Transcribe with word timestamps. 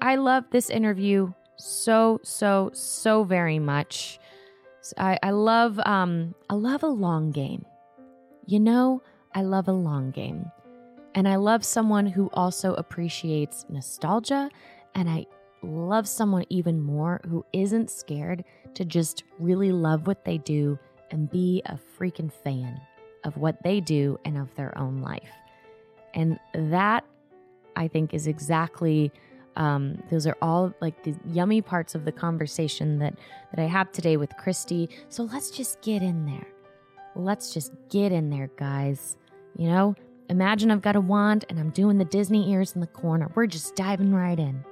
I 0.00 0.16
love 0.16 0.44
this 0.50 0.70
interview 0.70 1.32
so, 1.56 2.20
so, 2.22 2.70
so 2.72 3.24
very 3.24 3.58
much. 3.58 4.18
I, 4.96 5.18
I 5.22 5.30
love 5.30 5.78
um 5.80 6.34
I 6.48 6.54
love 6.54 6.82
a 6.82 6.88
long 6.88 7.30
game. 7.30 7.66
You 8.46 8.60
know, 8.60 9.02
I 9.34 9.42
love 9.42 9.68
a 9.68 9.72
long 9.72 10.10
game. 10.10 10.50
And 11.14 11.28
I 11.28 11.36
love 11.36 11.64
someone 11.64 12.06
who 12.06 12.30
also 12.32 12.74
appreciates 12.74 13.66
nostalgia. 13.68 14.48
And 14.94 15.10
I 15.10 15.26
love 15.62 16.08
someone 16.08 16.44
even 16.48 16.80
more 16.80 17.20
who 17.28 17.44
isn't 17.52 17.90
scared 17.90 18.44
to 18.74 18.84
just 18.84 19.24
really 19.38 19.72
love 19.72 20.06
what 20.06 20.24
they 20.24 20.38
do 20.38 20.78
and 21.10 21.30
be 21.30 21.60
a 21.66 21.78
freaking 21.98 22.32
fan 22.32 22.80
of 23.24 23.36
what 23.36 23.62
they 23.62 23.80
do 23.80 24.18
and 24.24 24.38
of 24.38 24.54
their 24.54 24.76
own 24.78 25.02
life. 25.02 25.32
And 26.14 26.38
that, 26.54 27.04
I 27.76 27.88
think, 27.88 28.14
is 28.14 28.26
exactly. 28.26 29.12
Um, 29.58 30.00
those 30.10 30.26
are 30.26 30.36
all 30.40 30.72
like 30.80 31.02
the 31.02 31.14
yummy 31.26 31.60
parts 31.60 31.94
of 31.94 32.04
the 32.04 32.12
conversation 32.12 32.98
that 33.00 33.14
that 33.50 33.62
I 33.62 33.66
have 33.66 33.92
today 33.92 34.16
with 34.16 34.34
Christy. 34.36 34.88
So 35.08 35.24
let's 35.24 35.50
just 35.50 35.82
get 35.82 36.02
in 36.02 36.24
there. 36.24 36.46
Let's 37.16 37.52
just 37.52 37.72
get 37.90 38.12
in 38.12 38.30
there, 38.30 38.50
guys. 38.56 39.16
You 39.56 39.68
know, 39.68 39.94
imagine 40.30 40.70
I've 40.70 40.82
got 40.82 40.94
a 40.94 41.00
wand 41.00 41.44
and 41.48 41.58
I'm 41.58 41.70
doing 41.70 41.98
the 41.98 42.04
Disney 42.04 42.50
ears 42.52 42.74
in 42.74 42.80
the 42.80 42.86
corner. 42.86 43.30
We're 43.34 43.46
just 43.46 43.74
diving 43.74 44.14
right 44.14 44.38
in, 44.38 44.64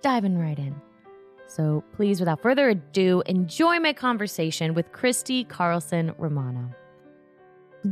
diving 0.00 0.38
right 0.38 0.58
in. 0.58 0.74
So 1.46 1.84
please, 1.94 2.18
without 2.18 2.40
further 2.40 2.70
ado, 2.70 3.22
enjoy 3.26 3.78
my 3.78 3.92
conversation 3.92 4.72
with 4.72 4.90
Christy 4.92 5.44
Carlson 5.44 6.14
Romano. 6.16 6.70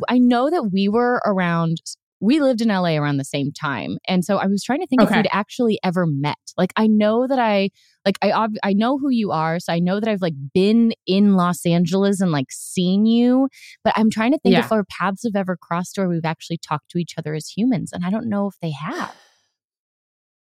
I 0.09 0.19
know 0.19 0.49
that 0.49 0.71
we 0.73 0.89
were 0.89 1.21
around 1.27 1.77
we 2.21 2.41
lived 2.41 2.61
in 2.61 2.69
LA 2.69 2.97
around 2.97 3.17
the 3.17 3.25
same 3.25 3.51
time. 3.53 3.97
And 4.07 4.25
so 4.25 4.37
I 4.37 4.47
was 4.47 4.63
trying 4.63 4.81
to 4.81 4.87
think 4.87 5.01
Okay. 5.03 5.11
if 5.11 5.17
we'd 5.17 5.29
actually 5.33 5.79
ever 5.83 6.05
met. 6.07 6.37
Like 6.59 6.73
I 6.77 6.87
know 6.87 7.27
that 7.27 7.39
I 7.39 7.71
like 8.05 8.19
I 8.23 8.33
ob- 8.33 8.57
I 8.63 8.73
know 8.75 8.99
who 8.99 9.11
you 9.11 9.31
are, 9.31 9.59
so 9.59 9.73
I 9.73 9.79
know 9.79 10.01
that 10.01 10.09
I've 10.09 10.21
like 10.23 10.35
been 10.55 10.93
in 11.07 11.35
Los 11.35 11.65
Angeles 11.67 12.21
and 12.21 12.31
like 12.33 12.51
seen 12.51 13.07
you, 13.07 13.49
but 13.85 13.93
I'm 13.97 14.11
trying 14.11 14.33
to 14.33 14.39
think 14.39 14.53
Yeah. 14.55 14.61
if 14.61 14.73
our 14.73 14.85
paths 14.85 15.23
have 15.25 15.35
ever 15.37 15.57
crossed 15.57 15.99
or 15.99 16.09
we've 16.09 16.25
actually 16.25 16.59
talked 16.59 16.91
to 16.91 16.99
each 16.99 17.15
other 17.19 17.35
as 17.35 17.49
humans, 17.49 17.91
and 17.93 18.05
I 18.05 18.11
don't 18.11 18.29
know 18.29 18.47
if 18.49 18.55
they 18.61 18.73
have. 18.73 19.15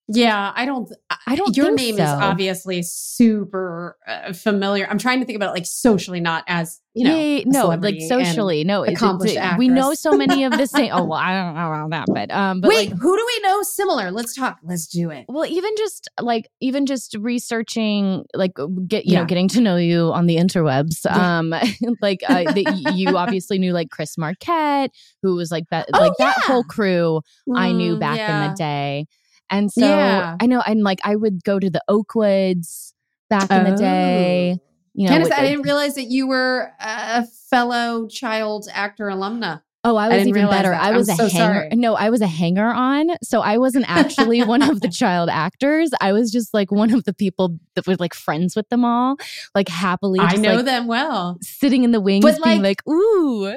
Yeah, 0.10 0.54
I 0.56 0.66
don't. 0.66 0.90
I 1.26 1.36
don't 1.36 1.56
Your 1.58 1.74
name 1.76 1.98
so. 1.98 2.04
is 2.04 2.10
obviously 2.10 2.82
super 2.82 3.98
uh, 4.08 4.32
familiar. 4.32 4.88
I'm 4.90 4.98
trying 4.98 5.20
to 5.20 5.26
think 5.26 5.36
about 5.36 5.50
it 5.50 5.54
like 5.54 5.66
socially, 5.66 6.22
not 6.22 6.46
as 6.48 6.80
you 6.94 7.04
know. 7.04 7.16
Yeah, 7.16 7.44
no, 7.46 7.68
like 7.68 8.00
socially, 8.08 8.64
no. 8.64 8.84
it's- 8.84 8.96
accomplished 8.98 9.38
we 9.58 9.68
know 9.68 9.94
so 9.94 10.14
many 10.14 10.46
of 10.46 10.54
the 10.54 10.66
same. 10.68 10.92
Oh 10.94 11.04
well, 11.04 11.20
I 11.20 11.34
don't 11.34 11.56
know 11.56 11.86
about 11.86 11.90
that, 11.90 12.06
but 12.14 12.32
um, 12.34 12.62
but 12.62 12.70
Wait, 12.70 12.90
like, 12.92 13.00
who 13.00 13.18
do 13.18 13.26
we 13.26 13.50
know 13.50 13.62
similar? 13.64 14.12
Let's 14.12 14.34
talk. 14.34 14.60
Let's 14.64 14.88
do 14.88 15.10
it. 15.10 15.26
Well, 15.28 15.46
even 15.46 15.72
just 15.78 16.08
like 16.22 16.48
even 16.62 16.86
just 16.86 17.14
researching, 17.20 18.24
like 18.34 18.54
get 18.88 19.06
you 19.06 19.14
Yeah. 19.14 19.20
know, 19.20 19.26
getting 19.26 19.48
to 19.50 19.62
know 19.62 19.76
you 19.76 20.12
on 20.14 20.26
the 20.28 20.38
interwebs. 20.38 21.04
Yeah. 21.06 21.40
Um, 21.40 21.54
like 22.02 22.22
uh, 22.30 22.44
y- 22.56 22.64
you 22.94 23.10
obviously 23.18 23.58
knew 23.60 23.74
like 23.74 23.90
Chris 23.90 24.18
Marquette, 24.18 24.92
who 25.22 25.36
was 25.36 25.52
like 25.52 25.66
that, 25.72 25.88
Oh, 25.94 26.00
like 26.00 26.14
that 26.20 26.38
whole 26.46 26.64
crew 26.64 27.22
I 27.54 27.72
knew 27.74 27.96
Mm, 27.96 28.00
back 28.00 28.20
in 28.20 28.50
the 28.52 28.56
day. 28.58 29.06
And 29.50 29.72
so 29.72 29.86
Yeah. 29.88 30.36
I 30.40 30.46
know, 30.46 30.62
and 30.66 30.84
like 30.84 31.00
I 31.04 31.16
would 31.16 31.44
go 31.44 31.60
to 31.60 31.70
the 31.70 31.82
Oakwoods 31.90 32.94
back 33.30 33.50
in 33.52 33.64
the 33.64 33.74
oh. 33.74 33.78
day. 33.78 34.58
You 34.94 35.08
know, 35.08 35.14
Candice, 35.16 35.32
I 35.32 35.42
didn't 35.42 35.62
realize 35.62 35.96
that 35.96 36.06
you 36.06 36.28
were 36.28 36.72
a 36.80 37.26
fellow 37.50 38.08
child 38.08 38.68
actor 38.74 39.06
alumna. 39.06 39.62
Oh, 39.84 39.96
I 39.96 40.06
I 40.06 40.08
was 40.10 40.18
didn't 40.18 40.30
even 40.30 40.50
better. 40.50 40.70
that. 40.72 40.82
I 40.82 40.90
I'm 40.90 40.96
was 40.96 41.08
a 41.08 41.16
so 41.16 41.30
hanger. 41.30 41.54
sorry. 41.62 41.70
No, 41.76 41.94
I 41.96 42.10
was 42.10 42.20
a 42.22 42.28
hanger 42.28 42.66
on. 42.66 43.10
So 43.24 43.42
I 43.42 43.58
wasn't 43.58 43.86
actually 43.88 44.44
one 44.44 44.62
of 44.64 44.82
the 44.82 44.90
child 44.92 45.30
actors. 45.30 45.92
I 46.02 46.12
was 46.14 46.32
just 46.32 46.54
like 46.54 46.72
one 46.72 46.92
of 46.94 47.04
the 47.06 47.14
people 47.14 47.58
that 47.76 47.86
was 47.88 48.00
like 48.00 48.14
friends 48.16 48.56
with 48.56 48.68
them 48.70 48.84
all, 48.84 49.18
like 49.56 49.70
happily 49.70 50.20
I 50.20 50.36
know 50.36 50.56
like 50.56 50.66
them 50.66 50.88
well. 50.88 51.38
sitting 51.42 51.84
in 51.84 51.92
the 51.92 52.02
wings, 52.02 52.26
But, 52.26 52.44
being 52.44 52.62
like- 52.64 52.82
like, 52.86 52.94
"Ooh, 52.94 53.56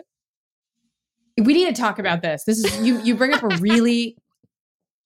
We 1.38 1.54
need 1.54 1.74
to 1.74 1.80
talk 1.80 1.98
about 1.98 2.20
this. 2.22 2.44
This 2.44 2.62
is 2.62 2.86
you. 2.86 3.00
You 3.02 3.14
bring 3.16 3.32
up 3.32 3.42
a 3.42 3.48
really, 3.58 4.16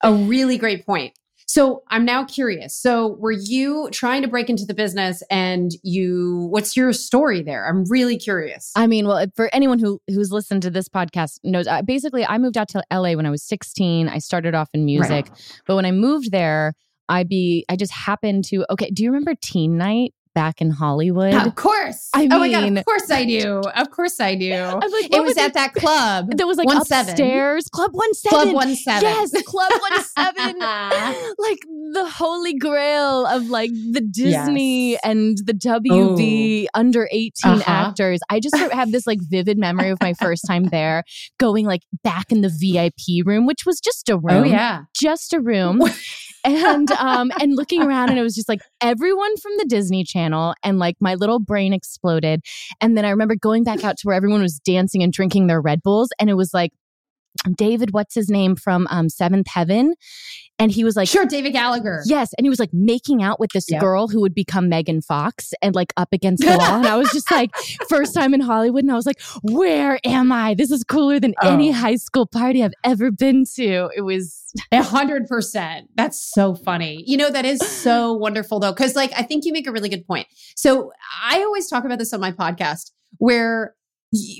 a 0.02 0.12
really 0.12 0.58
great 0.58 0.84
point. 0.84 1.18
So 1.46 1.82
I'm 1.88 2.04
now 2.04 2.24
curious. 2.24 2.74
So 2.74 3.16
were 3.18 3.32
you 3.32 3.88
trying 3.92 4.22
to 4.22 4.28
break 4.28 4.48
into 4.48 4.64
the 4.64 4.74
business, 4.74 5.22
and 5.30 5.72
you? 5.82 6.48
What's 6.50 6.76
your 6.76 6.92
story 6.92 7.42
there? 7.42 7.68
I'm 7.68 7.84
really 7.88 8.16
curious. 8.16 8.72
I 8.74 8.86
mean, 8.86 9.06
well, 9.06 9.26
for 9.36 9.50
anyone 9.54 9.78
who 9.78 10.00
who's 10.08 10.32
listened 10.32 10.62
to 10.62 10.70
this 10.70 10.88
podcast 10.88 11.38
knows, 11.44 11.66
uh, 11.66 11.82
basically, 11.82 12.24
I 12.24 12.38
moved 12.38 12.56
out 12.56 12.68
to 12.70 12.82
LA 12.90 13.12
when 13.12 13.26
I 13.26 13.30
was 13.30 13.42
16. 13.42 14.08
I 14.08 14.18
started 14.18 14.54
off 14.54 14.68
in 14.72 14.84
music, 14.84 15.28
but 15.66 15.76
when 15.76 15.84
I 15.84 15.92
moved 15.92 16.32
there, 16.32 16.74
I 17.08 17.24
be 17.24 17.64
I 17.68 17.76
just 17.76 17.92
happened 17.92 18.44
to. 18.46 18.64
Okay, 18.70 18.90
do 18.90 19.02
you 19.02 19.10
remember 19.10 19.34
Teen 19.40 19.76
Night? 19.76 20.14
Back 20.34 20.60
in 20.60 20.70
Hollywood? 20.70 21.34
Of 21.34 21.54
course. 21.54 22.08
I 22.14 22.24
oh 22.30 22.38
my 22.38 22.50
god, 22.50 22.64
mean- 22.64 22.78
of 22.78 22.84
course 22.84 23.10
I 23.10 23.24
do. 23.24 23.60
Of 23.60 23.90
course 23.90 24.20
I 24.20 24.34
do. 24.34 24.52
I'm 24.54 24.78
like, 24.90 25.04
it 25.06 25.10
what 25.12 25.24
was 25.24 25.36
at 25.38 25.54
that 25.54 25.74
club. 25.74 26.36
There 26.36 26.46
was 26.46 26.58
like 26.58 26.66
One 26.66 26.84
seven. 26.84 27.10
upstairs, 27.10 27.68
Club 27.68 27.90
One 27.92 28.12
Seven. 28.14 28.38
Club 28.40 28.54
One 28.54 28.74
Seven. 28.76 29.02
Yes, 29.08 29.30
Club 29.44 29.72
One 29.90 30.02
Seven. 30.02 30.58
like 31.38 31.58
the 31.92 32.06
holy 32.16 32.54
grail 32.54 33.26
of 33.26 33.48
like 33.48 33.70
the 33.70 34.00
Disney 34.00 34.92
Yes. 34.92 35.00
and 35.04 35.38
the 35.44 35.54
WB 35.54 36.66
under 36.74 37.08
18 37.10 37.32
Uh-huh. 37.44 37.62
actors. 37.66 38.20
I 38.30 38.40
just 38.40 38.56
have 38.56 38.90
this 38.92 39.06
like 39.06 39.20
vivid 39.22 39.58
memory 39.58 39.90
of 39.90 39.98
my 40.00 40.14
first 40.14 40.44
time 40.46 40.64
there, 40.64 41.04
going 41.38 41.66
like 41.66 41.82
back 42.02 42.32
in 42.32 42.40
the 42.40 42.48
VIP 42.50 43.24
room, 43.26 43.46
which 43.46 43.64
was 43.66 43.80
just 43.80 44.08
a 44.08 44.16
room. 44.16 44.42
Oh 44.42 44.44
yeah. 44.44 44.82
Just 44.94 45.32
a 45.32 45.40
room. 45.40 45.80
And 46.44 46.90
um 46.98 47.32
and 47.40 47.56
looking 47.56 47.82
around 47.82 48.10
and 48.10 48.18
it 48.18 48.22
was 48.22 48.34
just 48.34 48.48
like 48.48 48.60
everyone 48.80 49.36
from 49.38 49.52
the 49.58 49.64
Disney 49.64 50.04
Channel 50.04 50.54
and 50.62 50.78
like 50.78 50.96
my 51.00 51.14
little 51.14 51.40
brain 51.40 51.72
exploded. 51.72 52.40
And 52.80 52.96
then 52.96 53.04
I 53.04 53.10
remember 53.10 53.36
going 53.36 53.64
back 53.64 53.84
out 53.84 53.96
to 53.98 54.06
where 54.06 54.16
everyone 54.16 54.42
was 54.42 54.60
dancing 54.64 55.02
and 55.02 55.12
drinking 55.12 55.46
their 55.46 55.60
Red 55.60 55.82
Bulls 55.82 56.10
and 56.20 56.30
it 56.30 56.34
was 56.34 56.52
like 56.52 56.72
David 57.56 57.92
what's 57.92 58.14
his 58.14 58.28
name 58.30 58.56
from 58.56 58.86
um 58.90 59.08
Seventh 59.08 59.46
Heaven 59.48 59.94
and 60.58 60.70
he 60.70 60.84
was 60.84 60.94
like 60.94 61.08
sure, 61.08 61.26
David 61.26 61.52
Gallagher. 61.52 62.02
Yes, 62.06 62.32
and 62.38 62.44
he 62.44 62.48
was 62.48 62.60
like 62.60 62.70
making 62.72 63.22
out 63.24 63.40
with 63.40 63.50
this 63.50 63.66
Yep. 63.68 63.80
girl 63.80 64.06
who 64.08 64.20
would 64.20 64.34
become 64.34 64.68
Megan 64.68 65.02
Fox 65.02 65.52
and 65.60 65.74
like 65.74 65.92
up 65.96 66.10
against 66.12 66.44
the 66.44 66.50
wall. 66.58 66.76
And 66.76 66.86
I 66.86 66.96
was 66.96 67.10
just 67.10 67.28
like, 67.30 67.50
first 67.88 68.14
time 68.14 68.32
in 68.34 68.40
Hollywood, 68.40 68.84
and 68.84 68.92
I 68.92 68.94
was 68.94 69.04
like, 69.04 69.20
where 69.42 69.98
am 70.04 70.30
I? 70.30 70.54
This 70.54 70.70
is 70.70 70.84
cooler 70.84 71.18
than 71.18 71.34
any 71.42 71.70
Oh. 71.70 71.72
high 71.72 71.96
school 71.96 72.26
party 72.26 72.62
I've 72.62 72.72
ever 72.84 73.10
been 73.10 73.44
to. 73.56 73.90
It 73.96 74.02
was 74.02 74.44
A 74.70 74.82
hundred 74.84 75.26
percent. 75.26 75.88
That's 75.96 76.20
so 76.32 76.54
funny. 76.54 77.02
You 77.04 77.16
know, 77.16 77.30
that 77.30 77.44
is 77.44 77.58
so 77.58 78.12
wonderful 78.26 78.60
though. 78.60 78.72
Cause 78.72 78.94
like, 78.94 79.12
I 79.16 79.22
think 79.24 79.44
you 79.44 79.52
make 79.52 79.66
a 79.66 79.72
really 79.72 79.88
good 79.88 80.06
point. 80.06 80.28
So 80.54 80.92
I 81.24 81.40
always 81.40 81.66
talk 81.68 81.84
about 81.84 81.98
this 81.98 82.12
on 82.12 82.20
my 82.20 82.30
podcast 82.30 82.92
where 83.18 83.74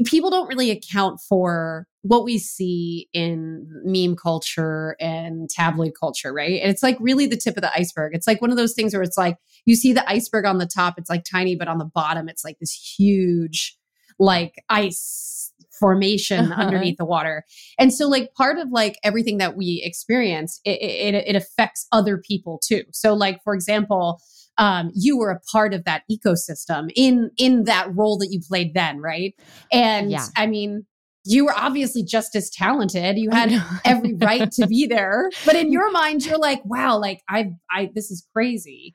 people 0.05 0.31
don't 0.31 0.49
really 0.49 0.71
account 0.71 1.21
for 1.21 1.87
what 2.03 2.25
we 2.25 2.39
see 2.39 3.09
in 3.13 3.67
meme 3.85 4.17
culture 4.17 4.97
and 5.01 5.49
tabloid 5.51 5.93
culture, 5.99 6.33
right? 6.33 6.61
And 6.61 6.71
it's 6.71 6.83
like 6.83 6.97
really 7.01 7.27
the 7.27 7.37
tip 7.37 7.57
of 7.57 7.63
the 7.63 7.73
iceberg. 7.75 8.15
It's 8.15 8.27
like 8.27 8.41
one 8.41 8.51
of 8.51 8.57
those 8.57 8.75
things 8.75 8.93
where 8.93 9.03
it's 9.03 9.19
like 9.19 9.37
you 9.65 9.75
see 9.75 9.93
the 9.93 10.09
iceberg 10.09 10.45
on 10.45 10.59
the 10.59 10.67
top, 10.67 10.95
it's 10.99 11.11
like 11.11 11.25
tiny, 11.25 11.57
but 11.57 11.69
on 11.69 11.79
the 11.79 11.85
bottom, 11.87 12.29
it's 12.29 12.45
like 12.45 12.59
this 12.59 12.73
huge, 12.73 13.77
like 14.19 14.55
ice 14.69 15.53
formation 15.81 16.53
Uh-huh. 16.53 16.63
underneath 16.63 16.97
the 16.99 17.05
water. 17.05 17.45
And 17.81 17.93
so, 17.93 18.07
like, 18.09 18.33
part 18.35 18.59
of 18.59 18.69
like 18.71 18.97
everything 19.03 19.39
that 19.39 19.57
we 19.57 19.83
experience, 19.85 20.61
it, 20.65 20.81
it, 20.81 21.15
it 21.15 21.35
affects 21.37 21.89
other 21.91 22.17
people 22.19 22.61
too. 22.65 22.83
So, 22.93 23.13
like, 23.13 23.43
for 23.43 23.55
example, 23.55 24.21
um, 24.59 24.91
you 24.95 25.19
were 25.19 25.31
a 25.31 25.41
part 25.53 25.75
of 25.75 25.85
that 25.85 26.03
ecosystem 26.11 26.91
in 26.95 27.31
in 27.37 27.65
that 27.65 27.95
role 27.95 28.19
that 28.19 28.29
you 28.31 28.41
played 28.47 28.75
then, 28.75 28.99
right? 28.99 29.35
And 29.73 30.11
Yeah. 30.11 30.27
I 30.37 30.47
mean, 30.47 30.87
you 31.25 31.47
were 31.47 31.55
obviously 31.57 32.05
just 32.05 32.37
as 32.37 32.51
talented. 32.51 33.19
You 33.19 33.31
had 33.31 33.51
every 33.85 34.15
right 34.15 34.51
to 34.53 34.67
be 34.67 34.87
there, 34.91 35.31
but 35.47 35.57
in 35.57 35.73
your 35.73 35.91
mind, 35.91 36.25
you're 36.25 36.39
like, 36.39 36.63
wow, 36.65 36.99
like 36.99 37.23
I, 37.29 37.53
I, 37.71 37.91
this 37.95 38.11
is 38.11 38.27
crazy. 38.33 38.95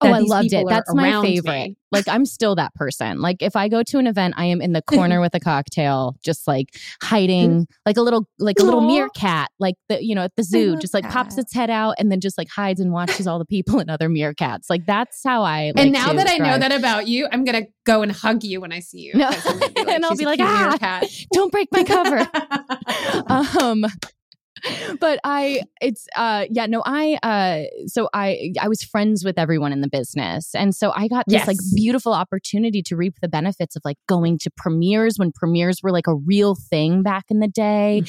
Oh, 0.00 0.12
I 0.12 0.20
loved 0.20 0.52
it. 0.52 0.64
That's 0.68 0.94
my 0.94 1.20
favorite. 1.22 1.52
me. 1.52 1.76
Like 1.90 2.06
I'm 2.06 2.24
still 2.24 2.54
that 2.56 2.74
person. 2.74 3.20
Like 3.20 3.42
if 3.42 3.56
I 3.56 3.68
go 3.68 3.82
to 3.82 3.98
an 3.98 4.06
event, 4.06 4.34
I 4.36 4.44
am 4.44 4.60
in 4.60 4.72
the 4.72 4.82
corner 4.82 5.20
with 5.22 5.34
a 5.34 5.40
cocktail, 5.40 6.14
just 6.22 6.46
like 6.46 6.68
hiding, 7.02 7.66
like 7.86 7.96
a 7.96 8.02
little, 8.02 8.28
like 8.38 8.58
a 8.60 8.62
little 8.62 8.80
Aw. 8.80 8.86
meerkat, 8.86 9.50
like 9.58 9.74
the 9.88 10.04
you 10.04 10.14
know 10.14 10.22
at 10.22 10.36
the 10.36 10.42
zoo, 10.42 10.76
just 10.76 10.94
like 10.94 11.08
pops 11.08 11.38
its 11.38 11.52
head 11.52 11.70
out 11.70 11.94
and 11.98 12.12
then 12.12 12.20
just 12.20 12.38
like 12.38 12.48
hides 12.48 12.80
and 12.80 12.92
watches 12.92 13.26
all 13.26 13.38
the 13.38 13.46
people 13.46 13.80
and 13.80 13.90
other 13.90 14.08
meerkats. 14.08 14.66
Like 14.70 14.86
that's 14.86 15.22
how 15.24 15.42
I. 15.42 15.72
and 15.76 15.92
now 15.92 16.12
that 16.12 16.28
I 16.28 16.36
know 16.36 16.58
that 16.58 16.72
about 16.72 17.08
you, 17.08 17.26
I'm 17.32 17.44
gonna 17.44 17.66
go 17.84 18.02
and 18.02 18.12
hug 18.12 18.44
you 18.44 18.60
when 18.60 18.72
I 18.72 18.80
see 18.80 19.00
you. 19.00 19.14
No. 19.14 19.30
gonna 19.30 19.90
And 19.98 20.04
I'll 20.04 20.16
be 20.16 20.26
like, 20.26 20.40
"Ah." 20.40 20.76
meerkat." 20.80 21.10
don't 21.32 21.50
break 21.50 21.68
my 21.72 21.84
cover. 21.84 22.28
um 23.60 23.84
but 25.00 25.18
i 25.24 25.62
it's 25.80 26.06
uh 26.16 26.44
yeah 26.50 26.66
no 26.66 26.82
i 26.86 27.18
uh 27.22 27.64
so 27.86 28.08
i 28.14 28.52
i 28.60 28.68
was 28.68 28.82
friends 28.82 29.24
with 29.24 29.38
everyone 29.38 29.72
in 29.72 29.80
the 29.80 29.88
business. 29.88 30.54
And 30.54 30.74
so 30.74 30.92
i 30.94 31.08
got 31.08 31.24
this 31.28 31.46
like 31.46 31.56
beautiful 31.74 32.12
opportunity 32.12 32.82
to 32.82 32.96
reap 32.96 33.14
the 33.20 33.28
benefits 33.28 33.76
of 33.76 33.82
like 33.84 33.96
going 34.08 34.38
to 34.38 34.50
premieres 34.56 35.18
when 35.18 35.32
premieres 35.32 35.80
were 35.82 35.92
like 35.92 36.06
a 36.06 36.14
real 36.14 36.54
thing 36.54 37.02
back 37.02 37.24
in 37.30 37.40
the 37.40 37.48
day 37.48 38.02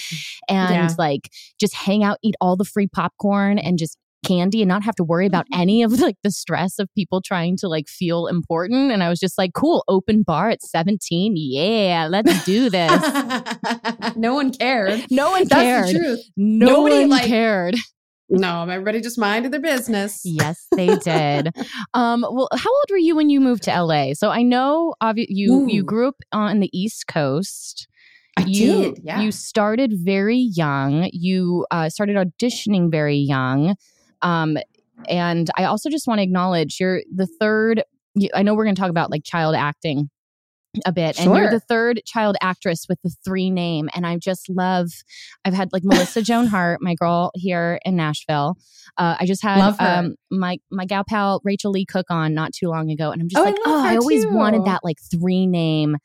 and 0.48 0.72
Yeah. 0.72 0.90
like 0.98 1.30
just 1.60 1.76
hang 1.76 2.04
out 2.04 2.18
eat 2.24 2.36
all 2.42 2.56
the 2.58 2.66
free 2.66 2.88
popcorn 2.88 3.58
and 3.60 3.78
just 3.78 3.98
candy 4.26 4.62
and 4.62 4.70
not 4.70 4.84
have 4.84 4.96
to 4.96 5.04
worry 5.04 5.26
about 5.26 5.46
any 5.54 5.82
of 5.82 5.92
like 6.00 6.18
the 6.24 6.32
stress 6.32 6.78
of 6.80 6.88
people 6.96 7.22
trying 7.22 7.56
to 7.58 7.68
like 7.68 7.88
feel 7.88 8.28
important 8.28 8.92
and 8.92 9.02
i 9.04 9.10
was 9.10 9.20
just 9.20 9.38
like 9.38 9.52
cool 9.54 9.84
open 9.88 10.24
bar 10.24 10.50
at 10.50 10.62
17 10.62 11.34
yeah 11.38 12.08
let's 12.10 12.44
do 12.46 12.70
this 12.70 12.92
no 14.16 14.34
one 14.34 14.52
cared. 14.52 15.06
no 15.10 15.32
one 15.32 15.46
That's 15.48 15.54
cared 15.62 15.88
the 15.88 15.94
truth. 16.00 16.20
no 16.36 16.66
Nobody, 16.68 17.00
one 17.00 17.10
like- 17.10 17.26
cared. 17.26 17.76
No, 18.32 18.62
everybody 18.70 19.02
just 19.02 19.18
minded 19.18 19.52
their 19.52 19.60
business. 19.60 20.22
Yes, 20.24 20.68
they 20.76 20.96
did. 20.98 21.50
um, 21.96 22.22
well, 22.22 22.48
how 22.54 22.70
old 22.70 22.86
were 22.92 22.98
you 22.98 23.16
when 23.16 23.32
you 23.32 23.40
moved 23.42 23.64
to 23.64 23.72
LA? 23.82 24.14
So 24.14 24.30
I 24.30 24.44
know 24.44 24.94
obvi- 25.02 25.26
you 25.30 25.66
you 25.68 25.82
grew 25.84 26.10
up 26.10 26.18
on 26.32 26.60
the 26.60 26.70
East 26.72 27.08
Coast. 27.08 27.88
I 28.38 28.44
you, 28.46 28.72
did. 28.94 29.00
Yeah. 29.04 29.22
You 29.22 29.32
started 29.32 29.94
very 29.96 30.38
young. 30.38 31.10
You 31.12 31.66
uh, 31.72 31.90
started 31.90 32.18
auditioning 32.18 32.92
very 32.92 33.18
young. 33.18 33.76
Um, 34.22 34.58
and 35.08 35.50
I 35.58 35.66
also 35.66 35.90
just 35.90 36.08
want 36.08 36.20
to 36.20 36.24
acknowledge 36.24 36.78
you're 36.80 37.02
the 37.14 37.28
third. 37.40 37.84
I 38.34 38.44
know 38.44 38.54
we're 38.54 38.66
going 38.66 38.76
to 38.76 38.82
talk 38.82 38.90
about 38.90 39.12
like 39.12 39.24
child 39.24 39.56
acting 39.56 40.10
a 40.86 40.92
bit, 40.92 41.20
and 41.20 41.34
you're 41.36 41.50
the 41.50 41.60
third 41.60 42.02
child 42.06 42.36
actress 42.42 42.86
with 42.88 43.00
the 43.04 43.12
three 43.26 43.50
name. 43.50 43.90
And 43.96 44.06
I 44.06 44.18
just 44.18 44.50
love. 44.50 44.90
I've 45.46 45.54
had 45.54 45.70
like 45.74 45.84
Melissa 45.84 46.22
Joan 46.22 46.48
Hart, 46.54 46.80
my 46.82 46.96
girl 46.96 47.32
here 47.34 47.80
in 47.86 47.96
Nashville. 47.96 48.58
Uh, 48.98 49.16
I 49.20 49.26
just 49.26 49.42
had 49.42 49.58
um, 49.80 50.16
my 50.30 50.58
my 50.70 50.86
gal 50.86 51.04
pal 51.08 51.42
Rachael 51.44 51.72
Leigh 51.72 51.86
Cook 51.86 52.08
on 52.10 52.34
not 52.34 52.54
too 52.54 52.68
long 52.68 52.92
ago, 52.92 53.12
and 53.12 53.22
I'm 53.22 53.30
just 53.30 53.40
Oh, 53.40 53.46
like, 53.46 53.56
love 53.56 53.64
oh, 53.68 53.88
I 53.88 53.96
always 53.96 54.26
too. 54.26 54.32
wanted 54.32 54.66
that 54.66 54.82
like 54.84 54.98
three 55.12 55.48
name. 55.48 55.98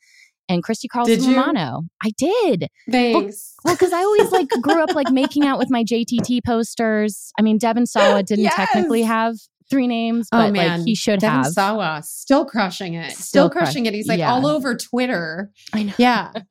And 0.47 0.61
Christy 0.63 0.87
Carlson 0.87 1.19
Did? 1.19 1.27
Romano. 1.35 1.81
I 2.03 2.11
did. 2.17 2.67
Thanks. 2.91 3.55
Well, 3.63 3.73
because 3.75 3.91
I 3.93 3.99
always 3.99 4.31
like 4.31 4.47
grew 4.61 4.81
up 4.83 4.93
like 4.93 5.09
making 5.11 5.45
out 5.45 5.57
with 5.57 5.69
my 5.71 5.83
JTT 5.83 6.41
posters. 6.45 7.31
I 7.39 7.41
mean, 7.41 7.57
Devon 7.57 7.85
Sawa 7.87 8.21
didn't 8.23 8.43
Yes. 8.43 8.55
technically 8.55 9.01
have 9.01 9.35
three 9.71 9.87
names, 9.87 10.27
but 10.31 10.49
oh 10.49 10.51
man, 10.51 10.79
like 10.79 10.85
he 10.87 10.93
should 10.93 11.19
Devon 11.19 11.43
have. 11.45 11.53
Sawa 11.53 12.01
still 12.05 12.45
crushing 12.45 12.93
it. 12.93 13.11
Still, 13.13 13.23
Still 13.23 13.49
crush- 13.49 13.63
crushing 13.65 13.85
it. 13.87 13.95
He's 13.95 14.07
like 14.07 14.19
yeah. 14.19 14.31
all 14.31 14.45
over 14.45 14.75
Twitter. 14.75 15.49
I 15.73 15.83
know. 15.83 15.93
Yeah. 15.97 16.31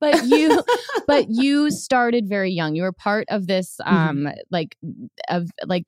But 0.00 0.24
you, 0.24 0.62
but 1.06 1.26
you 1.28 1.70
started 1.70 2.24
very 2.26 2.50
young. 2.50 2.74
You 2.74 2.84
were 2.84 2.92
part 2.92 3.26
of 3.28 3.46
this, 3.46 3.76
Mm-hmm. 3.82 4.26
um, 4.26 4.28
like, 4.50 4.74
of 5.28 5.50
like 5.66 5.84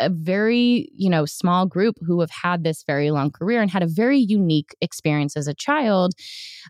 a 0.00 0.08
very 0.08 0.88
you 0.94 1.10
know 1.10 1.24
small 1.24 1.66
group 1.66 1.96
who 2.06 2.20
have 2.20 2.30
had 2.30 2.64
this 2.64 2.84
very 2.86 3.10
long 3.10 3.30
career 3.30 3.60
and 3.60 3.70
had 3.70 3.82
a 3.82 3.86
very 3.86 4.18
unique 4.18 4.74
experience 4.80 5.36
as 5.36 5.46
a 5.46 5.54
child. 5.54 6.12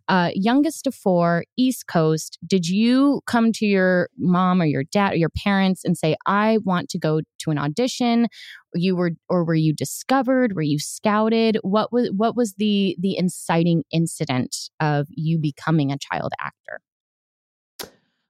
Uh, 0.08 0.30
youngest 0.34 0.86
of 0.86 0.94
four 0.94 1.44
east 1.56 1.86
coast 1.86 2.38
did 2.46 2.68
you 2.68 3.20
come 3.26 3.52
to 3.52 3.66
your 3.66 4.08
mom 4.18 4.62
or 4.62 4.64
your 4.64 4.84
dad 4.84 5.12
or 5.12 5.16
your 5.16 5.30
parents 5.30 5.84
and 5.84 5.98
say 5.98 6.14
i 6.26 6.58
want 6.64 6.88
to 6.88 6.98
go 6.98 7.20
to 7.38 7.50
an 7.50 7.58
audition 7.58 8.28
you 8.74 8.96
were 8.96 9.12
or 9.28 9.44
were 9.44 9.54
you 9.54 9.72
discovered? 9.72 10.54
Were 10.54 10.62
you 10.62 10.78
scouted? 10.78 11.58
What 11.62 11.92
was 11.92 12.10
what 12.14 12.36
was 12.36 12.54
the 12.54 12.96
the 12.98 13.16
inciting 13.16 13.84
incident 13.90 14.56
of 14.80 15.06
you 15.10 15.38
becoming 15.38 15.92
a 15.92 15.98
child 15.98 16.32
actor? 16.40 16.80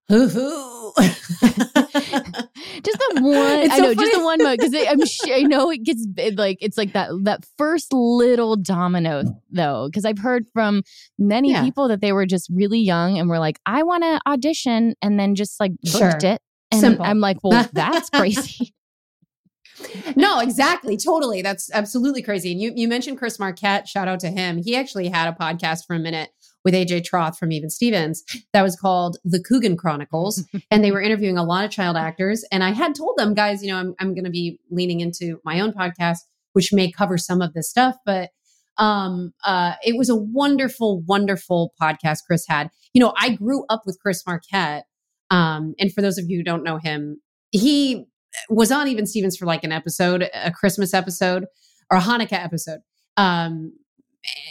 Hoo-hoo. 0.08 0.92
just 1.92 2.98
the 2.98 3.20
one 3.20 3.58
It's 3.60 3.74
i 3.74 3.76
so 3.78 3.82
know 3.82 3.94
just 3.94 4.12
the 4.16 4.24
one 4.24 4.38
moment 4.42 4.60
because 4.60 4.86
i'm 4.88 5.04
sure 5.06 5.34
i 5.34 5.42
know 5.42 5.70
it 5.70 5.82
gets 5.84 6.06
it, 6.16 6.36
like 6.38 6.58
it's 6.60 6.76
like 6.78 6.92
that 6.92 7.10
that 7.22 7.44
first 7.56 7.92
little 7.92 8.56
domino 8.56 9.22
though 9.50 9.88
because 9.88 10.04
i've 10.04 10.18
heard 10.18 10.46
from 10.52 10.82
many 11.18 11.52
Yeah. 11.52 11.62
people 11.62 11.88
that 11.88 12.00
they 12.00 12.12
were 12.12 12.26
just 12.26 12.48
really 12.52 12.80
young 12.80 13.18
and 13.18 13.28
were 13.28 13.38
like 13.38 13.58
i 13.66 13.82
want 13.82 14.02
to 14.02 14.20
audition 14.26 14.94
and 15.02 15.18
then 15.18 15.34
just 15.34 15.58
like 15.60 15.72
booked 15.82 16.22
Sure. 16.22 16.30
it 16.32 16.40
and 16.70 16.80
Simple. 16.80 17.04
i'm 17.04 17.20
like 17.20 17.38
well 17.42 17.68
that's 17.72 18.10
crazy 18.10 18.74
no, 20.16 20.40
exactly. 20.40 20.96
Totally. 20.96 21.40
That's 21.40 21.70
absolutely 21.72 22.20
crazy. 22.20 22.50
And 22.50 22.60
you, 22.60 22.72
you 22.74 22.88
mentioned 22.88 23.16
Chris 23.16 23.38
Marquette. 23.38 23.86
Shout 23.86 24.08
out 24.08 24.18
to 24.20 24.28
him. 24.28 24.58
He 24.58 24.74
actually 24.74 25.08
had 25.08 25.28
a 25.32 25.32
podcast 25.32 25.86
for 25.86 25.94
a 25.94 26.00
minute 26.00 26.30
with 26.64 26.74
AJ 26.74 27.04
Trauth 27.08 27.36
from 27.36 27.52
Even 27.52 27.70
Stevens 27.70 28.22
that 28.52 28.62
was 28.62 28.76
called 28.76 29.18
The 29.24 29.42
Coogan 29.42 29.76
Chronicles. 29.76 30.44
and 30.70 30.84
they 30.84 30.90
were 30.90 31.00
interviewing 31.00 31.38
a 31.38 31.44
lot 31.44 31.64
of 31.64 31.70
child 31.70 31.96
actors. 31.96 32.44
And 32.50 32.64
I 32.64 32.70
had 32.70 32.94
told 32.94 33.16
them, 33.16 33.34
guys, 33.34 33.62
you 33.62 33.68
know, 33.68 33.78
I'm, 33.78 33.94
I'm 34.00 34.14
going 34.14 34.24
to 34.24 34.30
be 34.30 34.60
leaning 34.70 35.00
into 35.00 35.40
my 35.44 35.60
own 35.60 35.72
podcast, 35.72 36.18
which 36.52 36.72
may 36.72 36.90
cover 36.90 37.18
some 37.18 37.40
of 37.40 37.54
this 37.54 37.70
stuff. 37.70 37.96
But 38.04 38.30
um, 38.76 39.32
uh, 39.44 39.74
it 39.82 39.96
was 39.96 40.08
a 40.08 40.16
wonderful, 40.16 41.02
wonderful 41.02 41.74
podcast 41.80 42.18
Chris 42.26 42.44
had. 42.48 42.70
You 42.92 43.00
know, 43.00 43.12
I 43.16 43.30
grew 43.30 43.64
up 43.68 43.82
with 43.86 43.98
Chris 44.00 44.24
Marquette. 44.26 44.84
Um, 45.30 45.74
and 45.78 45.92
for 45.92 46.00
those 46.00 46.16
of 46.16 46.26
you 46.28 46.38
who 46.38 46.44
don't 46.44 46.64
know 46.64 46.78
him, 46.78 47.20
he 47.50 48.06
was 48.48 48.70
on 48.70 48.88
Even 48.88 49.06
Stevens 49.06 49.36
for 49.36 49.46
like 49.46 49.64
an 49.64 49.72
episode, 49.72 50.28
a 50.34 50.50
Christmas 50.50 50.94
episode 50.94 51.46
or 51.90 51.98
a 51.98 52.00
Hanukkah 52.00 52.32
episode. 52.32 52.80
Um, 53.16 53.72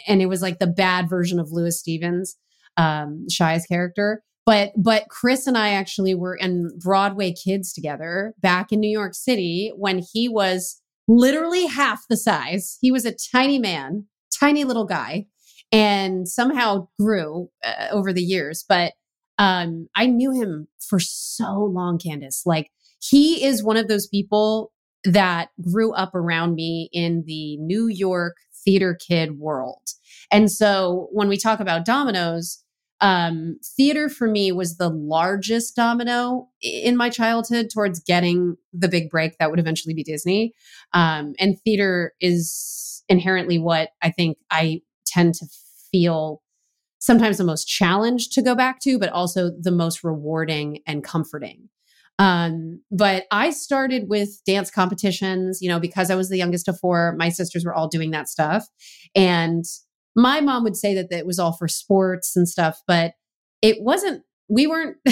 and 0.06 0.22
it 0.22 0.26
was 0.26 0.42
like 0.42 0.58
the 0.58 0.66
bad 0.66 1.08
version 1.08 1.38
of 1.38 1.52
Louis 1.52 1.78
Stevens, 1.78 2.36
um, 2.76 3.26
Shia's 3.30 3.66
character. 3.66 4.22
But 4.46 4.72
but 4.76 5.08
Chris 5.10 5.46
and 5.46 5.58
I 5.58 5.70
actually 5.70 6.14
were 6.14 6.34
in 6.34 6.70
Broadway 6.82 7.32
Kids 7.32 7.72
together 7.72 8.34
back 8.40 8.72
in 8.72 8.80
New 8.80 8.90
York 8.90 9.14
City 9.14 9.72
when 9.76 10.02
he 10.12 10.28
was 10.28 10.80
literally 11.06 11.66
half 11.66 12.04
the 12.08 12.16
size. 12.16 12.78
He 12.80 12.90
was 12.90 13.04
a 13.04 13.14
tiny 13.32 13.58
man, 13.58 14.06
tiny 14.38 14.64
little 14.64 14.86
guy, 14.86 15.26
and 15.70 16.28
somehow 16.28 16.88
grew 16.98 17.50
uh, 17.62 17.88
over 17.90 18.12
the 18.12 18.22
years. 18.22 18.64
But 18.66 18.94
um, 19.38 19.88
I 19.94 20.06
knew 20.06 20.32
him 20.32 20.68
for 20.80 20.98
so 20.98 21.70
long, 21.70 21.98
Candice. 21.98 22.42
Like 22.46 22.70
he 23.00 23.44
is 23.44 23.62
one 23.62 23.76
of 23.76 23.88
those 23.88 24.06
people 24.06 24.72
that 25.04 25.50
grew 25.60 25.92
up 25.92 26.14
around 26.14 26.54
me 26.54 26.90
in 26.92 27.24
the 27.26 27.56
New 27.58 27.86
York 27.86 28.36
theater 28.68 28.94
kid 28.94 29.38
world. 29.38 29.88
And 30.30 30.52
so 30.52 31.08
when 31.10 31.28
we 31.28 31.38
talk 31.38 31.58
about 31.58 31.86
dominoes, 31.86 32.62
um, 33.00 33.58
theater 33.64 34.10
for 34.10 34.28
me 34.28 34.52
was 34.52 34.76
the 34.76 34.90
largest 34.90 35.74
domino 35.74 36.48
in 36.60 36.96
my 36.96 37.08
childhood 37.08 37.70
towards 37.72 38.00
getting 38.00 38.56
the 38.74 38.88
big 38.88 39.08
break 39.08 39.38
that 39.38 39.50
would 39.50 39.60
eventually 39.60 39.94
be 39.94 40.02
Disney. 40.02 40.52
Um, 40.92 41.32
and 41.38 41.58
theater 41.60 42.12
is 42.20 43.02
inherently 43.08 43.58
what 43.58 43.90
I 44.02 44.10
think 44.10 44.36
I 44.50 44.82
tend 45.06 45.34
to 45.36 45.46
feel 45.90 46.42
sometimes 46.98 47.38
the 47.38 47.44
most 47.44 47.64
challenged 47.64 48.32
to 48.32 48.42
go 48.42 48.54
back 48.54 48.80
to, 48.80 48.98
but 48.98 49.08
also 49.08 49.50
the 49.58 49.70
most 49.70 50.04
rewarding 50.04 50.80
and 50.86 51.02
comforting. 51.02 51.70
Um, 52.18 52.80
but 52.90 53.26
I 53.30 53.50
started 53.50 54.08
with 54.08 54.40
dance 54.44 54.70
competitions, 54.70 55.60
you 55.62 55.68
know, 55.68 55.78
because 55.78 56.10
I 56.10 56.16
was 56.16 56.28
the 56.28 56.36
youngest 56.36 56.68
of 56.68 56.78
four, 56.78 57.14
my 57.16 57.28
sisters 57.28 57.64
were 57.64 57.74
all 57.74 57.88
doing 57.88 58.10
that 58.10 58.28
stuff. 58.28 58.66
And 59.14 59.64
my 60.16 60.40
mom 60.40 60.64
would 60.64 60.76
say 60.76 60.94
that 60.94 61.12
it 61.12 61.26
was 61.26 61.38
all 61.38 61.52
for 61.52 61.68
sports 61.68 62.34
and 62.34 62.48
stuff, 62.48 62.80
but 62.88 63.12
it 63.62 63.76
wasn't, 63.80 64.24
we 64.48 64.66
weren't, 64.66 64.96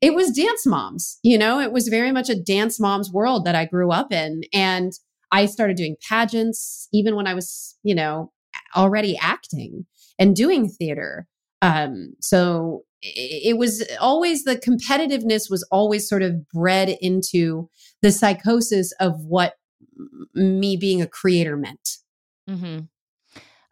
it 0.00 0.14
was 0.14 0.32
dance 0.32 0.66
moms, 0.66 1.18
you 1.22 1.38
know, 1.38 1.60
it 1.60 1.72
was 1.72 1.88
very 1.88 2.10
much 2.10 2.28
a 2.28 2.40
dance 2.40 2.80
mom's 2.80 3.12
world 3.12 3.44
that 3.44 3.54
I 3.54 3.64
grew 3.64 3.92
up 3.92 4.12
in. 4.12 4.42
And 4.52 4.92
I 5.30 5.46
started 5.46 5.76
doing 5.76 5.96
pageants 6.08 6.88
even 6.92 7.14
when 7.14 7.26
I 7.26 7.34
was, 7.34 7.76
you 7.84 7.94
know, 7.94 8.32
already 8.74 9.16
acting 9.18 9.86
and 10.18 10.34
doing 10.34 10.68
theater. 10.68 11.28
Um, 11.62 12.14
so 12.20 12.82
it 13.14 13.58
was 13.58 13.84
always 14.00 14.44
the 14.44 14.56
competitiveness 14.56 15.50
was 15.50 15.66
always 15.70 16.08
sort 16.08 16.22
of 16.22 16.48
bred 16.48 16.96
into 17.00 17.68
the 18.02 18.10
psychosis 18.10 18.92
of 19.00 19.24
what 19.24 19.54
me 20.34 20.76
being 20.76 21.00
a 21.00 21.06
creator 21.06 21.56
meant. 21.56 21.98
Mm-hmm. 22.48 22.80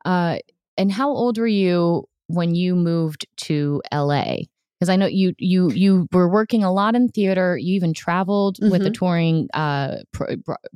Uh, 0.05 0.39
and 0.77 0.93
how 0.93 1.11
old 1.11 1.39
were 1.39 1.47
you 1.47 2.09
when 2.27 2.55
you 2.55 2.75
moved 2.75 3.27
to 3.37 3.83
LA? 3.93 4.37
Because 4.79 4.89
I 4.89 4.97
know 4.97 5.07
you 5.07 5.35
you 5.39 5.71
you 5.71 6.09
were 6.13 6.29
working 6.29 6.65
a 6.65 6.73
lot 6.73 6.95
in 6.95 7.09
theater. 7.09 7.57
You 7.57 7.75
even 7.75 7.95
traveled 7.95 8.57
mm-hmm. 8.57 8.71
with 8.71 8.85
a 8.87 8.91
touring 8.91 9.49
uh, 9.55 9.99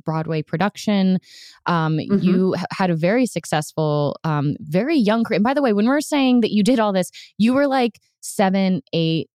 Broadway 0.03 0.41
production. 0.41 1.19
Um, 1.65 1.97
mm-hmm. 1.97 2.19
You 2.19 2.55
had 2.71 2.89
a 2.89 2.95
very 2.95 3.25
successful, 3.25 4.17
um, 4.23 4.55
very 4.59 4.97
young 4.97 5.23
career. 5.23 5.37
And 5.37 5.43
by 5.43 5.53
the 5.53 5.61
way, 5.61 5.73
when 5.73 5.87
we're 5.87 6.01
saying 6.01 6.41
that 6.41 6.51
you 6.51 6.63
did 6.63 6.79
all 6.79 6.93
this, 6.93 7.11
you 7.37 7.53
were 7.53 7.67
like 7.67 7.99
seven, 8.21 8.81
eight, 8.93 9.29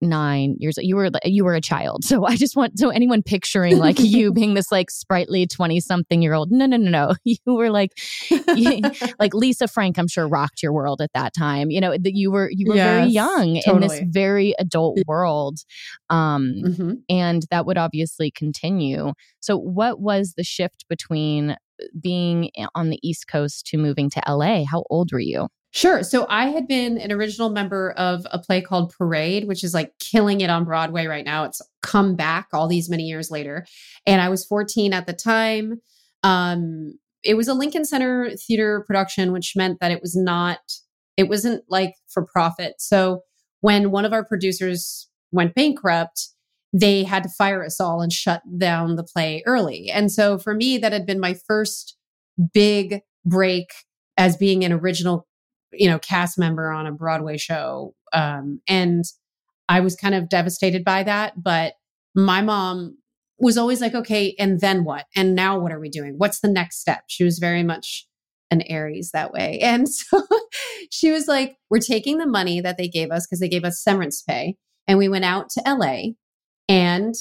nine 0.00 0.56
years 0.58 0.76
you 0.78 0.96
were 0.96 1.10
you 1.24 1.44
were 1.44 1.54
a 1.54 1.60
child. 1.60 2.04
So 2.04 2.24
i 2.24 2.36
just 2.36 2.56
want 2.56 2.78
so 2.78 2.90
anyone 2.90 3.22
picturing 3.22 3.78
like 3.78 3.98
you 3.98 4.32
being 4.40 4.54
this 4.54 4.72
like 4.72 4.90
sprightly 4.90 5.46
20 5.46 5.80
something 5.80 6.22
year 6.22 6.34
old 6.34 6.50
no 6.50 6.66
no 6.66 6.76
no 6.76 6.90
no. 6.90 7.14
You 7.24 7.36
were 7.46 7.70
like 7.70 7.92
you, 8.30 8.80
like 9.18 9.34
lisa 9.34 9.68
frank 9.68 9.98
i'm 9.98 10.08
sure 10.08 10.26
rocked 10.26 10.62
your 10.62 10.72
world 10.72 11.00
at 11.00 11.10
that 11.14 11.34
time. 11.34 11.70
You 11.70 11.80
know 11.80 11.92
that 11.92 12.14
you 12.14 12.30
were 12.30 12.50
you 12.52 12.68
were 12.68 12.76
yes, 12.76 12.86
very 12.86 13.10
young 13.10 13.60
totally. 13.64 13.74
in 13.74 13.80
this 13.80 14.00
very 14.08 14.54
adult 14.58 14.98
world 15.06 15.58
um 16.08 16.54
mm-hmm. 16.64 16.92
and 17.08 17.44
that 17.50 17.66
would 17.66 17.78
obviously 17.78 18.30
continue. 18.30 19.12
So 19.40 19.56
what 19.56 20.00
was 20.00 20.34
the 20.36 20.44
shift 20.44 20.86
between 20.88 21.56
being 22.00 22.50
on 22.74 22.90
the 22.90 22.98
east 23.02 23.26
coast 23.28 23.66
to 23.66 23.78
moving 23.78 24.10
to 24.10 24.22
la 24.28 24.64
how 24.64 24.84
old 24.90 25.12
were 25.12 25.20
you 25.20 25.48
Sure. 25.72 26.02
So 26.02 26.26
I 26.28 26.46
had 26.46 26.66
been 26.66 26.98
an 26.98 27.12
original 27.12 27.48
member 27.48 27.92
of 27.92 28.26
a 28.32 28.40
play 28.40 28.60
called 28.60 28.92
Parade, 28.96 29.46
which 29.46 29.62
is 29.62 29.72
like 29.72 29.92
killing 30.00 30.40
it 30.40 30.50
on 30.50 30.64
Broadway 30.64 31.06
right 31.06 31.24
now. 31.24 31.44
It's 31.44 31.62
come 31.82 32.16
back 32.16 32.48
all 32.52 32.66
these 32.66 32.90
many 32.90 33.04
years 33.04 33.30
later. 33.30 33.64
And 34.04 34.20
I 34.20 34.28
was 34.28 34.44
14 34.44 34.92
at 34.92 35.06
the 35.06 35.12
time. 35.12 35.80
Um, 36.24 36.98
it 37.22 37.34
was 37.34 37.46
a 37.46 37.54
Lincoln 37.54 37.84
Center 37.84 38.30
theater 38.30 38.82
production, 38.84 39.30
which 39.30 39.52
meant 39.54 39.78
that 39.80 39.92
it 39.92 40.00
was 40.00 40.16
not, 40.16 40.58
it 41.16 41.28
wasn't 41.28 41.62
like 41.68 41.94
for 42.08 42.26
profit. 42.26 42.74
So 42.78 43.20
when 43.60 43.92
one 43.92 44.04
of 44.04 44.12
our 44.12 44.24
producers 44.24 45.08
went 45.30 45.54
bankrupt, 45.54 46.30
they 46.72 47.04
had 47.04 47.22
to 47.22 47.28
fire 47.28 47.64
us 47.64 47.80
all 47.80 48.00
and 48.00 48.12
shut 48.12 48.42
down 48.58 48.96
the 48.96 49.04
play 49.04 49.42
early. 49.46 49.88
And 49.90 50.10
so 50.10 50.36
for 50.38 50.54
me, 50.54 50.78
that 50.78 50.92
had 50.92 51.06
been 51.06 51.20
my 51.20 51.34
first 51.46 51.96
big 52.52 53.00
break 53.24 53.70
as 54.16 54.36
being 54.36 54.64
an 54.64 54.72
original 54.72 55.26
you 55.72 55.88
know, 55.88 55.98
cast 55.98 56.38
member 56.38 56.70
on 56.70 56.86
a 56.86 56.92
Broadway 56.92 57.36
show. 57.36 57.94
Um, 58.12 58.60
and 58.68 59.04
I 59.68 59.80
was 59.80 59.96
kind 59.96 60.14
of 60.14 60.28
devastated 60.28 60.84
by 60.84 61.02
that. 61.04 61.42
But 61.42 61.74
my 62.14 62.42
mom 62.42 62.96
was 63.38 63.56
always 63.56 63.80
like, 63.80 63.94
okay, 63.94 64.34
and 64.38 64.60
then 64.60 64.84
what? 64.84 65.06
And 65.16 65.34
now 65.34 65.58
what 65.58 65.72
are 65.72 65.80
we 65.80 65.88
doing? 65.88 66.14
What's 66.18 66.40
the 66.40 66.50
next 66.50 66.80
step? 66.80 67.04
She 67.06 67.24
was 67.24 67.38
very 67.38 67.62
much 67.62 68.06
an 68.50 68.62
Aries 68.62 69.10
that 69.12 69.32
way. 69.32 69.58
And 69.62 69.88
so 69.88 70.22
she 70.90 71.10
was 71.10 71.28
like, 71.28 71.56
we're 71.70 71.78
taking 71.78 72.18
the 72.18 72.26
money 72.26 72.60
that 72.60 72.76
they 72.76 72.88
gave 72.88 73.10
us 73.10 73.26
because 73.26 73.40
they 73.40 73.48
gave 73.48 73.64
us 73.64 73.82
severance 73.82 74.22
pay. 74.22 74.56
And 74.86 74.98
we 74.98 75.08
went 75.08 75.24
out 75.24 75.48
to 75.50 75.62
LA. 75.66 76.12
And 76.68 77.14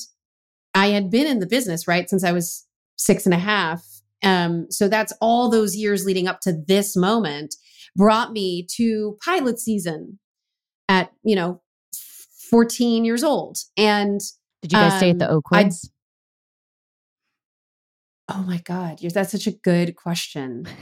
I 0.73 0.87
had 0.87 1.09
been 1.09 1.27
in 1.27 1.39
the 1.39 1.47
business, 1.47 1.87
right, 1.87 2.09
since 2.09 2.23
I 2.23 2.31
was 2.31 2.65
six 2.97 3.25
and 3.25 3.33
a 3.33 3.39
half. 3.39 3.85
Um, 4.23 4.69
so 4.69 4.87
that's 4.87 5.13
all 5.21 5.49
those 5.49 5.75
years 5.75 6.05
leading 6.05 6.27
up 6.27 6.41
to 6.41 6.53
this 6.67 6.95
moment 6.95 7.55
brought 7.95 8.31
me 8.31 8.65
to 8.75 9.17
pilot 9.23 9.59
season 9.59 10.19
at, 10.87 11.11
you 11.23 11.35
know, 11.35 11.61
14 12.49 13.05
years 13.05 13.23
old. 13.23 13.57
And 13.77 14.19
did 14.61 14.71
you 14.73 14.77
guys 14.77 14.93
um, 14.93 14.97
stay 14.97 15.09
at 15.11 15.19
the 15.19 15.31
um, 15.31 15.41
Oakwoods? 15.41 15.89
oh 18.31 18.43
my 18.43 18.59
God, 18.59 18.99
that's 19.13 19.31
such 19.31 19.47
a 19.47 19.51
good 19.51 19.95
question. 19.95 20.67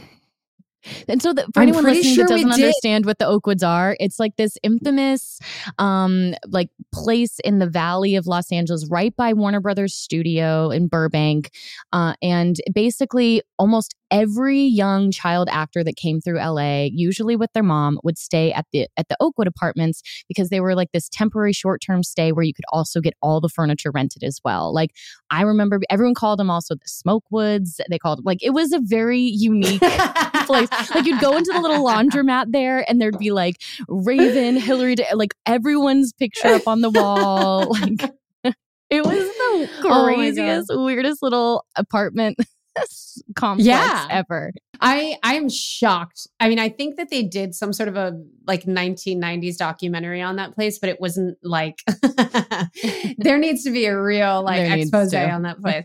And 1.07 1.21
so, 1.21 1.33
that 1.33 1.45
for 1.53 1.61
I'm 1.61 1.69
anyone 1.69 1.83
listening 1.85 2.15
sure 2.15 2.27
that 2.27 2.33
doesn't 2.33 2.51
understand 2.51 3.05
what 3.05 3.19
the 3.19 3.25
Oakwoods 3.25 3.67
are, 3.67 3.95
it's 3.99 4.19
like 4.19 4.35
this 4.35 4.57
infamous, 4.63 5.39
um, 5.77 6.33
like 6.47 6.69
place 6.93 7.39
in 7.43 7.59
the 7.59 7.67
valley 7.67 8.15
of 8.15 8.27
Los 8.27 8.51
Angeles, 8.51 8.87
right 8.89 9.15
by 9.15 9.33
Warner 9.33 9.59
Brothers 9.59 9.93
Studio 9.93 10.69
in 10.69 10.87
Burbank, 10.87 11.51
uh, 11.93 12.13
and 12.21 12.57
basically 12.73 13.41
almost 13.57 13.95
every 14.11 14.61
young 14.61 15.11
child 15.11 15.49
actor 15.51 15.83
that 15.83 15.95
came 15.95 16.21
through 16.21 16.39
LA, 16.39 16.87
usually 16.91 17.35
with 17.35 17.51
their 17.53 17.63
mom, 17.63 17.99
would 18.03 18.17
stay 18.17 18.51
at 18.53 18.65
the 18.71 18.87
at 18.97 19.07
the 19.09 19.17
Oakwood 19.19 19.47
apartments 19.47 20.01
because 20.27 20.49
they 20.49 20.59
were 20.59 20.75
like 20.75 20.91
this 20.93 21.09
temporary 21.09 21.53
short-term 21.53 22.03
stay 22.03 22.31
where 22.31 22.43
you 22.43 22.53
could 22.53 22.65
also 22.71 23.01
get 23.01 23.13
all 23.21 23.41
the 23.41 23.49
furniture 23.49 23.91
rented 23.91 24.23
as 24.23 24.39
well. 24.43 24.73
Like 24.73 24.91
I 25.29 25.41
remember 25.41 25.79
everyone 25.89 26.15
called 26.15 26.39
them 26.39 26.49
also 26.49 26.75
the 26.75 26.87
Smokewoods. 26.87 27.79
They 27.89 27.99
called 27.99 28.25
like 28.25 28.39
it 28.41 28.51
was 28.51 28.71
a 28.71 28.79
very 28.81 29.19
unique 29.19 29.81
place. 30.47 30.69
Like 30.93 31.05
you'd 31.05 31.21
go 31.21 31.37
into 31.37 31.51
the 31.53 31.61
little 31.61 31.85
laundromat 31.85 32.51
there 32.51 32.83
and 32.89 33.01
there'd 33.01 33.19
be 33.19 33.31
like 33.31 33.61
Raven, 33.87 34.57
Hilary, 34.57 34.95
like 35.13 35.35
everyone's 35.45 36.13
picture 36.13 36.47
up 36.47 36.67
on 36.67 36.81
the 36.81 36.89
wall. 36.89 37.75
Like 37.87 38.11
it 38.89 39.05
was 39.05 39.17
the 39.17 39.69
oh 39.83 40.05
craziest, 40.05 40.69
oh 40.71 40.85
weirdest 40.85 41.21
little 41.21 41.65
apartment 41.75 42.37
complex 43.35 43.65
yeah. 43.65 44.07
ever. 44.09 44.53
I 44.79 45.17
I'm 45.23 45.49
shocked. 45.49 46.27
I 46.39 46.49
mean, 46.49 46.59
I 46.59 46.69
think 46.69 46.97
that 46.97 47.09
they 47.09 47.23
did 47.23 47.55
some 47.55 47.73
sort 47.73 47.89
of 47.89 47.95
a 47.95 48.19
like 48.45 48.63
1990s 48.63 49.57
documentary 49.57 50.21
on 50.21 50.37
that 50.37 50.53
place, 50.53 50.79
but 50.79 50.89
it 50.89 51.01
wasn't 51.01 51.37
like 51.43 51.79
there 53.17 53.37
needs 53.37 53.63
to 53.63 53.71
be 53.71 53.85
a 53.85 53.99
real 53.99 54.43
like 54.43 54.67
there 54.67 54.77
expose 54.77 55.13
on 55.13 55.41
that 55.43 55.61
place. 55.61 55.83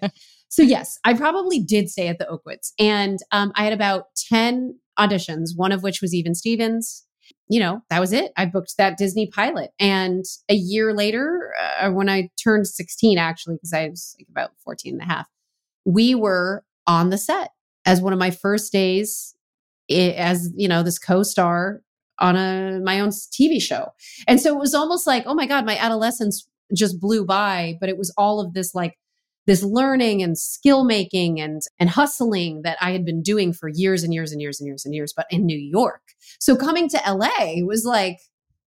So 0.52 0.62
yes, 0.62 0.98
I 1.02 1.14
probably 1.14 1.60
did 1.60 1.88
stay 1.88 2.08
at 2.08 2.18
the 2.18 2.26
Oakwoods, 2.26 2.72
and 2.78 3.18
um, 3.30 3.52
I 3.56 3.64
had 3.64 3.72
about 3.72 4.14
10 4.28 4.78
auditions, 4.98 5.56
one 5.56 5.72
of 5.72 5.82
which 5.82 6.02
was 6.02 6.14
even 6.14 6.34
Stevens. 6.34 7.06
You 7.48 7.58
know, 7.58 7.80
that 7.88 8.00
was 8.00 8.12
it. 8.12 8.32
I 8.36 8.44
booked 8.44 8.74
that 8.76 8.98
Disney 8.98 9.30
pilot. 9.30 9.70
And 9.80 10.26
a 10.50 10.54
year 10.54 10.92
later, 10.92 11.54
uh, 11.80 11.90
when 11.90 12.10
I 12.10 12.28
turned 12.42 12.66
16, 12.66 13.16
actually, 13.16 13.54
because 13.54 13.72
I 13.72 13.88
was 13.88 14.14
like 14.18 14.26
about 14.30 14.50
14 14.62 14.92
and 14.92 15.00
a 15.00 15.06
half, 15.06 15.26
we 15.86 16.14
were 16.14 16.62
on 16.86 17.08
the 17.08 17.16
set 17.16 17.52
as 17.86 18.02
one 18.02 18.12
of 18.12 18.18
my 18.18 18.30
first 18.30 18.72
days 18.72 19.34
as 19.88 20.50
you 20.54 20.68
know 20.68 20.82
this 20.82 20.98
co-star 20.98 21.80
on 22.18 22.36
a 22.36 22.78
my 22.84 23.00
own 23.00 23.08
TV 23.08 23.58
show. 23.58 23.88
And 24.28 24.38
so 24.38 24.54
it 24.54 24.60
was 24.60 24.74
almost 24.74 25.06
like, 25.06 25.24
oh 25.24 25.34
my 25.34 25.46
god, 25.46 25.64
my 25.64 25.78
adolescence 25.78 26.46
just 26.74 27.00
blew 27.00 27.24
by, 27.24 27.78
but 27.80 27.88
it 27.88 27.96
was 27.96 28.12
all 28.18 28.38
of 28.38 28.52
this 28.52 28.74
like 28.74 28.98
this 29.46 29.62
learning 29.62 30.22
and 30.22 30.38
skill 30.38 30.84
making 30.84 31.40
and 31.40 31.62
and 31.78 31.90
hustling 31.90 32.62
that 32.62 32.78
I 32.80 32.92
had 32.92 33.04
been 33.04 33.22
doing 33.22 33.52
for 33.52 33.68
years 33.68 34.02
and 34.02 34.14
years 34.14 34.32
and 34.32 34.40
years 34.40 34.60
and 34.60 34.66
years 34.66 34.84
and 34.84 34.94
years, 34.94 35.12
but 35.16 35.26
in 35.30 35.46
New 35.46 35.58
York. 35.58 36.02
So 36.40 36.56
coming 36.56 36.88
to 36.90 37.00
LA 37.06 37.64
was 37.64 37.84
like, 37.84 38.18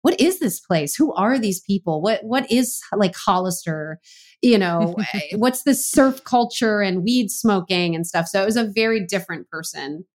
what 0.04 0.20
is 0.20 0.40
this 0.40 0.60
place? 0.60 0.96
Who 0.96 1.14
are 1.14 1.40
these 1.40 1.62
people? 1.62 2.02
What 2.02 2.24
what 2.24 2.50
is 2.52 2.82
like 2.94 3.16
Hollister? 3.16 4.00
You 4.42 4.58
know, 4.58 4.96
eh, 5.14 5.36
what's 5.36 5.64
this 5.64 5.86
surf 5.86 6.24
culture 6.24 6.82
and 6.82 7.04
weed 7.04 7.32
smoking 7.32 7.96
and 7.96 8.06
stuff? 8.06 8.28
So 8.28 8.42
it 8.42 8.46
was 8.46 8.58
a 8.58 8.72
very 8.74 9.06
different 9.06 9.50
person 9.50 10.06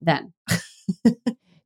then. 0.00 0.32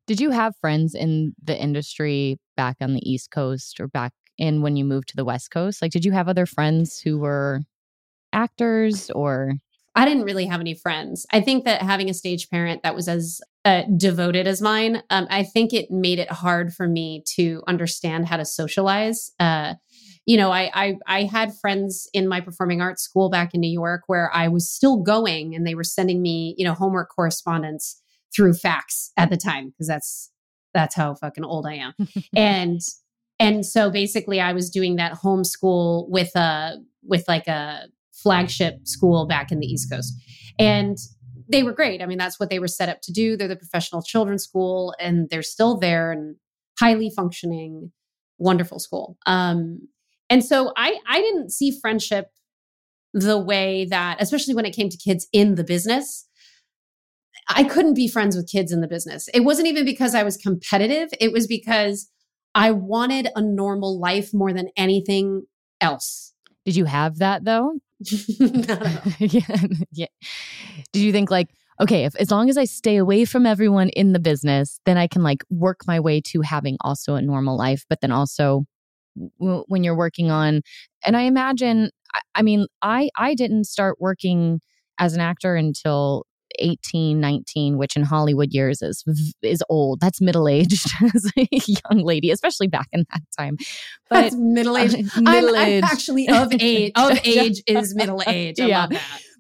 Did 0.07 0.21
you 0.21 0.31
have 0.31 0.55
friends 0.61 0.95
in 0.95 1.35
the 1.43 1.59
industry 1.59 2.39
back 2.57 2.77
on 2.81 2.93
the 2.93 3.11
East 3.11 3.31
Coast 3.31 3.79
or 3.81 3.87
back 3.87 4.13
in 4.37 4.61
when 4.61 4.77
you 4.77 4.85
moved 4.85 5.09
to 5.09 5.17
the 5.17 5.25
West 5.25 5.51
Coast? 5.51 5.81
Like, 5.81 5.93
did 5.93 6.05
you 6.05 6.13
have 6.13 6.29
other 6.29 6.45
friends 6.45 7.01
who 7.01 7.19
were 7.19 7.61
actors 8.33 9.11
or? 9.11 9.55
I 9.95 10.07
didn't 10.07 10.25
really 10.25 10.47
have 10.47 10.61
any 10.61 10.75
friends. 10.75 11.27
I 11.33 11.41
think 11.41 11.65
that 11.65 11.83
having 11.83 12.09
a 12.09 12.15
stage 12.15 12.49
parent 12.49 12.83
that 12.83 12.95
was 12.95 13.09
as 13.09 13.41
uh, 13.65 13.83
devoted 13.97 14.47
as 14.47 14.63
mine, 14.63 15.03
um, 15.11 15.27
I 15.29 15.43
think 15.43 15.73
it 15.75 15.91
made 15.91 16.19
it 16.19 16.31
hard 16.31 16.73
for 16.73 16.89
me 16.89 17.23
to 17.37 17.63
understand 17.69 18.27
how 18.27 18.39
to 18.39 18.45
socialize. 18.45 19.33
Uh, 19.39 19.75
you 20.25 20.37
know, 20.37 20.51
I, 20.51 20.71
I 20.73 20.97
I 21.07 21.23
had 21.25 21.53
friends 21.55 22.09
in 22.15 22.29
my 22.29 22.41
performing 22.41 22.81
arts 22.81 23.03
school 23.03 23.29
back 23.29 23.55
in 23.55 23.61
New 23.61 23.71
York 23.71 24.03
where 24.07 24.31
I 24.33 24.49
was 24.49 24.71
still 24.71 25.03
going, 25.03 25.55
and 25.55 25.67
they 25.67 25.75
were 25.75 25.85
sending 25.85 26.23
me, 26.23 26.55
you 26.57 26.65
know, 26.65 26.75
homework 26.75 27.11
correspondence 27.11 28.01
through 28.35 28.55
fax 28.55 29.13
at 29.17 29.31
the 29.31 29.37
time 29.37 29.71
because 29.71 29.89
that's 29.89 30.31
that's 30.73 30.95
how 30.95 31.15
fucking 31.15 31.45
old 31.45 31.67
I 31.67 31.75
am. 31.75 31.95
and 32.37 32.81
and 33.39 33.67
so 33.67 33.91
basically 33.91 34.41
I 34.41 34.53
was 34.53 34.71
doing 34.71 34.97
that 34.97 35.15
homeschool 35.15 36.09
with 36.09 36.35
a 36.37 36.77
with 37.03 37.25
like 37.27 37.49
a 37.49 37.89
flagship 38.23 38.87
school 38.87 39.27
back 39.27 39.51
in 39.51 39.61
the 39.61 39.67
East 39.67 39.91
Coast. 39.91 40.15
And 40.59 40.97
they 41.49 41.63
were 41.63 41.73
great. 41.73 42.03
I 42.03 42.07
mean, 42.07 42.19
that's 42.19 42.39
what 42.39 42.51
they 42.51 42.59
were 42.59 42.69
set 42.69 42.89
up 42.89 43.01
to 43.03 43.13
do. 43.13 43.37
They're 43.37 43.49
the 43.49 43.57
professional 43.57 44.03
children's 44.03 44.45
school 44.45 44.95
and 44.99 45.29
they're 45.31 45.43
still 45.43 45.79
there 45.79 46.13
and 46.13 46.37
highly 46.79 47.11
functioning, 47.11 47.93
wonderful 48.39 48.79
school. 48.79 49.17
Um, 49.27 49.89
and 50.31 50.45
so 50.45 50.73
I 50.77 50.99
I 51.07 51.21
didn't 51.21 51.51
see 51.51 51.79
friendship 51.81 52.29
the 53.13 53.39
way 53.39 53.87
that, 53.91 54.17
especially 54.21 54.55
when 54.55 54.65
it 54.65 54.75
came 54.75 54.89
to 54.89 54.97
kids 54.97 55.27
in 55.33 55.57
the 55.57 55.65
business, 55.65 56.27
I 57.49 57.65
couldn't 57.65 57.95
be 57.95 58.09
friends 58.09 58.37
with 58.37 58.51
kids 58.51 58.73
in 58.73 58.81
the 58.81 58.89
business. 58.89 59.29
It 59.35 59.41
wasn't 59.41 59.69
even 59.69 59.85
because 59.85 60.15
I 60.15 60.23
was 60.23 60.37
competitive, 60.37 61.11
it 61.21 61.33
was 61.33 61.47
because 61.47 62.09
I 62.55 62.71
wanted 62.71 63.29
a 63.35 63.43
normal 63.43 63.99
life 63.99 64.33
more 64.33 64.53
than 64.53 64.69
anything 64.77 65.45
else. 65.81 66.33
Did 66.65 66.77
you 66.77 66.85
have 66.85 67.19
that 67.19 67.45
though? 67.45 67.81
yeah, 69.19 69.57
yeah. 69.93 70.07
Did 70.93 71.01
you 71.01 71.13
think 71.13 71.31
like, 71.31 71.49
okay, 71.81 72.05
if 72.05 72.15
as 72.17 72.31
long 72.31 72.49
as 72.51 72.57
I 72.57 72.65
stay 72.65 72.97
away 72.97 73.25
from 73.25 73.47
everyone 73.47 73.89
in 73.91 74.13
the 74.13 74.19
business, 74.19 74.81
then 74.87 74.97
I 74.97 75.07
can 75.07 75.23
like 75.23 75.45
work 75.51 75.81
my 75.87 76.01
way 76.01 76.21
to 76.29 76.41
having 76.43 76.77
also 76.81 77.15
a 77.15 77.23
normal 77.23 77.57
life, 77.57 77.85
but 77.89 78.01
then 78.01 78.13
also 78.13 78.65
w- 79.41 79.65
when 79.69 79.85
you're 79.85 79.97
working 79.97 80.31
on 80.31 80.63
and 81.07 81.17
I 81.17 81.23
imagine 81.23 81.91
I, 82.15 82.21
I 82.37 82.43
mean, 82.43 82.67
I 82.83 83.11
I 83.17 83.35
didn't 83.35 83.65
start 83.65 83.99
working 84.01 84.61
as 84.99 85.15
an 85.15 85.21
actor 85.21 85.57
until 85.57 86.27
18, 86.59 87.21
19, 87.21 87.79
which 87.79 87.97
in 87.97 88.03
Hollywood 88.03 88.53
years 88.53 88.83
is 88.83 89.05
is 89.43 89.63
old. 89.69 90.01
That's 90.01 90.21
middle 90.21 90.49
aged 90.49 90.87
as 91.15 91.31
a 91.37 91.49
young 91.53 92.05
lady, 92.05 92.31
especially 92.31 92.69
back 92.69 92.89
in 92.93 93.05
that 93.11 93.23
time. 93.39 93.57
But 94.09 94.23
That's 94.23 94.37
middle 94.37 94.77
aged. 94.77 94.97
Middle 95.17 95.57
I'm, 95.57 95.57
I'm, 95.57 95.85
actually 95.85 96.29
of 96.29 96.53
age. 96.61 96.93
Of 96.95 97.21
age 97.25 97.63
is 97.67 97.95
middle 97.95 98.23
age. 98.27 98.61
I 98.61 98.67
yeah. 98.67 98.89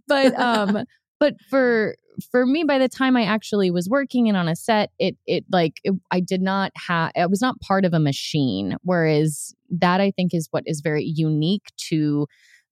But 0.09 0.39
um, 0.39 0.85
but 1.21 1.35
for 1.49 1.97
for 2.31 2.45
me, 2.47 2.65
by 2.65 2.79
the 2.79 2.89
time 2.89 3.17
I 3.17 3.25
actually 3.25 3.71
was 3.71 3.89
working 3.89 4.29
and 4.29 4.37
on 4.37 4.49
a 4.49 4.57
set, 4.57 4.91
it 4.99 5.17
it 5.27 5.45
like 5.51 5.75
it, 5.85 5.95
I 6.11 6.21
did 6.21 6.43
not 6.43 6.73
have. 6.89 7.13
I 7.17 7.27
was 7.27 7.41
not 7.41 7.61
part 7.61 7.85
of 7.85 7.95
a 7.95 8.01
machine. 8.01 8.77
Whereas 8.83 9.55
that 9.71 10.01
I 10.01 10.11
think 10.11 10.35
is 10.35 10.49
what 10.51 10.65
is 10.67 10.81
very 10.81 11.05
unique 11.05 11.65
to 11.89 12.27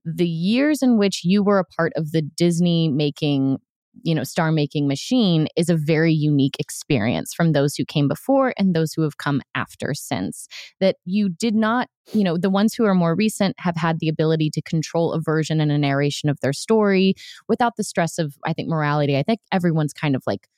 the 0.04 0.28
years 0.28 0.82
in 0.82 0.98
which 0.98 1.22
you 1.24 1.42
were 1.42 1.58
a 1.58 1.64
part 1.64 1.92
of 1.96 2.12
the 2.12 2.22
Disney 2.22 2.88
making 2.88 3.58
you 4.02 4.14
know 4.14 4.24
star 4.24 4.52
making 4.52 4.86
machine 4.88 5.48
is 5.56 5.68
a 5.68 5.76
very 5.76 6.12
unique 6.12 6.56
experience 6.58 7.34
from 7.34 7.52
those 7.52 7.74
who 7.74 7.84
came 7.84 8.08
before 8.08 8.54
and 8.56 8.74
those 8.74 8.92
who 8.92 9.02
have 9.02 9.18
come 9.18 9.40
after 9.54 9.92
since 9.94 10.46
that 10.80 10.96
you 11.04 11.28
did 11.28 11.54
not 11.54 11.88
you 12.12 12.24
know 12.24 12.36
the 12.36 12.50
ones 12.50 12.74
who 12.74 12.84
are 12.84 12.94
more 12.94 13.14
recent 13.14 13.54
have 13.58 13.76
had 13.76 13.98
the 14.00 14.08
ability 14.08 14.50
to 14.50 14.62
control 14.62 15.12
a 15.12 15.20
version 15.20 15.60
and 15.60 15.70
a 15.72 15.78
narration 15.78 16.28
of 16.28 16.38
their 16.40 16.52
story 16.52 17.14
without 17.48 17.76
the 17.76 17.84
stress 17.84 18.18
of 18.18 18.34
i 18.44 18.52
think 18.52 18.68
morality. 18.68 19.16
I 19.16 19.22
think 19.22 19.40
everyone's 19.52 19.92
kind 19.92 20.14
of 20.14 20.22
like 20.26 20.48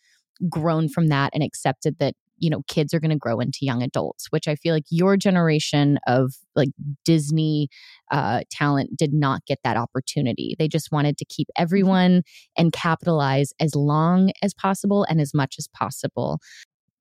grown 0.49 0.89
from 0.89 1.09
that 1.09 1.31
and 1.35 1.43
accepted 1.43 1.99
that 1.99 2.15
you 2.43 2.51
know 2.51 2.63
kids 2.69 2.93
are 2.93 3.01
going 3.01 3.11
to 3.11 3.17
grow 3.17 3.39
into 3.41 3.61
young 3.63 3.83
adults 3.83 4.27
which 4.31 4.49
i 4.49 4.55
feel 4.57 4.75
like 4.75 4.85
your 4.91 5.17
generation 5.17 5.99
of 6.07 6.35
like 6.57 6.69
disney 7.05 7.69
uh, 8.11 8.43
talent 8.51 8.95
did 8.95 9.15
not 9.15 9.47
get 9.47 9.59
that 9.65 9.77
opportunity 9.77 10.55
they 10.59 10.69
just 10.69 10.93
wanted 10.93 11.17
to 11.17 11.25
keep 11.25 11.47
mm-hmm. 11.49 11.63
everyone 11.63 12.23
and 12.59 12.73
capitalize 12.73 13.53
as 13.61 13.75
long 13.75 14.31
as 14.43 14.53
possible 14.53 15.07
and 15.09 15.21
as 15.21 15.33
much 15.33 15.55
as 15.59 15.69
possible 15.69 16.39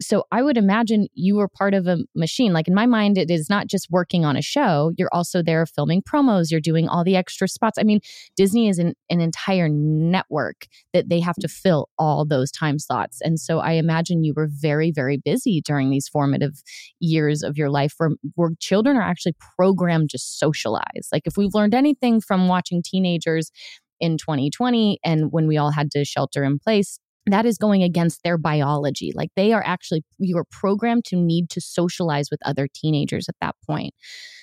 so 0.01 0.23
I 0.31 0.41
would 0.41 0.57
imagine 0.57 1.07
you 1.13 1.35
were 1.35 1.47
part 1.47 1.73
of 1.73 1.87
a 1.87 1.99
machine. 2.15 2.53
Like 2.53 2.67
in 2.67 2.73
my 2.73 2.85
mind, 2.85 3.17
it 3.17 3.29
is 3.29 3.49
not 3.49 3.67
just 3.67 3.87
working 3.91 4.25
on 4.25 4.35
a 4.35 4.41
show. 4.41 4.91
You're 4.97 5.13
also 5.13 5.43
there 5.43 5.65
filming 5.65 6.01
promos. 6.01 6.49
You're 6.49 6.59
doing 6.59 6.89
all 6.89 7.03
the 7.03 7.15
extra 7.15 7.47
spots. 7.47 7.77
I 7.77 7.83
mean, 7.83 7.99
Disney 8.35 8.67
is 8.67 8.79
an, 8.79 8.93
an 9.09 9.21
entire 9.21 9.69
network 9.69 10.67
that 10.93 11.09
they 11.09 11.19
have 11.19 11.35
to 11.35 11.47
fill 11.47 11.89
all 11.99 12.25
those 12.25 12.51
time 12.51 12.79
slots. 12.79 13.21
And 13.21 13.39
so 13.39 13.59
I 13.59 13.73
imagine 13.73 14.23
you 14.23 14.33
were 14.35 14.49
very, 14.51 14.91
very 14.91 15.17
busy 15.17 15.61
during 15.61 15.89
these 15.89 16.07
formative 16.07 16.63
years 16.99 17.43
of 17.43 17.57
your 17.57 17.69
life 17.69 17.93
where, 17.97 18.11
where 18.35 18.51
children 18.59 18.97
are 18.97 19.03
actually 19.03 19.35
programmed 19.55 20.09
to 20.09 20.17
socialize. 20.17 21.09
Like 21.11 21.23
if 21.25 21.37
we've 21.37 21.53
learned 21.53 21.75
anything 21.75 22.21
from 22.21 22.47
watching 22.47 22.81
teenagers 22.83 23.51
in 23.99 24.17
2020 24.17 24.99
and 25.05 25.31
when 25.31 25.47
we 25.47 25.57
all 25.57 25.71
had 25.71 25.91
to 25.91 26.03
shelter 26.03 26.43
in 26.43 26.57
place 26.57 26.99
that 27.27 27.45
is 27.45 27.57
going 27.57 27.83
against 27.83 28.23
their 28.23 28.37
biology. 28.37 29.11
Like 29.13 29.29
they 29.35 29.53
are 29.53 29.63
actually, 29.65 30.03
you 30.17 30.37
are 30.37 30.45
programmed 30.49 31.05
to 31.05 31.15
need 31.15 31.49
to 31.51 31.61
socialize 31.61 32.29
with 32.31 32.39
other 32.45 32.67
teenagers 32.73 33.29
at 33.29 33.35
that 33.41 33.55
point. 33.65 33.93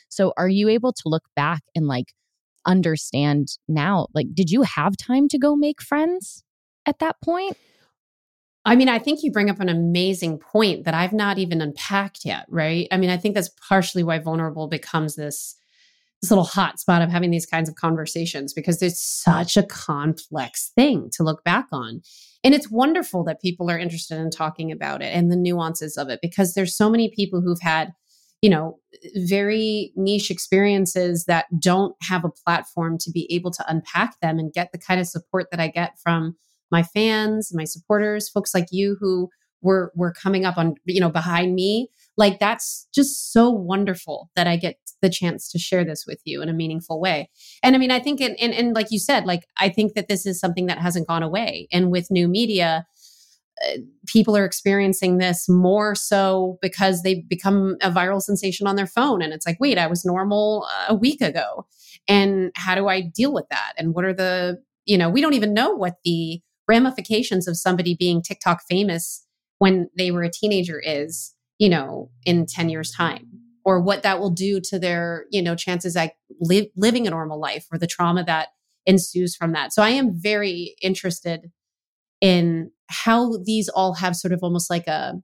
So 0.08 0.32
are 0.36 0.48
you 0.48 0.68
able 0.68 0.92
to 0.92 1.02
look 1.06 1.24
back 1.34 1.62
and 1.74 1.86
like 1.86 2.12
understand 2.66 3.48
now, 3.66 4.06
like, 4.14 4.28
did 4.34 4.50
you 4.50 4.62
have 4.62 4.96
time 4.96 5.28
to 5.28 5.38
go 5.38 5.56
make 5.56 5.82
friends 5.82 6.44
at 6.86 6.98
that 7.00 7.16
point? 7.22 7.56
I 8.64 8.76
mean, 8.76 8.88
I 8.88 8.98
think 8.98 9.22
you 9.22 9.32
bring 9.32 9.48
up 9.48 9.60
an 9.60 9.68
amazing 9.68 10.38
point 10.38 10.84
that 10.84 10.94
I've 10.94 11.12
not 11.12 11.38
even 11.38 11.60
unpacked 11.60 12.24
yet, 12.24 12.44
right? 12.48 12.86
I 12.92 12.98
mean, 12.98 13.10
I 13.10 13.16
think 13.16 13.34
that's 13.34 13.50
partially 13.66 14.02
why 14.02 14.18
vulnerable 14.18 14.66
becomes 14.66 15.14
this 15.14 15.56
this 16.20 16.30
little 16.30 16.44
hot 16.44 16.80
spot 16.80 17.02
of 17.02 17.10
having 17.10 17.30
these 17.30 17.46
kinds 17.46 17.68
of 17.68 17.76
conversations 17.76 18.52
because 18.52 18.82
it's 18.82 19.02
such 19.02 19.56
a 19.56 19.62
complex 19.62 20.72
thing 20.74 21.10
to 21.12 21.22
look 21.22 21.44
back 21.44 21.66
on. 21.72 22.02
And 22.44 22.54
it's 22.54 22.70
wonderful 22.70 23.24
that 23.24 23.40
people 23.40 23.70
are 23.70 23.78
interested 23.78 24.18
in 24.18 24.30
talking 24.30 24.72
about 24.72 25.02
it 25.02 25.14
and 25.14 25.30
the 25.30 25.36
nuances 25.36 25.96
of 25.96 26.08
it 26.08 26.20
because 26.22 26.54
there's 26.54 26.76
so 26.76 26.90
many 26.90 27.10
people 27.14 27.40
who've 27.40 27.60
had, 27.60 27.92
you 28.42 28.50
know, 28.50 28.78
very 29.16 29.92
niche 29.96 30.30
experiences 30.30 31.24
that 31.26 31.46
don't 31.60 31.94
have 32.02 32.24
a 32.24 32.30
platform 32.30 32.96
to 32.98 33.10
be 33.10 33.32
able 33.32 33.50
to 33.52 33.64
unpack 33.68 34.18
them 34.20 34.38
and 34.38 34.52
get 34.52 34.72
the 34.72 34.78
kind 34.78 35.00
of 35.00 35.06
support 35.06 35.48
that 35.50 35.60
I 35.60 35.68
get 35.68 35.98
from 36.02 36.36
my 36.70 36.82
fans, 36.82 37.50
my 37.54 37.64
supporters, 37.64 38.28
folks 38.28 38.54
like 38.54 38.66
you 38.70 38.96
who 39.00 39.28
were 39.60 39.92
were 39.96 40.12
coming 40.12 40.44
up 40.44 40.56
on, 40.56 40.74
you 40.84 41.00
know, 41.00 41.10
behind 41.10 41.54
me 41.54 41.88
like 42.18 42.40
that's 42.40 42.86
just 42.92 43.32
so 43.32 43.48
wonderful 43.48 44.28
that 44.34 44.48
I 44.48 44.56
get 44.56 44.76
the 45.00 45.08
chance 45.08 45.48
to 45.52 45.58
share 45.58 45.84
this 45.84 46.04
with 46.06 46.20
you 46.24 46.42
in 46.42 46.48
a 46.48 46.52
meaningful 46.52 47.00
way. 47.00 47.30
And 47.62 47.76
I 47.76 47.78
mean, 47.78 47.92
I 47.92 48.00
think, 48.00 48.20
and, 48.20 48.36
and, 48.38 48.74
like 48.74 48.88
you 48.90 48.98
said, 48.98 49.24
like 49.24 49.46
I 49.56 49.68
think 49.68 49.94
that 49.94 50.08
this 50.08 50.26
is 50.26 50.40
something 50.40 50.66
that 50.66 50.78
hasn't 50.78 51.06
gone 51.06 51.22
away. 51.22 51.68
And 51.72 51.92
with 51.92 52.10
new 52.10 52.26
media, 52.26 52.84
uh, 53.64 53.78
people 54.06 54.36
are 54.36 54.44
experiencing 54.44 55.18
this 55.18 55.48
more 55.48 55.94
so 55.94 56.58
because 56.60 57.02
they've 57.02 57.28
become 57.28 57.76
a 57.80 57.90
viral 57.90 58.20
sensation 58.20 58.66
on 58.66 58.74
their 58.74 58.86
phone. 58.86 59.22
And 59.22 59.32
it's 59.32 59.46
like, 59.46 59.58
wait, 59.60 59.78
I 59.78 59.86
was 59.86 60.04
normal 60.04 60.66
uh, 60.68 60.86
a 60.88 60.94
week 60.94 61.20
ago. 61.20 61.66
And 62.08 62.50
how 62.56 62.74
do 62.74 62.88
I 62.88 63.00
deal 63.00 63.32
with 63.32 63.46
that? 63.50 63.74
And 63.78 63.94
what 63.94 64.04
are 64.04 64.14
the, 64.14 64.58
you 64.86 64.98
know, 64.98 65.08
we 65.08 65.20
don't 65.20 65.34
even 65.34 65.54
know 65.54 65.70
what 65.70 65.94
the 66.04 66.40
ramifications 66.66 67.46
of 67.46 67.56
somebody 67.56 67.94
being 67.96 68.22
TikTok 68.22 68.62
famous 68.68 69.24
when 69.58 69.88
they 69.96 70.10
were 70.10 70.22
a 70.22 70.30
teenager 70.30 70.80
is 70.84 71.34
you 71.58 71.68
know, 71.68 72.10
in 72.24 72.46
10 72.46 72.68
years' 72.68 72.90
time, 72.92 73.26
or 73.64 73.80
what 73.80 74.02
that 74.02 74.20
will 74.20 74.30
do 74.30 74.60
to 74.60 74.78
their, 74.78 75.26
you 75.30 75.42
know, 75.42 75.54
chances 75.54 75.96
at 75.96 76.12
li- 76.40 76.72
living 76.76 77.06
a 77.06 77.10
normal 77.10 77.40
life 77.40 77.66
or 77.72 77.78
the 77.78 77.86
trauma 77.86 78.24
that 78.24 78.48
ensues 78.86 79.36
from 79.36 79.52
that. 79.52 79.72
So 79.72 79.82
I 79.82 79.90
am 79.90 80.12
very 80.18 80.74
interested 80.82 81.50
in 82.20 82.70
how 82.88 83.36
these 83.44 83.68
all 83.68 83.94
have 83.94 84.16
sort 84.16 84.32
of 84.32 84.40
almost 84.42 84.70
like 84.70 84.86
a 84.86 85.14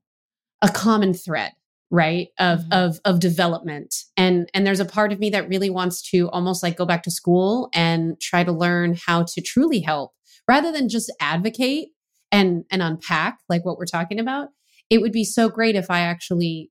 a 0.62 0.68
common 0.68 1.12
thread 1.14 1.52
right 1.90 2.28
of 2.38 2.60
Mhm. 2.60 2.72
of 2.72 3.00
of 3.04 3.20
development 3.20 3.94
and 4.16 4.48
and 4.54 4.66
there's 4.66 4.80
a 4.80 4.84
part 4.84 5.12
of 5.12 5.18
me 5.20 5.30
that 5.30 5.48
really 5.48 5.70
wants 5.70 6.02
to 6.10 6.30
almost 6.30 6.62
like 6.62 6.76
go 6.76 6.86
back 6.86 7.02
to 7.04 7.10
school 7.10 7.68
and 7.74 8.18
try 8.20 8.42
to 8.44 8.52
learn 8.52 8.96
how 9.06 9.22
to 9.24 9.40
truly 9.40 9.80
help 9.80 10.12
rather 10.48 10.72
than 10.72 10.88
just 10.88 11.12
advocate 11.20 11.88
and 12.32 12.64
and 12.70 12.82
unpack 12.82 13.38
like 13.48 13.64
what 13.64 13.76
we're 13.78 13.86
talking 13.86 14.18
about 14.18 14.48
it 14.90 15.00
would 15.00 15.12
be 15.12 15.24
so 15.24 15.48
great 15.48 15.74
if 15.76 15.90
i 15.90 16.00
actually 16.00 16.70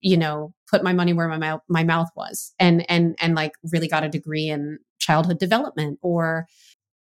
you 0.00 0.16
know 0.16 0.52
put 0.70 0.82
my 0.84 0.92
money 0.92 1.12
where 1.12 1.28
my 1.28 1.38
mouth 1.38 1.60
my 1.68 1.82
mouth 1.84 2.08
was 2.16 2.52
and 2.58 2.84
and 2.90 3.16
and 3.20 3.34
like 3.34 3.52
really 3.72 3.88
got 3.88 4.04
a 4.04 4.08
degree 4.08 4.48
in 4.48 4.78
childhood 4.98 5.38
development 5.38 5.98
or 6.02 6.46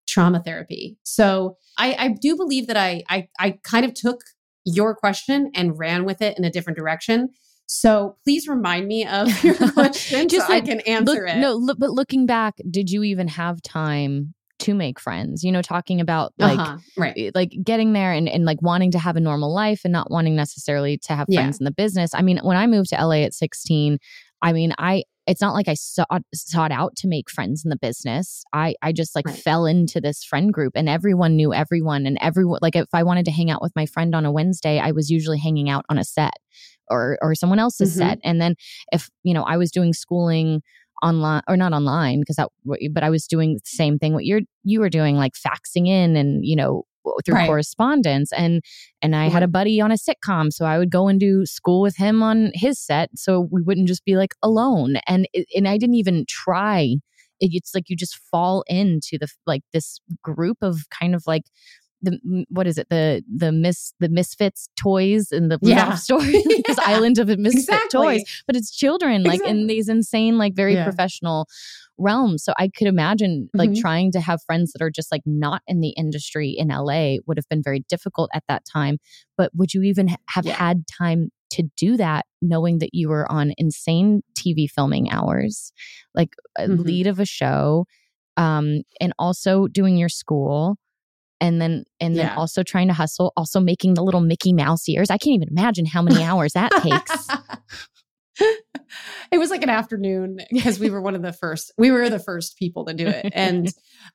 trauma 0.08 0.42
therapy. 0.42 0.96
So 1.04 1.56
i 1.78 1.94
i 1.98 2.08
do 2.08 2.36
believe 2.36 2.66
that 2.66 2.76
i 2.76 3.02
i 3.08 3.28
i 3.38 3.58
kind 3.62 3.84
of 3.84 3.94
took 3.94 4.20
your 4.64 4.94
question 4.94 5.50
and 5.54 5.78
ran 5.78 6.04
with 6.04 6.20
it 6.22 6.36
in 6.38 6.44
a 6.44 6.50
different 6.50 6.78
direction. 6.78 7.28
So 7.66 8.16
please 8.24 8.46
remind 8.46 8.86
me 8.86 9.06
of 9.06 9.42
your 9.44 9.54
question 9.72 10.28
Just 10.28 10.46
so 10.48 10.52
like, 10.52 10.64
i 10.64 10.66
can 10.66 10.80
answer 10.80 11.12
Look- 11.24 11.30
it. 11.30 11.38
No, 11.38 11.54
look, 11.54 11.78
but 11.78 11.90
looking 11.90 12.26
back, 12.26 12.54
did 12.70 12.90
you 12.90 13.02
even 13.02 13.28
have 13.28 13.62
time 13.62 14.34
to 14.62 14.74
make 14.74 15.00
friends? 15.00 15.42
You 15.44 15.52
know, 15.52 15.62
talking 15.62 16.00
about 16.00 16.32
like 16.38 16.68
Uh-huh, 16.68 16.78
right 16.96 17.16
eh, 17.16 17.30
like 17.34 17.52
getting 17.64 17.92
there 17.92 18.12
and, 18.12 18.28
and 18.28 18.44
like 18.44 18.62
wanting 18.62 18.90
to 18.92 18.98
have 18.98 19.16
a 19.16 19.20
normal 19.20 19.52
life 19.54 19.82
and 19.84 19.92
not 19.92 20.10
wanting 20.10 20.36
necessarily 20.36 20.98
to 20.98 21.14
have 21.14 21.28
Yeah. 21.28 21.32
friends 21.32 21.58
in 21.60 21.64
the 21.64 21.72
business. 21.72 22.14
I 22.14 22.22
mean, 22.22 22.38
when 22.42 22.56
I 22.56 22.66
moved 22.66 22.90
to 22.90 23.00
LA 23.00 23.24
at 23.24 23.34
16, 23.34 23.98
I 24.42 24.52
mean, 24.52 24.74
I 24.78 25.04
it's 25.26 25.40
not 25.40 25.54
like 25.54 25.68
I 25.68 25.74
sought, 25.74 26.22
sought 26.34 26.72
out 26.72 26.96
to 26.96 27.06
make 27.06 27.30
friends 27.30 27.64
in 27.64 27.70
the 27.70 27.76
business. 27.78 28.44
I 28.52 28.74
I 28.82 28.92
just 28.92 29.14
like 29.14 29.28
Right. 29.28 29.44
fell 29.44 29.66
into 29.66 30.00
this 30.00 30.24
friend 30.24 30.52
group 30.52 30.72
and 30.74 30.88
everyone 30.88 31.36
knew 31.36 31.54
everyone 31.54 32.06
and 32.06 32.18
everyone 32.20 32.58
like 32.62 32.74
if 32.76 32.88
I 32.92 33.04
wanted 33.04 33.24
to 33.26 33.30
hang 33.30 33.50
out 33.50 33.62
with 33.62 33.72
my 33.76 33.86
friend 33.86 34.14
on 34.14 34.26
a 34.26 34.32
Wednesday, 34.32 34.78
I 34.80 34.90
was 34.92 35.10
usually 35.10 35.38
hanging 35.38 35.70
out 35.70 35.84
on 35.88 35.98
a 35.98 36.04
set 36.04 36.34
or 36.90 37.18
or 37.22 37.34
someone 37.34 37.58
else's 37.58 37.94
Mhm. 37.94 37.96
set. 37.96 38.18
And 38.24 38.40
then 38.40 38.54
if, 38.92 39.08
you 39.22 39.34
know, 39.34 39.42
I 39.44 39.56
was 39.56 39.70
doing 39.70 39.92
schooling 39.92 40.62
online 41.02 41.42
or 41.48 41.56
not 41.56 41.72
online 41.72 42.20
because 42.20 42.36
that 42.36 42.48
but 42.92 43.02
I 43.02 43.10
was 43.10 43.26
doing 43.26 43.54
the 43.54 43.60
same 43.64 43.98
thing 43.98 44.14
what 44.14 44.24
you're 44.24 44.42
you 44.64 44.80
were 44.80 44.88
doing 44.88 45.16
like 45.16 45.32
faxing 45.34 45.88
in 45.88 46.16
and 46.16 46.44
you 46.44 46.56
know 46.56 46.84
through 47.24 47.34
Right. 47.34 47.46
correspondence 47.48 48.32
and 48.32 48.62
and 49.02 49.16
I 49.16 49.28
had 49.28 49.42
a 49.42 49.46
mm-hmm. 49.46 49.52
buddy 49.52 49.80
on 49.80 49.90
a 49.90 49.96
sitcom 49.96 50.52
so 50.52 50.64
I 50.64 50.78
would 50.78 50.90
go 50.90 51.08
and 51.08 51.18
do 51.18 51.44
school 51.46 51.80
with 51.80 51.96
him 51.96 52.22
on 52.22 52.52
his 52.54 52.78
set 52.78 53.10
so 53.16 53.48
we 53.50 53.62
wouldn't 53.62 53.88
just 53.88 54.04
be 54.04 54.16
like 54.16 54.34
alone 54.42 54.96
and 55.06 55.26
and 55.54 55.66
I 55.66 55.78
didn't 55.78 55.96
even 55.96 56.24
try 56.28 56.96
it's 57.40 57.74
like 57.74 57.90
you 57.90 57.96
just 57.96 58.16
fall 58.30 58.62
into 58.68 59.18
the 59.18 59.28
like 59.46 59.62
this 59.72 60.00
group 60.22 60.58
of 60.62 60.88
kind 60.90 61.14
of 61.14 61.24
like 61.26 61.42
the 62.02 62.44
what 62.48 62.66
is 62.66 62.78
it 62.78 62.88
the 62.90 63.22
the 63.34 63.52
mis 63.52 63.92
the 64.00 64.08
misfits 64.08 64.68
toys 64.76 65.30
and 65.32 65.50
the 65.50 65.58
Yeah. 65.62 65.82
Rudolph 65.84 65.98
story 66.00 66.42
this 66.66 66.78
island 66.80 67.18
of 67.18 67.28
misfit 67.38 67.60
Exactly. 67.62 67.88
toys 68.00 68.24
but 68.46 68.56
it's 68.56 68.70
children 68.70 69.22
like 69.22 69.40
in 69.42 69.66
these 69.68 69.88
insane 69.88 70.36
like 70.38 70.54
very 70.54 70.74
Yeah. 70.74 70.84
professional 70.84 71.46
realms 71.98 72.42
so 72.44 72.52
i 72.58 72.68
could 72.68 72.86
imagine 72.88 73.48
like 73.54 73.70
Mhm. 73.70 73.80
trying 73.80 74.12
to 74.12 74.20
have 74.20 74.42
friends 74.42 74.72
that 74.72 74.82
are 74.82 74.90
just 74.90 75.12
like 75.12 75.22
not 75.26 75.62
in 75.66 75.80
the 75.80 75.90
industry 75.90 76.50
in 76.50 76.68
la 76.68 77.16
would 77.26 77.36
have 77.36 77.48
been 77.48 77.62
very 77.62 77.84
difficult 77.88 78.30
at 78.34 78.42
that 78.48 78.64
time 78.64 78.98
but 79.36 79.50
would 79.54 79.72
you 79.74 79.82
even 79.82 80.08
have 80.30 80.46
Yeah. 80.46 80.54
had 80.54 80.84
time 80.88 81.30
to 81.50 81.64
do 81.76 81.96
that 81.98 82.24
knowing 82.40 82.78
that 82.78 82.90
you 82.94 83.08
were 83.10 83.30
on 83.30 83.52
insane 83.58 84.22
tv 84.34 84.68
filming 84.68 85.10
hours 85.10 85.72
like 86.14 86.30
a 86.58 86.66
Mhm. 86.66 86.84
lead 86.84 87.06
of 87.06 87.20
a 87.20 87.26
show 87.26 87.84
um 88.38 88.82
and 89.00 89.12
also 89.18 89.66
doing 89.68 89.96
your 89.98 90.08
school 90.08 90.76
and 91.42 91.60
then 91.60 91.84
and 92.00 92.14
then 92.16 92.26
Yeah. 92.28 92.36
also 92.36 92.62
trying 92.62 92.86
to 92.88 92.94
hustle 92.94 93.32
also 93.36 93.60
making 93.60 93.94
the 93.94 94.02
little 94.02 94.20
mickey 94.22 94.54
mouse 94.54 94.88
ears. 94.88 95.10
I 95.10 95.18
can't 95.18 95.34
even 95.34 95.48
imagine 95.48 95.84
how 95.84 96.00
many 96.00 96.22
hours 96.22 96.54
that 96.54 96.70
takes. 96.80 97.28
It 99.30 99.38
was 99.38 99.48
like 99.50 99.62
an 99.62 99.70
afternoon 99.70 100.38
because 100.50 100.78
we 100.78 100.90
were 100.90 101.00
one 101.00 101.14
of 101.14 101.22
the 101.22 101.32
first 101.32 101.72
we 101.78 101.90
were 101.90 102.10
the 102.10 102.18
first 102.18 102.58
people 102.58 102.84
to 102.84 102.92
do 102.92 103.06
it. 103.06 103.30
And 103.32 103.68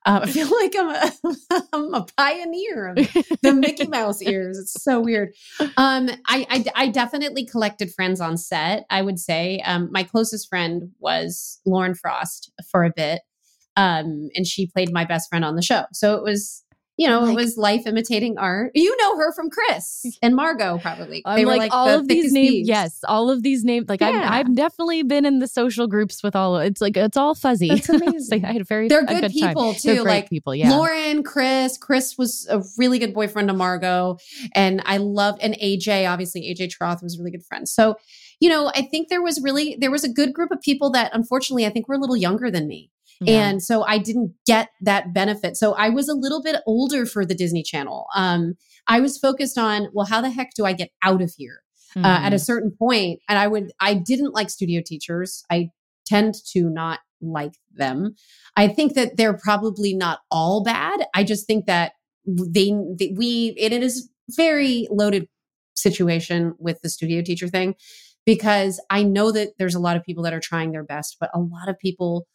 uh, 0.06 0.20
i 0.24 0.28
feel 0.30 0.48
like 0.62 0.76
i'm 0.78 0.90
a, 0.90 1.64
I'm 1.74 1.94
a 1.96 2.06
pioneer 2.16 2.90
of 2.90 2.96
the 3.42 3.54
mickey 3.54 3.88
mouse 3.98 4.22
ears. 4.22 4.60
It's 4.60 4.84
so 4.84 5.00
weird. 5.00 5.30
Um 5.78 6.10
I, 6.28 6.46
I 6.50 6.66
i 6.76 6.88
definitely 6.90 7.46
collected 7.46 7.92
friends 7.92 8.22
on 8.22 8.38
set 8.38 8.86
i 8.92 9.02
would 9.02 9.20
say. 9.20 9.60
Um 9.66 9.90
my 9.92 10.04
closest 10.04 10.48
friend 10.50 10.92
was 11.00 11.60
lauren 11.66 11.96
frost 11.96 12.52
for 12.72 12.84
a 12.84 12.92
bit 12.96 13.22
um 13.76 14.30
and 14.36 14.46
she 14.46 14.68
played 14.68 14.92
my 14.92 15.06
best 15.06 15.30
friend 15.30 15.44
on 15.44 15.56
the 15.56 15.64
show. 15.64 15.86
So 15.94 16.16
it 16.16 16.24
was 16.24 16.64
you 16.98 17.08
know, 17.08 17.26
it 17.28 17.36
was 17.36 17.58
life 17.58 17.86
imitating 17.86 18.38
art. 18.38 18.72
You 18.76 18.96
know 18.98 19.18
her 19.18 19.32
from 19.34 19.50
Chris 19.50 20.06
and 20.22 20.36
Margo, 20.36 20.80
probably. 20.80 21.22
I'm 21.26 21.46
like, 21.46 21.72
all 21.74 21.88
the 21.88 22.00
of 22.00 22.08
these 22.08 22.34
names. 22.34 22.50
thieves. 22.50 22.68
Yes, 22.70 23.00
all 23.08 23.30
of 23.30 23.44
these 23.44 23.64
names. 23.64 23.88
Like 23.88 24.02
Yeah. 24.02 24.10
I've, 24.10 24.48
I've 24.48 24.56
definitely 24.56 25.04
been 25.04 25.26
in 25.26 25.40
the 25.40 25.48
social 25.48 25.88
groups 25.88 26.24
with 26.24 26.36
all. 26.36 26.58
It's 26.58 26.82
like 26.82 26.98
it's 26.98 27.16
all 27.16 27.36
fuzzy. 27.36 27.70
That's 27.70 27.90
amazing. 28.02 28.44
I 28.46 28.52
had 28.54 28.62
a 28.62 28.66
very 28.66 28.88
They're 28.88 29.06
good, 29.06 29.22
time. 29.22 29.32
people 29.32 29.74
They're 29.84 29.96
too. 29.98 30.04
great 30.04 30.14
like 30.14 30.30
people. 30.30 30.56
Yeah. 30.56 30.72
Lauren, 30.72 31.24
Chris. 31.24 31.78
Chris 31.78 32.18
was 32.18 32.48
a 32.50 32.64
really 32.78 32.98
good 33.00 33.14
boyfriend 33.14 33.48
to 33.50 33.54
Margo. 33.54 34.18
And 34.56 34.82
I 34.86 34.98
loved 34.98 35.42
and 35.42 35.54
AJ, 35.56 36.10
obviously 36.12 36.42
AJ 36.54 36.72
Trauth 36.76 37.04
was 37.04 37.16
a 37.16 37.20
really 37.20 37.32
good 37.32 37.46
friend. 37.46 37.70
So, 37.70 37.96
you 38.40 38.50
know, 38.50 38.72
I 38.76 38.82
think 38.84 39.10
there 39.10 39.22
was 39.22 39.40
really 39.42 39.78
there 39.80 39.92
was 39.92 40.04
a 40.04 40.10
good 40.10 40.34
group 40.34 40.52
of 40.52 40.62
people 40.62 40.90
that 40.92 41.12
unfortunately 41.14 41.66
I 41.66 41.70
think 41.70 41.88
were 41.88 41.96
a 41.96 42.00
little 42.00 42.18
younger 42.18 42.50
than 42.50 42.68
me. 42.68 42.92
Yeah. 43.22 43.50
And 43.50 43.64
so 43.64 43.84
I 43.84 43.98
didn't 43.98 44.34
get 44.46 44.70
that 44.82 45.14
benefit. 45.14 45.58
So 45.58 45.74
I 45.74 45.90
was 45.90 46.08
a 46.08 46.14
little 46.14 46.42
bit 46.42 46.58
older 46.66 47.06
for 47.06 47.26
the 47.26 47.36
Disney 47.36 47.64
Channel. 47.64 48.06
Um, 48.16 48.56
I 48.88 49.00
was 49.00 49.18
focused 49.18 49.58
on, 49.58 49.88
well, 49.94 50.06
how 50.06 50.22
the 50.22 50.30
heck 50.30 50.52
do 50.56 50.66
I 50.66 50.74
get 50.74 50.90
out 51.04 51.22
of 51.22 51.34
here? 51.38 51.62
uh, 51.96 52.20
at 52.22 52.32
a 52.34 52.36
Mhm. 52.36 52.46
certain 52.46 52.72
point 52.78 53.22
and 53.28 53.40
i 53.40 53.48
would 53.48 53.72
i 53.80 53.96
didn't 53.96 54.34
like 54.34 54.52
studio 54.52 54.82
teachers 54.86 55.44
i 55.50 55.70
tend 56.06 56.36
to 56.52 56.70
not 56.70 57.00
like 57.22 57.54
them 57.74 58.14
i 58.56 58.68
think 58.68 58.94
that 58.94 59.18
they're 59.18 59.38
probably 59.38 59.96
not 59.96 60.20
all 60.30 60.62
bad 60.64 61.06
i 61.16 61.24
just 61.24 61.48
think 61.48 61.66
that 61.66 61.94
they, 62.26 62.72
they 63.00 63.14
we 63.18 63.56
it 63.58 63.72
is 63.74 64.10
very 64.36 64.88
loaded 64.92 65.28
situation 65.76 66.54
with 66.60 66.82
the 66.82 66.90
studio 66.90 67.22
teacher 67.24 67.48
thing 67.48 67.74
because 68.26 68.80
i 68.92 69.02
know 69.02 69.32
that 69.32 69.54
there's 69.58 69.74
a 69.76 69.80
lot 69.80 69.96
of 69.98 70.04
people 70.04 70.22
that 70.24 70.34
are 70.34 70.40
trying 70.42 70.72
their 70.74 70.84
best 70.84 71.16
but 71.20 71.32
a 71.34 71.40
lot 71.40 71.68
of 71.70 71.80
people 71.80 72.28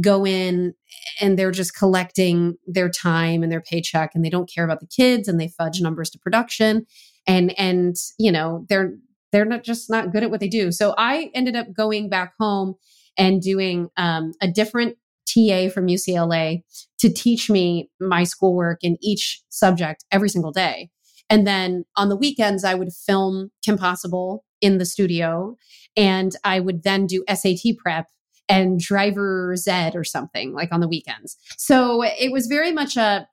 go 0.00 0.26
in 0.26 0.74
and 1.20 1.38
they're 1.38 1.50
just 1.50 1.74
collecting 1.74 2.56
their 2.66 2.88
time 2.88 3.42
and 3.42 3.50
their 3.50 3.60
paycheck 3.60 4.12
and 4.14 4.24
they 4.24 4.30
don't 4.30 4.50
care 4.52 4.64
about 4.64 4.80
the 4.80 4.86
kids 4.86 5.28
and 5.28 5.40
they 5.40 5.48
fudge 5.48 5.80
numbers 5.80 6.10
to 6.10 6.18
production. 6.18 6.86
And 7.26 7.58
and 7.58 7.96
you 8.18 8.32
know 8.32 8.64
they're 8.68 8.94
they're 9.32 9.44
not 9.44 9.64
just 9.64 9.90
not 9.90 10.12
good 10.12 10.22
at 10.22 10.30
what 10.30 10.40
they 10.40 10.48
do. 10.48 10.72
So 10.72 10.94
i 10.98 11.30
ended 11.34 11.56
up 11.56 11.72
going 11.72 12.08
back 12.08 12.34
home 12.38 12.74
and 13.16 13.42
doing 13.42 13.88
um, 13.96 14.32
a 14.40 14.48
different 14.48 14.96
ta 15.26 15.68
from 15.68 15.86
ucla 15.86 16.62
to 16.98 17.12
teach 17.12 17.50
me 17.50 17.90
my 18.00 18.24
schoolwork 18.24 18.78
in 18.82 18.96
each 19.02 19.42
subject 19.48 20.04
every 20.10 20.28
single 20.28 20.52
day. 20.52 20.90
And 21.30 21.46
then 21.46 21.84
on 21.96 22.08
the 22.08 22.16
weekends 22.16 22.64
i 22.64 22.74
would 22.74 22.92
film 22.92 23.50
kim 23.64 23.76
possible 23.78 24.44
in 24.60 24.78
the 24.78 24.86
studio 24.86 25.56
and 25.96 26.32
i 26.44 26.58
would 26.58 26.82
then 26.82 27.06
do 27.06 27.22
sat 27.28 27.56
prep 27.78 28.06
and 28.48 28.78
driver 28.78 29.54
z 29.56 29.90
or 29.94 30.04
something 30.04 30.52
like 30.52 30.72
on 30.72 30.80
the 30.80 30.88
weekends 30.88 31.36
so 31.56 32.02
it 32.02 32.32
was 32.32 32.46
very 32.46 32.72
much 32.72 32.96
a 32.96 33.26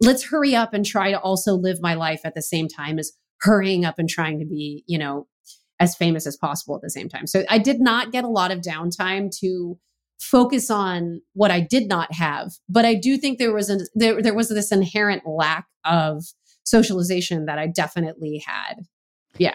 let's 0.00 0.24
hurry 0.24 0.54
up 0.54 0.72
and 0.72 0.84
try 0.84 1.10
to 1.10 1.20
also 1.20 1.54
live 1.54 1.78
my 1.80 1.94
life 1.94 2.20
at 2.24 2.34
the 2.34 2.42
same 2.42 2.68
time 2.68 2.98
as 2.98 3.12
hurrying 3.42 3.84
up 3.84 3.98
and 3.98 4.08
trying 4.08 4.38
to 4.38 4.46
be, 4.46 4.84
you 4.86 4.98
know, 4.98 5.26
as 5.78 5.94
famous 5.94 6.26
as 6.26 6.36
possible 6.36 6.74
at 6.76 6.82
the 6.82 6.90
same 6.90 7.08
time. 7.08 7.26
So 7.26 7.44
I 7.48 7.58
did 7.58 7.80
not 7.80 8.12
get 8.12 8.24
a 8.24 8.28
lot 8.28 8.50
of 8.50 8.60
downtime 8.60 9.30
to 9.40 9.78
focus 10.20 10.70
on 10.70 11.22
what 11.32 11.50
I 11.50 11.60
did 11.60 11.88
not 11.88 12.12
have, 12.12 12.50
but 12.68 12.84
I 12.84 12.94
do 12.94 13.16
think 13.16 13.38
there 13.38 13.54
was 13.54 13.70
a 13.70 13.78
there, 13.94 14.20
there 14.20 14.34
was 14.34 14.50
this 14.50 14.72
inherent 14.72 15.22
lack 15.26 15.66
of 15.84 16.24
socialization 16.64 17.46
that 17.46 17.58
I 17.58 17.66
definitely 17.66 18.42
had. 18.46 18.82
Yeah. 19.38 19.54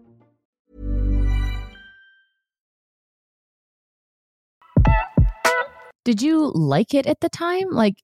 Did 6.03 6.21
you 6.21 6.51
like 6.53 6.93
it 6.93 7.05
at 7.05 7.21
the 7.21 7.29
time? 7.29 7.69
Like 7.71 7.95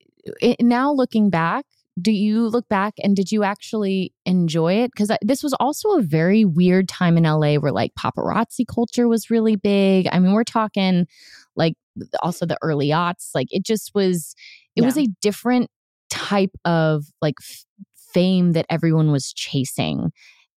it, 0.42 0.58
now 0.62 0.92
looking 0.92 1.30
back, 1.30 1.66
do 2.00 2.12
you 2.12 2.48
look 2.48 2.68
back 2.70 2.94
and 3.04 3.16
did 3.16 3.32
you 3.32 3.44
actually 3.44 4.14
enjoy 4.26 4.74
it? 4.74 4.92
Because 4.92 5.12
this 5.22 5.42
was 5.42 5.54
also 5.54 5.98
a 5.98 6.02
very 6.02 6.46
weird 6.46 6.88
time 6.88 7.18
in 7.18 7.24
LA 7.24 7.56
where 7.56 7.72
like 7.72 7.94
paparazzi 7.96 8.66
culture 8.68 9.08
was 9.08 9.32
really 9.32 9.56
big. 9.56 10.08
I 10.12 10.20
mean, 10.20 10.34
we're 10.34 10.44
talking 10.44 11.08
like 11.56 11.74
also 12.22 12.46
the 12.46 12.58
early 12.62 12.90
aughts. 12.90 13.32
Like 13.34 13.48
it 13.50 13.66
just 13.66 13.92
was, 13.96 14.36
it 14.76 14.82
yeah. 14.82 14.86
was 14.86 14.98
a 14.98 15.08
different 15.22 15.72
type 16.10 16.52
of 16.66 17.06
like 17.22 17.36
f- 17.42 17.66
fame 18.14 18.52
that 18.52 18.68
everyone 18.70 19.12
was 19.12 19.34
chasing. 19.34 20.12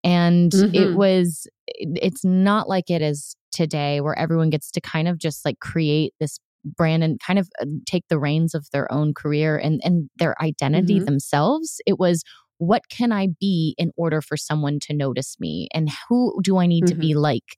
And 0.04 0.52
mm-hmm. 0.52 0.74
it 0.74 0.94
was, 0.94 1.46
it's 1.66 2.24
not 2.24 2.68
like 2.68 2.90
it 2.90 3.00
is 3.00 3.34
today 3.50 4.00
where 4.02 4.18
everyone 4.18 4.50
gets 4.50 4.70
to 4.72 4.80
kind 4.80 5.08
of 5.08 5.18
just 5.18 5.44
like 5.44 5.58
create 5.60 6.12
this 6.20 6.38
brand 6.64 7.02
and 7.02 7.20
kind 7.20 7.38
of 7.38 7.48
uh, 7.60 7.66
take 7.86 8.04
the 8.08 8.18
reins 8.18 8.54
of 8.54 8.66
their 8.72 8.90
own 8.92 9.14
career 9.14 9.56
and 9.56 9.80
and 9.84 10.10
their 10.16 10.40
identity 10.42 10.96
mm-hmm. 10.96 11.06
themselves 11.06 11.80
it 11.86 11.98
was 11.98 12.22
what 12.58 12.82
can 12.88 13.12
i 13.12 13.28
be 13.40 13.74
in 13.78 13.90
order 13.96 14.20
for 14.20 14.36
someone 14.36 14.78
to 14.80 14.94
notice 14.94 15.36
me 15.40 15.68
and 15.72 15.88
who 16.08 16.38
do 16.42 16.58
i 16.58 16.66
need 16.66 16.84
mm-hmm. 16.84 16.94
to 16.94 17.00
be 17.00 17.14
like 17.14 17.56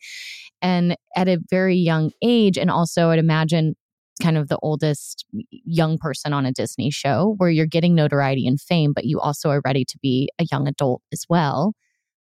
and 0.60 0.96
at 1.16 1.28
a 1.28 1.38
very 1.50 1.76
young 1.76 2.10
age 2.22 2.56
and 2.56 2.70
also 2.70 3.10
i'd 3.10 3.18
imagine 3.18 3.74
kind 4.22 4.36
of 4.36 4.48
the 4.48 4.58
oldest 4.62 5.24
young 5.50 5.98
person 5.98 6.32
on 6.32 6.46
a 6.46 6.52
disney 6.52 6.90
show 6.90 7.34
where 7.38 7.50
you're 7.50 7.66
getting 7.66 7.94
notoriety 7.94 8.46
and 8.46 8.60
fame 8.60 8.92
but 8.92 9.04
you 9.04 9.18
also 9.18 9.48
are 9.50 9.62
ready 9.64 9.84
to 9.84 9.98
be 10.00 10.28
a 10.38 10.44
young 10.52 10.68
adult 10.68 11.02
as 11.12 11.24
well 11.28 11.74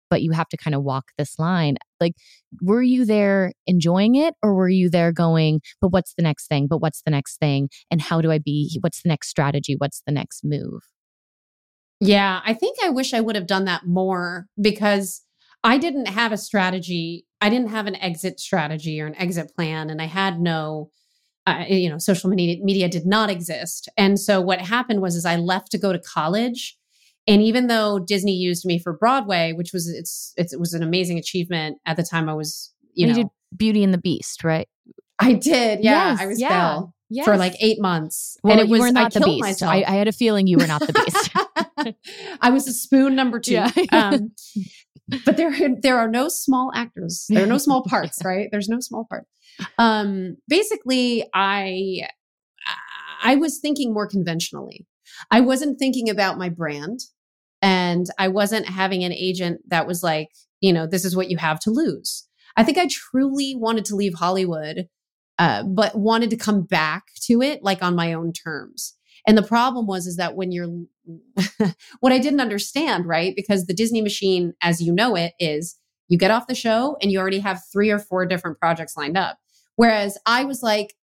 but 0.10 0.22
you 0.22 0.32
have 0.32 0.50
to 0.50 0.58
kind 0.58 0.76
of 0.76 0.84
walk 0.84 1.06
this 1.17 1.38
line. 1.39 1.78
Like, 2.00 2.13
were 2.62 2.82
you 2.82 3.06
there 3.06 3.54
enjoying 3.65 4.15
it 4.15 4.34
or 4.43 4.54
were 4.54 4.70
you 4.70 4.89
there 4.89 5.12
going, 5.12 5.62
but 5.82 5.89
what's 5.89 6.13
the 6.15 6.24
next 6.24 6.48
thing? 6.48 6.67
But 6.67 6.82
what's 6.82 7.02
the 7.02 7.12
next 7.12 7.38
thing? 7.38 7.70
And 7.91 8.02
how 8.02 8.22
do 8.22 8.32
I 8.32 8.39
be? 8.39 8.78
What's 8.82 9.02
the 9.02 9.10
next 9.10 9.30
strategy? 9.30 9.76
What's 9.78 10.02
the 10.06 10.12
next 10.12 10.43
move? 10.43 10.82
Yeah, 12.00 12.41
I 12.46 12.54
think 12.54 12.78
I 12.84 12.89
wish 12.89 13.13
I 13.13 13.22
would 13.22 13.36
have 13.36 13.48
done 13.48 13.65
that 13.65 13.88
more 13.88 14.48
because 14.62 15.24
I 15.63 15.78
didn't 15.78 16.08
have 16.08 16.32
a 16.32 16.38
strategy. 16.38 17.26
I 17.41 17.50
didn't 17.50 17.70
have 17.70 17.88
an 17.88 17.96
exit 17.96 18.39
strategy 18.39 19.02
or 19.02 19.08
an 19.08 19.15
exit 19.15 19.54
plan, 19.56 19.89
and 19.89 20.02
I 20.02 20.06
had 20.06 20.39
no, 20.39 20.91
uh, 21.48 21.65
you 21.67 21.89
know, 21.89 21.98
social 21.98 22.30
media, 22.30 22.63
media 22.63 22.88
did 22.88 23.06
not 23.06 23.30
exist. 23.30 23.89
And 23.98 24.20
so 24.20 24.39
what 24.41 24.62
happened 24.62 25.02
was, 25.02 25.15
is 25.15 25.26
I 25.26 25.38
left 25.38 25.72
to 25.72 25.80
go 25.80 25.91
to 25.91 26.00
college 26.00 26.76
and 27.27 27.41
even 27.41 27.67
though 27.67 27.99
Disney 27.99 28.33
used 28.33 28.65
me 28.65 28.79
for 28.79 28.93
Broadway, 28.93 29.53
which 29.53 29.73
was 29.73 29.87
it's, 29.89 30.33
it's 30.37 30.53
it 30.53 30.59
was 30.59 30.73
an 30.73 30.83
amazing 30.83 31.17
achievement 31.17 31.77
at 31.85 31.97
the 31.97 32.03
time, 32.03 32.29
I 32.29 32.33
was 32.33 32.73
you 32.93 33.07
know 33.07 33.15
you 33.15 33.23
did 33.23 33.27
Beauty 33.55 33.83
and 33.83 33.93
the 33.93 33.97
Beast, 33.97 34.43
right? 34.43 34.67
I 35.19 35.33
did. 35.33 35.83
Yeah, 35.83 36.11
yes, 36.11 36.21
I 36.21 36.25
was 36.27 36.39
yeah. 36.39 36.49
Belle 36.49 36.93
yes. 37.09 37.25
for 37.25 37.37
like 37.37 37.55
eight 37.59 37.79
months, 37.81 38.37
well, 38.43 38.53
and 38.53 38.61
it 38.61 38.69
was 38.69 38.79
were 38.79 38.91
not 38.91 39.15
I 39.15 39.19
the 39.19 39.25
Beast. 39.25 39.41
Myself. 39.41 39.71
I, 39.71 39.83
I, 39.83 39.91
had 39.91 40.07
a 40.07 40.11
feeling 40.11 40.47
you 40.47 40.57
were 40.57 40.67
not 40.67 40.81
the 40.81 40.93
Beast. 40.93 41.95
I 42.41 42.49
was 42.49 42.67
a 42.67 42.73
spoon 42.73 43.15
number 43.15 43.39
two. 43.39 43.53
Yeah. 43.53 43.71
um, 43.91 44.31
but 45.25 45.37
there 45.37 45.53
there 45.81 45.97
are 45.97 46.09
no 46.09 46.27
small 46.27 46.71
actors. 46.75 47.25
There 47.29 47.43
are 47.43 47.47
no 47.47 47.57
small 47.57 47.83
parts, 47.87 48.19
right? 48.23 48.49
There's 48.51 48.69
no 48.69 48.79
small 48.79 49.05
part. 49.09 49.25
Um, 49.77 50.37
basically, 50.47 51.25
I 51.33 52.07
I 53.23 53.35
was 53.35 53.59
thinking 53.59 53.93
more 53.93 54.07
conventionally. 54.07 54.85
I 55.31 55.41
wasn't 55.41 55.79
thinking 55.79 56.09
about 56.09 56.37
my 56.37 56.49
brand. 56.49 56.99
And 57.62 58.06
I 58.17 58.28
wasn't 58.28 58.67
having 58.67 59.04
an 59.04 59.13
agent 59.13 59.62
that 59.67 59.88
was 59.88 60.04
like, 60.04 60.30
you 60.62 60.74
know, 60.74 60.88
this 60.88 61.06
is 61.06 61.15
what 61.15 61.30
you 61.30 61.38
have 61.38 61.60
to 61.62 61.72
lose. 61.72 62.28
I 62.56 62.63
think 62.63 62.78
I 62.78 62.88
truly 62.88 63.56
wanted 63.56 63.86
to 63.86 63.96
leave 63.96 64.15
Hollywood, 64.15 64.88
uh, 65.38 65.63
but 65.63 65.98
wanted 65.98 66.30
to 66.32 66.38
come 66.38 66.63
back 66.63 67.06
to 67.24 67.41
it 67.41 67.63
like 67.63 67.84
on 67.84 67.96
my 67.96 68.13
own 68.13 68.34
terms. 68.34 68.96
And 69.28 69.38
the 69.38 69.43
problem 69.43 69.86
was, 69.86 70.08
is 70.08 70.15
that 70.15 70.36
when 70.36 70.52
you're, 70.52 70.70
what 72.00 72.13
I 72.13 72.17
didn't 72.17 72.39
understand, 72.39 73.06
right? 73.06 73.36
Because 73.36 73.65
the 73.65 73.74
Disney 73.74 74.02
machine, 74.02 74.54
as 74.62 74.82
you 74.82 74.93
know 74.93 75.15
it, 75.15 75.34
is 75.39 75.78
you 76.08 76.17
get 76.17 76.32
off 76.32 76.48
the 76.48 76.56
show 76.56 76.98
and 77.02 77.12
you 77.12 77.20
already 77.20 77.39
have 77.39 77.62
three 77.72 77.91
or 77.91 78.00
four 78.00 78.26
different 78.26 78.58
projects 78.58 78.96
lined 78.96 79.17
up. 79.17 79.38
Whereas 79.76 80.17
I 80.26 80.46
was 80.46 80.63
like, 80.63 80.96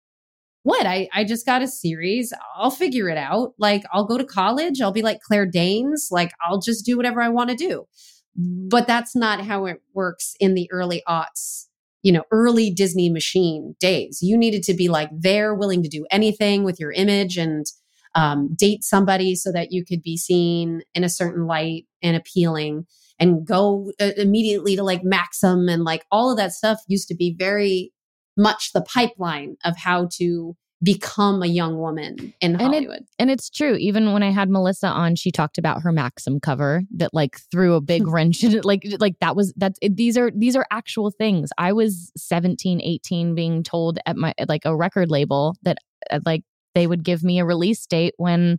what? 0.64 0.86
I, 0.86 1.08
I 1.12 1.24
just 1.24 1.44
got 1.44 1.62
a 1.62 1.68
series. 1.68 2.32
I'll 2.56 2.70
figure 2.70 3.10
it 3.10 3.18
out. 3.18 3.52
Like, 3.58 3.84
I'll 3.92 4.06
go 4.06 4.16
to 4.16 4.24
college. 4.24 4.80
I'll 4.80 4.92
be 4.92 5.02
like 5.02 5.20
Claire 5.20 5.46
Danes. 5.46 6.08
Like, 6.10 6.32
I'll 6.42 6.58
just 6.58 6.86
do 6.86 6.96
whatever 6.96 7.20
I 7.20 7.28
want 7.28 7.50
to 7.50 7.56
do. 7.56 7.86
But 8.34 8.86
that's 8.86 9.14
not 9.14 9.42
how 9.42 9.66
it 9.66 9.82
works 9.92 10.34
in 10.40 10.54
the 10.54 10.68
early 10.72 11.02
aughts, 11.06 11.66
you 12.02 12.10
know, 12.10 12.24
early 12.30 12.70
Disney 12.70 13.10
machine 13.10 13.76
days. 13.78 14.20
You 14.22 14.38
needed 14.38 14.62
to 14.64 14.74
be 14.74 14.88
like 14.88 15.10
there, 15.12 15.54
willing 15.54 15.82
to 15.82 15.88
do 15.88 16.06
anything 16.10 16.64
with 16.64 16.80
your 16.80 16.92
image 16.92 17.36
and 17.36 17.66
um, 18.14 18.54
date 18.54 18.84
somebody 18.84 19.34
so 19.34 19.52
that 19.52 19.70
you 19.70 19.84
could 19.84 20.02
be 20.02 20.16
seen 20.16 20.80
in 20.94 21.04
a 21.04 21.10
certain 21.10 21.46
light 21.46 21.84
and 22.02 22.16
appealing 22.16 22.86
and 23.18 23.46
go 23.46 23.92
uh, 24.00 24.10
immediately 24.16 24.76
to 24.76 24.82
like 24.82 25.04
Maxim 25.04 25.68
and 25.68 25.84
like 25.84 26.04
all 26.10 26.30
of 26.30 26.36
that 26.38 26.52
stuff 26.52 26.80
used 26.88 27.08
to 27.08 27.14
be 27.14 27.34
very 27.38 27.92
much 28.36 28.72
the 28.72 28.82
pipeline 28.82 29.56
of 29.64 29.76
how 29.76 30.08
to 30.14 30.56
become 30.82 31.42
a 31.42 31.46
young 31.46 31.78
woman 31.78 32.34
in 32.40 32.54
Hollywood. 32.54 32.84
And, 32.84 32.94
it, 32.94 33.08
and, 33.18 33.30
it's 33.30 33.48
true. 33.48 33.74
Even 33.76 34.12
when 34.12 34.22
I 34.22 34.30
had 34.30 34.50
Melissa 34.50 34.88
on, 34.88 35.16
she 35.16 35.30
talked 35.30 35.56
about 35.56 35.82
her 35.82 35.92
Maxim 35.92 36.40
cover 36.40 36.82
that 36.96 37.14
like 37.14 37.38
threw 37.50 37.74
a 37.74 37.80
big 37.80 38.06
wrench 38.08 38.44
in 38.44 38.54
it. 38.54 38.64
Like, 38.64 38.84
like 38.98 39.18
that 39.20 39.34
was, 39.34 39.54
that's, 39.56 39.78
it, 39.80 39.96
these 39.96 40.18
are, 40.18 40.30
these 40.30 40.54
are 40.54 40.66
actual 40.70 41.10
things. 41.10 41.50
I 41.56 41.72
was 41.72 42.12
17, 42.16 42.82
18 42.82 43.34
being 43.34 43.62
told 43.62 43.98
at 44.04 44.16
my, 44.16 44.34
like 44.46 44.66
a 44.66 44.76
record 44.76 45.10
label 45.10 45.56
that 45.62 45.78
uh, 46.10 46.20
like 46.26 46.42
they 46.74 46.86
would 46.86 47.02
give 47.02 47.22
me 47.22 47.38
a 47.38 47.44
release 47.44 47.86
date 47.86 48.14
when 48.18 48.58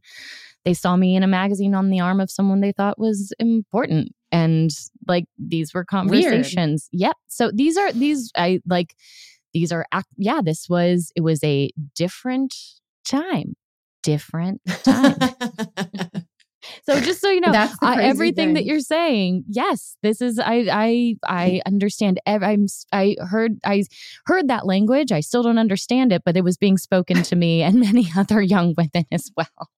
they 0.63 0.73
saw 0.73 0.95
me 0.95 1.15
in 1.15 1.21
a 1.21 1.27
magazine 1.27 1.75
on 1.75 1.89
the 1.89 1.99
arm 1.99 2.19
of 2.19 2.31
someone 2.31 2.61
they 2.61 2.71
thought 2.71 2.97
was 2.97 3.31
important 3.39 4.13
and 4.31 4.71
like 5.07 5.25
these 5.37 5.73
were 5.73 5.85
conversations 5.85 6.89
Weird. 6.91 7.01
yep 7.01 7.15
so 7.27 7.51
these 7.53 7.77
are 7.77 7.91
these 7.91 8.31
i 8.35 8.59
like 8.67 8.95
these 9.55 9.71
are 9.71 9.85
yeah 10.17 10.41
this 10.43 10.67
was 10.69 11.13
it 11.15 11.21
was 11.21 11.41
a 11.43 11.71
different 11.95 12.53
time 13.05 13.55
different 14.03 14.59
time 14.83 15.17
so 16.85 16.99
just 16.99 17.21
so 17.21 17.29
you 17.29 17.39
know 17.39 17.53
uh, 17.53 17.95
everything 17.99 18.47
thing. 18.47 18.53
that 18.55 18.65
you're 18.65 18.81
saying 18.81 19.45
yes 19.47 19.95
this 20.03 20.19
is 20.19 20.39
i 20.39 20.65
i 20.69 21.15
i 21.27 21.61
understand 21.65 22.19
i'm 22.27 22.65
i 22.91 23.15
heard 23.29 23.53
i 23.63 23.81
heard 24.25 24.49
that 24.49 24.65
language 24.65 25.13
i 25.13 25.21
still 25.21 25.41
don't 25.41 25.57
understand 25.57 26.11
it 26.11 26.21
but 26.25 26.35
it 26.35 26.43
was 26.43 26.57
being 26.57 26.77
spoken 26.77 27.23
to 27.23 27.35
me 27.37 27.63
and 27.63 27.79
many 27.79 28.09
other 28.17 28.41
young 28.41 28.73
women 28.77 29.05
as 29.09 29.31
well 29.37 29.69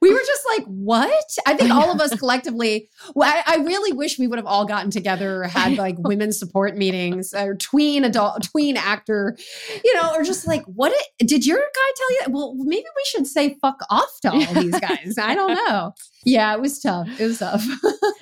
we 0.00 0.12
were 0.12 0.20
just 0.20 0.42
like, 0.56 0.66
what? 0.66 1.24
I 1.46 1.54
think 1.54 1.72
all 1.72 1.90
of 1.90 2.00
us 2.00 2.14
collectively, 2.18 2.88
well, 3.14 3.32
I, 3.32 3.54
I, 3.54 3.56
really 3.62 3.92
wish 3.92 4.18
we 4.18 4.26
would 4.26 4.38
have 4.38 4.46
all 4.46 4.66
gotten 4.66 4.90
together, 4.90 5.44
had 5.44 5.78
like 5.78 5.96
women's 5.98 6.38
support 6.38 6.76
meetings 6.76 7.32
or 7.34 7.54
tween 7.54 8.04
adult, 8.04 8.42
tween 8.42 8.76
actor, 8.76 9.36
you 9.84 9.94
know, 9.94 10.12
or 10.14 10.22
just 10.22 10.46
like, 10.46 10.64
what 10.66 10.92
it, 10.92 11.26
did 11.26 11.46
your 11.46 11.58
guy 11.58 11.92
tell 11.96 12.12
you? 12.12 12.20
Well, 12.30 12.54
maybe 12.58 12.84
we 12.84 13.04
should 13.06 13.26
say 13.26 13.56
fuck 13.60 13.80
off 13.90 14.20
to 14.22 14.32
all 14.32 14.54
these 14.54 14.78
guys. 14.78 15.16
I 15.20 15.34
don't 15.34 15.54
know. 15.54 15.92
Yeah, 16.24 16.52
it 16.54 16.60
was 16.60 16.80
tough. 16.80 17.08
It 17.20 17.24
was 17.24 17.38
tough. 17.38 17.64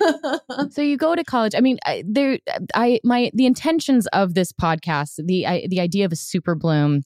so 0.71 0.81
you 0.81 0.97
go 0.97 1.15
to 1.15 1.23
college. 1.23 1.55
I 1.55 1.59
mean, 1.59 1.79
I, 1.85 2.03
there, 2.07 2.39
I, 2.73 2.99
my, 3.03 3.31
the 3.33 3.45
intentions 3.45 4.07
of 4.07 4.33
this 4.33 4.51
podcast, 4.51 5.25
the, 5.25 5.47
I, 5.47 5.67
the 5.69 5.79
idea 5.79 6.05
of 6.05 6.11
a 6.11 6.15
super 6.15 6.55
bloom 6.55 7.01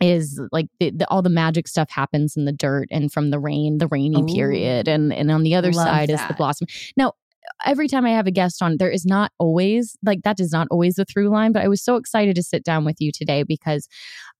is 0.00 0.40
like 0.52 0.66
the, 0.80 0.90
the, 0.90 1.08
all 1.08 1.22
the 1.22 1.30
magic 1.30 1.68
stuff 1.68 1.90
happens 1.90 2.36
in 2.36 2.44
the 2.44 2.52
dirt 2.52 2.88
and 2.90 3.12
from 3.12 3.30
the 3.30 3.38
rain, 3.38 3.78
the 3.78 3.88
rainy 3.88 4.22
Ooh. 4.22 4.34
period, 4.34 4.88
and 4.88 5.12
and 5.12 5.30
on 5.30 5.42
the 5.42 5.54
other 5.54 5.72
side 5.72 6.08
that. 6.08 6.20
is 6.20 6.28
the 6.28 6.34
blossom. 6.34 6.66
Now, 6.96 7.12
every 7.64 7.88
time 7.88 8.04
I 8.04 8.10
have 8.10 8.26
a 8.26 8.30
guest 8.30 8.62
on, 8.62 8.76
there 8.78 8.90
is 8.90 9.06
not 9.06 9.32
always 9.38 9.96
like 10.04 10.22
that 10.22 10.40
is 10.40 10.52
not 10.52 10.68
always 10.70 10.94
the 10.96 11.04
through 11.04 11.28
line. 11.30 11.52
But 11.52 11.62
I 11.62 11.68
was 11.68 11.82
so 11.82 11.96
excited 11.96 12.36
to 12.36 12.42
sit 12.42 12.64
down 12.64 12.84
with 12.84 12.96
you 12.98 13.10
today 13.12 13.42
because 13.42 13.88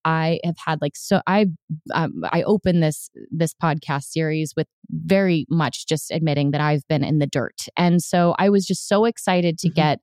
I 0.04 0.40
have 0.44 0.56
had 0.64 0.80
like 0.80 0.96
so 0.96 1.20
I 1.26 1.46
um, 1.94 2.22
I 2.32 2.42
open 2.42 2.80
this 2.80 3.10
this 3.30 3.54
podcast 3.54 4.04
series 4.04 4.54
with 4.56 4.66
very 4.90 5.46
much 5.48 5.86
just 5.86 6.10
admitting 6.10 6.50
that 6.52 6.60
I've 6.60 6.86
been 6.88 7.04
in 7.04 7.18
the 7.18 7.26
dirt, 7.26 7.66
and 7.76 8.02
so 8.02 8.34
I 8.38 8.48
was 8.48 8.66
just 8.66 8.88
so 8.88 9.04
excited 9.04 9.58
to 9.58 9.68
mm-hmm. 9.68 9.74
get 9.74 10.00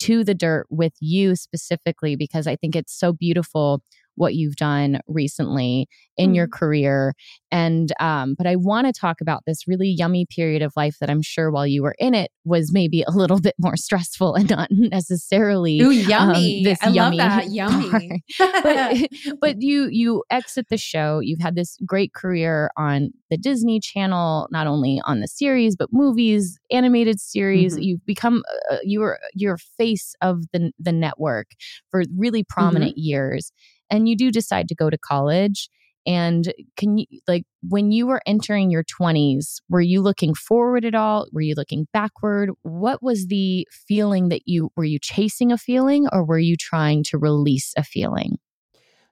to 0.00 0.22
the 0.22 0.34
dirt 0.34 0.66
with 0.70 0.92
you 1.00 1.34
specifically 1.34 2.16
because 2.16 2.46
I 2.46 2.56
think 2.56 2.76
it's 2.76 2.96
so 2.96 3.12
beautiful 3.12 3.82
what 4.18 4.34
you've 4.34 4.56
done 4.56 5.00
recently 5.06 5.88
in 6.18 6.34
your 6.34 6.48
career. 6.48 7.14
And, 7.50 7.92
um, 8.00 8.34
but 8.36 8.46
I 8.46 8.56
want 8.56 8.86
to 8.86 8.92
talk 8.92 9.20
about 9.20 9.44
this 9.46 9.66
really 9.66 9.88
yummy 9.88 10.26
period 10.26 10.60
of 10.60 10.72
life 10.76 10.96
that 11.00 11.08
I'm 11.08 11.22
sure 11.22 11.50
while 11.50 11.66
you 11.66 11.82
were 11.82 11.94
in 11.98 12.12
it 12.12 12.30
was 12.44 12.72
maybe 12.72 13.02
a 13.06 13.10
little 13.10 13.40
bit 13.40 13.54
more 13.58 13.76
stressful 13.76 14.34
and 14.34 14.50
not 14.50 14.68
necessarily 14.70 15.80
Ooh, 15.80 15.90
yummy. 15.90 16.58
Um, 16.58 16.64
this 16.64 16.78
I 16.82 16.88
yummy 16.88 17.16
love 17.16 17.28
that. 17.28 17.48
Yummy. 17.58 18.22
but, 18.38 18.96
but 19.40 19.62
you, 19.62 19.88
you 19.90 20.24
exit 20.30 20.66
the 20.68 20.76
show. 20.76 21.20
You've 21.20 21.40
had 21.40 21.54
this 21.54 21.78
great 21.86 22.12
career 22.12 22.70
on 22.76 23.10
the 23.30 23.38
Disney 23.38 23.80
Channel, 23.80 24.48
not 24.50 24.66
only 24.66 25.00
on 25.04 25.20
the 25.20 25.28
series, 25.28 25.76
but 25.76 25.88
movies, 25.92 26.58
animated 26.70 27.20
series. 27.20 27.74
Mm-hmm. 27.74 27.82
You've 27.82 28.06
become, 28.06 28.42
uh, 28.70 28.78
you 28.82 29.00
were, 29.00 29.18
you're 29.34 29.56
face 29.56 30.14
of 30.20 30.42
the, 30.52 30.72
the 30.78 30.92
network 30.92 31.52
for 31.90 32.02
really 32.16 32.42
prominent 32.42 32.92
mm-hmm. 32.92 33.02
years 33.04 33.52
and 33.90 34.08
you 34.08 34.16
do 34.16 34.30
decide 34.30 34.68
to 34.68 34.74
go 34.74 34.90
to 34.90 34.98
college 34.98 35.68
and 36.08 36.54
can 36.76 36.96
you 36.96 37.06
like 37.28 37.44
when 37.62 37.92
you 37.92 38.06
were 38.06 38.22
entering 38.26 38.70
your 38.70 38.82
20s 38.82 39.60
were 39.68 39.82
you 39.82 40.00
looking 40.00 40.34
forward 40.34 40.86
at 40.86 40.94
all? 40.94 41.28
Were 41.32 41.42
you 41.42 41.54
looking 41.54 41.86
backward? 41.92 42.50
What 42.62 43.02
was 43.02 43.26
the 43.26 43.68
feeling 43.70 44.30
that 44.30 44.42
you 44.46 44.70
were 44.74 44.84
you 44.84 44.98
chasing 44.98 45.52
a 45.52 45.58
feeling 45.58 46.08
or 46.10 46.24
were 46.24 46.38
you 46.38 46.56
trying 46.56 47.04
to 47.04 47.18
release 47.18 47.74
a 47.76 47.84
feeling? 47.84 48.38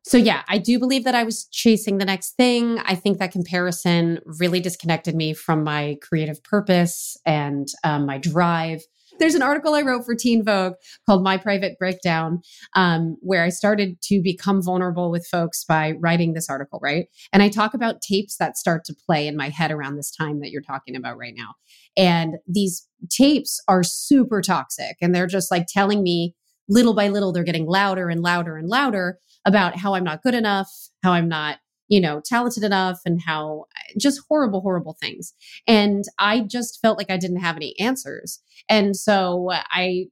So 0.04 0.16
yeah 0.16 0.42
i 0.48 0.56
do 0.56 0.78
believe 0.78 1.04
that 1.04 1.14
i 1.14 1.24
was 1.24 1.46
chasing 1.46 1.98
the 1.98 2.04
next 2.04 2.32
thing. 2.36 2.78
I 2.78 2.94
think 2.94 3.18
that 3.18 3.32
comparison 3.32 4.20
really 4.24 4.60
disconnected 4.60 5.14
me 5.14 5.34
from 5.34 5.64
my 5.64 5.98
creative 6.00 6.42
purpose 6.42 7.16
and 7.26 7.68
um, 7.84 8.06
my 8.06 8.18
drive 8.18 8.82
there's 9.18 9.34
an 9.34 9.42
article 9.42 9.74
I 9.74 9.82
wrote 9.82 10.04
for 10.04 10.14
Teen 10.14 10.44
Vogue 10.44 10.74
called 11.06 11.22
My 11.22 11.36
Private 11.36 11.78
Breakdown, 11.78 12.40
um, 12.74 13.16
where 13.20 13.42
I 13.42 13.48
started 13.48 14.00
to 14.02 14.20
become 14.22 14.62
vulnerable 14.62 15.10
with 15.10 15.26
folks 15.26 15.64
by 15.64 15.92
writing 16.00 16.32
this 16.32 16.48
article, 16.48 16.78
right? 16.82 17.06
And 17.32 17.42
I 17.42 17.48
talk 17.48 17.74
about 17.74 18.02
tapes 18.02 18.36
that 18.38 18.56
start 18.56 18.84
to 18.86 18.94
play 19.06 19.26
in 19.26 19.36
my 19.36 19.48
head 19.48 19.70
around 19.70 19.96
this 19.96 20.10
time 20.10 20.40
that 20.40 20.50
you're 20.50 20.62
talking 20.62 20.96
about 20.96 21.18
right 21.18 21.34
now. 21.36 21.54
And 21.96 22.36
these 22.46 22.86
tapes 23.10 23.60
are 23.68 23.82
super 23.82 24.42
toxic 24.42 24.96
and 25.00 25.14
they're 25.14 25.26
just 25.26 25.50
like 25.50 25.66
telling 25.68 26.02
me 26.02 26.34
little 26.68 26.94
by 26.94 27.08
little, 27.08 27.32
they're 27.32 27.44
getting 27.44 27.66
louder 27.66 28.08
and 28.08 28.22
louder 28.22 28.56
and 28.56 28.68
louder 28.68 29.18
about 29.46 29.76
how 29.76 29.94
I'm 29.94 30.04
not 30.04 30.22
good 30.22 30.34
enough, 30.34 30.68
how 31.02 31.12
I'm 31.12 31.28
not 31.28 31.58
you 31.88 32.00
know, 32.00 32.20
talented 32.24 32.64
enough 32.64 33.00
and 33.04 33.20
how 33.24 33.64
just 33.98 34.22
horrible, 34.28 34.60
horrible 34.60 34.96
things. 35.00 35.32
And 35.66 36.04
I 36.18 36.40
just 36.40 36.80
felt 36.80 36.98
like 36.98 37.10
I 37.10 37.16
didn't 37.16 37.40
have 37.40 37.56
any 37.56 37.78
answers. 37.78 38.40
And 38.68 38.96
so 38.96 39.50
I 39.52 40.06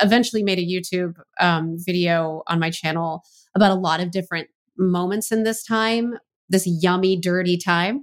eventually 0.00 0.42
made 0.42 0.58
a 0.58 0.66
YouTube 0.66 1.14
um, 1.38 1.76
video 1.78 2.42
on 2.46 2.58
my 2.58 2.70
channel 2.70 3.22
about 3.54 3.70
a 3.70 3.80
lot 3.80 4.00
of 4.00 4.10
different 4.10 4.48
moments 4.78 5.30
in 5.30 5.42
this 5.42 5.62
time, 5.64 6.14
this 6.48 6.66
yummy, 6.66 7.20
dirty 7.20 7.58
time. 7.58 8.02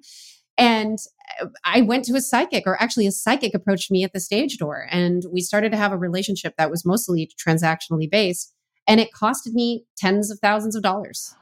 And 0.58 1.00
uh, 1.42 1.48
I 1.66 1.82
went 1.82 2.06
to 2.06 2.16
a 2.16 2.22
psychic, 2.22 2.64
or 2.66 2.82
actually, 2.82 3.08
a 3.08 3.12
psychic 3.12 3.54
approached 3.54 3.92
me 3.92 4.04
at 4.04 4.14
the 4.14 4.20
stage 4.20 4.58
door, 4.58 4.88
and 4.92 5.24
we 5.32 5.42
started 5.42 5.72
to 5.72 5.78
have 5.78 5.92
a 5.92 5.98
relationship 5.98 6.56
that 6.58 6.72
was 6.72 6.86
mostly 6.86 7.30
transactionally 7.38 8.10
based. 8.10 8.54
And 8.88 9.00
it 9.00 9.10
costed 9.12 9.54
me 9.54 9.86
tens 9.98 10.32
of 10.32 10.40
thousands 10.40 10.76
of 10.76 10.82
dollars. 10.82 11.36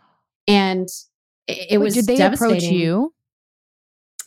And 0.47 0.88
it, 1.47 1.67
it 1.71 1.77
was 1.77 1.93
did 1.93 2.08
they 2.08 2.21
approach 2.21 2.63
you? 2.63 3.13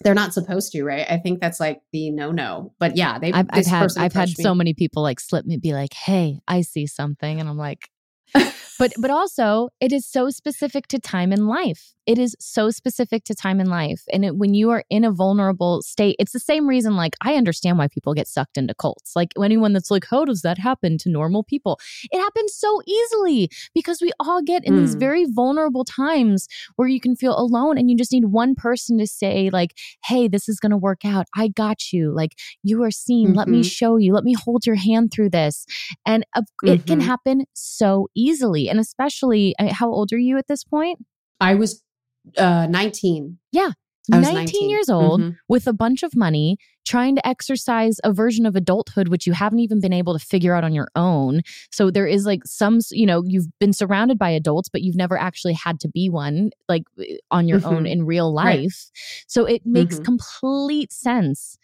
They're 0.03 0.15
not 0.15 0.33
supposed 0.33 0.73
to 0.73 0.85
right? 0.85 1.07
I 1.11 1.19
think 1.19 1.41
that's 1.41 1.59
like 1.59 1.81
the 1.93 2.11
no 2.11 2.31
no 2.31 2.73
but 2.79 2.97
yeah 2.97 3.19
they 3.19 3.33
i've, 3.33 3.47
I've 3.51 3.67
had 3.67 3.91
i've 3.97 4.13
had 4.13 4.29
me. 4.29 4.35
so 4.35 4.55
many 4.55 4.75
people 4.75 5.03
like 5.03 5.21
slip 5.21 5.45
me 5.45 5.57
be 5.57 5.73
like 5.73 5.95
hey 5.95 6.41
i 6.47 6.61
see 6.61 6.87
something 6.87 7.41
and 7.41 7.49
i'm 7.49 7.57
like 7.57 7.89
but 8.79 8.93
but 8.99 9.11
also 9.11 9.71
it 9.81 9.93
is 9.93 10.07
so 10.07 10.31
specific 10.31 10.87
to 10.89 10.99
time 10.99 11.33
in 11.33 11.47
life 11.47 11.95
it 12.09 12.19
is 12.19 12.35
so 12.41 12.71
specific 12.71 13.23
to 13.25 13.35
time 13.35 13.61
in 13.61 13.67
life. 13.67 14.03
And 14.11 14.25
it, 14.25 14.35
when 14.35 14.55
you 14.55 14.71
are 14.71 14.83
in 14.89 15.05
a 15.05 15.13
vulnerable 15.13 15.83
state, 15.83 16.17
it's 16.19 16.33
the 16.33 16.41
same 16.41 16.67
reason, 16.67 16.97
like, 16.97 17.15
I 17.21 17.35
understand 17.35 17.77
why 17.77 17.89
people 17.89 18.15
get 18.15 18.27
sucked 18.27 18.57
into 18.57 18.75
cults. 18.75 19.13
Like, 19.15 19.35
anyone 19.45 19.75
that's 19.75 19.91
like, 19.91 20.07
how 20.11 20.25
does 20.25 20.41
that 20.41 20.57
happen 20.57 20.97
to 20.99 21.11
normal 21.11 21.45
people? 21.45 21.79
It 22.11 22.19
happens 22.19 22.55
so 22.55 22.81
easily 22.87 23.51
because 23.75 24.01
we 24.01 24.11
all 24.19 24.41
get 24.41 24.65
in 24.65 24.73
mm. 24.73 24.81
these 24.81 24.95
hmm. 24.95 25.01
very 25.01 25.27
vulnerable 25.29 25.85
times 25.85 26.49
where 26.77 26.89
you 26.89 26.99
can 26.99 27.15
feel 27.15 27.39
alone 27.39 27.77
and 27.77 27.91
you 27.91 27.97
just 27.97 28.13
need 28.13 28.25
one 28.25 28.55
person 28.55 28.97
to 28.99 29.07
say, 29.07 29.51
like, 29.53 29.75
hey, 30.07 30.29
this 30.29 30.49
is 30.49 30.59
going 30.59 30.71
to 30.71 30.79
work 30.79 31.05
out. 31.05 31.27
I 31.37 31.49
got 31.49 31.93
you. 31.93 32.15
Like, 32.15 32.33
you 32.63 32.83
are 32.85 32.91
seen. 32.91 33.29
Mm-hmm. 33.29 33.37
Let 33.37 33.49
me 33.49 33.59
mm-hmm. 33.59 33.69
show 33.69 33.99
you. 33.99 34.15
Let 34.15 34.25
me 34.25 34.33
hold 34.33 34.65
your 34.65 34.77
hand 34.77 35.13
through 35.13 35.29
this. 35.29 35.67
And 36.07 36.25
uh, 36.35 36.41
mm-hmm. 36.41 36.69
it 36.69 36.87
can 36.87 37.01
mm-hmm. 37.01 37.09
happen 37.09 37.45
so 37.53 38.09
easily. 38.17 38.71
And 38.71 38.81
especially, 38.81 39.55
I 39.59 39.65
mean, 39.65 39.75
how 39.75 39.91
old 39.91 40.11
are 40.15 40.19
you 40.19 40.39
at 40.39 40.49
this 40.49 40.65
point? 40.65 41.01
I 41.41 41.55
was 41.55 41.83
uh, 42.37 42.67
19. 42.67 43.39
Yeah. 43.53 43.73
19, 44.11 44.35
19, 44.35 44.71
years 44.71 44.89
old 44.89 45.21
mm-hmm. 45.21 45.31
with 45.49 45.67
a 45.67 45.73
bunch 45.73 46.03
of 46.03 46.17
money, 46.17 46.57
trying 46.87 47.15
to 47.15 47.27
exercise 47.27 47.99
a 48.05 48.13
version 48.13 48.47
of 48.47 48.57
adulthood, 48.57 49.09
which 49.09 49.27
you 49.27 49.35
haven't 49.35 49.59
even 49.59 49.81
been 49.81 49.93
able 49.93 50.19
to 50.19 50.25
figure 50.25 50.55
out 50.55 50.65
on 50.65 50.73
your 50.73 50.89
own. 50.97 51.43
So 51.71 51.91
there 51.91 52.07
is 52.07 52.25
like 52.25 52.41
some, 52.47 52.79
you 52.91 53.05
know, 53.05 53.23
you've 53.27 53.47
been 53.59 53.75
surrounded 53.75 54.19
by 54.19 54.31
adults, 54.31 54.71
but 54.71 54.81
you've 54.81 54.97
never 54.97 55.19
actually 55.19 55.53
had 55.53 55.79
to 55.81 55.89
be 55.89 56.09
one 56.09 56.51
like 56.69 56.85
on 57.31 57.49
your 57.49 57.61
mm-hmm. 57.61 57.69
own 57.69 57.87
in 57.87 58.07
real 58.07 58.33
life. 58.33 58.47
Right. 58.47 59.27
So 59.27 59.45
it 59.45 59.63
makes 59.67 59.97
mm-hmm. 59.97 60.05
complete 60.05 60.93
sense 60.93 61.59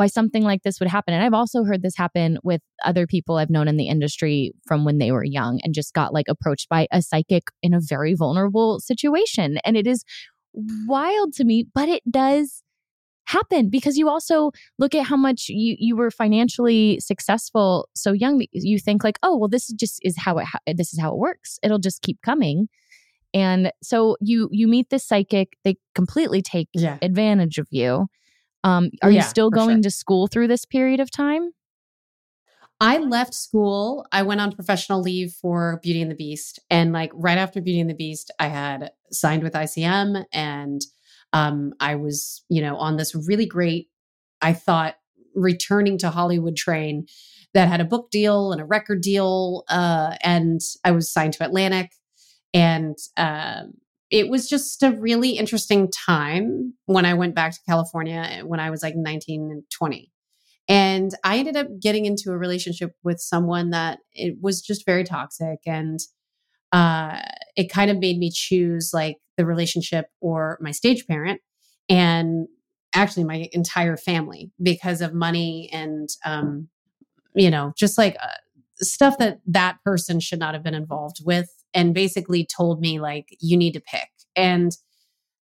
why 0.00 0.06
something 0.06 0.42
like 0.42 0.62
this 0.62 0.80
would 0.80 0.88
happen. 0.88 1.12
And 1.12 1.22
I've 1.22 1.34
also 1.34 1.62
heard 1.62 1.82
this 1.82 1.94
happen 1.94 2.38
with 2.42 2.62
other 2.86 3.06
people 3.06 3.36
I've 3.36 3.50
known 3.50 3.68
in 3.68 3.76
the 3.76 3.88
industry 3.88 4.52
from 4.66 4.86
when 4.86 4.96
they 4.96 5.12
were 5.12 5.24
young 5.24 5.60
and 5.62 5.74
just 5.74 5.92
got 5.92 6.14
like 6.14 6.24
approached 6.26 6.70
by 6.70 6.88
a 6.90 7.02
psychic 7.02 7.42
in 7.62 7.74
a 7.74 7.80
very 7.82 8.14
vulnerable 8.14 8.80
situation. 8.80 9.58
And 9.62 9.76
it 9.76 9.86
is 9.86 10.02
wild 10.86 11.34
to 11.34 11.44
me, 11.44 11.66
but 11.74 11.90
it 11.90 12.02
does 12.10 12.62
happen 13.26 13.68
because 13.68 13.98
you 13.98 14.08
also 14.08 14.52
look 14.78 14.94
at 14.94 15.04
how 15.04 15.18
much 15.18 15.50
you 15.50 15.76
you 15.78 15.94
were 15.94 16.10
financially 16.10 16.98
successful 16.98 17.86
so 17.94 18.12
young 18.12 18.42
you 18.52 18.78
think 18.78 19.04
like 19.04 19.18
oh 19.22 19.36
well 19.36 19.48
this 19.48 19.68
just 19.74 20.00
is 20.02 20.16
how 20.18 20.38
it 20.38 20.46
this 20.76 20.92
is 20.92 20.98
how 20.98 21.12
it 21.12 21.18
works 21.18 21.58
it'll 21.62 21.78
just 21.78 22.02
keep 22.02 22.18
coming 22.24 22.68
and 23.32 23.70
so 23.82 24.16
you 24.20 24.48
you 24.50 24.66
meet 24.66 24.90
this 24.90 25.06
psychic 25.06 25.52
they 25.62 25.76
completely 25.94 26.42
take 26.42 26.68
yeah. 26.72 26.96
advantage 27.02 27.58
of 27.58 27.68
you 27.70 28.08
um, 28.64 28.90
are 29.02 29.10
yeah, 29.10 29.18
you 29.18 29.22
still 29.28 29.50
going 29.50 29.76
sure. 29.76 29.82
to 29.82 29.90
school 29.90 30.26
through 30.26 30.48
this 30.48 30.64
period 30.64 31.00
of 31.00 31.10
time? 31.10 31.50
I 32.80 32.98
left 32.98 33.34
school. 33.34 34.06
I 34.10 34.22
went 34.22 34.40
on 34.40 34.52
professional 34.52 35.02
leave 35.02 35.32
for 35.32 35.80
Beauty 35.82 36.00
and 36.00 36.10
the 36.10 36.14
Beast. 36.14 36.58
And 36.70 36.92
like 36.92 37.10
right 37.14 37.36
after 37.36 37.60
Beauty 37.60 37.80
and 37.80 37.90
the 37.90 37.94
Beast, 37.94 38.30
I 38.38 38.48
had 38.48 38.92
signed 39.10 39.42
with 39.42 39.52
ICM 39.52 40.24
and 40.32 40.80
Um, 41.32 41.74
I 41.78 41.94
was, 41.94 42.42
you 42.48 42.60
know, 42.60 42.76
on 42.76 42.96
this 42.96 43.14
really 43.14 43.46
great, 43.46 43.88
I 44.42 44.52
thought, 44.52 44.96
returning 45.34 45.96
to 45.98 46.10
Hollywood 46.10 46.56
train 46.56 47.06
that 47.54 47.68
had 47.68 47.80
a 47.80 47.84
book 47.84 48.10
deal 48.10 48.50
and 48.50 48.60
a 48.60 48.64
record 48.64 49.00
deal. 49.00 49.62
Uh, 49.68 50.16
and 50.24 50.60
I 50.84 50.90
was 50.90 51.12
signed 51.12 51.34
to 51.34 51.44
Atlantic. 51.44 51.92
And 52.52 52.96
uh, 53.16 53.62
it 54.10 54.28
was 54.28 54.48
just 54.48 54.82
a 54.82 54.90
really 54.90 55.30
interesting 55.30 55.88
time 55.90 56.74
when 56.86 57.06
I 57.06 57.14
went 57.14 57.34
back 57.34 57.52
to 57.52 57.60
California 57.68 58.42
when 58.44 58.58
I 58.58 58.70
was 58.70 58.82
like 58.82 58.96
19 58.96 59.50
and 59.50 59.62
20. 59.70 60.10
And 60.68 61.12
I 61.24 61.38
ended 61.38 61.56
up 61.56 61.68
getting 61.80 62.06
into 62.06 62.30
a 62.30 62.38
relationship 62.38 62.92
with 63.02 63.20
someone 63.20 63.70
that 63.70 64.00
it 64.12 64.36
was 64.40 64.60
just 64.60 64.84
very 64.84 65.04
toxic. 65.04 65.58
And 65.66 66.00
uh, 66.72 67.20
it 67.56 67.72
kind 67.72 67.90
of 67.90 67.98
made 67.98 68.18
me 68.18 68.30
choose 68.32 68.90
like 68.92 69.16
the 69.36 69.46
relationship 69.46 70.06
or 70.20 70.58
my 70.60 70.70
stage 70.70 71.06
parent 71.06 71.40
and 71.88 72.46
actually 72.94 73.24
my 73.24 73.48
entire 73.52 73.96
family 73.96 74.50
because 74.62 75.00
of 75.00 75.14
money 75.14 75.70
and, 75.72 76.08
um, 76.24 76.68
you 77.34 77.50
know, 77.50 77.72
just 77.76 77.96
like 77.96 78.16
uh, 78.22 78.28
stuff 78.76 79.18
that 79.18 79.40
that 79.46 79.78
person 79.84 80.20
should 80.20 80.38
not 80.38 80.54
have 80.54 80.62
been 80.62 80.74
involved 80.74 81.18
with 81.24 81.59
and 81.74 81.94
basically 81.94 82.46
told 82.46 82.80
me 82.80 83.00
like 83.00 83.36
you 83.40 83.56
need 83.56 83.72
to 83.72 83.80
pick 83.80 84.08
and 84.36 84.76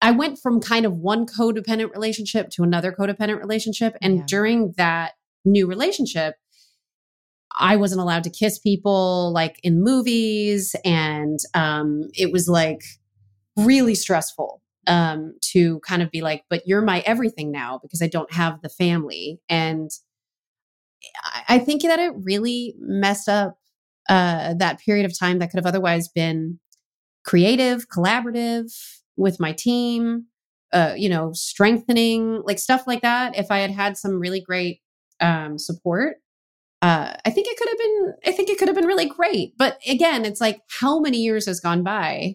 i 0.03 0.11
went 0.11 0.39
from 0.39 0.61
kind 0.61 0.87
of 0.87 0.93
one 0.95 1.27
codependent 1.27 1.93
relationship 1.93 2.51
to 2.51 2.63
another 2.63 2.93
codependent 2.93 3.39
relationship 3.39 3.97
and 4.01 4.17
yeah. 4.17 4.23
during 4.27 4.73
that 4.77 5.13
new 5.45 5.67
relationship 5.67 6.37
i 7.59 7.77
wasn't 7.77 8.01
allowed 8.01 8.25
to 8.25 8.31
kiss 8.31 8.59
people 8.59 9.33
like 9.33 9.59
in 9.63 9.83
movies 9.83 10.75
and 10.85 11.39
um 11.55 12.03
it 12.15 12.33
was 12.33 12.49
like 12.49 12.83
really 13.57 13.95
stressful 13.95 14.63
um 14.87 15.35
to 15.41 15.81
kind 15.81 16.03
of 16.03 16.11
be 16.11 16.21
like 16.21 16.45
but 16.51 16.63
you're 16.67 16.83
my 16.83 17.01
everything 17.01 17.51
now 17.51 17.79
because 17.83 18.03
i 18.03 18.07
don't 18.07 18.33
have 18.33 18.61
the 18.63 18.69
family 18.69 19.41
and 19.49 19.91
i 21.49 21.59
think 21.59 21.83
that 21.83 21.99
it 21.99 22.13
really 22.23 22.75
messed 22.79 23.29
up 23.29 23.59
uh, 24.09 24.55
that 24.55 24.81
period 24.81 25.07
of 25.07 25.19
time 25.19 25.39
that 25.39 25.51
could 25.51 25.59
have 25.59 25.67
otherwise 25.67 26.09
been 26.09 26.59
creative, 27.25 27.89
collaborative 27.89 28.71
with 29.17 29.41
my 29.41 29.53
team, 29.53 30.27
uh, 30.73 30.95
you 30.97 31.09
know, 31.09 31.33
strengthening, 31.33 32.43
like 32.45 32.59
stuff 32.59 32.87
like 32.87 33.03
that. 33.03 33.37
If 33.37 33.51
I 33.51 33.59
had 33.59 33.71
had 33.71 33.97
some 33.97 34.19
really 34.19 34.41
great 34.41 34.81
um, 35.21 35.59
support, 35.59 36.17
uh, 36.83 37.15
I 37.25 37.31
think 37.31 37.47
it 37.49 37.57
could 37.57 37.69
have 37.69 37.79
been. 37.79 38.15
I 38.27 38.33
think 38.33 38.51
it 38.51 38.59
could 38.59 38.69
have 38.69 38.77
been 38.77 38.87
really 38.87 39.07
great. 39.07 39.57
But 39.57 39.79
again, 39.89 40.25
it's 40.25 40.41
like 40.41 40.61
how 40.81 41.01
many 41.01 41.19
years 41.19 41.47
has 41.47 41.61
gone 41.61 41.83
by 41.83 42.35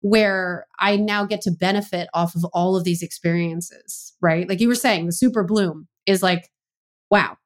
where 0.00 0.66
I 0.78 0.96
now 0.96 1.24
get 1.24 1.40
to 1.42 1.50
benefit 1.50 2.08
off 2.14 2.34
of 2.34 2.44
all 2.52 2.76
of 2.76 2.84
these 2.84 3.02
experiences, 3.02 4.14
right? 4.20 4.48
Like 4.48 4.60
you 4.60 4.68
were 4.68 4.74
saying, 4.74 5.06
the 5.06 5.12
super 5.12 5.42
bloom 5.42 5.88
is 6.06 6.22
like, 6.22 6.48
wow, 7.10 7.36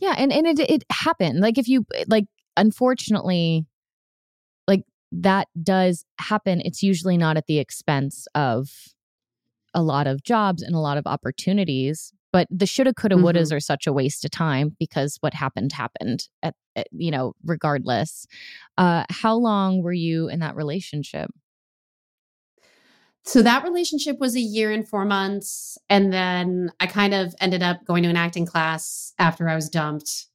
yeah, 0.00 0.14
and 0.16 0.32
and 0.32 0.46
it 0.46 0.60
it 0.60 0.84
happened. 0.90 1.40
Like 1.40 1.58
if 1.58 1.68
you 1.68 1.84
like 2.06 2.24
unfortunately 2.56 3.66
like 4.66 4.82
that 5.12 5.48
does 5.62 6.04
happen. 6.18 6.60
It's 6.64 6.82
usually 6.82 7.16
not 7.16 7.36
at 7.36 7.46
the 7.46 7.58
expense 7.58 8.26
of 8.34 8.68
a 9.74 9.82
lot 9.82 10.06
of 10.06 10.22
jobs 10.22 10.62
and 10.62 10.74
a 10.74 10.80
lot 10.80 10.96
of 10.96 11.06
opportunities, 11.06 12.12
but 12.32 12.46
the 12.50 12.66
shoulda 12.66 12.92
coulda 12.92 13.16
mm-hmm. 13.16 13.24
wouldas 13.24 13.52
are 13.52 13.60
such 13.60 13.86
a 13.86 13.92
waste 13.92 14.24
of 14.24 14.30
time 14.30 14.76
because 14.78 15.16
what 15.20 15.34
happened 15.34 15.72
happened 15.72 16.28
at, 16.42 16.54
at 16.74 16.86
you 16.92 17.10
know 17.10 17.32
regardless 17.44 18.26
uh 18.76 19.04
how 19.10 19.34
long 19.34 19.82
were 19.82 19.92
you 19.92 20.28
in 20.28 20.40
that 20.40 20.54
relationship 20.54 21.30
so 23.26 23.42
that 23.42 23.64
relationship 23.64 24.18
was 24.20 24.36
a 24.36 24.40
year 24.40 24.70
and 24.70 24.88
four 24.88 25.04
months. 25.04 25.76
And 25.88 26.12
then 26.12 26.70
I 26.78 26.86
kind 26.86 27.12
of 27.12 27.34
ended 27.40 27.62
up 27.62 27.84
going 27.84 28.04
to 28.04 28.08
an 28.08 28.16
acting 28.16 28.46
class 28.46 29.12
after 29.18 29.48
I 29.48 29.56
was 29.56 29.68
dumped 29.68 30.26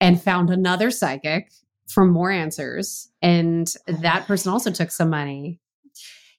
and 0.00 0.20
found 0.20 0.48
another 0.48 0.90
psychic 0.90 1.52
for 1.88 2.06
more 2.06 2.30
answers. 2.30 3.10
And 3.20 3.70
that 3.86 4.26
person 4.26 4.50
also 4.50 4.70
took 4.70 4.90
some 4.90 5.10
money. 5.10 5.60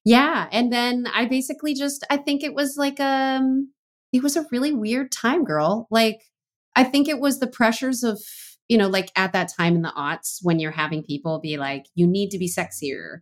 Yeah. 0.03 0.47
And 0.51 0.73
then 0.73 1.05
I 1.13 1.25
basically 1.25 1.75
just, 1.75 2.03
I 2.09 2.17
think 2.17 2.43
it 2.43 2.55
was 2.55 2.77
like, 2.77 2.99
um, 2.99 3.71
it 4.11 4.23
was 4.23 4.35
a 4.35 4.47
really 4.51 4.73
weird 4.73 5.11
time, 5.11 5.43
girl. 5.43 5.87
Like, 5.91 6.21
I 6.75 6.83
think 6.83 7.07
it 7.07 7.19
was 7.19 7.39
the 7.39 7.47
pressures 7.47 8.03
of, 8.03 8.19
you 8.67 8.77
know, 8.77 8.87
like 8.87 9.11
at 9.15 9.33
that 9.33 9.51
time 9.55 9.75
in 9.75 9.83
the 9.83 9.93
aughts 9.95 10.39
when 10.41 10.59
you're 10.59 10.71
having 10.71 11.03
people 11.03 11.39
be 11.39 11.57
like, 11.57 11.85
you 11.93 12.07
need 12.07 12.31
to 12.31 12.39
be 12.39 12.49
sexier. 12.49 13.19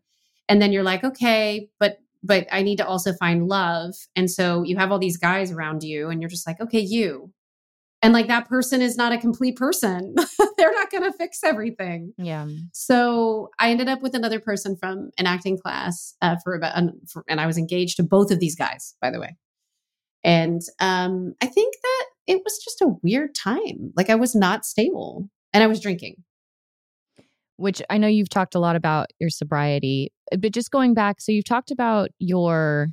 And 0.47 0.61
then 0.61 0.71
you're 0.71 0.84
like, 0.84 1.03
okay, 1.03 1.67
but 1.77 1.97
but 2.24 2.47
I 2.51 2.61
need 2.63 2.78
to 2.78 2.88
also 2.88 3.13
find 3.13 3.47
love. 3.47 3.93
And 4.15 4.30
so 4.30 4.63
you 4.63 4.78
have 4.78 4.91
all 4.91 4.99
these 4.99 5.17
guys 5.17 5.51
around 5.51 5.84
you, 5.84 6.09
and 6.09 6.22
you're 6.22 6.30
just 6.30 6.47
like, 6.47 6.59
okay, 6.61 6.80
you. 6.80 7.32
And 8.01 8.13
like 8.13 8.28
that 8.28 8.47
person 8.47 8.82
is 8.82 8.95
not 8.95 9.11
a 9.11 9.17
complete 9.17 9.57
person. 9.57 10.15
They're 10.57 10.74
not 10.74 10.89
going 10.89 11.03
to 11.03 11.17
fix 11.17 11.43
everything. 11.43 12.13
Yeah. 12.17 12.47
So 12.72 13.49
I 13.59 13.72
ended 13.72 13.89
up 13.89 14.01
with 14.01 14.15
another 14.15 14.39
person 14.39 14.78
from 14.78 15.09
an 15.17 15.26
acting 15.26 15.57
class 15.57 16.15
uh, 16.22 16.38
for 16.43 16.55
about, 16.55 16.78
um, 16.78 16.91
for, 17.11 17.26
and 17.28 17.41
I 17.41 17.45
was 17.45 17.57
engaged 17.57 17.97
to 17.97 18.03
both 18.03 18.32
of 18.32 18.39
these 18.39 18.55
guys, 18.55 18.95
by 19.01 19.11
the 19.11 19.20
way. 19.20 19.36
And 20.24 20.61
um, 20.80 21.34
I 21.41 21.47
think 21.47 21.76
that 21.82 22.05
it 22.28 22.41
was 22.43 22.61
just 22.63 22.82
a 22.82 22.95
weird 23.03 23.36
time. 23.36 23.91
Like 23.97 24.09
I 24.09 24.15
was 24.15 24.34
not 24.34 24.65
stable 24.65 25.30
and 25.53 25.61
I 25.61 25.67
was 25.67 25.82
drinking 25.82 26.24
which 27.60 27.82
I 27.89 27.97
know 27.97 28.07
you've 28.07 28.30
talked 28.30 28.55
a 28.55 28.60
lot 28.60 28.76
about 28.76 29.07
your 29.20 29.30
sobriety, 29.30 30.12
uh, 30.32 30.38
but 30.38 30.53
just 30.53 30.72
going 30.72 30.93
back, 30.93 31.22
so 31.22 31.32
you've 31.32 31.45
talked 31.45 31.72
about 31.72 32.10
your 32.20 32.88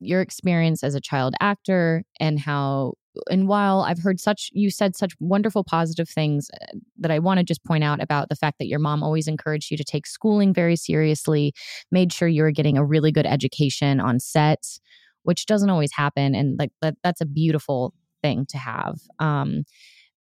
your 0.00 0.22
experience 0.22 0.82
as 0.82 0.94
a 0.94 1.00
child 1.02 1.34
actor 1.38 2.02
and 2.18 2.40
how 2.40 2.94
and 3.30 3.46
while 3.46 3.80
I've 3.80 3.98
heard 3.98 4.18
such 4.20 4.48
you 4.52 4.70
said 4.70 4.96
such 4.96 5.12
wonderful 5.20 5.64
positive 5.64 6.08
things 6.08 6.48
uh, 6.62 6.78
that 6.98 7.10
I 7.10 7.18
want 7.18 7.38
to 7.38 7.44
just 7.44 7.62
point 7.62 7.84
out 7.84 8.02
about 8.02 8.30
the 8.30 8.36
fact 8.36 8.58
that 8.58 8.68
your 8.68 8.78
mom 8.78 9.02
always 9.02 9.28
encouraged 9.28 9.70
you 9.70 9.76
to 9.76 9.84
take 9.84 10.06
schooling 10.06 10.54
very 10.54 10.76
seriously, 10.76 11.52
made 11.90 12.12
sure 12.12 12.28
you 12.28 12.42
were 12.42 12.50
getting 12.50 12.78
a 12.78 12.84
really 12.84 13.12
good 13.12 13.26
education 13.26 14.00
on 14.00 14.18
set, 14.18 14.64
which 15.24 15.44
doesn't 15.44 15.70
always 15.70 15.92
happen 15.92 16.34
and 16.34 16.58
like 16.58 16.70
that 16.80 16.94
that's 17.02 17.20
a 17.20 17.26
beautiful 17.26 17.92
thing 18.22 18.46
to 18.48 18.56
have. 18.56 18.96
Um 19.18 19.64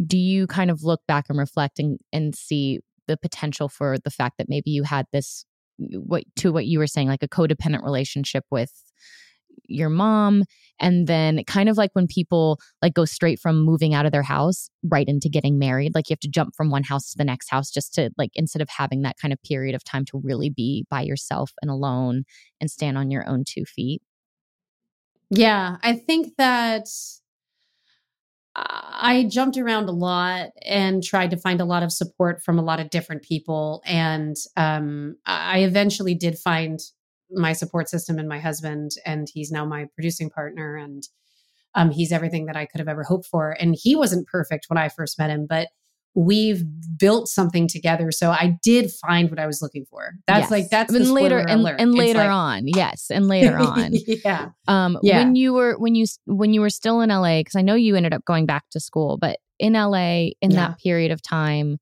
do 0.06 0.18
you 0.18 0.48
kind 0.48 0.72
of 0.72 0.84
look 0.84 1.02
back 1.08 1.26
and 1.30 1.38
reflect 1.38 1.80
and, 1.80 2.00
and 2.14 2.34
see 2.36 2.80
the 3.10 3.18
potential 3.18 3.68
for 3.68 3.98
the 3.98 4.12
fact 4.12 4.38
that 4.38 4.48
maybe 4.48 4.70
you 4.70 4.84
had 4.84 5.08
this 5.12 5.46
what 5.78 6.24
to 6.36 6.52
what 6.54 6.68
you 6.68 6.78
were 6.78 6.88
saying 6.88 7.08
like 7.08 7.24
a 7.24 7.28
codependent 7.28 7.84
relationship 7.84 8.44
with 8.52 8.72
your 9.66 9.90
mom 9.90 10.44
and 10.80 11.08
then 11.08 11.44
kind 11.46 11.70
of 11.70 11.78
like 11.78 11.90
when 11.94 12.08
people 12.08 12.60
like 12.82 12.94
go 12.94 13.06
straight 13.06 13.40
from 13.40 13.64
moving 13.64 13.94
out 13.94 14.06
of 14.06 14.12
their 14.12 14.24
house 14.24 14.70
right 14.84 15.08
into 15.08 15.28
getting 15.28 15.58
married 15.58 15.94
like 15.96 16.10
you 16.10 16.14
have 16.14 16.20
to 16.20 16.30
jump 16.30 16.56
from 16.56 16.70
one 16.70 16.84
house 16.84 17.12
to 17.12 17.18
the 17.18 17.24
next 17.24 17.50
house 17.50 17.72
just 17.72 17.94
to 17.94 18.12
like 18.18 18.32
instead 18.36 18.62
of 18.62 18.70
having 18.70 19.02
that 19.02 19.18
kind 19.22 19.34
of 19.34 19.42
period 19.42 19.76
of 19.76 19.84
time 19.84 20.06
to 20.06 20.22
really 20.24 20.50
be 20.50 20.86
by 20.90 21.02
yourself 21.02 21.52
and 21.62 21.72
alone 21.72 22.24
and 22.62 22.70
stand 22.70 22.98
on 22.98 23.12
your 23.12 23.28
own 23.28 23.44
two 23.46 23.66
feet. 23.66 24.02
Yeah 25.30 25.78
i 25.84 25.94
think 25.94 26.36
that 26.38 26.88
I 29.02 29.28
jumped 29.30 29.58
around 29.58 29.90
a 29.90 29.94
lot 29.94 30.50
and 30.66 31.04
tried 31.04 31.32
to 31.32 31.38
find 31.38 31.62
a 31.62 31.66
lot 31.66 31.84
of 31.84 31.92
support 31.92 32.44
from 32.44 32.60
a 32.60 32.64
lot 32.64 32.80
of 32.80 32.90
different 32.90 33.24
people. 33.24 33.82
And 33.86 34.36
um, 34.58 35.16
I 35.26 35.60
eventually 35.60 36.16
did 36.16 36.38
find 36.38 36.80
my 37.32 37.54
support 37.54 37.90
system 37.90 38.20
in 38.20 38.28
my 38.28 38.40
husband, 38.40 38.92
and 39.06 39.28
he's 39.32 39.52
now 39.52 39.66
my 39.66 39.88
producing 39.96 40.30
partner. 40.30 40.76
And 40.76 41.04
um, 41.76 41.92
he's 41.92 42.12
everything 42.12 42.48
that 42.48 42.58
I 42.58 42.66
could 42.66 42.80
have 42.80 42.88
ever 42.88 43.04
hoped 43.04 43.28
for. 43.28 43.56
And 43.60 43.76
he 43.80 43.96
wasn't 43.96 44.28
perfect 44.28 44.66
when 44.68 44.78
I 44.78 44.90
first 44.90 45.20
met 45.20 45.30
him, 45.30 45.46
but 45.48 45.70
we've 46.16 46.64
built 46.98 47.28
something 47.28 47.68
together. 47.68 48.12
So 48.12 48.32
I 48.32 48.58
did 48.64 48.92
find 48.92 49.30
what 49.30 49.40
I 49.40 49.46
was 49.46 49.62
looking 49.62 49.86
for. 49.90 50.14
That's 50.28 50.44
yes. 50.44 50.52
like 50.52 50.70
that's 50.70 50.94
and 50.94 51.12
later 51.12 51.40
and, 51.40 51.66
and 51.68 51.94
later 51.94 52.20
like, 52.20 52.30
on. 52.30 52.64
Yes, 52.68 53.08
and 53.10 53.28
later 53.28 53.58
on. 53.58 53.92
yeah. 54.26 54.50
Um 54.68 54.98
yeah. 55.02 55.20
when 55.20 55.36
you 55.36 55.54
were 55.54 55.78
when 55.78 55.96
you 55.96 56.06
when 56.26 56.54
you 56.54 56.62
were 56.62 56.70
still 56.70 57.02
in 57.02 57.10
LA 57.10 57.44
cuz 57.44 57.56
I 57.56 57.62
know 57.62 57.76
you 57.76 57.96
ended 57.96 58.14
up 58.14 58.26
going 58.26 58.46
back 58.46 58.66
to 58.72 58.80
school, 58.80 59.18
but 59.18 59.40
in 59.60 59.74
LA 59.74 60.32
in 60.42 60.52
yeah. 60.52 60.68
that 60.68 60.80
period 60.80 61.12
of 61.12 61.22
time 61.22 61.80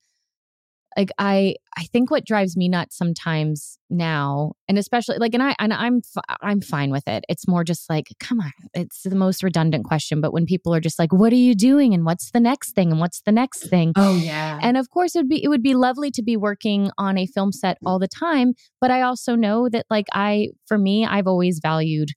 like 0.98 1.12
i 1.20 1.56
i 1.78 1.84
think 1.84 2.12
what 2.12 2.26
drives 2.26 2.58
me 2.58 2.68
nuts 2.68 2.98
sometimes 2.98 3.78
now 3.90 4.54
and 4.68 4.78
especially 4.78 5.18
like 5.18 5.34
and 5.34 5.44
i 5.44 5.56
and 5.60 5.72
i'm 5.72 6.02
i'm 6.42 6.62
fine 6.62 6.92
with 6.92 7.08
it. 7.08 7.24
It's 7.30 7.48
more 7.48 7.64
just 7.64 7.90
like 7.90 8.08
come 8.20 8.40
on. 8.40 8.52
It's 8.74 9.04
the 9.04 9.16
most 9.16 9.44
redundant 9.44 9.86
question 9.86 10.20
but 10.22 10.34
when 10.34 10.46
people 10.46 10.74
are 10.74 10.80
just 10.80 11.00
like 11.00 11.14
what 11.14 11.32
are 11.32 11.38
you 11.38 11.56
doing? 11.56 11.94
And 11.94 12.06
what's 12.06 12.32
the 12.32 12.40
next 12.40 12.74
thing? 12.74 12.92
And 12.92 13.00
what's 13.00 13.22
the 13.22 13.32
next 13.32 13.70
thing? 13.70 13.94
Oh 13.96 14.16
yeah. 14.16 14.60
And 14.62 14.78
of 14.78 14.90
course 14.90 15.16
it 15.16 15.20
would 15.20 15.30
be 15.30 15.44
it 15.44 15.48
would 15.48 15.64
be 15.64 15.74
lovely 15.74 16.12
to 16.12 16.24
be 16.24 16.36
working 16.36 16.92
on 16.98 17.18
a 17.18 17.26
film 17.26 17.52
set 17.52 17.78
all 17.86 18.00
the 18.00 18.08
time 18.08 18.54
but 18.82 18.92
i 18.92 19.02
also 19.02 19.36
know 19.36 19.70
that 19.70 19.86
like 19.90 20.08
i 20.14 20.50
for 20.66 20.78
me 20.78 21.06
i've 21.06 21.28
always 21.28 21.60
valued 21.60 22.10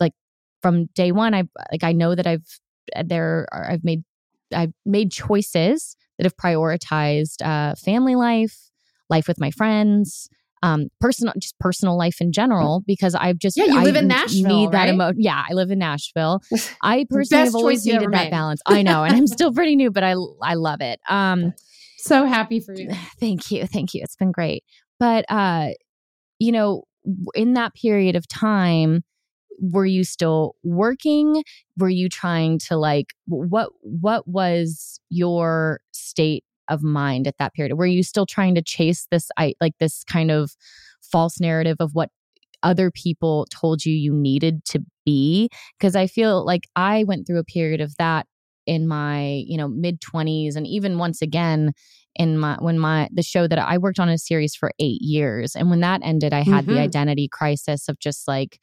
like 0.00 0.12
from 0.62 0.86
day 0.94 1.12
one 1.12 1.34
i 1.34 1.42
like 1.72 1.84
i 1.84 1.92
know 1.92 2.14
that 2.14 2.26
i've 2.26 2.46
uh, 2.94 3.02
there 3.04 3.46
are, 3.52 3.70
i've 3.70 3.84
made 3.84 4.02
i've 4.54 4.72
made 4.84 5.10
choices 5.10 5.96
that 6.18 6.24
have 6.24 6.36
prioritized 6.36 7.44
uh, 7.44 7.74
family 7.74 8.14
life, 8.14 8.70
life 9.10 9.28
with 9.28 9.38
my 9.40 9.50
friends, 9.50 10.28
um, 10.62 10.88
personal, 11.00 11.32
just 11.38 11.58
personal 11.58 11.96
life 11.96 12.20
in 12.20 12.32
general, 12.32 12.82
because 12.86 13.14
I've 13.14 13.38
just 13.38 13.56
Yeah, 13.56 13.66
you 13.66 13.78
I 13.80 13.84
live 13.84 13.96
in 13.96 14.08
Nashville, 14.08 14.42
Need 14.42 14.72
that 14.72 14.86
right? 14.86 14.94
emo- 14.94 15.12
yeah, 15.16 15.44
I 15.48 15.52
live 15.52 15.70
in 15.70 15.78
Nashville. 15.78 16.40
I 16.82 17.06
personally 17.10 17.44
Best 17.44 17.46
have 17.46 17.54
always 17.54 17.84
needed 17.84 18.00
that 18.00 18.24
made. 18.24 18.30
balance. 18.30 18.60
I 18.66 18.82
know, 18.82 19.04
and 19.04 19.14
I'm 19.14 19.26
still 19.26 19.52
pretty 19.52 19.76
new, 19.76 19.90
but 19.90 20.02
I 20.04 20.14
I 20.42 20.54
love 20.54 20.80
it. 20.80 21.00
Um, 21.08 21.52
So 21.98 22.24
happy 22.24 22.60
for 22.60 22.72
you. 22.74 22.90
thank 23.20 23.50
you, 23.50 23.66
thank 23.66 23.92
you. 23.94 24.00
It's 24.02 24.16
been 24.16 24.30
great, 24.30 24.62
but 25.00 25.24
uh, 25.28 25.70
you 26.38 26.52
know, 26.52 26.84
in 27.34 27.54
that 27.54 27.74
period 27.74 28.16
of 28.16 28.28
time. 28.28 29.02
Were 29.60 29.86
you 29.86 30.04
still 30.04 30.54
working? 30.62 31.42
Were 31.78 31.88
you 31.88 32.08
trying 32.08 32.58
to 32.60 32.76
like 32.76 33.14
what 33.26 33.70
what 33.82 34.26
was 34.28 35.00
your 35.10 35.80
state 35.92 36.44
of 36.68 36.82
mind 36.82 37.26
at 37.26 37.38
that 37.38 37.54
period? 37.54 37.76
Were 37.76 37.86
you 37.86 38.02
still 38.02 38.26
trying 38.26 38.54
to 38.54 38.62
chase 38.62 39.06
this 39.10 39.30
I 39.36 39.54
like 39.60 39.74
this 39.78 40.04
kind 40.04 40.30
of 40.30 40.52
false 41.02 41.40
narrative 41.40 41.76
of 41.80 41.94
what 41.94 42.10
other 42.62 42.90
people 42.90 43.46
told 43.50 43.84
you 43.84 43.94
you 43.94 44.12
needed 44.12 44.64
to 44.66 44.80
be? 45.04 45.48
Because 45.78 45.94
I 45.96 46.06
feel 46.06 46.44
like 46.44 46.68
I 46.74 47.04
went 47.04 47.26
through 47.26 47.38
a 47.38 47.44
period 47.44 47.80
of 47.80 47.94
that 47.98 48.26
in 48.66 48.88
my, 48.88 49.44
you 49.46 49.56
know, 49.56 49.68
mid 49.68 50.00
20s 50.00 50.56
and 50.56 50.66
even 50.66 50.98
once 50.98 51.22
again 51.22 51.72
in 52.18 52.38
my 52.38 52.56
when 52.60 52.78
my 52.78 53.08
the 53.12 53.22
show 53.22 53.46
that 53.46 53.58
I 53.58 53.78
worked 53.78 53.98
on 53.98 54.08
a 54.08 54.18
series 54.18 54.54
for 54.54 54.72
8 54.78 55.00
years 55.00 55.54
and 55.54 55.70
when 55.70 55.80
that 55.80 56.00
ended 56.04 56.32
I 56.32 56.42
had 56.42 56.66
the 56.66 56.74
Mhm. 56.74 56.80
identity 56.80 57.28
crisis 57.28 57.88
of 57.88 57.98
just 57.98 58.26
like 58.28 58.60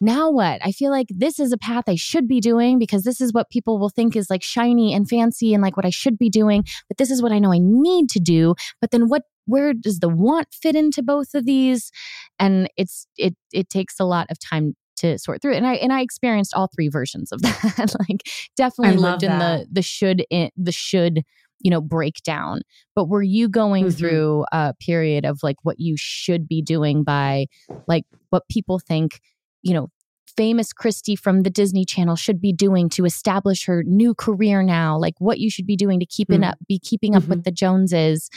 now 0.00 0.30
what? 0.30 0.64
I 0.64 0.72
feel 0.72 0.90
like 0.90 1.08
this 1.10 1.38
is 1.38 1.52
a 1.52 1.58
path 1.58 1.84
I 1.86 1.94
should 1.94 2.26
be 2.26 2.40
doing 2.40 2.78
because 2.78 3.02
this 3.02 3.20
is 3.20 3.32
what 3.32 3.50
people 3.50 3.78
will 3.78 3.90
think 3.90 4.16
is 4.16 4.30
like 4.30 4.42
shiny 4.42 4.94
and 4.94 5.08
fancy 5.08 5.52
and 5.52 5.62
like 5.62 5.76
what 5.76 5.84
I 5.86 5.90
should 5.90 6.16
be 6.18 6.30
doing, 6.30 6.64
but 6.88 6.96
this 6.96 7.10
is 7.10 7.20
what 7.22 7.32
I 7.32 7.38
know 7.38 7.52
I 7.52 7.58
need 7.60 8.08
to 8.10 8.20
do. 8.20 8.54
But 8.80 8.90
then 8.92 9.08
what 9.08 9.22
where 9.46 9.74
does 9.74 9.98
the 9.98 10.08
want 10.08 10.48
fit 10.52 10.76
into 10.76 11.02
both 11.02 11.34
of 11.34 11.44
these? 11.44 11.90
And 12.38 12.68
it's 12.76 13.06
it 13.16 13.34
it 13.52 13.68
takes 13.68 14.00
a 14.00 14.04
lot 14.04 14.26
of 14.30 14.38
time 14.38 14.74
to 14.98 15.18
sort 15.18 15.40
through 15.42 15.54
it. 15.54 15.56
And 15.58 15.66
I 15.66 15.74
and 15.74 15.92
I 15.92 16.00
experienced 16.02 16.54
all 16.54 16.68
three 16.74 16.88
versions 16.88 17.32
of 17.32 17.42
that. 17.42 17.94
like 18.08 18.22
definitely 18.56 18.96
lived 18.98 19.22
in 19.22 19.32
the 19.38 19.66
the 19.70 19.82
should 19.82 20.24
in, 20.30 20.50
the 20.56 20.72
should 20.72 21.22
you 21.60 21.70
know 21.70 21.80
breakdown 21.80 22.60
but 22.96 23.08
were 23.08 23.22
you 23.22 23.48
going 23.48 23.86
Mhm. 23.86 23.98
through 23.98 24.44
a 24.52 24.74
period 24.80 25.24
of 25.24 25.40
like 25.42 25.56
what 25.62 25.78
you 25.78 25.94
should 25.98 26.48
be 26.48 26.62
doing 26.62 27.04
by 27.04 27.46
like 27.86 28.04
what 28.30 28.48
people 28.48 28.78
think 28.78 29.20
you 29.62 29.74
know 29.74 29.88
famous 30.36 30.72
Christy 30.72 31.16
from 31.16 31.42
the 31.42 31.50
Disney 31.50 31.84
Channel 31.84 32.14
should 32.16 32.40
be 32.40 32.52
doing 32.52 32.88
to 32.90 33.04
establish 33.04 33.66
her 33.66 33.82
new 33.84 34.14
career 34.14 34.62
now 34.62 34.96
like 34.98 35.14
what 35.18 35.38
you 35.40 35.50
should 35.50 35.66
be 35.66 35.76
doing 35.76 35.98
to 36.00 36.06
keep 36.06 36.28
Mhm. 36.28 36.44
up 36.44 36.58
be 36.68 36.78
keeping 36.78 37.14
up 37.16 37.26
with 37.26 37.44
the 37.44 37.50
Joneses 37.50 38.30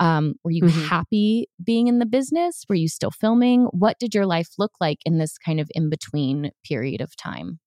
um 0.00 0.34
were 0.42 0.50
you 0.50 0.64
Mhm. 0.64 0.88
happy 0.88 1.46
being 1.62 1.86
in 1.86 1.98
the 2.00 2.06
business 2.06 2.64
were 2.68 2.74
you 2.74 2.88
still 2.88 3.10
filming 3.12 3.64
what 3.66 3.98
did 4.00 4.14
your 4.14 4.26
life 4.26 4.50
look 4.58 4.72
like 4.80 4.98
in 5.04 5.18
this 5.18 5.38
kind 5.38 5.60
of 5.60 5.70
in 5.74 5.88
between 5.88 6.50
period 6.64 7.00
of 7.00 7.14
time 7.16 7.60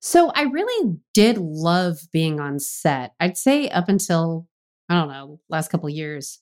So 0.00 0.30
I 0.34 0.42
really 0.42 0.96
did 1.14 1.38
love 1.38 2.00
being 2.12 2.40
on 2.40 2.58
set. 2.58 3.12
I'd 3.20 3.36
say 3.36 3.68
up 3.68 3.88
until 3.88 4.46
I 4.88 4.94
don't 4.94 5.08
know, 5.08 5.40
last 5.48 5.70
couple 5.70 5.88
years. 5.88 6.40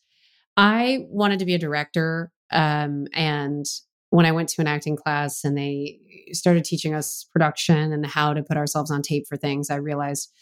I 0.57 1.05
wanted 1.09 1.41
to 1.41 1.45
be 1.45 1.55
a 1.55 1.59
director 1.59 2.33
um 2.51 3.07
and 3.13 3.67
when 4.11 4.25
I 4.25 4.33
went 4.33 4.49
to 4.51 4.63
an 4.63 4.67
acting 4.67 4.97
class 4.97 5.45
and 5.45 5.57
they 5.57 5.99
started 6.33 6.65
teaching 6.65 6.95
us 6.95 7.27
production 7.31 7.93
and 7.93 8.07
how 8.07 8.33
to 8.33 8.43
put 8.43 8.57
ourselves 8.57 8.91
on 8.91 9.03
tape 9.03 9.27
for 9.29 9.37
things, 9.37 9.69
I 9.69 9.77
realized, 9.77 10.33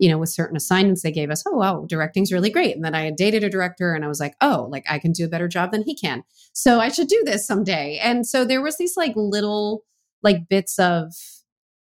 you 0.00 0.10
know, 0.10 0.18
with 0.18 0.30
certain 0.30 0.56
assignments 0.56 1.02
they 1.02 1.12
gave 1.12 1.30
us, 1.30 1.44
oh, 1.46 1.52
wow, 1.56 1.84
directing's 1.88 2.32
really 2.32 2.50
great. 2.50 2.74
And 2.74 2.84
then 2.84 2.96
I 2.96 3.04
had 3.04 3.14
dated 3.14 3.44
a 3.44 3.50
director 3.50 3.94
and 3.94 4.04
I 4.04 4.08
was 4.08 4.18
like, 4.18 4.34
oh, 4.40 4.66
like 4.72 4.84
I 4.88 4.98
can 4.98 5.12
do 5.12 5.24
a 5.24 5.28
better 5.28 5.46
job 5.46 5.70
than 5.70 5.84
he 5.84 5.94
can. 5.94 6.24
So 6.52 6.80
I 6.80 6.88
should 6.88 7.06
do 7.06 7.22
this 7.24 7.46
someday. 7.46 7.98
And 8.02 8.26
so 8.26 8.44
there 8.44 8.62
was 8.62 8.76
these 8.76 8.96
like 8.96 9.12
little 9.14 9.84
like 10.24 10.48
bits 10.48 10.78
of 10.80 11.12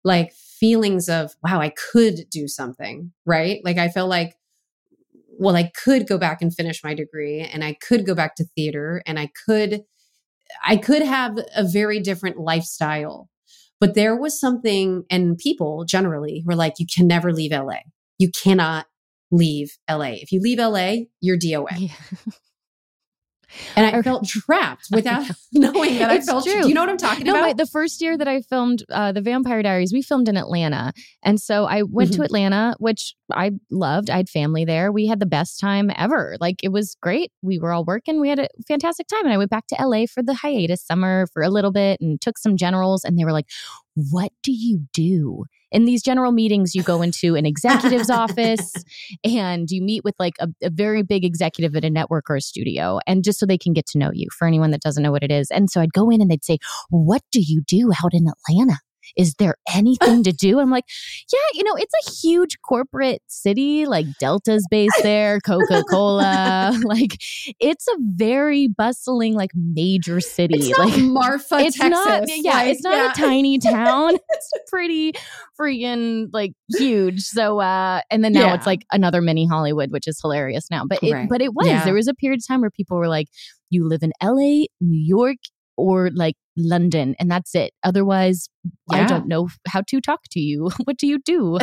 like 0.05 0.33
feelings 0.59 1.09
of 1.09 1.33
wow 1.43 1.61
i 1.61 1.71
could 1.93 2.21
do 2.31 2.49
something 2.49 3.13
right? 3.25 3.61
Like 3.65 3.79
i 3.79 3.89
felt 3.89 4.09
like 4.09 4.37
well 5.39 5.57
i 5.57 5.71
could 5.85 6.09
go 6.09 6.19
back 6.19 6.41
and 6.41 6.55
finish 6.55 6.83
my 6.83 6.95
degree 6.95 7.41
and 7.41 7.63
i 7.63 7.75
could 7.75 8.07
go 8.07 8.15
back 8.15 8.37
to 8.37 8.45
theater 8.57 9.03
and 9.07 9.19
i 9.19 9.29
could 9.47 9.83
i 10.67 10.77
could 10.77 11.03
have 11.03 11.39
a 11.55 11.65
very 11.65 12.01
different 12.01 12.39
lifestyle. 12.39 13.29
But 13.79 13.95
there 13.95 14.17
was 14.17 14.41
something 14.41 15.05
and 15.11 15.37
people 15.37 15.85
generally 15.85 16.43
were 16.47 16.55
like 16.55 16.75
you 16.79 16.87
can 16.87 17.07
never 17.07 17.33
leave 17.33 17.53
la 17.53 17.75
you 18.19 18.31
cannot 18.31 18.87
leave 19.31 19.77
la 19.91 20.07
if 20.07 20.33
you 20.33 20.41
leave 20.41 20.59
la 20.59 20.95
you're 21.21 21.39
doa 21.39 21.69
and 23.77 23.87
i 23.87 24.03
felt 24.03 24.27
trapped 24.27 24.89
without 24.93 25.25
knowing 25.53 25.99
that 25.99 26.11
i 26.11 26.17
It's 26.17 26.27
felt 26.27 26.45
true. 26.45 26.63
do 26.63 26.69
you 26.69 26.75
know 26.75 26.81
what 26.83 26.91
i'm 26.91 26.97
talking 26.97 27.25
no, 27.27 27.33
about 27.33 27.43
my, 27.43 27.53
the 27.53 27.67
first 27.67 28.01
year 28.03 28.17
that 28.19 28.29
I 28.29 28.41
filmed 28.43 28.85
uh, 28.91 29.13
the 29.13 29.21
Vampire 29.21 29.63
Diaries, 29.63 29.93
we 29.93 30.03
filmed 30.03 30.29
in 30.29 30.37
Atlanta, 30.37 30.93
and 31.23 31.41
so 31.41 31.65
I 31.65 31.83
went 31.83 32.13
to 32.15 32.21
Mhm. 32.21 32.25
Atlanta, 32.25 32.75
which 32.79 33.15
I 33.33 33.53
loved. 33.71 34.11
I 34.11 34.17
had 34.19 34.29
family 34.29 34.65
there. 34.65 34.91
We 34.93 35.07
had 35.07 35.21
the 35.21 35.27
best 35.27 35.59
time 35.61 35.91
ever. 35.97 36.37
Like 36.41 36.57
it 36.63 36.69
was 36.71 36.97
great. 37.01 37.31
We 37.43 37.59
were 37.59 37.73
all 37.73 37.85
working. 37.85 38.21
We 38.21 38.29
had 38.29 38.39
a 38.39 38.49
fantastic 38.69 39.07
time, 39.09 39.25
and 39.25 39.33
I 39.33 39.39
went 39.39 39.51
back 39.51 39.67
to 39.69 39.77
LA 39.81 40.07
for 40.07 40.23
the 40.23 40.35
hiatus 40.35 40.85
summer 40.85 41.27
for 41.33 41.43
a 41.43 41.49
little 41.51 41.73
bit 41.73 42.01
and 42.01 42.21
took 42.21 42.39
some 42.39 42.57
generals, 42.57 43.05
and 43.05 43.19
they 43.19 43.25
were 43.25 43.33
like, 43.33 43.47
"What 43.95 44.33
do 44.43 44.53
you 44.53 44.81
do?" 44.93 45.45
In 45.77 45.85
these 45.85 46.03
general 46.03 46.33
meetings, 46.33 46.75
you 46.75 46.83
go 46.83 47.03
into 47.07 47.35
an 47.35 47.45
executive's 47.45 48.09
office 48.09 48.73
and 49.23 49.71
you 49.71 49.83
meet 49.83 50.05
with 50.05 50.15
like 50.19 50.33
a, 50.41 50.49
a 50.63 50.71
very 50.71 51.03
big 51.03 51.23
executive 51.23 51.77
at 51.77 51.85
a 51.85 51.91
network 51.91 52.31
or 52.31 52.37
a 52.37 52.41
studio, 52.41 52.99
and 53.07 53.23
just 53.23 53.39
so 53.39 53.45
they 53.45 53.59
can 53.59 53.75
get 53.75 53.87
to 53.89 53.99
know 53.99 54.11
you 54.11 54.29
for 54.37 54.49
anyone 54.49 54.71
that 54.71 54.81
doesn't 54.81 55.03
know 55.03 55.13
what 55.13 55.23
it 55.23 55.31
is. 55.31 55.51
And 55.51 55.71
so 55.71 55.83
I'd 55.83 55.93
go 55.93 56.09
in 56.09 56.23
and 56.23 56.31
they'd 56.31 56.45
say, 56.45 56.57
What 56.89 57.21
do 57.31 57.41
you 57.43 57.61
do 57.61 57.93
out 58.03 58.15
in 58.15 58.27
Atlanta? 58.27 58.79
Is 59.17 59.35
there 59.35 59.57
anything 59.75 60.23
to 60.25 60.33
do? 60.47 60.59
I'm 60.61 60.71
like, 60.71 60.85
yeah, 61.33 61.39
you 61.55 61.65
know, 61.65 61.75
it's 61.75 61.95
a 62.07 62.11
huge 62.21 62.57
corporate 62.67 63.23
city. 63.27 63.87
Like 63.87 64.07
Delta's 64.21 64.67
based 64.71 65.03
there, 65.03 65.41
Coca 65.47 65.83
Cola. 65.91 66.73
like, 66.85 67.19
it's 67.61 67.87
a 67.89 67.97
very 68.01 68.69
bustling, 68.69 69.35
like 69.35 69.51
major 69.55 70.21
city. 70.21 70.57
It's 70.71 70.79
like 70.79 70.99
Marfa, 71.03 71.59
it's 71.59 71.79
not. 71.79 72.25
Yeah, 72.29 72.53
Like, 72.55 72.69
it's 72.75 72.83
not 72.83 72.95
yeah. 72.95 73.11
a 73.13 73.15
tiny 73.15 73.59
town. 73.59 74.15
it's 74.31 74.51
pretty 74.69 75.13
freaking 75.61 76.29
like 76.33 76.53
huge. 76.77 77.21
So, 77.23 77.61
uh, 77.61 78.01
and 78.11 78.25
then 78.25 78.33
now 78.33 78.47
Yeah. 78.49 78.55
it's 78.55 78.67
like 78.67 78.85
another 78.93 79.21
mini 79.21 79.47
Hollywood, 79.47 79.91
which 79.93 80.07
is 80.07 80.21
hilarious 80.21 80.69
now. 80.71 80.85
But 80.87 81.03
it, 81.03 81.13
Right. 81.13 81.29
but 81.29 81.41
it 81.41 81.55
was. 81.55 81.67
Yeah. 81.67 81.85
There 81.85 81.95
was 81.95 82.09
a 82.09 82.15
period 82.15 82.41
of 82.41 82.47
time 82.47 82.61
where 82.61 82.71
people 82.71 82.97
were 82.99 83.09
like, 83.09 83.29
"You 83.71 83.89
live 83.89 84.03
in 84.03 84.13
L.A., 84.21 84.67
New 84.81 84.99
York." 85.07 85.37
Or 85.77 86.11
like 86.15 86.37
London, 86.57 87.15
and 87.21 87.31
that's 87.31 87.55
it. 87.55 87.73
Otherwise, 87.85 88.49
I 88.91 89.05
don't 89.05 89.29
know 89.29 89.49
how 89.69 89.83
to 89.89 90.01
talk 90.01 90.21
to 90.31 90.41
you. 90.41 90.71
What 90.85 90.97
do 90.97 91.07
you 91.07 91.19
do? 91.19 91.59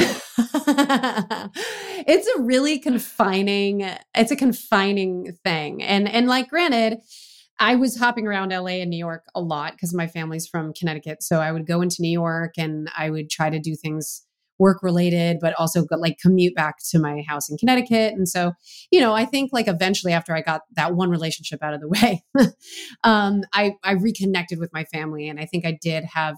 it's 2.06 2.28
a 2.28 2.42
really 2.42 2.80
confining 2.80 3.82
it's 4.16 4.32
a 4.32 4.36
confining 4.36 5.34
thing 5.44 5.82
and 5.84 6.08
and 6.08 6.28
like 6.28 6.50
granted 6.50 7.00
i 7.60 7.76
was 7.76 7.98
hopping 7.98 8.28
around 8.28 8.50
la 8.50 8.66
and 8.66 8.90
new 8.90 8.98
york 8.98 9.26
a 9.36 9.42
lot 9.42 9.74
because 9.74 9.94
my 9.94 10.08
family's 10.08 10.48
from 10.48 10.74
connecticut 10.74 11.22
so 11.22 11.40
i 11.40 11.52
would 11.52 11.66
go 11.66 11.82
into 11.82 11.98
new 12.00 12.12
york 12.12 12.54
and 12.58 12.90
i 12.98 13.10
would 13.10 13.30
try 13.30 13.50
to 13.50 13.60
do 13.60 13.76
things 13.76 14.24
work 14.60 14.80
related 14.84 15.38
but 15.42 15.54
also 15.60 15.86
like 15.92 16.18
commute 16.22 16.56
back 16.56 16.76
to 16.90 17.00
my 17.00 17.24
house 17.28 17.50
in 17.50 17.58
connecticut 17.58 18.14
and 18.14 18.28
so 18.30 18.52
you 18.92 19.00
know 19.00 19.14
i 19.14 19.26
think 19.26 19.50
like 19.54 19.68
eventually 19.68 20.14
after 20.14 20.34
i 20.36 20.42
got 20.42 20.62
that 20.76 20.96
one 20.96 21.10
relationship 21.10 21.62
out 21.64 21.74
of 21.74 21.82
the 21.82 21.88
way 21.90 22.24
um 23.04 23.42
i 23.54 23.74
i 23.84 23.92
reconnected 23.94 24.60
with 24.60 24.72
my 24.74 24.84
family 24.86 25.28
and 25.28 25.40
i 25.40 25.46
think 25.46 25.66
i 25.66 25.78
did 25.82 26.04
have 26.14 26.36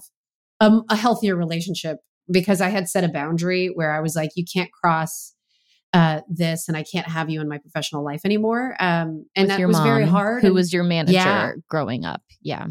um, 0.60 0.84
a 0.88 0.96
healthier 0.96 1.36
relationship 1.36 1.98
because 2.30 2.62
I 2.62 2.70
had 2.70 2.88
set 2.88 3.04
a 3.04 3.08
boundary 3.08 3.66
where 3.74 3.92
I 3.92 4.00
was 4.00 4.16
like, 4.16 4.30
you 4.36 4.44
can't 4.50 4.72
cross 4.72 5.34
uh, 5.92 6.22
this, 6.30 6.66
and 6.66 6.76
I 6.78 6.82
can't 6.82 7.06
have 7.06 7.28
you 7.28 7.40
in 7.42 7.48
my 7.48 7.58
professional 7.58 8.02
life 8.02 8.22
anymore. 8.24 8.74
Um, 8.80 9.26
and 9.36 9.48
With 9.48 9.58
that 9.58 9.66
was 9.68 9.78
very 9.80 10.06
hard. 10.06 10.40
Who 10.40 10.46
and- 10.48 10.54
was 10.54 10.72
your 10.72 10.82
manager 10.82 11.12
Yeah. 11.12 11.52
growing 11.68 12.06
up? 12.06 12.22
Yeah. 12.40 12.68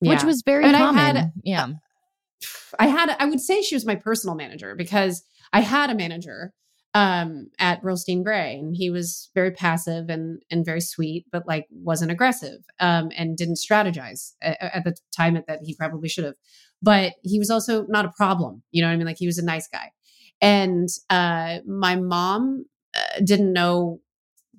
Which 0.00 0.24
was 0.24 0.42
very 0.44 0.64
And 0.64 0.74
I 0.74 0.92
had- 0.92 1.32
yeah. 1.44 1.68
I 2.78 2.86
had, 2.86 3.14
I 3.18 3.26
would 3.26 3.40
say 3.40 3.62
she 3.62 3.74
was 3.74 3.86
my 3.86 3.94
personal 3.94 4.36
manager 4.36 4.74
because 4.74 5.22
I 5.52 5.60
had 5.60 5.90
a 5.90 5.94
manager 5.94 6.52
um, 6.94 7.50
at 7.58 7.82
Brillstein 7.82 8.22
Grey, 8.22 8.56
and 8.56 8.74
he 8.76 8.88
was 8.88 9.30
very 9.34 9.50
passive 9.50 10.08
and 10.08 10.40
and 10.50 10.64
very 10.64 10.80
sweet, 10.80 11.26
but 11.32 11.46
like 11.46 11.66
wasn't 11.70 12.12
aggressive 12.12 12.60
um, 12.78 13.10
and 13.16 13.36
didn't 13.36 13.58
strategize 13.58 14.32
at, 14.40 14.56
at 14.60 14.84
the 14.84 14.94
time 15.14 15.34
that 15.34 15.60
he 15.64 15.74
probably 15.74 16.08
should 16.08 16.24
have. 16.24 16.34
But 16.80 17.14
he 17.22 17.38
was 17.38 17.50
also 17.50 17.84
not 17.88 18.04
a 18.04 18.12
problem. 18.16 18.62
You 18.70 18.82
know 18.82 18.88
what 18.88 18.94
I 18.94 18.96
mean? 18.96 19.06
Like 19.06 19.18
he 19.18 19.26
was 19.26 19.38
a 19.38 19.44
nice 19.44 19.66
guy. 19.66 19.90
And 20.40 20.88
uh, 21.10 21.58
my 21.66 21.96
mom 21.96 22.66
uh, 22.94 23.20
didn't 23.24 23.52
know 23.52 24.00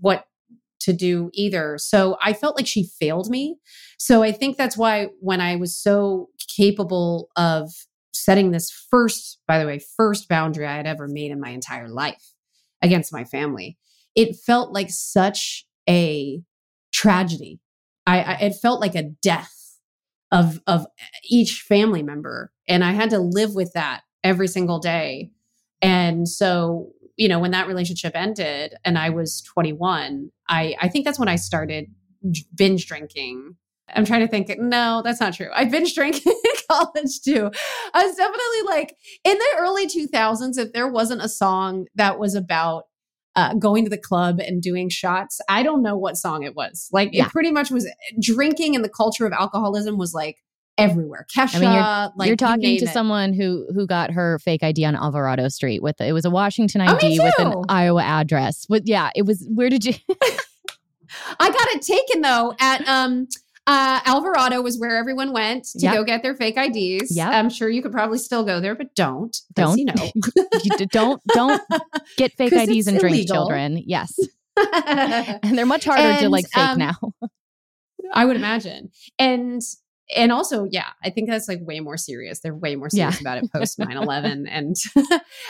what 0.02 0.26
to 0.82 0.94
do 0.94 1.30
either. 1.34 1.78
So 1.78 2.18
I 2.24 2.34
felt 2.34 2.56
like 2.56 2.68
she 2.68 2.84
failed 3.00 3.30
me. 3.30 3.58
So 3.98 4.24
I 4.24 4.32
think 4.32 4.58
that's 4.58 4.78
why 4.78 5.08
when 5.20 5.42
I 5.42 5.56
was 5.56 5.76
so 5.76 6.30
capable 6.56 7.30
of 7.36 7.72
setting 8.14 8.52
this 8.52 8.72
first, 8.72 9.40
by 9.48 9.60
the 9.60 9.66
way, 9.66 9.80
first 9.98 10.30
boundary 10.30 10.66
I 10.66 10.78
had 10.78 10.88
ever 10.88 11.08
made 11.08 11.32
in 11.32 11.40
my 11.40 11.50
entire 11.50 11.90
life 11.90 12.34
against 12.82 13.14
my 13.14 13.24
family, 13.24 13.78
it 14.16 14.36
felt 14.36 14.72
like 14.72 14.90
such 14.90 15.66
a 15.90 16.42
tragedy 16.94 17.60
I, 18.06 18.22
I 18.22 18.34
it 18.34 18.56
felt 18.56 18.82
like 18.82 18.96
a 18.96 19.10
death 19.22 19.80
of 20.32 20.60
of 20.68 20.86
each 21.30 21.62
family 21.68 22.04
member, 22.04 22.52
and 22.68 22.84
I 22.84 22.92
had 22.92 23.10
to 23.12 23.20
live 23.20 23.56
with 23.56 23.74
that 23.74 24.02
every 24.24 24.48
single 24.48 24.80
day. 24.80 25.32
And 25.82 26.28
so, 26.28 26.92
you 27.16 27.28
know, 27.28 27.40
when 27.40 27.52
that 27.52 27.68
relationship 27.68 28.14
ended, 28.16 28.76
and 28.84 28.98
I 28.98 29.10
was 29.10 29.42
21, 29.42 30.32
I 30.50 30.76
I 30.80 30.88
think 30.90 31.06
that's 31.06 31.20
when 31.20 31.30
I 31.30 31.36
started 31.36 31.88
binge 32.56 32.88
drinking. 32.88 33.56
I'm 33.94 34.06
trying 34.06 34.22
to 34.22 34.28
think. 34.28 34.50
No, 34.60 35.02
that's 35.04 35.20
not 35.20 35.34
true. 35.34 35.50
I 35.54 35.66
binge 35.66 35.94
drank 35.94 36.26
in 36.26 36.34
college 36.70 37.22
too. 37.24 37.52
I 37.94 38.06
was 38.06 38.16
definitely 38.16 38.62
like 38.68 38.96
in 39.24 39.38
the 39.38 39.56
early 39.60 39.88
2000s. 39.88 40.58
If 40.58 40.74
there 40.74 40.88
wasn't 40.88 41.22
a 41.22 41.30
song 41.30 41.86
that 41.96 42.18
was 42.20 42.34
about 42.36 42.86
uh, 43.36 43.54
going 43.56 43.84
to 43.84 43.90
the 43.90 43.98
club 43.98 44.40
and 44.40 44.62
doing 44.62 44.88
shots. 44.90 45.42
I 45.50 45.62
don't 45.62 45.82
know 45.84 45.98
what 45.98 46.16
song 46.18 46.44
it 46.44 46.56
was. 46.56 46.88
Like 46.94 47.10
Yeah. 47.12 47.26
it 47.26 47.32
pretty 47.32 47.52
much 47.52 47.70
was 47.70 47.86
drinking 48.22 48.76
and 48.76 48.84
the 48.86 48.90
culture 48.90 49.26
of 49.26 49.34
alcoholism 49.34 49.98
was 49.98 50.14
like 50.14 50.38
everywhere. 50.78 51.26
Kesha, 51.36 51.58
I 51.58 51.60
mean, 51.60 51.72
you're, 51.74 52.12
like 52.16 52.28
you're 52.30 52.38
talking 52.38 52.62
name 52.62 52.80
to 52.80 52.86
it. 52.86 52.94
someone 52.94 53.34
who 53.34 53.68
who 53.76 53.86
got 53.88 54.12
her 54.12 54.40
fake 54.40 54.64
ID 54.64 54.86
on 54.86 54.96
Alvarado 54.96 55.50
Street 55.50 55.84
with 55.84 56.00
it 56.00 56.14
was 56.14 56.24
a 56.24 56.30
Washington 56.30 56.80
Oh, 56.82 56.96
ID 56.96 57.20
with 57.20 57.38
an. 57.40 57.54
Iowa 57.68 58.02
address. 58.04 58.66
With 58.70 58.84
yeah, 58.86 59.10
it 59.16 59.26
was. 59.26 59.46
Where 59.54 59.70
did 59.70 59.84
you? 59.86 59.94
I 61.40 61.50
got 61.50 61.68
it 61.76 61.82
taken 61.82 62.22
though 62.22 62.56
at 62.60 62.88
um 62.88 63.28
uh 63.68 64.00
Alvarado 64.06 64.62
was 64.62 64.78
where 64.78 64.96
everyone 64.98 65.32
went 65.34 65.66
to 65.66 65.80
Yep. 65.80 65.94
go 65.96 66.04
get 66.04 66.24
their 66.24 66.36
fake 66.36 66.56
IDs. 66.58 67.16
Yep. 67.16 67.28
I'm 67.30 67.50
sure 67.50 67.70
you 67.70 67.82
could 67.82 67.92
probably 67.92 68.18
still 68.20 68.44
go 68.44 68.60
there, 68.60 68.76
but 68.76 68.94
don't. 68.96 69.36
Don't. 69.54 69.78
you 69.78 69.86
know. 69.86 69.94
you 70.64 70.86
don't 70.88 71.22
don't 71.34 71.62
get 72.18 72.34
fake 72.34 72.54
IDs 72.54 72.88
and 72.88 73.00
drink, 73.00 73.28
children. 73.28 73.82
Yes, 73.86 74.18
and 74.58 75.58
they're 75.58 75.66
much 75.66 75.86
harder 75.86 76.20
to 76.22 76.30
like 76.30 76.46
fake 76.50 76.64
um, 76.64 76.78
now. 76.80 76.96
I 78.14 78.26
would 78.26 78.36
imagine. 78.36 78.92
And 79.18 79.62
and 80.16 80.32
also, 80.32 80.68
yeah, 80.70 80.90
I 81.04 81.10
think 81.10 81.28
that's 81.28 81.48
like 81.48 81.60
way 81.64 81.80
more 81.80 81.98
serious. 81.98 82.40
They're 82.42 82.54
way 82.54 82.76
more 82.76 82.92
serious 82.92 83.16
Yeah. 83.16 83.22
about 83.22 83.44
it 83.44 83.52
post 83.52 83.80
9-11. 83.80 84.46
And 84.48 84.76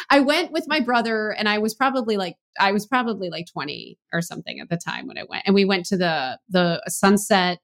I 0.09 0.21
went 0.21 0.53
with 0.53 0.63
my 0.69 0.79
brother 0.79 1.31
and 1.37 1.49
I 1.49 1.57
was 1.57 1.75
probably 1.75 2.15
like 2.15 2.37
I 2.57 2.71
was 2.71 2.85
probably 2.85 3.29
like 3.29 3.47
20 3.51 3.97
or 4.13 4.21
something 4.21 4.61
at 4.61 4.69
the 4.69 4.77
time 4.77 5.07
when 5.07 5.17
I 5.17 5.23
went. 5.27 5.43
And 5.45 5.53
we 5.53 5.65
went 5.65 5.85
to 5.87 5.97
the 5.97 6.39
the 6.47 6.81
sunset 6.87 7.59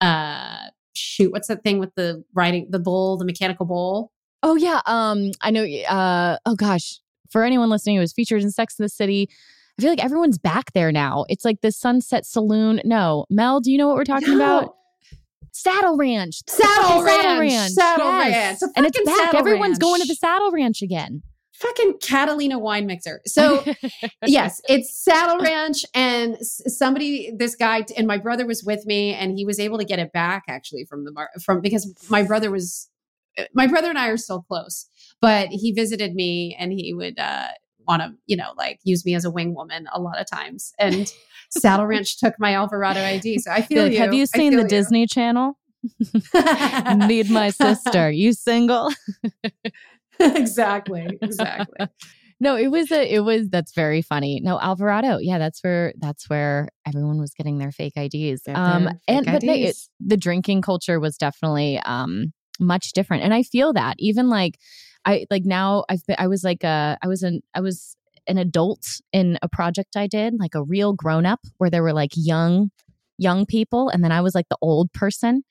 uh 0.00 0.70
shoot, 0.94 1.32
what's 1.32 1.48
that 1.48 1.62
thing 1.62 1.78
with 1.78 1.94
the 1.94 2.24
riding 2.34 2.68
the 2.70 2.78
bull, 2.78 3.16
the 3.16 3.24
mechanical 3.24 3.66
bull? 3.66 4.12
Oh 4.42 4.56
yeah, 4.56 4.80
um, 4.86 5.30
I 5.40 5.50
know. 5.50 5.64
Uh, 5.64 6.38
oh 6.46 6.54
gosh, 6.54 7.00
for 7.30 7.42
anyone 7.42 7.70
listening 7.70 7.96
who 7.96 8.00
was 8.00 8.12
featured 8.12 8.42
in 8.42 8.50
Sex 8.50 8.78
in 8.78 8.82
the 8.82 8.88
City, 8.88 9.28
I 9.78 9.82
feel 9.82 9.90
like 9.90 10.04
everyone's 10.04 10.38
back 10.38 10.72
there 10.72 10.92
now. 10.92 11.24
It's 11.28 11.44
like 11.44 11.60
the 11.60 11.72
Sunset 11.72 12.26
Saloon. 12.26 12.80
No, 12.84 13.26
Mel, 13.30 13.60
do 13.60 13.70
you 13.70 13.78
know 13.78 13.86
what 13.88 13.96
we're 13.96 14.04
talking 14.04 14.34
about? 14.34 14.74
Saddle 15.52 15.96
Ranch. 15.96 16.42
The 16.44 16.52
Saddle 16.52 17.04
fucking 17.04 17.40
Ranch. 17.40 17.72
Saddle 17.72 18.08
Ranch. 18.08 18.58
The 18.58 18.72
and 18.76 18.86
it's 18.86 19.00
back. 19.00 19.16
Saddle 19.16 19.40
Everyone's 19.40 19.78
going 19.78 20.02
to 20.02 20.06
the 20.06 20.14
Saddle 20.14 20.50
Ranch 20.50 20.82
again. 20.82 21.22
Fucking 21.58 21.94
Catalina 22.02 22.58
wine 22.58 22.86
mixer. 22.86 23.20
So 23.26 23.64
yes, 24.26 24.60
it's 24.68 25.02
Saddle 25.02 25.38
Ranch, 25.38 25.84
and 25.94 26.36
somebody, 26.40 27.32
this 27.34 27.54
guy, 27.54 27.84
and 27.96 28.06
my 28.06 28.18
brother 28.18 28.46
was 28.46 28.62
with 28.62 28.84
me, 28.84 29.14
and 29.14 29.36
he 29.36 29.44
was 29.44 29.58
able 29.58 29.78
to 29.78 29.84
get 29.84 29.98
it 29.98 30.12
back 30.12 30.44
actually 30.48 30.84
from 30.84 31.04
the 31.04 31.12
mar- 31.12 31.30
from 31.42 31.60
because 31.60 31.92
my 32.10 32.22
brother 32.22 32.50
was, 32.50 32.88
my 33.54 33.66
brother 33.66 33.88
and 33.88 33.98
I 33.98 34.08
are 34.08 34.16
still 34.18 34.42
close, 34.42 34.86
but 35.20 35.48
he 35.48 35.72
visited 35.72 36.14
me, 36.14 36.54
and 36.58 36.72
he 36.72 36.92
would 36.92 37.18
uh, 37.18 37.48
want 37.86 38.02
to, 38.02 38.12
you 38.26 38.36
know, 38.36 38.52
like 38.56 38.80
use 38.84 39.06
me 39.06 39.14
as 39.14 39.24
a 39.24 39.30
wing 39.30 39.54
woman 39.54 39.88
a 39.92 40.00
lot 40.00 40.20
of 40.20 40.26
times, 40.30 40.74
and 40.78 41.12
Saddle 41.50 41.86
Ranch 41.86 42.18
took 42.18 42.34
my 42.38 42.54
Alvarado 42.54 43.00
ID, 43.00 43.38
so 43.38 43.50
I 43.50 43.62
feel 43.62 43.84
Like, 43.84 43.92
you. 43.92 43.98
Have 43.98 44.12
you 44.12 44.26
seen 44.26 44.56
the 44.56 44.62
you. 44.62 44.68
Disney 44.68 45.06
Channel? 45.06 45.58
Need 47.06 47.30
my 47.30 47.50
sister. 47.50 48.10
You 48.10 48.32
single? 48.32 48.90
exactly, 50.36 51.18
exactly. 51.20 51.88
No, 52.38 52.56
it 52.56 52.68
was 52.68 52.92
a 52.92 53.14
it 53.14 53.20
was 53.20 53.48
that's 53.48 53.72
very 53.72 54.02
funny. 54.02 54.40
No, 54.42 54.60
Alvarado. 54.60 55.18
Yeah, 55.18 55.38
that's 55.38 55.62
where 55.64 55.94
that's 55.96 56.28
where 56.28 56.68
everyone 56.86 57.18
was 57.18 57.32
getting 57.32 57.58
their 57.58 57.72
fake 57.72 57.94
IDs. 57.96 58.42
Um 58.54 58.84
their 58.84 59.00
and 59.08 59.24
fake 59.24 59.34
but 59.34 59.40
they, 59.40 59.62
it, 59.64 59.76
the 60.00 60.18
drinking 60.18 60.60
culture 60.60 61.00
was 61.00 61.16
definitely 61.16 61.80
um 61.80 62.32
much 62.60 62.92
different. 62.92 63.22
And 63.22 63.32
I 63.32 63.42
feel 63.42 63.72
that 63.72 63.96
even 63.98 64.28
like 64.28 64.58
I 65.06 65.26
like 65.30 65.44
now 65.44 65.84
I've 65.88 66.04
been 66.06 66.16
I 66.18 66.26
was 66.26 66.44
like 66.44 66.62
a 66.62 66.98
I 67.02 67.08
was 67.08 67.22
an 67.22 67.40
I 67.54 67.60
was 67.60 67.96
an 68.26 68.38
adult 68.38 68.84
in 69.12 69.38
a 69.40 69.48
project 69.48 69.96
I 69.96 70.06
did, 70.06 70.34
like 70.38 70.54
a 70.54 70.62
real 70.62 70.92
grown 70.92 71.24
up 71.24 71.40
where 71.58 71.70
there 71.70 71.82
were 71.82 71.92
like 71.94 72.10
young 72.14 72.70
young 73.18 73.46
people 73.46 73.88
and 73.88 74.04
then 74.04 74.12
I 74.12 74.20
was 74.20 74.34
like 74.34 74.48
the 74.50 74.58
old 74.60 74.92
person. 74.92 75.42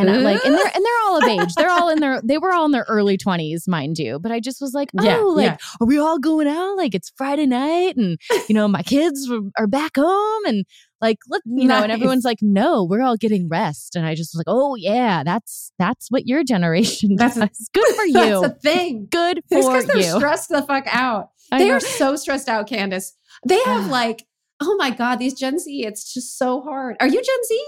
And 0.00 0.10
I, 0.10 0.16
like 0.18 0.44
and 0.44 0.54
they're 0.54 0.66
and 0.74 0.84
they're 0.84 1.02
all 1.06 1.18
of 1.18 1.24
age. 1.24 1.54
They're 1.54 1.70
all 1.70 1.88
in 1.88 2.00
their 2.00 2.20
they 2.22 2.38
were 2.38 2.52
all 2.52 2.64
in 2.64 2.70
their 2.72 2.86
early 2.88 3.16
20s, 3.18 3.66
mind 3.68 3.98
you. 3.98 4.18
But 4.18 4.32
I 4.32 4.40
just 4.40 4.60
was 4.60 4.74
like, 4.74 4.90
"Oh, 4.98 5.04
Yeah, 5.04 5.16
like 5.18 5.44
yeah. 5.44 5.56
are 5.80 5.86
we 5.86 5.98
all 5.98 6.18
going 6.18 6.46
out? 6.48 6.76
Like 6.76 6.94
it's 6.94 7.12
Friday 7.16 7.46
night 7.46 7.96
and 7.96 8.18
you 8.48 8.54
know, 8.54 8.68
my 8.68 8.82
kids 8.82 9.30
are 9.58 9.66
back 9.66 9.92
home 9.96 10.44
and 10.46 10.64
like 11.00 11.18
let 11.28 11.42
you 11.46 11.66
know, 11.68 11.82
and 11.82 11.92
everyone's 11.92 12.24
like, 12.24 12.38
no, 12.42 12.82
we're 12.84 13.02
all 13.02 13.16
getting 13.16 13.48
rest. 13.48 13.94
And 13.94 14.04
I 14.04 14.14
just 14.16 14.34
was 14.34 14.38
like, 14.40 14.52
oh 14.52 14.74
yeah, 14.74 15.22
that's 15.24 15.72
that's 15.78 16.10
what 16.10 16.26
your 16.26 16.42
generation 16.42 17.14
That's 17.16 17.36
a- 17.36 17.48
Good 17.72 17.94
for 17.94 18.04
you. 18.06 18.12
That's 18.12 18.46
a 18.46 18.50
thing. 18.60 19.06
Good 19.10 19.38
It's 19.50 19.64
for 19.66 19.72
because 19.72 19.86
they're 19.86 19.96
you. 19.98 20.16
stressed 20.16 20.48
the 20.48 20.62
fuck 20.62 20.86
out. 20.88 21.30
I 21.52 21.58
They 21.58 21.68
know. 21.68 21.76
are 21.76 21.80
so 21.80 22.16
stressed 22.16 22.48
out, 22.48 22.68
Candice. 22.68 23.12
They 23.46 23.60
have 23.62 23.86
like, 23.90 24.26
oh 24.60 24.74
my 24.76 24.90
God, 24.90 25.16
these 25.20 25.34
Gen 25.34 25.58
Z, 25.60 25.84
it's 25.86 26.12
just 26.12 26.36
so 26.36 26.60
hard. 26.62 26.96
Are 27.00 27.06
you 27.06 27.22
Gen 27.22 27.44
Z? 27.46 27.64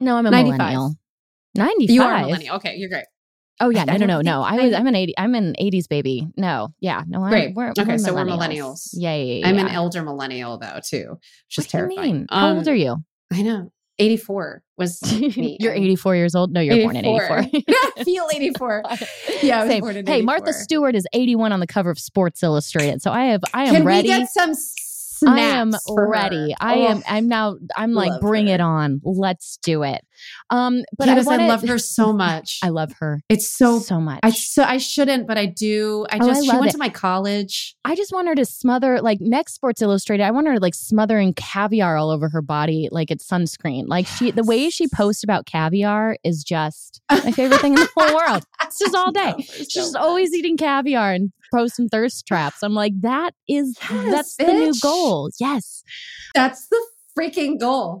no, 0.00 0.16
I'm 0.16 0.26
a 0.26 0.30
95. 0.30 0.58
millennial. 0.58 0.94
95. 1.56 1.94
You 1.94 2.02
are 2.02 2.14
a 2.14 2.20
millennial. 2.22 2.56
Okay, 2.56 2.76
you're 2.76 2.88
great. 2.88 3.04
Oh 3.60 3.70
yeah, 3.70 3.82
I 3.88 3.96
no, 3.96 4.06
no, 4.06 4.06
no, 4.06 4.20
no. 4.20 4.42
I 4.42 4.56
was. 4.56 4.74
I'm 4.74 4.86
an 4.86 4.94
eighty. 4.94 5.14
I'm 5.18 5.34
an 5.34 5.54
'80s 5.60 5.88
baby. 5.88 6.26
No, 6.36 6.74
yeah, 6.80 7.02
no. 7.06 7.22
I'm, 7.24 7.30
Great. 7.30 7.54
We're, 7.54 7.70
Okay, 7.70 7.84
we're 7.84 7.98
so 7.98 8.14
we're 8.14 8.24
millennials. 8.24 8.38
millennials. 8.48 8.88
Yeah, 8.92 9.14
yeah, 9.16 9.34
yeah. 9.40 9.48
I'm 9.48 9.58
an 9.58 9.68
elder 9.68 10.02
millennial 10.02 10.58
though, 10.58 10.80
too, 10.84 11.16
which 11.48 11.58
is 11.58 11.64
What 11.64 11.70
do 11.70 11.78
you 11.78 11.96
terrifying. 11.96 12.12
mean? 12.12 12.26
How 12.30 12.48
old 12.54 12.66
Um, 12.68 12.72
are 12.72 12.76
you? 12.76 12.96
I 13.32 13.42
know. 13.42 13.72
84 13.98 14.62
was. 14.76 14.98
You're 15.36 15.72
84 15.72 16.16
years 16.16 16.34
old. 16.34 16.52
No, 16.52 16.60
you're 16.60 16.82
born 16.84 16.96
in 16.96 17.06
84. 17.06 17.38
I 17.96 18.04
feel 18.04 18.28
84. 18.30 18.82
Yeah, 19.42 19.60
I 19.60 19.64
was 19.64 19.70
Same. 19.72 19.80
born 19.80 19.96
in 19.96 20.06
Hey, 20.06 20.20
Martha 20.20 20.52
Stewart 20.52 20.94
is 20.94 21.06
81 21.14 21.50
on 21.52 21.60
the 21.60 21.66
cover 21.66 21.88
of 21.90 21.98
Sports 21.98 22.42
Illustrated. 22.42 23.00
So 23.00 23.10
I 23.10 23.24
have. 23.26 23.40
I 23.54 23.64
am 23.64 23.74
Can 23.76 23.84
ready. 23.86 24.10
we 24.10 24.16
get 24.18 24.28
some 24.28 24.52
I 25.26 25.40
am 25.40 25.72
ready. 25.88 26.50
her? 26.50 26.56
I 26.60 26.74
Oh, 26.74 26.88
am. 26.88 27.02
I'm 27.08 27.26
now. 27.26 27.56
I'm 27.74 27.94
like, 27.94 28.20
bring 28.20 28.48
her. 28.48 28.54
it 28.56 28.60
on. 28.60 29.00
Let's 29.02 29.56
do 29.62 29.82
it. 29.82 30.02
Um, 30.50 30.82
but 30.96 31.08
Candice, 31.08 31.26
I, 31.26 31.44
I, 31.44 31.48
love 31.48 31.62
her 31.62 31.78
so 31.78 32.12
much. 32.12 32.58
I 32.62 32.68
love 32.68 32.92
her 33.00 33.20
it's 33.28 33.50
so 33.50 33.78
so 33.78 34.00
much. 34.00 34.20
I 34.22 34.30
so 34.30 34.62
I 34.62 34.78
shouldn't, 34.78 35.26
but 35.26 35.38
I 35.38 35.46
do. 35.46 36.06
I 36.10 36.18
Oh, 36.18 36.24
I 36.24 36.28
just 36.28 36.44
she 36.44 36.50
went 36.50 36.66
it. 36.66 36.72
to 36.72 36.78
my 36.78 36.88
college. 36.88 37.76
I 37.84 37.94
just 37.94 38.12
want 38.12 38.28
her 38.28 38.34
to 38.34 38.44
smother 38.44 39.00
like 39.00 39.18
next 39.20 39.54
Sports 39.54 39.82
Illustrated. 39.82 40.22
I 40.22 40.30
want 40.30 40.46
her 40.46 40.54
to 40.54 40.60
like 40.60 40.74
smothering 40.74 41.34
caviar 41.34 41.96
all 41.96 42.10
over 42.10 42.28
her 42.28 42.42
body 42.42 42.88
like 42.90 43.10
it's 43.10 43.26
sunscreen. 43.26 43.84
Like 43.86 44.06
she, 44.06 44.30
the 44.30 44.44
way 44.44 44.70
she 44.70 44.88
posts 44.88 45.22
about 45.22 45.46
caviar 45.46 46.16
is 46.24 46.42
just 46.42 47.00
my 47.10 47.32
favorite 47.32 47.60
thing 47.60 47.74
in 47.74 47.80
the 47.80 47.88
whole 47.96 48.16
world. 48.16 48.44
It's 48.62 48.78
just 48.78 48.94
all 48.94 49.12
day. 49.12 49.32
Her 49.32 49.42
She's 49.42 49.72
so 49.72 49.80
just 49.80 49.96
always 49.96 50.32
eating 50.34 50.56
caviar 50.56 51.12
and 51.12 51.32
posting 51.52 51.88
thirst 51.88 52.26
traps. 52.26 52.62
I'm 52.62 52.74
like, 52.74 52.92
that 53.00 53.34
is 53.48 53.76
Yes, 53.90 54.10
that's 54.10 54.36
the 54.36 54.52
new 54.52 54.72
goal. 54.80 55.30
Yes. 55.38 55.82
That's 56.34 56.66
the 56.68 56.82
freaking 57.18 57.58
goal. 57.60 58.00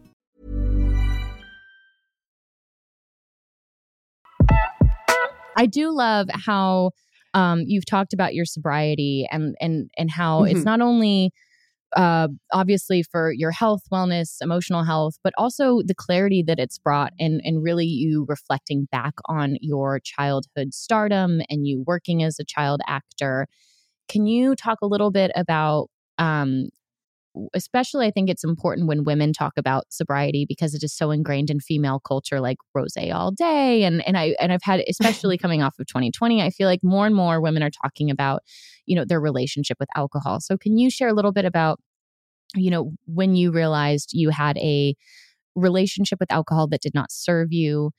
I 5.55 5.65
do 5.65 5.91
love 5.91 6.27
how 6.31 6.91
um, 7.33 7.63
you've 7.65 7.85
talked 7.85 8.13
about 8.13 8.33
your 8.33 8.45
sobriety 8.45 9.27
and 9.31 9.55
and 9.61 9.89
and 9.97 10.11
how 10.11 10.43
Mm-hmm. 10.43 10.43
it's 10.43 10.65
not 10.65 10.81
only 10.81 11.31
uh, 11.95 12.29
obviously 12.53 13.03
for 13.03 13.33
your 13.33 13.51
health, 13.51 13.81
wellness, 13.91 14.37
emotional 14.41 14.83
health, 14.83 15.15
but 15.23 15.33
also 15.37 15.81
the 15.85 15.95
clarity 15.95 16.43
that 16.47 16.59
it's 16.59 16.77
brought 16.77 17.13
and 17.19 17.41
and 17.43 17.63
really 17.63 17.85
you 17.85 18.25
reflecting 18.29 18.87
back 18.91 19.13
on 19.25 19.57
your 19.61 19.99
childhood 19.99 20.73
stardom 20.73 21.41
and 21.49 21.67
you 21.67 21.83
working 21.87 22.23
as 22.23 22.39
a 22.39 22.45
child 22.45 22.81
actor. 22.87 23.47
Can 24.09 24.25
you 24.27 24.55
talk 24.55 24.79
a 24.81 24.87
little 24.87 25.11
bit 25.11 25.31
about 25.35 25.89
um, 26.17 26.69
especially 27.53 28.07
I 28.07 28.11
think 28.11 28.29
it's 28.29 28.43
important 28.43 28.87
when 28.87 29.03
women 29.03 29.33
talk 29.33 29.53
about 29.57 29.85
sobriety 29.89 30.45
because 30.47 30.73
it 30.73 30.83
is 30.83 30.93
so 30.93 31.11
ingrained 31.11 31.49
in 31.49 31.59
female 31.59 31.99
culture 31.99 32.39
like 32.39 32.57
rose 32.73 32.95
all 33.13 33.31
day 33.31 33.83
and 33.83 34.05
and 34.07 34.17
I 34.17 34.35
and 34.39 34.51
I've 34.51 34.63
had 34.63 34.83
especially 34.87 35.37
coming 35.39 35.61
off 35.61 35.79
of 35.79 35.87
2020 35.87 36.41
I 36.41 36.49
feel 36.49 36.67
like 36.67 36.83
more 36.83 37.05
and 37.05 37.15
more 37.15 37.41
women 37.41 37.63
are 37.63 37.69
talking 37.69 38.09
about 38.09 38.41
you 38.85 38.95
know 38.95 39.05
their 39.05 39.21
relationship 39.21 39.77
with 39.79 39.89
alcohol. 39.95 40.39
So 40.41 40.57
can 40.57 40.77
you 40.77 40.89
share 40.89 41.07
a 41.07 41.13
little 41.13 41.31
bit 41.31 41.45
about 41.45 41.79
you 42.55 42.71
know 42.71 42.91
when 43.05 43.35
you 43.35 43.51
realized 43.51 44.11
you 44.13 44.29
had 44.29 44.57
a 44.57 44.95
relationship 45.55 46.19
with 46.19 46.31
alcohol 46.31 46.67
that 46.67 46.81
did 46.81 46.93
not 46.93 47.11
serve 47.11 47.51
you 47.51 47.91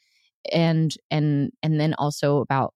and 0.52 0.94
and 1.10 1.52
and 1.62 1.80
then 1.80 1.94
also 1.94 2.38
about 2.38 2.74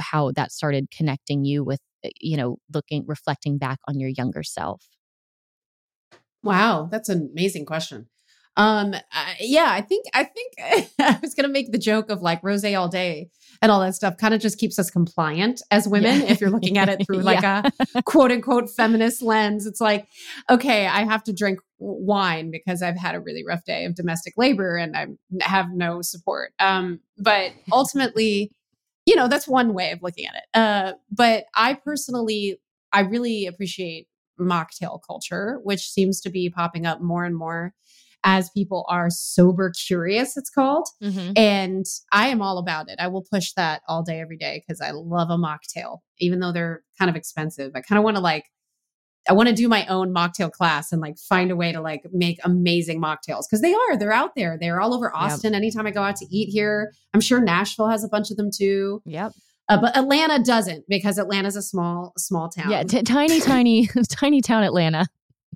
how 0.00 0.32
that 0.32 0.52
started 0.52 0.88
connecting 0.90 1.44
you 1.44 1.64
with 1.64 1.80
eh, 2.04 2.10
you 2.20 2.36
know 2.36 2.58
looking 2.72 3.04
reflecting 3.06 3.58
back 3.58 3.78
on 3.88 3.98
your 3.98 4.10
younger 4.10 4.42
self. 4.42 4.84
Wow, 6.46 6.88
that's 6.90 7.08
an 7.08 7.28
amazing 7.32 7.66
question. 7.66 8.08
Um, 8.58 8.94
I, 9.12 9.36
yeah, 9.40 9.66
I 9.68 9.82
think 9.82 10.06
I 10.14 10.24
think 10.24 10.54
I 10.98 11.18
was 11.20 11.34
gonna 11.34 11.48
make 11.48 11.72
the 11.72 11.78
joke 11.78 12.10
of 12.10 12.22
like 12.22 12.40
rose 12.42 12.64
all 12.64 12.88
day 12.88 13.28
and 13.60 13.70
all 13.70 13.80
that 13.80 13.94
stuff. 13.94 14.16
Kind 14.16 14.32
of 14.32 14.40
just 14.40 14.58
keeps 14.58 14.78
us 14.78 14.90
compliant 14.90 15.60
as 15.70 15.86
women. 15.86 16.20
Yeah. 16.22 16.26
If 16.28 16.40
you're 16.40 16.50
looking 16.50 16.78
at 16.78 16.88
it 16.88 17.04
through 17.06 17.20
like 17.20 17.42
Yeah. 17.42 17.68
a 17.94 18.02
quote 18.02 18.32
unquote 18.32 18.70
feminist 18.70 19.20
lens, 19.22 19.66
it's 19.66 19.80
like, 19.80 20.06
okay, 20.48 20.86
I 20.86 21.04
have 21.04 21.22
to 21.24 21.34
drink 21.34 21.58
wine 21.78 22.50
because 22.50 22.80
I've 22.82 22.96
had 22.96 23.14
a 23.14 23.20
really 23.20 23.44
rough 23.46 23.64
day 23.64 23.84
of 23.84 23.94
domestic 23.94 24.32
labor 24.38 24.76
and 24.76 24.96
I 24.96 25.06
have 25.42 25.70
no 25.72 26.00
support. 26.00 26.52
Um, 26.58 27.00
but 27.18 27.52
ultimately, 27.70 28.50
you 29.04 29.16
know, 29.16 29.28
that's 29.28 29.46
one 29.46 29.74
way 29.74 29.90
of 29.90 30.02
looking 30.02 30.26
at 30.26 30.34
it. 30.34 30.44
Uh, 30.58 30.92
but 31.10 31.44
I 31.54 31.74
personally, 31.74 32.58
I 32.92 33.00
really 33.00 33.46
appreciate 33.46 34.08
mocktail 34.40 35.00
culture, 35.06 35.60
which 35.62 35.90
seems 35.90 36.20
to 36.22 36.30
be 36.30 36.50
popping 36.50 36.86
up 36.86 37.00
more 37.00 37.24
and 37.24 37.36
more 37.36 37.74
as 38.24 38.50
people 38.50 38.84
are 38.88 39.08
sober 39.08 39.70
curious, 39.86 40.36
it's 40.36 40.50
called. 40.50 40.88
Mm-hmm. 41.02 41.32
And 41.36 41.86
I 42.10 42.28
am 42.28 42.42
all 42.42 42.58
about 42.58 42.90
it. 42.90 42.96
I 42.98 43.06
will 43.06 43.22
push 43.22 43.52
that 43.52 43.82
all 43.88 44.02
day, 44.02 44.20
every 44.20 44.36
day, 44.36 44.62
because 44.66 44.80
I 44.80 44.90
love 44.90 45.30
a 45.30 45.36
mocktail, 45.36 45.98
even 46.18 46.40
though 46.40 46.50
they're 46.50 46.82
kind 46.98 47.08
of 47.08 47.14
expensive. 47.14 47.72
I 47.76 47.82
kind 47.82 47.98
of 47.98 48.04
want 48.04 48.16
to 48.16 48.22
like, 48.22 48.46
I 49.28 49.32
want 49.32 49.48
to 49.48 49.54
do 49.54 49.68
my 49.68 49.86
own 49.86 50.12
mocktail 50.12 50.50
class 50.50 50.92
and 50.92 51.00
like 51.00 51.18
find 51.18 51.50
a 51.52 51.56
way 51.56 51.72
to 51.72 51.80
like 51.80 52.02
make 52.12 52.38
amazing 52.44 53.00
mocktails 53.00 53.44
because 53.48 53.60
they 53.60 53.74
are, 53.74 53.96
they're 53.96 54.12
out 54.12 54.34
there. 54.34 54.56
They're 54.60 54.80
all 54.80 54.94
over 54.94 55.14
Austin. 55.14 55.54
Anytime 55.54 55.86
I 55.86 55.90
go 55.92 56.02
out 56.02 56.16
to 56.16 56.26
eat 56.30 56.48
here, 56.48 56.92
I'm 57.14 57.20
sure 57.20 57.40
Nashville 57.40 57.88
has 57.88 58.02
a 58.02 58.08
bunch 58.08 58.30
of 58.30 58.36
them 58.36 58.50
too. 58.56 59.02
Yep. 59.04 59.32
Uh, 59.68 59.80
but 59.80 59.96
Atlanta 59.96 60.42
doesn't 60.42 60.84
because 60.88 61.18
Atlanta's 61.18 61.56
a 61.56 61.62
small, 61.62 62.12
small 62.16 62.48
town. 62.48 62.70
Yeah, 62.70 62.84
t- 62.84 63.02
tiny, 63.02 63.40
tiny, 63.40 63.88
tiny 64.08 64.40
town 64.40 64.62
Atlanta. 64.62 65.06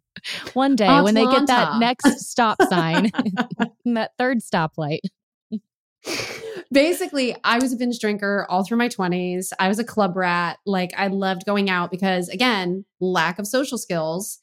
One 0.54 0.74
day 0.76 1.00
when 1.02 1.14
they 1.14 1.24
get 1.24 1.46
that 1.46 1.78
next 1.78 2.18
stop 2.28 2.60
sign, 2.62 3.12
that 3.84 4.12
third 4.18 4.38
stoplight. 4.38 5.00
basically 6.72 7.36
i 7.44 7.58
was 7.58 7.74
a 7.74 7.76
binge 7.76 7.98
drinker 7.98 8.46
all 8.48 8.64
through 8.64 8.78
my 8.78 8.88
20s 8.88 9.48
i 9.58 9.68
was 9.68 9.78
a 9.78 9.84
club 9.84 10.16
rat 10.16 10.56
like 10.64 10.92
i 10.96 11.08
loved 11.08 11.44
going 11.44 11.68
out 11.68 11.90
because 11.90 12.28
again 12.30 12.86
lack 13.00 13.38
of 13.38 13.46
social 13.46 13.76
skills 13.76 14.38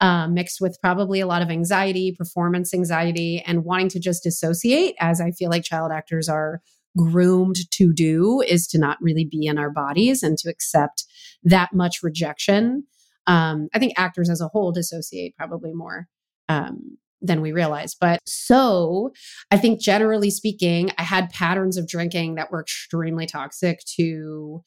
um, 0.00 0.32
mixed 0.32 0.60
with 0.60 0.78
probably 0.80 1.20
a 1.20 1.26
lot 1.26 1.42
of 1.42 1.50
anxiety 1.50 2.14
performance 2.16 2.72
anxiety 2.72 3.42
and 3.46 3.64
wanting 3.64 3.90
to 3.90 4.00
just 4.00 4.22
dissociate 4.22 4.94
as 5.00 5.20
i 5.20 5.30
feel 5.32 5.50
like 5.50 5.64
child 5.64 5.92
actors 5.92 6.30
are 6.30 6.62
groomed 6.96 7.56
to 7.70 7.92
do 7.92 8.42
is 8.46 8.66
to 8.66 8.78
not 8.78 8.98
really 9.00 9.24
be 9.24 9.46
in 9.46 9.58
our 9.58 9.70
bodies 9.70 10.22
and 10.22 10.38
to 10.38 10.50
accept 10.50 11.04
that 11.42 11.72
much 11.72 12.02
rejection 12.02 12.84
um, 13.26 13.68
i 13.74 13.78
think 13.78 13.92
actors 13.96 14.28
as 14.28 14.40
a 14.40 14.48
whole 14.48 14.72
dissociate 14.72 15.34
probably 15.36 15.72
more 15.72 16.08
um, 16.48 16.98
than 17.22 17.40
we 17.40 17.52
realize. 17.52 17.94
But 17.94 18.20
so 18.26 19.12
I 19.50 19.56
think 19.56 19.80
generally 19.80 20.30
speaking, 20.30 20.90
I 20.98 21.02
had 21.02 21.30
patterns 21.30 21.76
of 21.76 21.88
drinking 21.88 22.34
that 22.34 22.50
were 22.50 22.60
extremely 22.60 23.26
toxic 23.26 23.80
to 23.96 24.62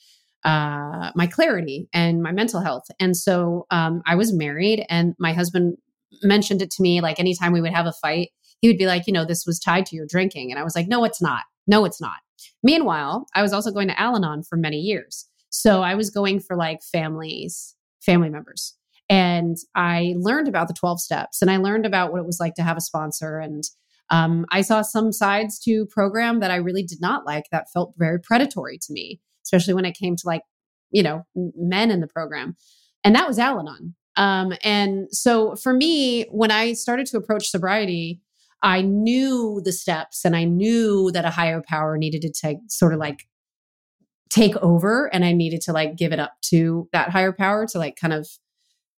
uh, 0.45 1.11
my 1.15 1.28
clarity 1.28 1.89
and 1.93 2.23
my 2.23 2.32
mental 2.32 2.61
health. 2.61 2.86
And 2.99 3.17
so 3.17 3.65
um, 3.71 4.01
I 4.05 4.15
was 4.15 4.34
married, 4.34 4.86
and 4.89 5.15
my 5.19 5.34
husband 5.34 5.78
mentioned 6.23 6.61
it 6.61 6.71
to 6.71 6.82
me 6.82 7.01
like 7.01 7.19
anytime 7.19 7.51
we 7.51 7.61
would 7.61 7.73
have 7.73 7.88
a 7.88 7.93
fight, 7.93 8.30
he 8.61 8.69
would 8.69 8.78
be 8.78 8.86
like, 8.86 9.05
you 9.05 9.13
know, 9.13 9.26
this 9.26 9.45
was 9.45 9.59
tied 9.59 9.86
to 9.88 9.95
your 9.95 10.05
drinking. 10.07 10.51
And 10.51 10.59
I 10.59 10.63
was 10.63 10.76
like, 10.76 10.88
no, 10.88 11.03
it's 11.03 11.21
not. 11.21 11.43
No, 11.68 11.86
it's 11.86 12.01
not. 12.01 12.18
Meanwhile, 12.63 13.28
I 13.36 13.41
was 13.41 13.53
also 13.53 13.72
going 13.72 13.88
to 13.88 13.99
Al 13.99 14.16
Anon 14.16 14.43
for 14.43 14.57
many 14.57 14.78
years. 14.78 15.28
So 15.49 15.82
I 15.82 15.95
was 15.95 16.09
going 16.09 16.39
for 16.39 16.55
like 16.55 16.80
families, 16.84 17.76
family 18.01 18.30
members. 18.30 18.76
And 19.09 19.57
I 19.76 20.16
learned 20.18 20.47
about 20.47 20.68
the 20.68 20.74
12 20.74 20.99
steps 20.99 21.41
and 21.41 21.51
I 21.51 21.57
learned 21.57 21.86
about 21.86 22.11
what 22.11 22.20
it 22.20 22.26
was 22.26 22.39
like 22.39 22.55
to 22.55 22.63
have 22.63 22.78
a 22.78 22.82
sponsor. 22.82 23.39
And 23.39 23.63
um, 24.09 24.45
I 24.51 24.61
saw 24.61 24.82
some 24.82 25.11
sides 25.11 25.59
to 25.59 25.86
program 25.88 26.39
that 26.39 26.51
I 26.51 26.55
really 26.55 26.84
did 26.84 27.01
not 27.01 27.26
like 27.26 27.45
that 27.51 27.72
felt 27.72 27.93
very 27.97 28.20
predatory 28.20 28.78
to 28.80 28.93
me, 28.93 29.22
especially 29.43 29.74
when 29.74 29.86
it 29.86 29.97
came 29.97 30.16
to 30.16 30.24
like, 30.26 30.41
you 30.91 31.03
know, 31.03 31.26
men 31.36 31.91
in 31.91 32.01
the 32.01 32.07
program. 32.07 32.55
And 33.03 33.16
that 33.16 33.28
was 33.28 33.39
Al 33.39 33.59
Anon. 33.59 33.95
Um, 34.18 34.53
and 34.63 35.07
so 35.11 35.55
for 35.55 35.74
me, 35.74 36.24
when 36.32 36.51
I 36.51 36.74
started 36.74 37.05
to 37.07 37.18
approach 37.18 37.49
sobriety, 37.49 38.22
I 38.62 38.82
knew 38.82 39.62
the 39.64 39.72
steps 39.72 40.26
and 40.26 40.36
I 40.36 40.43
knew 40.43 41.12
that 41.12 41.26
a 41.26 41.30
higher 41.30 41.62
power 41.62 41.97
needed 41.97 42.22
to 42.24 42.32
take 42.32 42.58
sort 42.68 42.93
of 42.93 42.99
like 42.99 43.28
take 44.30 44.56
over 44.58 45.14
and 45.14 45.24
I 45.24 45.34
needed 45.34 45.62
to 45.62 45.72
like 45.72 45.95
give 45.95 46.12
it 46.12 46.20
up 46.20 46.34
to 46.49 46.89
that 46.91 47.10
higher 47.10 47.32
power 47.32 47.66
to 47.68 47.78
like 47.78 47.95
kind 47.95 48.14
of 48.14 48.28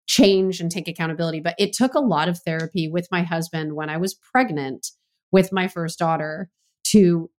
change 0.08 0.60
and 0.60 0.72
take 0.72 0.88
accountability. 0.88 1.42
But 1.42 1.56
it 1.60 1.74
took 1.74 1.94
a 1.94 2.00
lot 2.00 2.30
of 2.30 2.40
therapy 2.40 2.88
with 2.88 3.08
my 3.12 3.24
husband 3.24 3.76
when 3.76 3.90
I 3.90 3.98
was 3.98 4.16
pregnant 4.16 4.88
with 5.32 5.52
my 5.52 5.68
first 5.68 6.00
daughter 6.00 6.50
to 6.86 7.30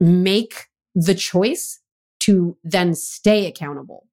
make 0.00 0.66
the 0.94 1.14
choice 1.14 1.80
to 2.20 2.56
then 2.64 2.94
stay 2.94 3.46
accountable. 3.46 4.07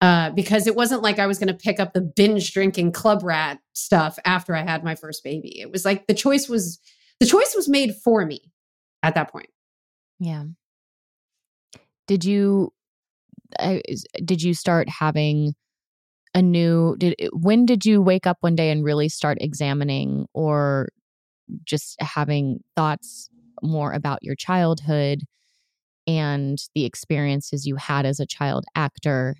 Uh, 0.00 0.30
because 0.30 0.66
it 0.66 0.74
wasn't 0.74 1.02
like 1.02 1.18
I 1.18 1.26
was 1.26 1.38
going 1.38 1.48
to 1.48 1.54
pick 1.54 1.78
up 1.78 1.92
the 1.92 2.00
binge 2.00 2.54
drinking 2.54 2.92
club 2.92 3.22
rat 3.22 3.58
stuff 3.74 4.18
after 4.24 4.56
I 4.56 4.62
had 4.62 4.82
my 4.82 4.94
first 4.94 5.22
baby. 5.22 5.60
It 5.60 5.70
was 5.70 5.84
like 5.84 6.06
the 6.06 6.14
choice 6.14 6.48
was 6.48 6.78
the 7.18 7.26
choice 7.26 7.52
was 7.54 7.68
made 7.68 7.94
for 8.02 8.24
me 8.24 8.50
at 9.02 9.14
that 9.14 9.30
point. 9.30 9.50
Yeah. 10.18 10.44
did 12.06 12.24
you 12.24 12.72
uh, 13.58 13.78
did 14.24 14.42
you 14.42 14.54
start 14.54 14.88
having 14.88 15.54
a 16.34 16.42
new 16.42 16.96
did 16.98 17.14
when 17.32 17.66
did 17.66 17.84
you 17.84 18.02
wake 18.02 18.26
up 18.26 18.38
one 18.40 18.56
day 18.56 18.70
and 18.70 18.84
really 18.84 19.08
start 19.08 19.38
examining 19.40 20.26
or 20.34 20.88
just 21.64 21.96
having 22.00 22.60
thoughts 22.76 23.28
more 23.62 23.92
about 23.92 24.20
your 24.22 24.34
childhood 24.34 25.20
and 26.06 26.58
the 26.74 26.84
experiences 26.84 27.66
you 27.66 27.76
had 27.76 28.06
as 28.06 28.20
a 28.20 28.26
child 28.26 28.64
actor 28.74 29.36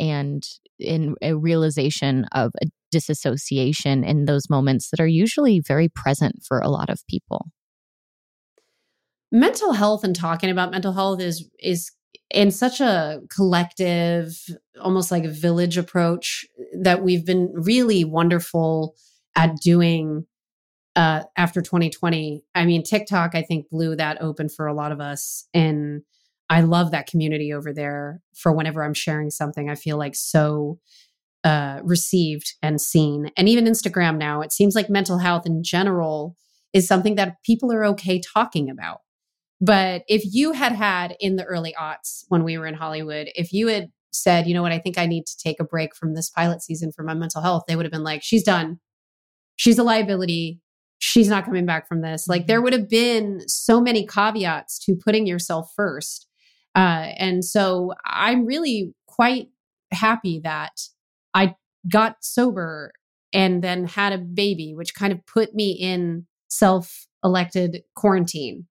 and 0.00 0.42
in 0.78 1.14
a 1.22 1.36
realization 1.36 2.24
of 2.32 2.52
a 2.62 2.66
disassociation 2.90 4.02
in 4.02 4.24
those 4.24 4.50
moments 4.50 4.90
that 4.90 5.00
are 5.00 5.06
usually 5.06 5.60
very 5.60 5.88
present 5.88 6.42
for 6.42 6.58
a 6.58 6.68
lot 6.68 6.90
of 6.90 7.06
people. 7.08 7.46
Mental 9.30 9.72
health 9.72 10.02
and 10.02 10.16
talking 10.16 10.50
about 10.50 10.72
mental 10.72 10.92
health 10.92 11.20
is 11.20 11.48
is 11.60 11.92
in 12.30 12.50
such 12.50 12.80
a 12.80 13.20
collective 13.28 14.36
almost 14.80 15.10
like 15.10 15.24
a 15.24 15.30
village 15.30 15.76
approach 15.76 16.46
that 16.80 17.02
we've 17.02 17.26
been 17.26 17.52
really 17.52 18.04
wonderful 18.04 18.94
at 19.36 19.56
doing 19.56 20.26
uh, 20.96 21.22
after 21.36 21.60
2020 21.60 22.42
i 22.54 22.64
mean 22.64 22.82
tiktok 22.82 23.34
i 23.34 23.42
think 23.42 23.68
blew 23.70 23.94
that 23.94 24.20
open 24.20 24.48
for 24.48 24.66
a 24.66 24.74
lot 24.74 24.90
of 24.90 25.00
us 25.00 25.46
and 25.54 26.02
i 26.50 26.60
love 26.60 26.90
that 26.90 27.06
community 27.06 27.52
over 27.52 27.72
there 27.72 28.20
for 28.34 28.52
whenever 28.52 28.84
i'm 28.84 28.94
sharing 28.94 29.30
something 29.30 29.70
i 29.70 29.74
feel 29.74 29.96
like 29.96 30.14
so 30.14 30.78
uh, 31.42 31.80
received 31.82 32.52
and 32.62 32.82
seen 32.82 33.30
and 33.34 33.48
even 33.48 33.64
instagram 33.64 34.18
now 34.18 34.42
it 34.42 34.52
seems 34.52 34.74
like 34.74 34.90
mental 34.90 35.16
health 35.16 35.46
in 35.46 35.62
general 35.62 36.36
is 36.74 36.86
something 36.86 37.14
that 37.14 37.36
people 37.42 37.72
are 37.72 37.82
okay 37.82 38.20
talking 38.20 38.68
about 38.68 39.00
but 39.60 40.04
if 40.08 40.22
you 40.24 40.52
had 40.52 40.72
had 40.72 41.16
in 41.20 41.36
the 41.36 41.44
early 41.44 41.74
aughts 41.78 42.24
when 42.28 42.44
we 42.44 42.56
were 42.56 42.66
in 42.66 42.74
Hollywood, 42.74 43.28
if 43.34 43.52
you 43.52 43.68
had 43.68 43.88
said, 44.10 44.46
you 44.46 44.54
know 44.54 44.62
what, 44.62 44.72
I 44.72 44.78
think 44.78 44.96
I 44.96 45.06
need 45.06 45.26
to 45.26 45.36
take 45.36 45.60
a 45.60 45.64
break 45.64 45.94
from 45.94 46.14
this 46.14 46.30
pilot 46.30 46.62
season 46.62 46.92
for 46.92 47.02
my 47.02 47.14
mental 47.14 47.42
health, 47.42 47.64
they 47.68 47.76
would 47.76 47.84
have 47.84 47.92
been 47.92 48.02
like, 48.02 48.22
she's 48.22 48.42
done. 48.42 48.80
She's 49.56 49.78
a 49.78 49.82
liability. 49.82 50.60
She's 50.98 51.28
not 51.28 51.44
coming 51.44 51.66
back 51.66 51.86
from 51.86 52.00
this. 52.00 52.26
Like 52.26 52.46
there 52.46 52.56
mm-hmm. 52.56 52.64
would 52.64 52.72
have 52.72 52.88
been 52.88 53.40
so 53.46 53.80
many 53.80 54.06
caveats 54.06 54.78
to 54.86 54.96
putting 54.96 55.26
yourself 55.26 55.70
first. 55.76 56.26
Uh, 56.74 57.08
and 57.18 57.44
so 57.44 57.94
I'm 58.04 58.46
really 58.46 58.94
quite 59.06 59.48
happy 59.92 60.40
that 60.44 60.80
I 61.34 61.56
got 61.90 62.16
sober 62.20 62.92
and 63.32 63.62
then 63.62 63.86
had 63.86 64.12
a 64.12 64.18
baby, 64.18 64.74
which 64.74 64.94
kind 64.94 65.12
of 65.12 65.24
put 65.26 65.54
me 65.54 65.72
in 65.72 66.26
self 66.48 67.06
elected 67.22 67.82
quarantine 67.94 68.66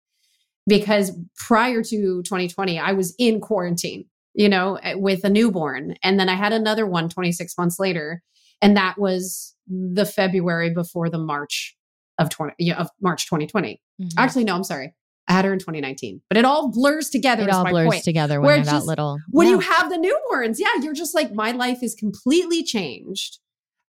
because 0.69 1.13
prior 1.37 1.83
to 1.83 2.23
2020, 2.23 2.79
I 2.79 2.93
was 2.93 3.15
in 3.19 3.41
quarantine, 3.41 4.05
you 4.35 4.49
know, 4.49 4.77
eh, 4.77 4.95
with 4.95 5.25
a 5.25 5.31
newborn. 5.31 5.97
And 6.03 6.21
then 6.21 6.29
I 6.29 6.35
had 6.35 6.53
another 6.53 6.87
one 6.87 7.09
26 7.09 7.57
months 7.57 7.79
later. 7.81 8.23
And 8.61 8.77
that 8.77 8.99
was 8.99 9.55
the 9.67 10.05
February 10.05 10.71
before 10.71 11.09
the 11.09 11.19
March 11.19 11.77
of 12.19 12.29
20, 12.29 12.55
yeah, 12.59 12.77
of 12.77 12.91
March 13.01 13.27
2020. 13.27 13.81
Mm-hmm. 14.01 14.19
Actually, 14.19 14.45
no, 14.45 14.55
I'm 14.55 14.65
sorry. 14.65 14.95
I 15.29 15.33
had 15.33 15.45
her 15.45 15.53
in 15.53 15.59
2019, 15.59 16.23
but 16.29 16.39
it 16.39 16.45
all 16.45 16.71
blurs 16.71 17.11
together. 17.11 17.43
It 17.43 17.51
all 17.51 17.65
blurs 17.65 17.89
point. 17.89 18.05
together 18.05 18.41
when 18.41 18.57
you're 18.57 18.65
that 18.65 18.85
little. 18.85 19.19
When 19.29 19.47
yeah. 19.47 19.55
you 19.55 19.61
have 19.61 19.91
the 19.91 19.97
newborns, 19.97 20.57
yeah, 20.59 20.83
you're 20.83 20.95
just 20.95 21.15
like, 21.15 21.33
my 21.33 21.53
life 21.53 21.83
is 21.83 21.95
completely 21.95 22.65
changed 22.65 23.39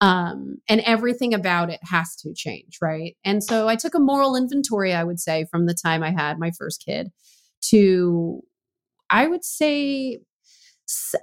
um, 0.01 0.57
and 0.67 0.81
everything 0.81 1.33
about 1.33 1.69
it 1.69 1.79
has 1.83 2.15
to 2.17 2.33
change, 2.33 2.77
right? 2.81 3.15
And 3.23 3.43
so 3.43 3.67
I 3.67 3.75
took 3.75 3.95
a 3.95 3.99
moral 3.99 4.35
inventory, 4.35 4.93
I 4.93 5.03
would 5.03 5.19
say, 5.19 5.45
from 5.49 5.65
the 5.65 5.73
time 5.73 6.03
I 6.03 6.11
had 6.11 6.39
my 6.39 6.51
first 6.57 6.83
kid 6.85 7.09
to, 7.69 8.41
I 9.09 9.27
would 9.27 9.43
say, 9.43 10.19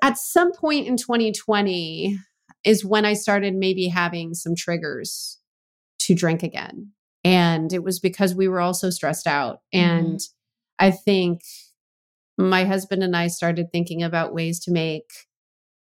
at 0.02 0.18
some 0.18 0.52
point 0.52 0.86
in 0.86 0.96
2020 0.96 2.18
is 2.64 2.84
when 2.84 3.04
I 3.04 3.14
started 3.14 3.54
maybe 3.54 3.88
having 3.88 4.34
some 4.34 4.54
triggers 4.56 5.38
to 6.00 6.14
drink 6.14 6.42
again. 6.42 6.92
And 7.24 7.72
it 7.72 7.84
was 7.84 8.00
because 8.00 8.34
we 8.34 8.48
were 8.48 8.60
all 8.60 8.74
so 8.74 8.90
stressed 8.90 9.26
out. 9.26 9.60
And 9.72 10.18
mm. 10.18 10.28
I 10.78 10.90
think 10.90 11.42
my 12.36 12.64
husband 12.64 13.02
and 13.02 13.16
I 13.16 13.28
started 13.28 13.70
thinking 13.70 14.02
about 14.02 14.34
ways 14.34 14.58
to 14.64 14.72
make 14.72 15.10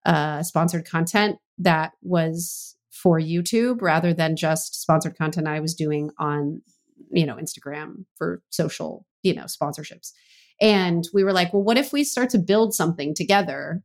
uh, 0.06 0.42
sponsored 0.42 0.86
content 0.86 1.38
that 1.58 1.92
was 2.02 2.76
for 2.90 3.18
YouTube 3.18 3.82
rather 3.82 4.14
than 4.14 4.36
just 4.36 4.80
sponsored 4.80 5.16
content 5.16 5.48
I 5.48 5.60
was 5.60 5.74
doing 5.74 6.10
on, 6.18 6.62
you 7.10 7.26
know, 7.26 7.36
Instagram 7.36 8.04
for 8.16 8.42
social, 8.50 9.06
you 9.22 9.34
know, 9.34 9.44
sponsorships. 9.44 10.12
And 10.60 11.04
we 11.12 11.24
were 11.24 11.32
like, 11.32 11.52
well, 11.52 11.62
what 11.62 11.78
if 11.78 11.92
we 11.92 12.04
start 12.04 12.30
to 12.30 12.38
build 12.38 12.74
something 12.74 13.14
together? 13.14 13.82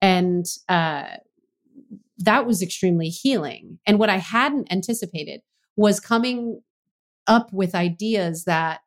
And 0.00 0.46
uh, 0.68 1.16
that 2.18 2.46
was 2.46 2.62
extremely 2.62 3.08
healing. 3.08 3.78
And 3.86 3.98
what 3.98 4.10
I 4.10 4.18
hadn't 4.18 4.70
anticipated 4.70 5.40
was 5.76 5.98
coming 5.98 6.60
up 7.26 7.52
with 7.52 7.74
ideas 7.74 8.44
that 8.44 8.80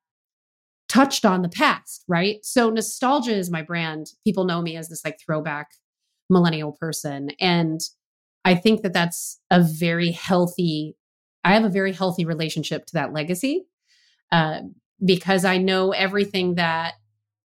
touched 0.87 1.25
on 1.25 1.41
the 1.41 1.49
past, 1.49 2.03
right? 2.07 2.37
So 2.43 2.69
nostalgia 2.69 3.35
is 3.35 3.49
my 3.49 3.61
brand. 3.61 4.07
People 4.23 4.45
know 4.45 4.61
me 4.61 4.75
as 4.77 4.89
this 4.89 5.03
like 5.03 5.19
throwback 5.19 5.69
millennial 6.29 6.73
person. 6.73 7.29
And 7.39 7.81
I 8.43 8.55
think 8.55 8.81
that 8.81 8.93
that's 8.93 9.39
a 9.49 9.61
very 9.61 10.11
healthy, 10.11 10.95
I 11.43 11.53
have 11.53 11.63
a 11.63 11.69
very 11.69 11.93
healthy 11.93 12.25
relationship 12.25 12.85
to 12.87 12.93
that 12.93 13.13
legacy 13.13 13.65
uh, 14.31 14.61
because 15.03 15.45
I 15.45 15.57
know 15.57 15.91
everything 15.91 16.55
that 16.55 16.93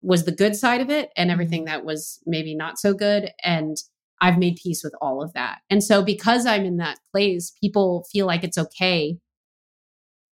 was 0.03 0.25
the 0.25 0.33
good 0.33 0.57
side 0.57 0.81
of 0.81 0.91
it 0.91 1.11
and 1.17 1.31
everything 1.31 1.63
mm-hmm. 1.63 1.73
that 1.73 1.85
was 1.85 2.21
maybe 2.27 2.55
not 2.55 2.79
so 2.79 2.95
good. 2.95 3.31
And 3.43 3.77
I've 4.21 4.39
made 4.39 4.59
peace 4.63 4.83
with 4.83 4.95
all 5.03 5.23
of 5.23 5.35
that. 5.35 5.59
And 5.69 5.85
so 5.85 6.03
because 6.03 6.47
I'm 6.47 6.65
in 6.65 6.79
that 6.79 6.99
place, 7.13 7.53
people 7.61 8.07
feel 8.11 8.27
like 8.27 8.45
it's 8.45 8.57
okay 8.57 9.19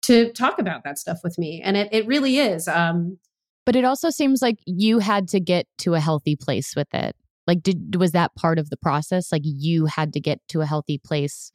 to 0.02 0.32
talk 0.32 0.58
about 0.58 0.84
that 0.84 0.98
stuff 0.98 1.18
with 1.22 1.38
me. 1.38 1.60
And 1.62 1.76
it, 1.76 1.88
it 1.92 2.06
really 2.06 2.38
is. 2.38 2.68
Um, 2.68 3.18
but 3.64 3.76
it 3.76 3.84
also 3.84 4.10
seems 4.10 4.42
like 4.42 4.56
you 4.66 4.98
had 4.98 5.28
to 5.28 5.40
get 5.40 5.66
to 5.78 5.94
a 5.94 6.00
healthy 6.00 6.36
place 6.36 6.74
with 6.76 6.88
it. 6.92 7.14
Like, 7.46 7.62
did 7.62 7.96
was 7.96 8.12
that 8.12 8.34
part 8.34 8.58
of 8.58 8.70
the 8.70 8.76
process? 8.76 9.32
Like, 9.32 9.42
you 9.44 9.86
had 9.86 10.12
to 10.12 10.20
get 10.20 10.40
to 10.48 10.60
a 10.60 10.66
healthy 10.66 10.98
place. 10.98 11.50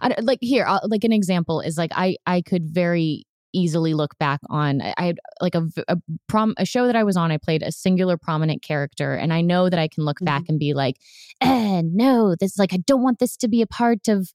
I, 0.00 0.14
like 0.20 0.38
here, 0.40 0.64
I'll, 0.66 0.80
like 0.84 1.04
an 1.04 1.12
example 1.12 1.60
is 1.60 1.76
like 1.76 1.92
I 1.94 2.16
I 2.26 2.40
could 2.40 2.64
very 2.64 3.24
easily 3.54 3.94
look 3.94 4.18
back 4.18 4.40
on. 4.50 4.82
I, 4.82 4.94
had 5.06 5.18
like 5.40 5.54
a, 5.54 5.66
a 5.88 5.96
prom 6.28 6.54
a 6.58 6.66
show 6.66 6.86
that 6.86 6.96
I 6.96 7.04
was 7.04 7.16
on. 7.16 7.30
I 7.30 7.38
played 7.38 7.62
a 7.62 7.72
singular 7.72 8.16
prominent 8.16 8.62
character, 8.62 9.14
and 9.14 9.32
I 9.32 9.40
know 9.40 9.70
that 9.70 9.78
I 9.78 9.88
can 9.88 10.04
look 10.04 10.18
mm-hmm. 10.18 10.26
back 10.26 10.42
and 10.48 10.58
be 10.58 10.74
like, 10.74 10.96
"Eh, 11.40 11.82
no, 11.84 12.34
this 12.38 12.52
is 12.52 12.58
like 12.58 12.72
I 12.72 12.78
don't 12.78 13.02
want 13.02 13.18
this 13.18 13.36
to 13.38 13.48
be 13.48 13.62
a 13.62 13.66
part 13.66 14.08
of." 14.08 14.30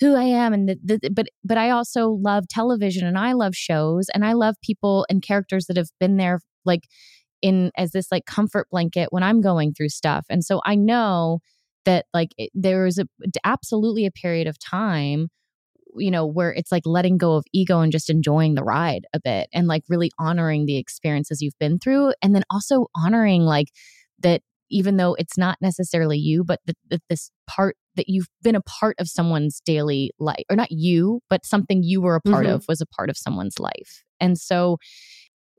who 0.00 0.16
I 0.16 0.22
am 0.22 0.54
and 0.54 0.66
the, 0.66 0.78
the, 0.82 1.10
but 1.10 1.26
but 1.44 1.58
I 1.58 1.68
also 1.68 2.08
love 2.08 2.48
television 2.48 3.06
and 3.06 3.18
I 3.18 3.34
love 3.34 3.54
shows 3.54 4.06
and 4.14 4.24
I 4.24 4.32
love 4.32 4.54
people 4.64 5.04
and 5.10 5.20
characters 5.20 5.66
that 5.66 5.76
have 5.76 5.90
been 6.00 6.16
there 6.16 6.40
like 6.64 6.88
in 7.42 7.70
as 7.76 7.92
this 7.92 8.10
like 8.10 8.24
comfort 8.26 8.68
blanket 8.70 9.08
when 9.10 9.22
I'm 9.22 9.40
going 9.40 9.74
through 9.74 9.90
stuff. 9.90 10.26
And 10.30 10.44
so 10.44 10.60
I 10.64 10.74
know 10.74 11.40
that 11.84 12.06
like 12.12 12.30
it, 12.36 12.50
there 12.54 12.86
is 12.86 12.98
a 12.98 13.06
absolutely 13.44 14.06
a 14.06 14.10
period 14.10 14.46
of 14.46 14.58
time 14.58 15.28
you 15.96 16.10
know 16.10 16.26
where 16.26 16.52
it's 16.52 16.72
like 16.72 16.82
letting 16.84 17.18
go 17.18 17.34
of 17.34 17.44
ego 17.52 17.80
and 17.80 17.92
just 17.92 18.10
enjoying 18.10 18.54
the 18.54 18.64
ride 18.64 19.06
a 19.12 19.20
bit 19.20 19.48
and 19.52 19.66
like 19.66 19.82
really 19.88 20.10
honoring 20.18 20.66
the 20.66 20.76
experiences 20.76 21.40
you've 21.40 21.58
been 21.58 21.78
through 21.78 22.12
and 22.22 22.34
then 22.34 22.42
also 22.50 22.86
honoring 22.96 23.42
like 23.42 23.68
that 24.18 24.42
even 24.70 24.96
though 24.96 25.14
it's 25.14 25.36
not 25.36 25.58
necessarily 25.60 26.18
you 26.18 26.44
but 26.44 26.60
that 26.66 27.02
this 27.08 27.30
part 27.46 27.76
that 27.96 28.08
you've 28.08 28.28
been 28.42 28.54
a 28.54 28.62
part 28.62 28.96
of 28.98 29.08
someone's 29.08 29.60
daily 29.64 30.12
life 30.18 30.44
or 30.50 30.56
not 30.56 30.70
you 30.70 31.20
but 31.28 31.44
something 31.44 31.82
you 31.82 32.00
were 32.00 32.16
a 32.16 32.30
part 32.30 32.46
mm-hmm. 32.46 32.54
of 32.54 32.64
was 32.68 32.80
a 32.80 32.86
part 32.86 33.10
of 33.10 33.16
someone's 33.16 33.58
life 33.58 34.04
and 34.20 34.38
so 34.38 34.76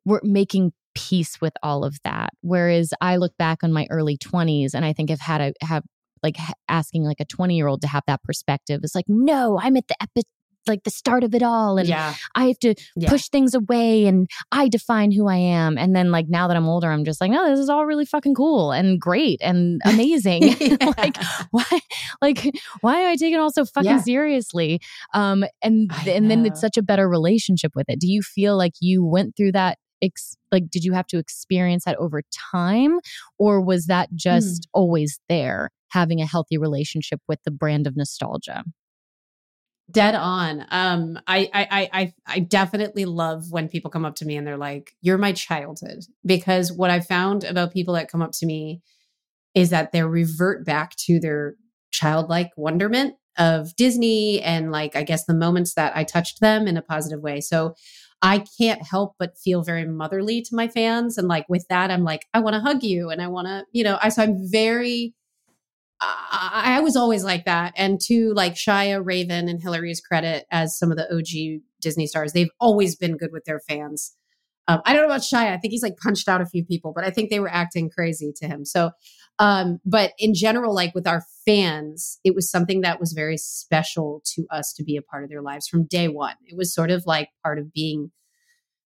we're 0.06 0.22
making 0.24 0.72
peace 0.96 1.40
with 1.42 1.54
all 1.64 1.84
of 1.84 1.98
that. 2.04 2.32
Whereas 2.42 2.94
I 3.02 3.18
look 3.18 3.38
back 3.38 3.64
on 3.64 3.72
my 3.72 3.88
early 3.90 4.18
20s 4.18 4.74
and 4.74 4.86
I 4.86 4.94
think 4.94 5.12
I've 5.12 5.22
had 5.22 5.42
a 5.42 5.66
have 5.66 5.84
like 6.24 6.38
asking 6.68 7.04
like 7.04 7.20
a 7.20 7.26
20 7.26 7.56
year 7.56 7.68
old 7.68 7.82
to 7.82 7.88
have 7.88 8.04
that 8.08 8.24
perspective 8.24 8.82
is 8.84 8.96
like, 8.96 9.06
no, 9.08 9.60
I'm 9.62 9.78
at 9.78 9.88
the 9.88 9.96
epi- 10.02 10.28
like 10.68 10.84
the 10.84 10.92
start 10.92 11.24
of 11.24 11.34
it 11.34 11.42
all 11.42 11.78
and 11.78 11.88
yeah. 11.88 12.14
I 12.36 12.46
have 12.46 12.60
to 12.60 12.76
yeah. 12.96 13.10
push 13.10 13.30
things 13.30 13.54
away 13.54 14.06
and 14.06 14.30
I 14.52 14.68
define 14.68 15.12
who 15.12 15.28
I 15.28 15.38
am. 15.38 15.78
And 15.78 15.96
then 15.96 16.12
like 16.12 16.28
now 16.30 16.48
that 16.48 16.58
I'm 16.58 16.68
older, 16.68 16.92
I'm 16.92 17.04
just 17.04 17.20
like, 17.20 17.32
no, 17.32 17.50
this 17.50 17.60
is 17.60 17.70
all 17.70 17.86
really 17.86 18.06
fucking 18.06 18.36
cool 18.36 18.72
and 18.72 19.00
great 19.00 19.40
and 19.42 19.82
amazing. 19.86 20.56
like 20.98 21.18
why 21.52 21.80
like 22.22 22.52
why 22.82 22.98
am 22.98 23.12
I 23.12 23.16
taking 23.16 23.34
it 23.34 23.40
all 23.40 23.52
so 23.52 23.66
fucking 23.66 23.90
yeah. 23.90 24.02
seriously? 24.02 24.80
Um 25.14 25.44
and 25.62 25.92
and 26.08 26.30
then 26.30 26.46
it's 26.46 26.62
such 26.62 26.78
a 26.78 26.84
better 26.84 27.10
relationship 27.10 27.72
with 27.76 27.90
it. 27.90 28.00
Do 28.00 28.08
you 28.08 28.22
feel 28.22 28.58
like 28.58 28.74
you 28.80 29.06
went 29.06 29.36
through 29.36 29.54
that 29.54 29.78
ex- 30.02 30.38
like 30.52 30.70
did 30.70 30.84
you 30.84 30.94
have 30.94 31.08
to 31.08 31.18
experience 31.18 31.86
that 31.86 31.98
over 31.98 32.22
time 32.52 33.00
or 33.38 33.62
was 33.62 33.86
that 33.86 34.10
just 34.16 34.64
mm. 34.64 34.66
always 34.74 35.20
there 35.30 35.70
having 35.90 36.22
a 36.22 36.26
healthy 36.26 36.58
relationship 36.58 37.20
with 37.28 37.40
the 37.44 37.52
brand 37.52 37.88
of 37.88 37.96
nostalgia 37.96 38.64
Dead 39.90 40.16
on. 40.16 40.66
Um, 40.70 41.20
I, 41.28 41.50
I, 41.54 41.90
I, 41.92 42.14
I 42.26 42.40
definitely 42.40 43.04
love 43.04 43.52
when 43.52 43.68
people 43.68 43.92
come 43.92 44.06
up 44.06 44.16
to 44.16 44.26
me 44.26 44.38
and 44.38 44.48
they're 44.48 44.56
like, 44.56 44.96
"You're 45.02 45.18
my 45.18 45.34
childhood," 45.34 46.06
because 46.26 46.72
what 46.72 46.90
I 46.90 47.02
found 47.02 47.44
about 47.44 47.74
people 47.74 47.96
that 47.96 48.10
come 48.10 48.22
up 48.22 48.32
to 48.34 48.46
me 48.46 48.82
is 49.54 49.70
that 49.72 49.92
they 49.92 50.02
revert 50.04 50.66
back 50.66 50.96
to 51.08 51.20
their 51.20 51.56
childlike 51.92 52.52
wonderment 52.56 53.16
of 53.38 53.76
Disney 53.76 54.42
and 54.42 54.72
like 54.72 54.96
I 54.96 55.04
guess 55.04 55.26
the 55.26 55.34
moments 55.34 55.74
that 55.74 55.96
I 55.96 56.04
touched 56.04 56.40
them 56.40 56.68
in 56.68 56.78
a 56.78 56.82
positive 56.82 57.22
way. 57.22 57.42
So 57.42 57.76
I 58.22 58.46
can't 58.60 58.84
help 58.84 59.16
but 59.18 59.38
feel 59.38 59.64
very 59.64 59.86
motherly 59.86 60.42
to 60.44 60.56
my 60.56 60.68
fans, 60.68 61.18
and 61.18 61.28
like 61.28 61.48
with 61.50 61.68
that, 61.70 61.92
I'm 61.92 62.04
like, 62.04 62.28
I 62.34 62.40
want 62.40 62.56
to 62.56 62.60
hug 62.60 62.84
you, 62.84 63.10
and 63.10 63.22
I 63.22 63.28
want 63.28 63.48
to, 63.48 63.66
you 63.72 63.84
know, 63.84 63.98
I 64.02 64.10
so 64.10 64.24
I'm 64.24 64.38
very 64.50 65.16
I, 66.02 66.78
I 66.78 66.80
was 66.82 66.96
always 66.96 67.24
like 67.24 67.46
that. 67.46 67.74
And 67.78 68.00
to 68.02 68.34
like 68.34 68.56
Shia, 68.56 69.02
Raven, 69.06 69.48
and 69.48 69.62
Hilary's 69.62 70.02
credit 70.02 70.46
as 70.52 70.78
some 70.78 70.92
of 70.92 70.98
the 70.98 71.12
OG 71.14 71.62
Disney 71.80 72.08
stars, 72.08 72.34
they've 72.34 72.50
always 72.60 72.96
been 72.96 73.18
good 73.18 73.32
with 73.32 73.46
their 73.46 73.60
fans. 73.60 74.16
Um, 74.68 74.82
I 74.86 74.94
don't 74.94 75.04
know 75.04 75.08
about 75.08 75.22
Shia. 75.22 75.52
I 75.52 75.58
think 75.58 75.72
he's 75.72 75.84
like 75.84 75.98
punched 75.98 76.28
out 76.28 76.42
a 76.42 76.46
few 76.46 76.66
people, 76.66 76.92
but 76.94 77.04
I 77.04 77.12
think 77.12 77.30
they 77.30 77.40
were 77.40 77.52
acting 77.52 77.90
crazy 77.90 78.32
to 78.38 78.48
him. 78.48 78.66
So, 78.66 78.92
um, 79.40 79.80
but 79.86 80.14
in 80.18 80.34
general, 80.34 80.74
like 80.74 80.94
with 80.94 81.08
our 81.08 81.24
fans, 81.46 82.20
it 82.24 82.36
was 82.36 82.50
something 82.50 82.82
that 82.82 83.00
was 83.00 83.14
very 83.14 83.38
special 83.38 84.22
to 84.36 84.46
us 84.52 84.74
to 84.74 84.84
be 84.84 84.98
a 84.98 85.02
part 85.02 85.24
of 85.24 85.30
their 85.30 85.42
lives 85.42 85.68
from 85.68 85.86
day 85.86 86.08
one. 86.08 86.36
It 86.46 86.58
was 86.58 86.74
sort 86.74 86.92
of 86.92 87.04
like 87.06 87.30
part 87.44 87.58
of 87.58 87.74
being 87.74 88.12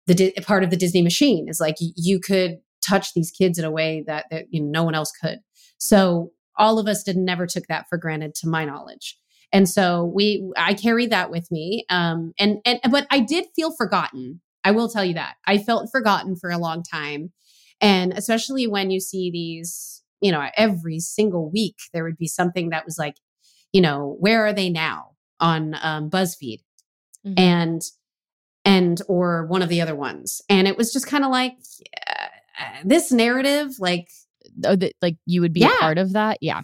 the 0.07 0.31
part 0.45 0.63
of 0.63 0.69
the 0.69 0.77
Disney 0.77 1.01
machine. 1.01 1.47
Is 1.49 1.59
like 1.59 1.75
you 1.79 2.19
could 2.19 2.59
touch 2.87 3.13
these 3.13 3.31
kids 3.31 3.57
in 3.57 3.65
a 3.65 3.71
way 3.71 4.03
that, 4.07 4.25
that 4.31 4.45
you 4.49 4.61
know, 4.61 4.69
no 4.69 4.83
one 4.83 4.95
else 4.95 5.11
could. 5.11 5.39
So 5.77 6.31
all 6.57 6.79
of 6.79 6.87
us 6.87 7.03
did 7.03 7.17
never 7.17 7.45
took 7.45 7.67
that 7.67 7.85
for 7.89 7.97
granted 7.97 8.33
to 8.35 8.47
my 8.47 8.65
knowledge 8.65 9.17
and 9.51 9.69
so 9.69 10.11
we 10.13 10.51
i 10.57 10.73
carry 10.73 11.07
that 11.07 11.31
with 11.31 11.51
me 11.51 11.85
um 11.89 12.33
and 12.39 12.57
and 12.65 12.79
but 12.91 13.07
i 13.09 13.19
did 13.19 13.45
feel 13.55 13.75
forgotten 13.75 14.41
i 14.63 14.71
will 14.71 14.89
tell 14.89 15.03
you 15.05 15.13
that 15.13 15.35
i 15.45 15.57
felt 15.57 15.89
forgotten 15.91 16.35
for 16.35 16.49
a 16.49 16.57
long 16.57 16.83
time 16.83 17.31
and 17.81 18.13
especially 18.13 18.67
when 18.67 18.91
you 18.91 18.99
see 18.99 19.29
these 19.31 20.03
you 20.21 20.31
know 20.31 20.47
every 20.57 20.99
single 20.99 21.49
week 21.49 21.75
there 21.93 22.03
would 22.03 22.17
be 22.17 22.27
something 22.27 22.69
that 22.69 22.85
was 22.85 22.97
like 22.97 23.15
you 23.73 23.81
know 23.81 24.15
where 24.19 24.45
are 24.45 24.53
they 24.53 24.69
now 24.69 25.11
on 25.39 25.75
um, 25.81 26.09
buzzfeed 26.09 26.61
mm-hmm. 27.25 27.33
and 27.37 27.81
and 28.63 29.01
or 29.07 29.45
one 29.45 29.61
of 29.61 29.69
the 29.69 29.81
other 29.81 29.95
ones 29.95 30.41
and 30.49 30.67
it 30.67 30.77
was 30.77 30.91
just 30.93 31.07
kind 31.07 31.23
of 31.23 31.31
like 31.31 31.53
uh, 32.07 32.27
this 32.83 33.11
narrative 33.11 33.75
like 33.79 34.09
oh, 34.65 34.75
that 34.75 34.93
like 35.01 35.17
you 35.25 35.41
would 35.41 35.53
be 35.53 35.61
yeah. 35.61 35.75
a 35.75 35.79
part 35.79 35.97
of 35.97 36.13
that? 36.13 36.37
Yeah. 36.41 36.61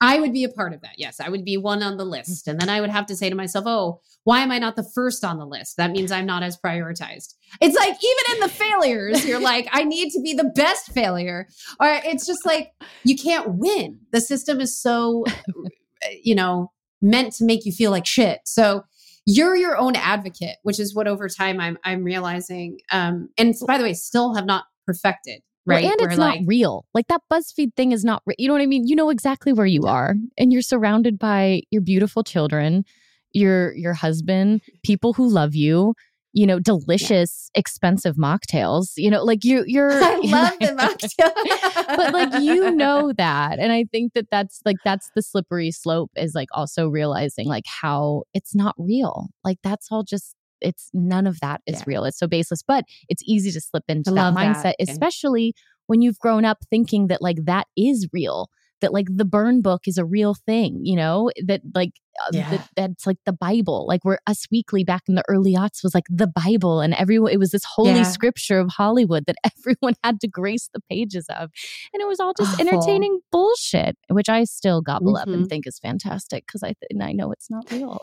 I 0.00 0.18
would 0.18 0.32
be 0.32 0.44
a 0.44 0.48
part 0.48 0.72
of 0.72 0.80
that. 0.80 0.98
Yes, 0.98 1.20
I 1.20 1.28
would 1.28 1.44
be 1.44 1.56
one 1.56 1.82
on 1.82 1.96
the 1.96 2.04
list. 2.04 2.48
And 2.48 2.60
then 2.60 2.68
I 2.68 2.80
would 2.80 2.90
have 2.90 3.06
to 3.06 3.16
say 3.16 3.30
to 3.30 3.36
myself, 3.36 3.66
oh, 3.68 4.00
why 4.24 4.40
am 4.40 4.50
I 4.50 4.58
not 4.58 4.76
the 4.76 4.88
first 4.94 5.24
on 5.24 5.38
the 5.38 5.46
list? 5.46 5.76
That 5.76 5.90
means 5.90 6.12
I'm 6.12 6.26
not 6.26 6.42
as 6.42 6.56
prioritized. 6.56 7.34
It's 7.60 7.76
like, 7.76 7.88
even 7.90 8.34
in 8.34 8.40
the 8.40 8.48
failures, 8.48 9.26
you're 9.26 9.40
like, 9.52 9.68
I 9.72 9.84
need 9.84 10.10
to 10.12 10.20
be 10.20 10.34
the 10.34 10.50
best 10.54 10.92
failure. 10.92 11.48
Or 11.80 11.88
it's 12.04 12.26
just 12.26 12.46
like, 12.46 12.72
you 13.04 13.16
can't 13.16 13.54
win. 13.56 14.00
The 14.12 14.20
system 14.20 14.60
is 14.60 14.78
so, 14.78 15.24
you 16.22 16.34
know, 16.34 16.70
meant 17.00 17.32
to 17.34 17.44
make 17.44 17.64
you 17.64 17.72
feel 17.72 17.90
like 17.90 18.06
shit. 18.06 18.40
So 18.44 18.84
you're 19.26 19.56
your 19.56 19.76
own 19.76 19.96
advocate, 19.96 20.56
which 20.62 20.78
is 20.78 20.94
what 20.94 21.08
over 21.08 21.28
time 21.28 21.60
I'm, 21.60 21.78
I'm 21.84 22.04
realizing. 22.04 22.78
Um, 22.90 23.28
and 23.38 23.54
by 23.66 23.78
the 23.78 23.84
way, 23.84 23.94
still 23.94 24.34
have 24.34 24.46
not 24.46 24.64
perfected 24.86 25.42
right? 25.66 25.84
Well, 25.84 25.92
and 25.92 26.00
it's 26.10 26.18
not 26.18 26.38
real. 26.44 26.84
Like 26.94 27.06
that 27.08 27.20
BuzzFeed 27.32 27.74
thing 27.76 27.92
is 27.92 28.04
not, 28.04 28.22
re- 28.26 28.34
you 28.38 28.48
know 28.48 28.54
what 28.54 28.62
I 28.62 28.66
mean? 28.66 28.86
You 28.86 28.96
know 28.96 29.10
exactly 29.10 29.52
where 29.52 29.66
you 29.66 29.82
are, 29.82 30.14
and 30.36 30.52
you're 30.52 30.62
surrounded 30.62 31.18
by 31.18 31.62
your 31.70 31.82
beautiful 31.82 32.24
children, 32.24 32.84
your 33.32 33.74
your 33.74 33.94
husband, 33.94 34.62
people 34.82 35.12
who 35.12 35.28
love 35.28 35.54
you. 35.54 35.94
You 36.34 36.46
know, 36.46 36.58
delicious, 36.58 37.50
yeah. 37.54 37.60
expensive 37.60 38.16
mocktails. 38.16 38.92
You 38.96 39.10
know, 39.10 39.22
like 39.22 39.44
you, 39.44 39.64
you're. 39.66 39.92
I 40.02 40.16
love 40.24 40.54
the 40.60 40.68
mocktail, 40.68 41.94
but 41.94 42.14
like 42.14 42.42
you 42.42 42.70
know 42.70 43.12
that, 43.18 43.58
and 43.58 43.70
I 43.70 43.84
think 43.92 44.14
that 44.14 44.28
that's 44.30 44.62
like 44.64 44.78
that's 44.82 45.10
the 45.14 45.20
slippery 45.20 45.70
slope. 45.70 46.10
Is 46.16 46.34
like 46.34 46.48
also 46.52 46.88
realizing 46.88 47.48
like 47.48 47.64
how 47.66 48.22
it's 48.32 48.54
not 48.54 48.74
real. 48.78 49.28
Like 49.44 49.58
that's 49.62 49.88
all 49.90 50.04
just 50.04 50.34
it's 50.62 50.88
none 50.94 51.26
of 51.26 51.38
that 51.40 51.60
is 51.66 51.80
yeah. 51.80 51.84
real. 51.86 52.04
It's 52.04 52.18
so 52.18 52.26
baseless, 52.26 52.62
but 52.66 52.84
it's 53.10 53.22
easy 53.26 53.50
to 53.52 53.60
slip 53.60 53.84
into 53.88 54.10
that 54.12 54.32
mindset, 54.32 54.62
that. 54.62 54.76
especially 54.88 55.54
when 55.86 56.00
you've 56.00 56.18
grown 56.18 56.46
up 56.46 56.58
thinking 56.70 57.08
that 57.08 57.20
like 57.20 57.44
that 57.44 57.66
is 57.76 58.08
real 58.12 58.48
that 58.82 58.92
like 58.92 59.06
the 59.08 59.24
burn 59.24 59.62
book 59.62 59.82
is 59.86 59.96
a 59.96 60.04
real 60.04 60.34
thing, 60.34 60.80
you 60.82 60.94
know, 60.94 61.30
that 61.46 61.62
like 61.74 61.92
uh, 62.20 62.30
yeah. 62.32 62.50
that, 62.50 62.68
that's 62.76 63.06
like 63.06 63.16
the 63.24 63.32
Bible. 63.32 63.86
Like 63.88 64.04
where 64.04 64.18
Us 64.26 64.46
Weekly 64.50 64.84
back 64.84 65.02
in 65.08 65.14
the 65.14 65.24
early 65.28 65.54
aughts 65.54 65.82
was 65.82 65.94
like 65.94 66.04
the 66.10 66.26
Bible 66.26 66.80
and 66.80 66.92
everyone 66.94 67.32
it 67.32 67.38
was 67.38 67.50
this 67.50 67.64
holy 67.64 67.90
yeah. 67.90 68.02
scripture 68.02 68.58
of 68.58 68.68
Hollywood 68.68 69.24
that 69.26 69.36
everyone 69.58 69.94
had 70.04 70.20
to 70.20 70.28
grace 70.28 70.68
the 70.74 70.80
pages 70.90 71.26
of. 71.30 71.50
And 71.94 72.02
it 72.02 72.06
was 72.06 72.20
all 72.20 72.34
just 72.38 72.54
Awful. 72.54 72.68
entertaining 72.68 73.20
bullshit, 73.30 73.96
which 74.08 74.28
I 74.28 74.44
still 74.44 74.82
gobble 74.82 75.14
mm-hmm. 75.14 75.16
up 75.16 75.28
and 75.28 75.36
mm-hmm. 75.36 75.46
think 75.46 75.66
is 75.66 75.78
fantastic 75.78 76.46
because 76.46 76.62
I 76.62 76.74
th- 76.74 77.02
I 77.02 77.12
know 77.12 77.32
it's 77.32 77.50
not 77.50 77.70
real. 77.70 77.98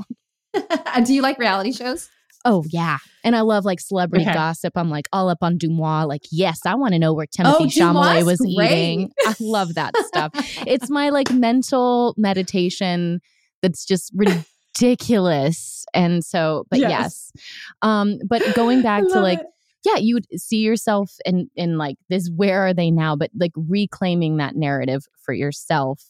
Do 1.03 1.13
you 1.13 1.21
like 1.21 1.37
reality 1.37 1.71
shows? 1.71 2.09
Oh 2.45 2.63
yeah, 2.69 2.97
and 3.23 3.35
I 3.35 3.41
love 3.41 3.65
like 3.65 3.79
celebrity 3.79 4.25
okay. 4.25 4.33
gossip. 4.33 4.73
I'm 4.77 4.89
like 4.89 5.07
all 5.11 5.29
up 5.29 5.39
on 5.41 5.57
DeuxMoi. 5.57 6.07
Like 6.07 6.23
yes, 6.31 6.61
I 6.65 6.75
want 6.75 6.93
to 6.93 6.99
know 6.99 7.13
where 7.13 7.25
Timothée 7.25 7.55
oh, 7.59 7.65
Chalamet 7.65 8.25
was 8.25 8.39
great. 8.39 8.71
eating. 8.71 9.11
I 9.25 9.35
love 9.39 9.75
that 9.75 9.95
stuff. 9.97 10.31
it's 10.65 10.89
my 10.89 11.09
like 11.09 11.31
mental 11.31 12.13
meditation. 12.17 13.19
That's 13.61 13.85
just 13.85 14.13
ridiculous. 14.15 15.85
And 15.93 16.23
so, 16.23 16.65
but 16.69 16.79
yes, 16.79 17.31
yes. 17.35 17.45
um, 17.81 18.19
but 18.27 18.41
going 18.55 18.81
back 18.81 19.03
to 19.07 19.19
like. 19.19 19.39
It. 19.39 19.45
Yeah, 19.85 19.95
you 19.95 20.15
would 20.15 20.27
see 20.35 20.57
yourself 20.57 21.13
in 21.25 21.49
in 21.55 21.77
like 21.77 21.95
this. 22.09 22.29
Where 22.35 22.67
are 22.67 22.73
they 22.73 22.91
now? 22.91 23.15
But 23.15 23.31
like 23.39 23.53
reclaiming 23.55 24.35
that 24.37 24.57
narrative 24.57 25.05
for 25.21 25.33
yourself. 25.33 26.03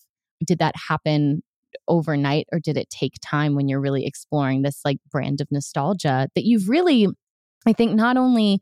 Did 0.44 0.58
that 0.58 0.74
happen 0.76 1.44
overnight 1.88 2.48
or 2.52 2.60
did 2.60 2.78
it 2.78 2.90
take 2.90 3.14
time 3.22 3.56
when 3.56 3.68
you're 3.68 3.82
really 3.82 4.06
exploring 4.06 4.62
this 4.62 4.82
like 4.84 4.98
brand 5.12 5.42
of 5.42 5.48
nostalgia 5.52 6.28
that 6.36 6.46
you've 6.46 6.70
really 6.70 7.08
i 7.68 7.74
think 7.74 7.94
not 7.94 8.18
only 8.18 8.60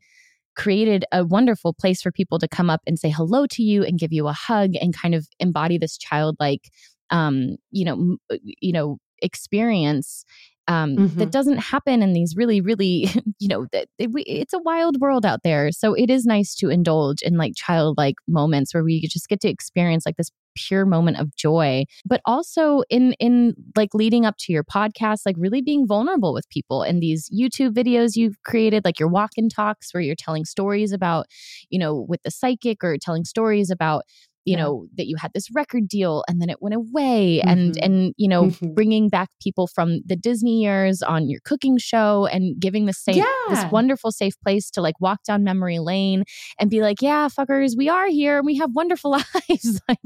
created 0.56 1.04
a 1.12 1.24
wonderful 1.24 1.72
place 1.72 2.02
for 2.02 2.10
people 2.10 2.38
to 2.38 2.48
come 2.48 2.68
up 2.68 2.80
and 2.86 2.98
say 2.98 3.10
hello 3.10 3.46
to 3.46 3.62
you 3.62 3.84
and 3.84 3.98
give 3.98 4.12
you 4.12 4.26
a 4.26 4.32
hug 4.32 4.72
and 4.80 4.96
kind 4.96 5.14
of 5.14 5.26
embody 5.38 5.78
this 5.78 5.96
childlike 5.96 6.68
um 7.10 7.56
you 7.70 7.84
know 7.84 8.16
uh, 8.32 8.36
you 8.42 8.72
know 8.72 8.98
experience 9.22 10.24
um, 10.68 10.96
mm-hmm. 10.96 11.18
that 11.18 11.32
doesn't 11.32 11.58
happen 11.58 12.02
in 12.02 12.12
these 12.12 12.36
really, 12.36 12.60
really, 12.60 13.08
you 13.38 13.48
know, 13.48 13.66
that 13.72 13.88
it, 13.98 14.10
it's 14.14 14.52
a 14.52 14.58
wild 14.58 15.00
world 15.00 15.26
out 15.26 15.42
there. 15.42 15.72
So 15.72 15.94
it 15.94 16.10
is 16.10 16.24
nice 16.24 16.54
to 16.56 16.68
indulge 16.68 17.22
in 17.22 17.36
like 17.36 17.54
childlike 17.56 18.16
moments 18.28 18.74
where 18.74 18.84
we 18.84 19.00
just 19.00 19.28
get 19.28 19.40
to 19.40 19.48
experience 19.48 20.04
like 20.06 20.16
this 20.16 20.30
pure 20.54 20.84
moment 20.84 21.16
of 21.20 21.36
joy 21.36 21.84
but 22.04 22.20
also 22.24 22.82
in 22.90 23.12
in 23.20 23.54
like 23.76 23.94
leading 23.94 24.26
up 24.26 24.34
to 24.38 24.52
your 24.52 24.64
podcast 24.64 25.20
like 25.24 25.36
really 25.38 25.62
being 25.62 25.86
vulnerable 25.86 26.34
with 26.34 26.48
people 26.48 26.82
and 26.82 27.00
these 27.00 27.30
youtube 27.30 27.72
videos 27.72 28.16
you've 28.16 28.42
created 28.42 28.84
like 28.84 28.98
your 28.98 29.08
walk 29.08 29.30
and 29.36 29.54
talks 29.54 29.94
where 29.94 30.00
you're 30.00 30.16
telling 30.16 30.44
stories 30.44 30.90
about 30.90 31.26
you 31.70 31.78
know 31.78 32.04
with 32.08 32.20
the 32.24 32.30
psychic 32.30 32.82
or 32.82 32.96
telling 32.98 33.24
stories 33.24 33.70
about 33.70 34.02
you 34.48 34.56
know 34.56 34.86
that 34.96 35.06
you 35.06 35.16
had 35.16 35.30
this 35.34 35.50
record 35.52 35.86
deal 35.86 36.24
and 36.26 36.40
then 36.40 36.48
it 36.48 36.62
went 36.62 36.74
away 36.74 37.38
mm-hmm. 37.38 37.48
and 37.48 37.76
and 37.82 38.14
you 38.16 38.26
know 38.26 38.44
mm-hmm. 38.44 38.72
bringing 38.72 39.10
back 39.10 39.28
people 39.42 39.66
from 39.66 40.00
the 40.06 40.16
disney 40.16 40.62
years 40.62 41.02
on 41.02 41.28
your 41.28 41.40
cooking 41.44 41.76
show 41.76 42.26
and 42.32 42.58
giving 42.58 42.86
the 42.86 42.94
safe 42.94 43.16
yeah. 43.16 43.24
this 43.50 43.64
wonderful 43.70 44.10
safe 44.10 44.40
place 44.40 44.70
to 44.70 44.80
like 44.80 44.98
walk 45.00 45.22
down 45.24 45.44
memory 45.44 45.78
lane 45.78 46.24
and 46.58 46.70
be 46.70 46.80
like 46.80 47.02
yeah 47.02 47.28
fuckers 47.28 47.76
we 47.76 47.90
are 47.90 48.08
here 48.08 48.38
and 48.38 48.46
we 48.46 48.56
have 48.56 48.70
wonderful 48.72 49.10
lives 49.50 49.80
like 49.88 49.98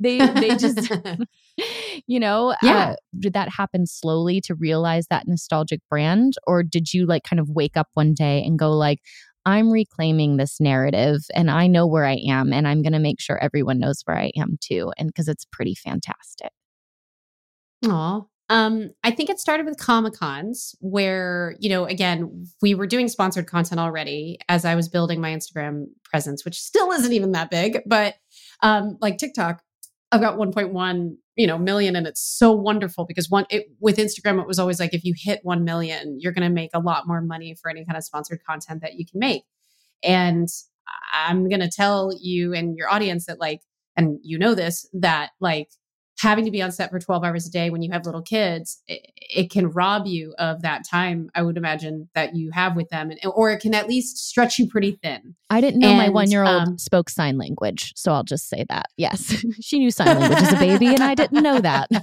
they 0.00 0.18
they 0.18 0.56
just 0.56 0.92
you 2.08 2.18
know 2.18 2.54
yeah 2.62 2.90
uh, 2.90 2.96
did 3.20 3.32
that 3.32 3.48
happen 3.48 3.86
slowly 3.86 4.40
to 4.40 4.56
realize 4.56 5.06
that 5.06 5.28
nostalgic 5.28 5.80
brand 5.88 6.32
or 6.48 6.64
did 6.64 6.92
you 6.92 7.06
like 7.06 7.22
kind 7.22 7.38
of 7.38 7.48
wake 7.48 7.76
up 7.76 7.88
one 7.94 8.12
day 8.12 8.42
and 8.42 8.58
go 8.58 8.72
like 8.72 8.98
I'm 9.46 9.70
reclaiming 9.70 10.36
this 10.36 10.60
narrative 10.60 11.20
and 11.34 11.50
I 11.50 11.66
know 11.66 11.86
where 11.86 12.06
I 12.06 12.18
am 12.26 12.52
and 12.52 12.66
I'm 12.66 12.82
going 12.82 12.92
to 12.92 12.98
make 12.98 13.20
sure 13.20 13.38
everyone 13.42 13.78
knows 13.78 14.02
where 14.04 14.16
I 14.16 14.32
am 14.36 14.58
too. 14.60 14.92
And 14.96 15.08
because 15.08 15.28
it's 15.28 15.44
pretty 15.44 15.74
fantastic. 15.74 16.50
Aw. 17.86 18.22
Um, 18.50 18.90
I 19.02 19.10
think 19.10 19.30
it 19.30 19.40
started 19.40 19.64
with 19.64 19.78
Comic 19.78 20.14
Cons, 20.14 20.74
where, 20.80 21.56
you 21.60 21.70
know, 21.70 21.86
again, 21.86 22.46
we 22.60 22.74
were 22.74 22.86
doing 22.86 23.08
sponsored 23.08 23.46
content 23.46 23.80
already 23.80 24.38
as 24.48 24.64
I 24.66 24.74
was 24.74 24.88
building 24.88 25.20
my 25.20 25.30
Instagram 25.30 25.86
presence, 26.04 26.44
which 26.44 26.60
still 26.60 26.92
isn't 26.92 27.12
even 27.12 27.32
that 27.32 27.50
big, 27.50 27.80
but 27.86 28.16
um, 28.62 28.98
like 29.00 29.16
TikTok, 29.16 29.62
I've 30.12 30.20
got 30.20 30.36
1.1 30.36 31.16
you 31.36 31.46
know 31.46 31.58
million 31.58 31.96
and 31.96 32.06
it's 32.06 32.20
so 32.20 32.52
wonderful 32.52 33.04
because 33.04 33.28
one 33.28 33.44
it, 33.50 33.66
with 33.80 33.96
instagram 33.96 34.40
it 34.40 34.46
was 34.46 34.58
always 34.58 34.78
like 34.78 34.94
if 34.94 35.04
you 35.04 35.14
hit 35.16 35.40
1 35.42 35.64
million 35.64 36.18
you're 36.20 36.32
going 36.32 36.48
to 36.48 36.54
make 36.54 36.70
a 36.74 36.78
lot 36.78 37.06
more 37.06 37.20
money 37.20 37.54
for 37.60 37.70
any 37.70 37.84
kind 37.84 37.96
of 37.96 38.04
sponsored 38.04 38.40
content 38.44 38.82
that 38.82 38.94
you 38.94 39.04
can 39.06 39.18
make. 39.18 39.42
And 40.02 40.48
i'm 41.12 41.48
going 41.48 41.60
to 41.60 41.70
tell 41.70 42.12
you 42.20 42.54
and 42.54 42.76
your 42.76 42.90
audience 42.90 43.26
that 43.26 43.40
like 43.40 43.60
and 43.96 44.18
you 44.22 44.38
know 44.38 44.54
this 44.54 44.88
that 44.92 45.30
like 45.40 45.68
having 46.20 46.44
to 46.44 46.50
be 46.50 46.62
on 46.62 46.72
set 46.72 46.90
for 46.90 46.98
12 46.98 47.24
hours 47.24 47.46
a 47.46 47.50
day 47.50 47.70
when 47.70 47.82
you 47.82 47.90
have 47.92 48.06
little 48.06 48.22
kids, 48.22 48.80
it, 48.86 49.10
it 49.16 49.50
can 49.50 49.68
rob 49.70 50.06
you 50.06 50.34
of 50.38 50.62
that 50.62 50.82
time, 50.88 51.28
I 51.34 51.42
would 51.42 51.56
imagine, 51.56 52.08
that 52.14 52.34
you 52.36 52.50
have 52.52 52.76
with 52.76 52.88
them. 52.88 53.10
And, 53.10 53.20
or 53.24 53.50
it 53.50 53.60
can 53.60 53.74
at 53.74 53.88
least 53.88 54.18
stretch 54.18 54.58
you 54.58 54.68
pretty 54.68 54.98
thin. 55.02 55.34
I 55.50 55.60
didn't 55.60 55.80
know 55.80 55.94
my 55.94 56.08
one 56.08 56.30
year 56.30 56.44
old 56.44 56.68
um, 56.68 56.78
spoke 56.78 57.10
sign 57.10 57.36
language. 57.38 57.92
So 57.96 58.12
I'll 58.12 58.24
just 58.24 58.48
say 58.48 58.64
that. 58.68 58.86
Yes. 58.96 59.44
she 59.60 59.78
knew 59.78 59.90
sign 59.90 60.18
language 60.18 60.42
as 60.42 60.52
a 60.52 60.56
baby, 60.56 60.86
and 60.86 61.02
I 61.02 61.14
didn't 61.14 61.42
know 61.42 61.60
that. 61.60 61.88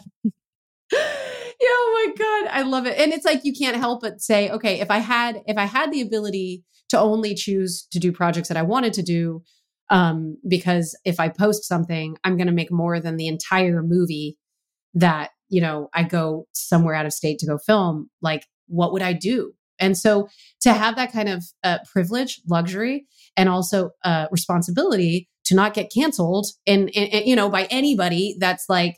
Yeah, 1.61 1.67
oh 1.69 2.05
my 2.07 2.25
god, 2.25 2.57
I 2.57 2.63
love 2.63 2.87
it. 2.87 2.97
And 2.97 3.13
it's 3.13 3.23
like 3.23 3.41
you 3.45 3.53
can't 3.53 3.77
help 3.77 4.01
but 4.01 4.19
say, 4.19 4.49
okay, 4.49 4.79
if 4.79 4.89
I 4.89 4.97
had 4.97 5.43
if 5.45 5.57
I 5.57 5.65
had 5.65 5.91
the 5.91 6.01
ability 6.01 6.63
to 6.89 6.99
only 6.99 7.35
choose 7.35 7.87
to 7.91 7.99
do 7.99 8.11
projects 8.11 8.47
that 8.47 8.57
I 8.57 8.63
wanted 8.63 8.93
to 8.93 9.03
do, 9.03 9.43
um, 9.91 10.37
because 10.47 10.97
if 11.05 11.19
I 11.19 11.29
post 11.29 11.65
something, 11.65 12.17
I'm 12.23 12.37
going 12.37 12.47
to 12.47 12.53
make 12.53 12.71
more 12.71 12.99
than 12.99 13.17
the 13.17 13.27
entire 13.27 13.83
movie 13.83 14.37
that 14.95 15.29
you 15.49 15.61
know 15.61 15.89
I 15.93 16.03
go 16.03 16.47
somewhere 16.53 16.95
out 16.95 17.05
of 17.05 17.13
state 17.13 17.37
to 17.39 17.45
go 17.45 17.59
film. 17.59 18.09
Like, 18.21 18.47
what 18.67 18.93
would 18.93 19.03
I 19.03 19.13
do? 19.13 19.53
And 19.79 19.97
so 19.97 20.29
to 20.61 20.73
have 20.73 20.95
that 20.95 21.11
kind 21.11 21.27
of 21.27 21.43
uh, 21.63 21.79
privilege, 21.91 22.41
luxury, 22.49 23.05
and 23.35 23.49
also 23.49 23.91
uh, 24.03 24.27
responsibility 24.31 25.27
to 25.45 25.55
not 25.55 25.73
get 25.73 25.91
canceled, 25.93 26.47
and, 26.65 26.89
and 26.95 27.13
and, 27.13 27.25
you 27.25 27.35
know 27.35 27.49
by 27.49 27.67
anybody 27.69 28.37
that's 28.39 28.65
like 28.69 28.95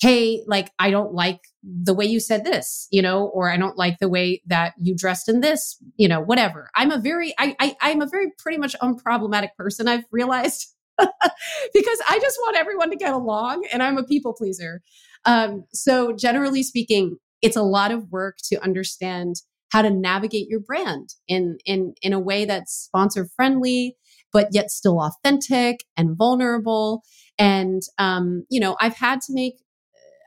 hey, 0.00 0.42
like, 0.46 0.70
I 0.78 0.90
don't 0.90 1.14
like 1.14 1.40
the 1.62 1.94
way 1.94 2.04
you 2.04 2.20
said 2.20 2.44
this, 2.44 2.88
you 2.90 3.00
know, 3.00 3.26
or 3.26 3.50
I 3.50 3.56
don't 3.56 3.78
like 3.78 3.98
the 4.00 4.08
way 4.08 4.42
that 4.46 4.74
you 4.80 4.94
dressed 4.96 5.28
in 5.28 5.40
this, 5.40 5.76
you 5.96 6.08
know, 6.08 6.20
whatever. 6.20 6.70
I'm 6.74 6.90
a 6.90 6.98
very, 6.98 7.34
I, 7.38 7.56
I 7.60 7.76
I'm 7.80 8.02
a 8.02 8.08
very 8.08 8.32
pretty 8.38 8.58
much 8.58 8.76
unproblematic 8.82 9.50
person. 9.56 9.88
I've 9.88 10.04
realized 10.10 10.74
because 10.98 11.98
I 12.08 12.18
just 12.20 12.38
want 12.42 12.56
everyone 12.56 12.90
to 12.90 12.96
get 12.96 13.12
along, 13.12 13.66
and 13.72 13.82
I'm 13.82 13.98
a 13.98 14.04
people 14.04 14.34
pleaser. 14.34 14.82
Um, 15.24 15.64
so 15.72 16.12
generally 16.12 16.62
speaking, 16.62 17.16
it's 17.40 17.56
a 17.56 17.62
lot 17.62 17.90
of 17.90 18.10
work 18.10 18.36
to 18.44 18.62
understand 18.62 19.36
how 19.74 19.82
to 19.82 19.90
navigate 19.90 20.48
your 20.48 20.60
brand 20.60 21.10
in 21.26 21.58
in 21.64 21.94
in 22.00 22.12
a 22.12 22.20
way 22.20 22.44
that's 22.44 22.72
sponsor 22.72 23.26
friendly 23.34 23.96
but 24.32 24.48
yet 24.52 24.70
still 24.70 25.00
authentic 25.00 25.80
and 25.96 26.16
vulnerable 26.16 27.02
and 27.38 27.82
um, 27.98 28.44
you 28.50 28.60
know 28.60 28.76
i've 28.80 28.96
had 28.96 29.20
to 29.20 29.32
make 29.32 29.54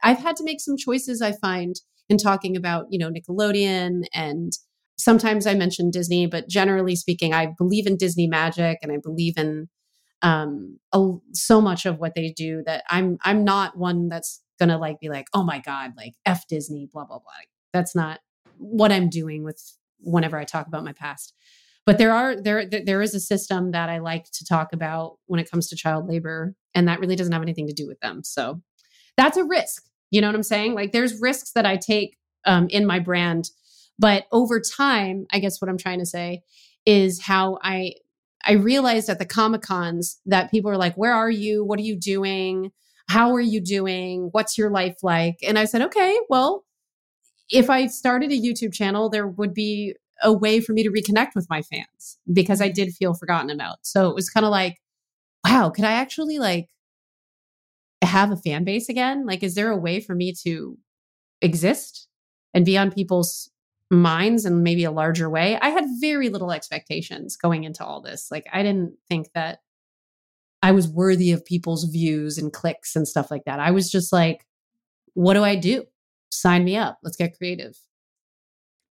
I've 0.03 0.19
had 0.19 0.35
to 0.37 0.43
make 0.43 0.61
some 0.61 0.77
choices 0.77 1.21
I 1.21 1.33
find 1.33 1.75
in 2.09 2.17
talking 2.17 2.55
about, 2.55 2.85
you 2.89 2.99
know, 2.99 3.11
Nickelodeon 3.11 4.03
and 4.13 4.53
sometimes 4.97 5.45
I 5.45 5.53
mention 5.53 5.91
Disney, 5.91 6.25
but 6.25 6.47
generally 6.47 6.95
speaking, 6.95 7.33
I 7.33 7.53
believe 7.57 7.85
in 7.87 7.97
Disney 7.97 8.27
magic 8.27 8.79
and 8.81 8.91
I 8.91 8.97
believe 8.97 9.37
in 9.37 9.67
um 10.23 10.79
a, 10.93 11.09
so 11.33 11.61
much 11.61 11.85
of 11.85 11.99
what 11.99 12.15
they 12.15 12.33
do 12.35 12.63
that 12.65 12.83
I'm 12.89 13.17
I'm 13.23 13.43
not 13.43 13.77
one 13.77 14.09
that's 14.09 14.41
to 14.59 14.77
like 14.77 14.99
be 14.99 15.09
like, 15.09 15.27
"Oh 15.33 15.43
my 15.43 15.59
god, 15.59 15.93
like 15.95 16.13
F 16.25 16.47
Disney, 16.47 16.89
blah 16.91 17.05
blah 17.05 17.19
blah." 17.19 17.31
That's 17.73 17.95
not 17.95 18.19
what 18.57 18.91
I'm 18.91 19.09
doing 19.09 19.43
with 19.43 19.61
whenever 19.99 20.37
I 20.37 20.45
talk 20.45 20.67
about 20.67 20.83
my 20.83 20.93
past. 20.93 21.33
But 21.85 21.97
there 21.97 22.11
are 22.13 22.35
there 22.35 22.65
there 22.67 23.01
is 23.01 23.13
a 23.15 23.19
system 23.19 23.71
that 23.71 23.89
I 23.89 23.99
like 23.99 24.25
to 24.33 24.45
talk 24.45 24.73
about 24.73 25.17
when 25.27 25.39
it 25.39 25.49
comes 25.49 25.69
to 25.69 25.75
child 25.75 26.07
labor 26.07 26.53
and 26.75 26.87
that 26.87 26.99
really 26.99 27.15
doesn't 27.15 27.31
have 27.33 27.41
anything 27.41 27.67
to 27.67 27.73
do 27.73 27.87
with 27.87 27.99
them. 27.99 28.23
So 28.23 28.61
that's 29.17 29.37
a 29.37 29.43
risk. 29.43 29.83
You 30.11 30.21
know 30.21 30.27
what 30.27 30.35
I'm 30.35 30.43
saying? 30.43 30.73
Like 30.73 30.91
there's 30.91 31.19
risks 31.19 31.51
that 31.53 31.65
I 31.65 31.75
take 31.75 32.17
um, 32.45 32.67
in 32.69 32.85
my 32.85 32.99
brand, 32.99 33.49
but 33.99 34.25
over 34.31 34.61
time, 34.61 35.25
I 35.31 35.39
guess 35.39 35.59
what 35.61 35.69
I'm 35.69 35.77
trying 35.77 35.99
to 35.99 36.05
say 36.05 36.43
is 36.85 37.21
how 37.21 37.59
I 37.61 37.93
I 38.45 38.53
realized 38.53 39.09
at 39.09 39.19
the 39.19 39.25
Comic 39.25 39.61
Cons 39.61 40.19
that 40.25 40.51
people 40.51 40.71
are 40.71 40.77
like, 40.77 40.95
"Where 40.95 41.13
are 41.13 41.29
you? 41.29 41.65
What 41.65 41.79
are 41.79 41.83
you 41.83 41.97
doing? 41.97 42.71
How 43.09 43.33
are 43.33 43.41
you 43.41 43.59
doing? 43.61 44.29
What's 44.31 44.57
your 44.57 44.69
life 44.69 44.97
like?" 45.03 45.39
And 45.45 45.59
I 45.59 45.65
said, 45.65 45.81
"Okay, 45.81 46.17
well, 46.29 46.63
if 47.49 47.69
I 47.69 47.87
started 47.87 48.31
a 48.31 48.39
YouTube 48.39 48.73
channel, 48.73 49.09
there 49.09 49.27
would 49.27 49.53
be 49.53 49.95
a 50.23 50.33
way 50.33 50.59
for 50.61 50.73
me 50.73 50.83
to 50.83 50.91
reconnect 50.91 51.35
with 51.35 51.47
my 51.49 51.61
fans 51.61 52.17
because 52.31 52.61
I 52.61 52.69
did 52.69 52.93
feel 52.93 53.13
forgotten 53.13 53.49
about." 53.49 53.79
So 53.83 54.09
it 54.09 54.15
was 54.15 54.29
kind 54.29 54.45
of 54.45 54.51
like, 54.51 54.77
"Wow, 55.45 55.69
could 55.71 55.85
I 55.85 55.93
actually 55.93 56.39
like 56.39 56.69
have 58.01 58.31
a 58.31 58.37
fan 58.37 58.63
base 58.63 58.89
again? 58.89 59.25
Like, 59.25 59.43
is 59.43 59.55
there 59.55 59.71
a 59.71 59.77
way 59.77 59.99
for 59.99 60.15
me 60.15 60.33
to 60.43 60.77
exist 61.41 62.07
and 62.53 62.65
be 62.65 62.77
on 62.77 62.91
people's 62.91 63.49
minds 63.89 64.45
in 64.45 64.63
maybe 64.63 64.83
a 64.83 64.91
larger 64.91 65.29
way? 65.29 65.57
I 65.59 65.69
had 65.69 65.85
very 65.99 66.29
little 66.29 66.51
expectations 66.51 67.35
going 67.35 67.63
into 67.63 67.83
all 67.83 68.01
this. 68.01 68.29
Like, 68.31 68.45
I 68.51 68.63
didn't 68.63 68.93
think 69.07 69.29
that 69.33 69.59
I 70.61 70.71
was 70.71 70.87
worthy 70.87 71.31
of 71.31 71.45
people's 71.45 71.85
views 71.85 72.37
and 72.37 72.51
clicks 72.51 72.95
and 72.95 73.07
stuff 73.07 73.31
like 73.31 73.45
that. 73.45 73.59
I 73.59 73.71
was 73.71 73.91
just 73.91 74.11
like, 74.11 74.45
what 75.13 75.33
do 75.33 75.43
I 75.43 75.55
do? 75.55 75.85
Sign 76.31 76.63
me 76.63 76.75
up. 76.75 76.99
Let's 77.03 77.17
get 77.17 77.37
creative. 77.37 77.77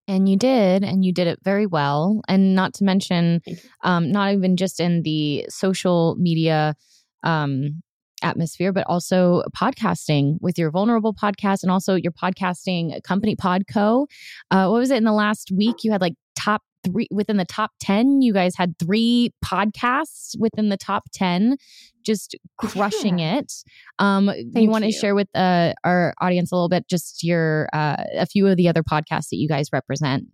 And 0.09 0.29
you 0.29 0.37
did, 0.37 0.85
and 0.85 1.05
you 1.05 1.13
did 1.13 1.27
it 1.27 1.41
very 1.43 1.67
well. 1.67 2.21
And 2.29 2.55
not 2.55 2.75
to 2.75 2.85
mention, 2.85 3.41
um, 3.83 4.13
not 4.13 4.33
even 4.33 4.57
just 4.57 4.79
in 4.79 5.03
the 5.03 5.47
social 5.49 6.15
media 6.17 6.77
um, 7.25 7.83
atmosphere, 8.23 8.73
but 8.73 8.85
also 8.87 9.43
podcasting 9.57 10.39
with 10.41 10.59
your 10.59 10.71
vulnerable 10.71 11.15
podcast 11.15 11.63
and 11.63 11.71
also 11.71 11.95
your 11.95 12.13
podcasting 12.13 13.03
company, 13.03 13.37
PodCo. 13.37 14.07
Uh, 14.51 14.69
what 14.69 14.79
was 14.79 14.91
it 14.91 14.97
in 14.97 15.05
the 15.05 15.13
last 15.13 15.51
week? 15.55 15.85
You 15.85 15.93
had 15.93 16.01
like 16.01 16.15
top 16.37 16.63
three 16.85 17.09
within 17.11 17.37
the 17.37 17.45
top 17.45 17.73
10. 17.81 18.23
You 18.23 18.33
guys 18.33 18.55
had 18.57 18.79
three 18.79 19.33
podcasts 19.45 20.39
within 20.39 20.69
the 20.69 20.77
top 20.77 21.05
10, 21.13 21.57
just 22.05 22.37
crushing 22.59 23.19
it. 23.19 23.53
Um, 23.99 24.31
you 24.55 24.71
want 24.71 24.85
to 24.85 24.93
share 24.93 25.15
with 25.15 25.29
uh, 25.35 25.75
our 25.85 26.15
audience 26.21 26.53
a 26.53 26.55
little 26.55 26.69
bit 26.69 26.89
just 26.89 27.23
your 27.25 27.69
uh, 27.73 27.97
a 28.15 28.27
few 28.27 28.47
of 28.47 28.57
the 28.57 28.69
other 28.69 28.83
podcasts 28.83 29.29
that 29.31 29.37
you 29.37 29.49
guys 29.49 29.69
represent 29.73 30.29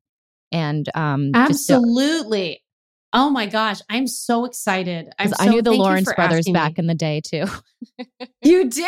and 0.53 0.89
um 0.95 1.31
Absolutely. 1.35 2.62
Oh 3.13 3.31
my 3.31 3.47
gosh, 3.47 3.81
I'm 3.91 4.07
so 4.07 4.45
excited. 4.45 5.11
I'm 5.19 5.29
so, 5.29 5.37
I 5.39 5.49
knew 5.49 5.63
the 5.63 5.73
Lawrence 5.73 6.13
brothers 6.15 6.49
back 6.51 6.73
me. 6.73 6.83
in 6.83 6.87
the 6.87 6.95
day 6.95 7.21
too. 7.25 7.45
You 8.45 8.69
did? 8.69 8.87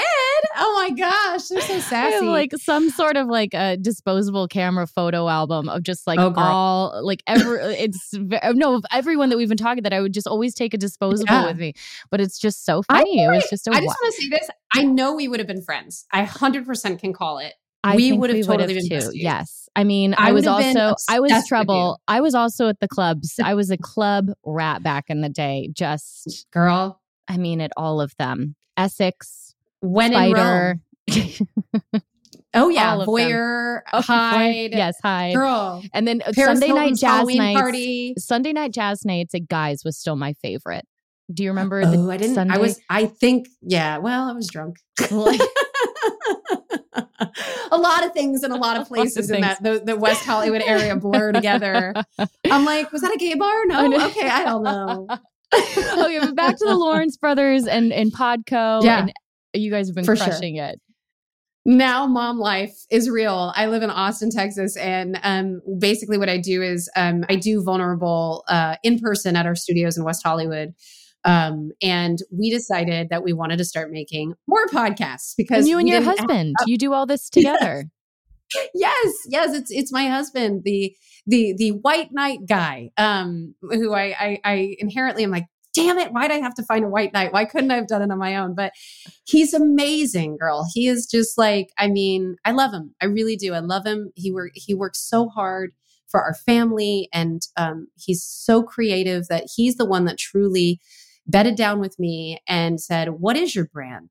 Oh 0.57 0.75
my 0.81 0.91
gosh, 0.97 1.49
they're 1.49 1.61
so 1.61 1.75
I 1.75 1.79
sassy. 1.81 2.27
like 2.27 2.53
some 2.57 2.91
sort 2.91 3.17
of 3.17 3.27
like 3.29 3.53
a 3.55 3.77
disposable 3.77 4.47
camera 4.49 4.87
photo 4.87 5.29
album 5.29 5.69
of 5.69 5.83
just 5.83 6.07
like 6.07 6.19
Oh, 6.19 6.33
all 6.37 7.05
like 7.05 7.23
every 7.27 7.61
uh, 7.61 7.69
it's 7.69 8.15
uh, 8.15 8.53
no 8.55 8.75
of 8.77 8.85
everyone 8.93 9.31
that 9.31 9.37
we've 9.37 9.49
been 9.49 9.57
talking 9.57 9.83
that 9.85 9.93
I 9.93 10.01
would 10.01 10.13
just 10.15 10.27
always 10.29 10.55
take 10.55 10.75
a 10.75 10.79
disposable 10.79 11.33
Yeah. 11.33 11.47
with 11.47 11.59
me. 11.59 11.75
But 12.11 12.21
it's 12.21 12.39
just 12.39 12.65
so 12.65 12.83
I 12.89 12.99
funny. 12.99 13.23
It 13.25 13.29
was 13.29 13.47
just 13.51 13.67
a 13.67 13.71
I 13.71 13.75
just 13.75 13.87
wa- 13.87 13.95
want 14.01 14.15
to 14.15 14.23
say 14.23 14.29
this. 14.29 14.51
I 14.73 14.85
know 14.85 15.15
we 15.15 15.27
would 15.29 15.41
have 15.41 15.49
been 15.49 15.63
friends. 15.63 16.07
I 16.13 16.25
100% 16.25 16.99
can 17.01 17.13
call 17.13 17.39
it. 17.39 17.55
I 17.85 17.97
we 17.97 18.13
would 18.13 18.31
have 18.31 18.47
totally 18.47 18.75
been 18.75 18.89
too. 18.89 19.11
Yes. 19.13 19.69
I 19.77 19.85
mean, 19.85 20.15
I 20.15 20.29
I, 20.29 20.33
was 20.33 20.45
would 20.47 20.51
have 20.63 20.75
been 20.75 20.83
also 20.83 20.97
I 21.09 21.21
was 21.21 21.49
trouble. 21.49 22.01
I 22.09 22.21
was 22.21 22.35
also 22.35 22.69
at 22.69 22.81
the 22.81 22.89
clubs. 22.89 23.35
I 23.43 23.55
was 23.55 23.71
a 23.71 23.77
club 23.81 24.31
rat 24.45 24.83
back 24.83 25.05
in 25.09 25.21
the 25.21 25.29
day. 25.29 25.69
Just 25.73 26.47
girl. 26.53 27.01
I 27.29 27.37
mean, 27.37 27.61
at 27.61 27.73
all 27.77 28.01
of 28.01 28.15
them. 28.19 28.55
Essex, 28.77 29.55
When 29.81 30.13
in 30.13 30.31
Spider. 30.33 30.81
Oh 32.55 32.69
yeah, 32.71 32.97
voyeur, 32.97 33.81
Oh, 33.93 34.01
Hyde, 34.01 34.73
yes, 34.73 34.97
Hyde. 35.03 35.35
girl. 35.35 35.83
And 35.93 36.07
then 36.09 36.23
uh, 36.27 36.33
Paris 36.35 36.59
Sunday 36.61 36.73
night 36.75 36.91
jazz 36.97 37.03
Halloween 37.03 37.37
nights. 37.39 37.61
party. 37.61 38.15
Sunday 38.19 38.53
night 38.53 38.73
jazz 38.73 39.05
nights 39.05 39.35
at 39.35 39.49
Guys 39.49 39.83
was 39.85 39.97
still 39.99 40.17
my 40.17 40.33
favorite. 40.35 40.87
Do 41.33 41.43
you 41.43 41.51
remember? 41.51 41.85
the 41.87 41.97
Oh, 41.97 42.11
I 42.11 42.17
didn't. 42.17 42.35
Sunday? 42.35 42.55
I 42.55 42.59
was. 42.59 42.81
I 42.91 43.07
think. 43.07 43.49
Yeah. 43.63 43.99
Well, 43.99 44.29
I 44.29 44.33
was 44.33 44.47
drunk. 44.49 44.77
a 47.75 47.79
lot 47.79 48.05
of 48.07 48.13
things 48.13 48.43
in 48.45 48.53
a 48.53 48.57
lot 48.57 48.77
of 48.81 48.87
places 48.89 49.31
in 49.31 49.41
that 49.41 49.63
the, 49.63 49.81
the 49.85 49.97
West 49.97 50.25
Hollywood 50.25 50.63
area 50.63 50.97
blur 50.97 51.33
together. 51.33 51.93
I'm 52.51 52.65
like, 52.65 52.93
was 52.93 53.03
that 53.03 53.13
a 53.15 53.19
gay 53.19 53.35
bar? 53.35 53.53
No. 53.67 54.07
Okay, 54.07 54.29
I 54.29 54.45
don't 54.45 54.63
know. 54.63 55.07
okay, 55.55 56.19
but 56.21 56.35
back 56.35 56.57
to 56.59 56.65
the 56.65 56.77
Lawrence 56.77 57.17
brothers 57.17 57.67
and 57.67 57.93
and 57.93 58.13
PodCo. 58.13 58.83
Yeah. 58.85 59.01
and 59.01 59.13
you 59.53 59.71
guys 59.71 59.89
have 59.89 59.95
been 59.95 60.05
For 60.05 60.17
sure. 60.17 60.27
crushing 60.27 60.57
it. 60.57 60.81
now 61.65 62.07
mom 62.07 62.39
life 62.39 62.75
is 62.91 63.09
real 63.09 63.53
i 63.57 63.67
live 63.67 63.83
in 63.83 63.89
austin 63.89 64.31
texas 64.31 64.77
and 64.77 65.19
um, 65.23 65.61
basically 65.79 66.19
what 66.19 66.29
i 66.29 66.37
do 66.37 66.61
is 66.61 66.91
um, 66.97 67.25
i 67.31 67.37
do 67.37 67.63
vulnerable 67.63 68.45
uh, 68.49 68.77
in 68.83 68.99
person 68.99 69.35
at 69.37 69.47
our 69.47 69.55
studios 69.55 69.97
in 69.97 70.05
west 70.05 70.23
hollywood 70.25 70.75
um, 71.25 71.71
and 71.83 72.19
we 72.31 72.51
decided 72.51 73.09
that 73.11 73.23
we 73.23 73.33
wanted 73.33 73.57
to 73.59 73.65
start 73.65 73.91
making 73.91 74.35
more 74.47 74.67
podcasts 74.67 75.35
because 75.37 75.61
And 75.61 75.69
you 75.69 75.79
and 75.79 75.89
your 75.89 76.01
didn't 76.01 76.19
have- 76.19 76.29
husband, 76.31 76.57
you 76.67 76.77
do 76.79 76.93
all 76.93 77.07
this 77.07 77.29
together. 77.31 77.87
yes 78.75 79.13
yes 79.27 79.55
it's 79.55 79.71
it's 79.71 79.91
my 79.93 80.07
husband 80.07 80.63
the 80.65 80.95
the 81.27 81.55
the 81.57 81.71
white 81.73 82.11
knight 82.13 82.41
guy 82.47 82.91
um 82.99 83.55
who 83.63 83.93
I, 83.93 84.15
I 84.19 84.39
i 84.45 84.77
inherently 84.79 85.25
am 85.25 85.31
like 85.31 85.47
damn 85.75 85.99
it 85.99 86.13
why'd 86.13 86.31
i 86.31 86.35
have 86.37 86.55
to 86.55 86.63
find 86.63 86.85
a 86.85 86.89
white 86.89 87.13
knight? 87.13 87.33
Why 87.33 87.47
couldn't 87.47 87.71
i 87.73 87.77
have 87.77 87.89
done 87.89 88.03
it 88.03 88.11
on 88.13 88.19
my 88.19 88.37
own? 88.37 88.55
But 88.55 88.73
he's 89.27 89.55
amazing 89.55 90.37
girl. 90.37 90.67
He 90.73 90.87
is 90.87 91.07
just 91.07 91.37
like 91.37 91.71
i 91.79 91.89
mean 91.89 92.37
i 92.45 92.53
love 92.53 92.73
him. 92.73 92.95
I 93.03 93.07
really 93.07 93.35
do. 93.37 93.55
I 93.55 93.59
love 93.61 93.85
him. 93.87 94.13
He 94.15 94.31
work 94.31 94.53
he 94.55 94.75
works 94.75 95.01
so 95.01 95.29
hard 95.29 95.73
for 96.07 96.23
our 96.23 96.35
family 96.35 97.09
and 97.13 97.43
um, 97.57 97.89
he's 97.97 98.23
so 98.23 98.63
creative 98.63 99.27
that 99.29 99.49
he's 99.57 99.75
the 99.77 99.85
one 99.87 100.05
that 100.05 100.17
truly 100.19 100.79
bedded 101.27 101.57
down 101.57 101.81
with 101.81 101.99
me 101.99 102.39
and 102.49 102.81
said 102.81 103.09
what 103.21 103.37
is 103.37 103.55
your 103.55 103.67
brand 103.67 104.11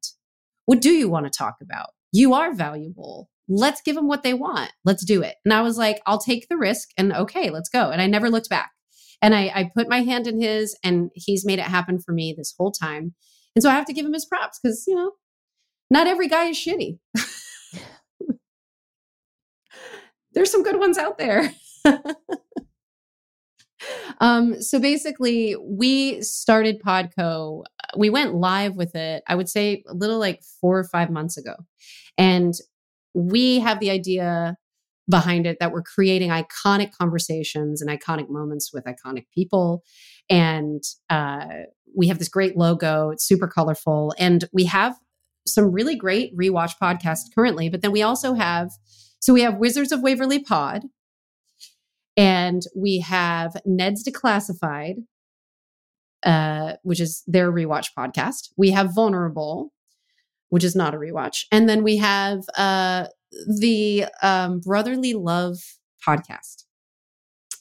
what 0.65 0.81
do 0.81 0.91
you 0.91 1.09
want 1.09 1.25
to 1.25 1.37
talk 1.37 1.55
about 1.61 1.89
you 2.13 2.33
are 2.35 2.53
valuable. 2.53 3.27
Let's 3.49 3.81
give 3.81 3.95
them 3.95 4.07
what 4.07 4.23
they 4.23 4.35
want. 4.35 4.71
Let's 4.85 5.03
do 5.03 5.21
it. 5.23 5.35
And 5.43 5.53
I 5.53 5.61
was 5.61 5.77
like, 5.77 5.99
I'll 6.05 6.19
take 6.19 6.47
the 6.47 6.55
risk 6.57 6.89
and 6.95 7.11
okay, 7.11 7.49
let's 7.49 7.67
go. 7.69 7.89
And 7.89 8.01
I 8.01 8.05
never 8.07 8.29
looked 8.29 8.49
back. 8.49 8.71
And 9.21 9.35
I, 9.35 9.51
I 9.53 9.71
put 9.75 9.89
my 9.89 10.01
hand 10.01 10.27
in 10.27 10.39
his, 10.41 10.77
and 10.83 11.09
he's 11.15 11.45
made 11.45 11.59
it 11.59 11.65
happen 11.65 11.97
for 11.99 12.11
me 12.11 12.35
this 12.37 12.53
whole 12.57 12.71
time. 12.71 13.15
And 13.55 13.63
so 13.63 13.69
I 13.69 13.73
have 13.73 13.85
to 13.85 13.93
give 13.93 14.05
him 14.05 14.13
his 14.13 14.25
props 14.25 14.59
because, 14.61 14.83
you 14.85 14.95
know, 14.95 15.11
not 15.89 16.07
every 16.07 16.27
guy 16.27 16.47
is 16.47 16.57
shitty. 16.57 16.99
There's 20.33 20.51
some 20.51 20.63
good 20.63 20.77
ones 20.77 20.97
out 20.97 21.17
there. 21.17 21.53
um, 24.19 24.61
so 24.61 24.79
basically, 24.79 25.55
we 25.61 26.21
started 26.21 26.81
PodCo. 26.81 27.63
We 27.97 28.09
went 28.09 28.35
live 28.35 28.75
with 28.75 28.95
it, 28.95 29.23
I 29.27 29.35
would 29.35 29.49
say 29.49 29.83
a 29.87 29.93
little 29.93 30.19
like 30.19 30.41
four 30.61 30.79
or 30.79 30.83
five 30.85 31.09
months 31.09 31.37
ago. 31.37 31.55
And 32.17 32.53
we 33.13 33.59
have 33.59 33.79
the 33.79 33.89
idea 33.89 34.57
behind 35.09 35.45
it 35.45 35.57
that 35.59 35.71
we're 35.71 35.83
creating 35.83 36.29
iconic 36.29 36.91
conversations 36.91 37.81
and 37.81 37.89
iconic 37.89 38.29
moments 38.29 38.71
with 38.73 38.85
iconic 38.85 39.25
people. 39.33 39.83
And 40.29 40.81
uh, 41.09 41.45
we 41.95 42.07
have 42.07 42.19
this 42.19 42.29
great 42.29 42.57
logo, 42.57 43.09
it's 43.09 43.25
super 43.25 43.47
colorful. 43.47 44.13
And 44.17 44.45
we 44.53 44.65
have 44.65 44.95
some 45.45 45.71
really 45.71 45.95
great 45.95 46.35
rewatch 46.37 46.73
podcasts 46.81 47.33
currently, 47.35 47.69
but 47.69 47.81
then 47.81 47.91
we 47.91 48.01
also 48.01 48.33
have 48.33 48.71
so 49.19 49.33
we 49.33 49.41
have 49.41 49.55
Wizards 49.55 49.93
of 49.93 50.01
Waverly 50.01 50.39
Pod, 50.39 50.83
and 52.15 52.61
we 52.75 52.99
have 52.99 53.55
Ned's 53.65 54.03
Declassified, 54.03 54.95
uh, 56.23 56.73
which 56.83 56.99
is 56.99 57.23
their 57.27 57.51
rewatch 57.51 57.87
podcast. 57.97 58.49
We 58.57 58.71
have 58.71 58.93
Vulnerable, 58.93 59.73
which 60.49 60.63
is 60.63 60.75
not 60.75 60.93
a 60.93 60.97
rewatch, 60.97 61.45
and 61.51 61.67
then 61.67 61.83
we 61.83 61.97
have 61.97 62.39
uh, 62.57 63.07
the 63.59 64.05
um, 64.21 64.59
Brotherly 64.59 65.13
Love 65.13 65.57
podcast, 66.07 66.63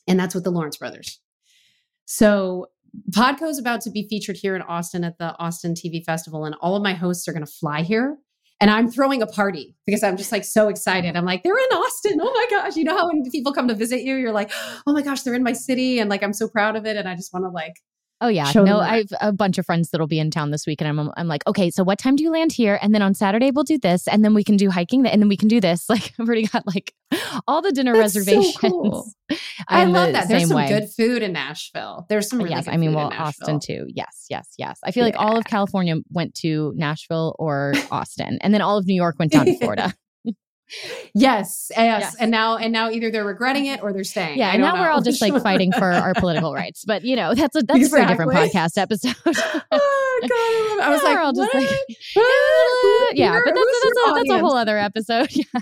and 0.07 0.19
that's 0.19 0.35
with 0.35 0.45
the 0.45 0.51
Lawrence 0.51 0.77
brothers. 0.77 1.21
So 2.05 2.67
PodCo 3.11 3.49
is 3.49 3.59
about 3.59 3.81
to 3.83 3.91
be 3.91 4.07
featured 4.09 4.37
here 4.37 4.55
in 4.55 4.63
Austin 4.63 5.03
at 5.05 5.19
the 5.19 5.35
Austin 5.39 5.75
TV 5.75 6.05
Festival, 6.05 6.45
and 6.45 6.55
all 6.61 6.77
of 6.77 6.83
my 6.83 6.95
hosts 6.95 7.27
are 7.27 7.33
going 7.33 7.47
to 7.47 7.51
fly 7.51 7.83
here 7.83 8.19
and 8.61 8.71
I'm 8.71 8.91
throwing 8.91 9.23
a 9.23 9.27
party 9.27 9.75
because 9.87 10.03
I'm 10.03 10.17
just 10.17 10.33
like 10.33 10.45
so 10.45 10.69
excited. 10.69 11.17
I'm 11.17 11.25
like, 11.25 11.43
they're 11.43 11.53
in 11.53 11.77
Austin. 11.77 12.21
Oh 12.21 12.33
my 12.33 12.47
gosh. 12.51 12.77
You 12.77 12.85
know 12.85 12.97
how 12.97 13.09
when 13.09 13.29
people 13.31 13.53
come 13.53 13.69
to 13.69 13.75
visit 13.75 14.03
you, 14.03 14.17
you're 14.17 14.33
like, 14.33 14.53
oh 14.87 14.93
my 14.93 15.03
gosh, 15.03 15.23
they're 15.23 15.35
in 15.35 15.43
my 15.43 15.53
city. 15.53 15.99
And 15.99 16.09
like, 16.09 16.23
I'm 16.23 16.33
so 16.33 16.49
proud 16.49 16.77
of 16.77 16.87
it. 16.87 16.97
And 16.97 17.09
I 17.09 17.17
just 17.17 17.33
want 17.33 17.45
to 17.45 17.49
like, 17.49 17.75
Oh 18.23 18.29
yeah, 18.29 18.53
no, 18.55 18.79
I 18.79 18.99
have 18.99 19.13
a 19.21 19.33
bunch 19.33 19.59
of 19.59 19.67
friends 19.67 19.91
that'll 19.91 20.07
be 20.07 20.21
in 20.21 20.31
town 20.31 20.53
this 20.53 20.65
week, 20.65 20.81
and 20.81 20.89
I'm 20.89 21.11
I'm 21.17 21.27
like, 21.27 21.45
okay, 21.49 21.71
so 21.71 21.83
what 21.83 21.99
time 21.99 22.15
do 22.15 22.23
you 22.23 22.31
land 22.31 22.53
here? 22.53 22.79
And 22.81 22.95
then 22.95 23.03
on 23.03 23.15
Saturday 23.15 23.51
we'll 23.51 23.65
do 23.65 23.79
this, 23.79 24.07
and 24.07 24.25
then 24.25 24.33
we 24.33 24.45
can 24.45 24.57
do 24.57 24.71
hiking, 24.71 25.05
and 25.05 25.21
then 25.21 25.29
we 25.29 25.37
can 25.37 25.49
do 25.49 25.61
this. 25.61 25.87
Like 25.93 26.15
I've 26.19 26.27
already 26.27 26.47
got 26.47 26.67
like 26.67 26.95
all 27.47 27.61
the 27.61 27.71
dinner 27.71 27.93
That's 27.93 28.17
reservations. 28.17 28.55
So 28.55 28.71
cool. 28.71 29.07
I 29.69 29.85
love 29.85 30.13
that. 30.13 30.27
There's 30.27 30.49
some 30.49 30.57
way. 30.57 30.69
good 30.69 30.89
food 30.89 31.23
in 31.23 31.33
Nashville. 31.33 32.07
There's 32.09 32.31
some 32.31 32.41
uh, 32.41 32.45
really 32.45 32.55
yes, 32.55 32.65
good 32.65 32.75
I 32.75 32.77
mean, 32.79 32.95
well, 32.95 33.11
in 33.11 33.17
Austin 33.19 33.61
too. 33.61 33.85
Yes, 33.89 34.27
yes, 34.31 34.55
yes. 34.57 34.79
I 34.83 34.91
feel 34.91 35.05
like 35.05 35.17
all 35.19 35.37
of 35.37 35.45
California 35.45 35.97
went 36.11 36.35
to 36.37 36.73
Nashville 36.77 37.37
or 37.39 37.75
Austin, 37.91 38.39
and 38.41 38.55
then 38.55 38.63
all 38.63 38.79
of 38.79 38.87
New 38.87 38.95
York 38.95 39.17
went 39.19 39.33
down 39.33 39.47
to 39.47 39.59
Florida. 39.59 39.93
Yes, 41.15 41.71
yes, 41.77 42.15
and 42.17 42.31
now 42.31 42.57
and 42.57 42.73
now 42.73 42.91
either 42.91 43.11
they're 43.11 43.25
regretting 43.25 43.67
it 43.67 43.83
or 43.83 43.93
they're 43.93 44.05
staying. 44.05 44.39
Yeah, 44.39 44.49
I 44.49 44.53
and 44.53 44.63
now 44.63 44.81
we're 44.81 44.91
all 44.91 45.03
just 45.03 45.21
like 45.21 45.35
fighting 45.43 45.73
for 45.73 45.93
our 45.93 46.15
political 46.15 46.55
rights. 46.55 46.85
But 46.85 47.05
you 47.05 47.17
know, 47.17 47.35
that's 47.35 47.57
a 47.57 47.63
that's 47.63 47.89
for 47.89 47.97
a 47.97 48.01
very 48.01 48.07
different 48.07 48.33
podcast 48.33 48.79
episode. 48.79 49.15
oh 49.27 50.21
god, 50.23 50.87
I 50.87 50.91
was 50.91 51.03
like, 51.03 51.19
all 51.19 51.33
just 51.33 51.53
what? 51.53 51.63
like, 51.63 53.17
yeah, 53.17 53.41
but 53.45 53.55
that's 53.55 53.81
that's 53.83 54.09
a, 54.09 54.15
that's 54.15 54.31
a 54.31 54.39
whole 54.39 54.57
other 54.57 54.79
episode. 54.79 55.29
Yeah. 55.31 55.61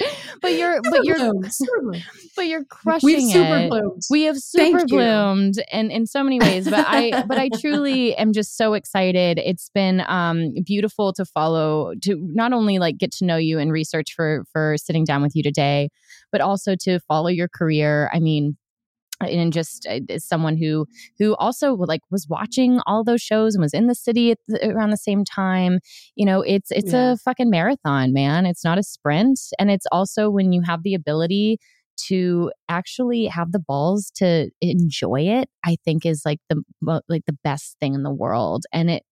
But 0.42 0.54
you're 0.54 0.80
but 0.82 1.04
you're 1.04 1.18
Super 1.50 1.80
bloomed. 1.82 2.02
but 2.34 2.46
you're 2.46 2.64
crushing 2.64 3.06
We've 3.06 3.30
super 3.30 3.56
it. 3.58 3.68
bloomed. 3.68 4.02
We 4.08 4.22
have 4.22 4.36
Thank 4.38 4.78
super 4.80 4.86
you. 4.88 4.96
bloomed 4.96 5.54
and 5.70 5.92
in 5.92 6.06
so 6.06 6.22
many 6.24 6.38
ways. 6.40 6.64
But 6.64 6.86
I 6.88 7.24
but 7.28 7.36
I 7.36 7.50
truly 7.60 8.16
am 8.16 8.32
just 8.32 8.56
so 8.56 8.72
excited. 8.72 9.38
It's 9.38 9.68
been 9.74 10.02
um 10.06 10.54
beautiful 10.64 11.12
to 11.12 11.26
follow 11.26 11.92
to 12.04 12.16
not 12.32 12.54
only 12.54 12.78
like 12.78 12.96
get 12.96 13.12
to 13.12 13.26
know 13.26 13.36
you 13.36 13.58
and 13.58 13.70
research 13.70 14.14
for 14.14 14.44
for 14.50 14.76
sitting 14.78 15.04
down 15.04 15.20
with 15.20 15.36
you 15.36 15.42
today, 15.42 15.90
but 16.32 16.40
also 16.40 16.74
to 16.76 17.00
follow 17.00 17.28
your 17.28 17.48
career. 17.48 18.10
I 18.14 18.18
mean, 18.20 18.56
and 19.20 19.52
just 19.52 19.86
uh, 19.88 20.00
as 20.08 20.24
someone 20.24 20.56
who 20.56 20.86
who 21.18 21.34
also 21.36 21.74
like 21.74 22.00
was 22.10 22.26
watching 22.28 22.80
all 22.86 23.04
those 23.04 23.20
shows 23.22 23.54
and 23.54 23.62
was 23.62 23.74
in 23.74 23.86
the 23.86 23.94
city 23.94 24.30
at 24.32 24.38
the, 24.48 24.70
around 24.70 24.90
the 24.90 24.96
same 24.96 25.24
time 25.24 25.78
you 26.16 26.24
know 26.24 26.40
it's 26.42 26.70
it's 26.70 26.92
Yeah. 26.92 27.12
a 27.12 27.16
fucking 27.16 27.50
marathon 27.50 28.12
man. 28.12 28.46
It's 28.46 28.64
not 28.64 28.78
a 28.78 28.82
sprint. 28.82 29.40
And 29.58 29.70
it's 29.70 29.86
also 29.92 30.30
when 30.30 30.52
you 30.52 30.62
have 30.62 30.82
the 30.82 30.94
ability 30.94 31.58
to 32.08 32.50
actually 32.68 33.26
have 33.26 33.52
the 33.52 33.58
balls 33.58 34.10
to 34.14 34.48
enjoy 34.62 35.20
it 35.20 35.50
i 35.66 35.76
think 35.84 36.06
is 36.06 36.22
like 36.24 36.38
the 36.48 36.62
like 37.08 37.24
the 37.26 37.36
best 37.44 37.76
thing 37.78 37.94
in 37.94 38.02
the 38.04 38.10
world. 38.10 38.64
And 38.72 38.90
it 38.90 39.02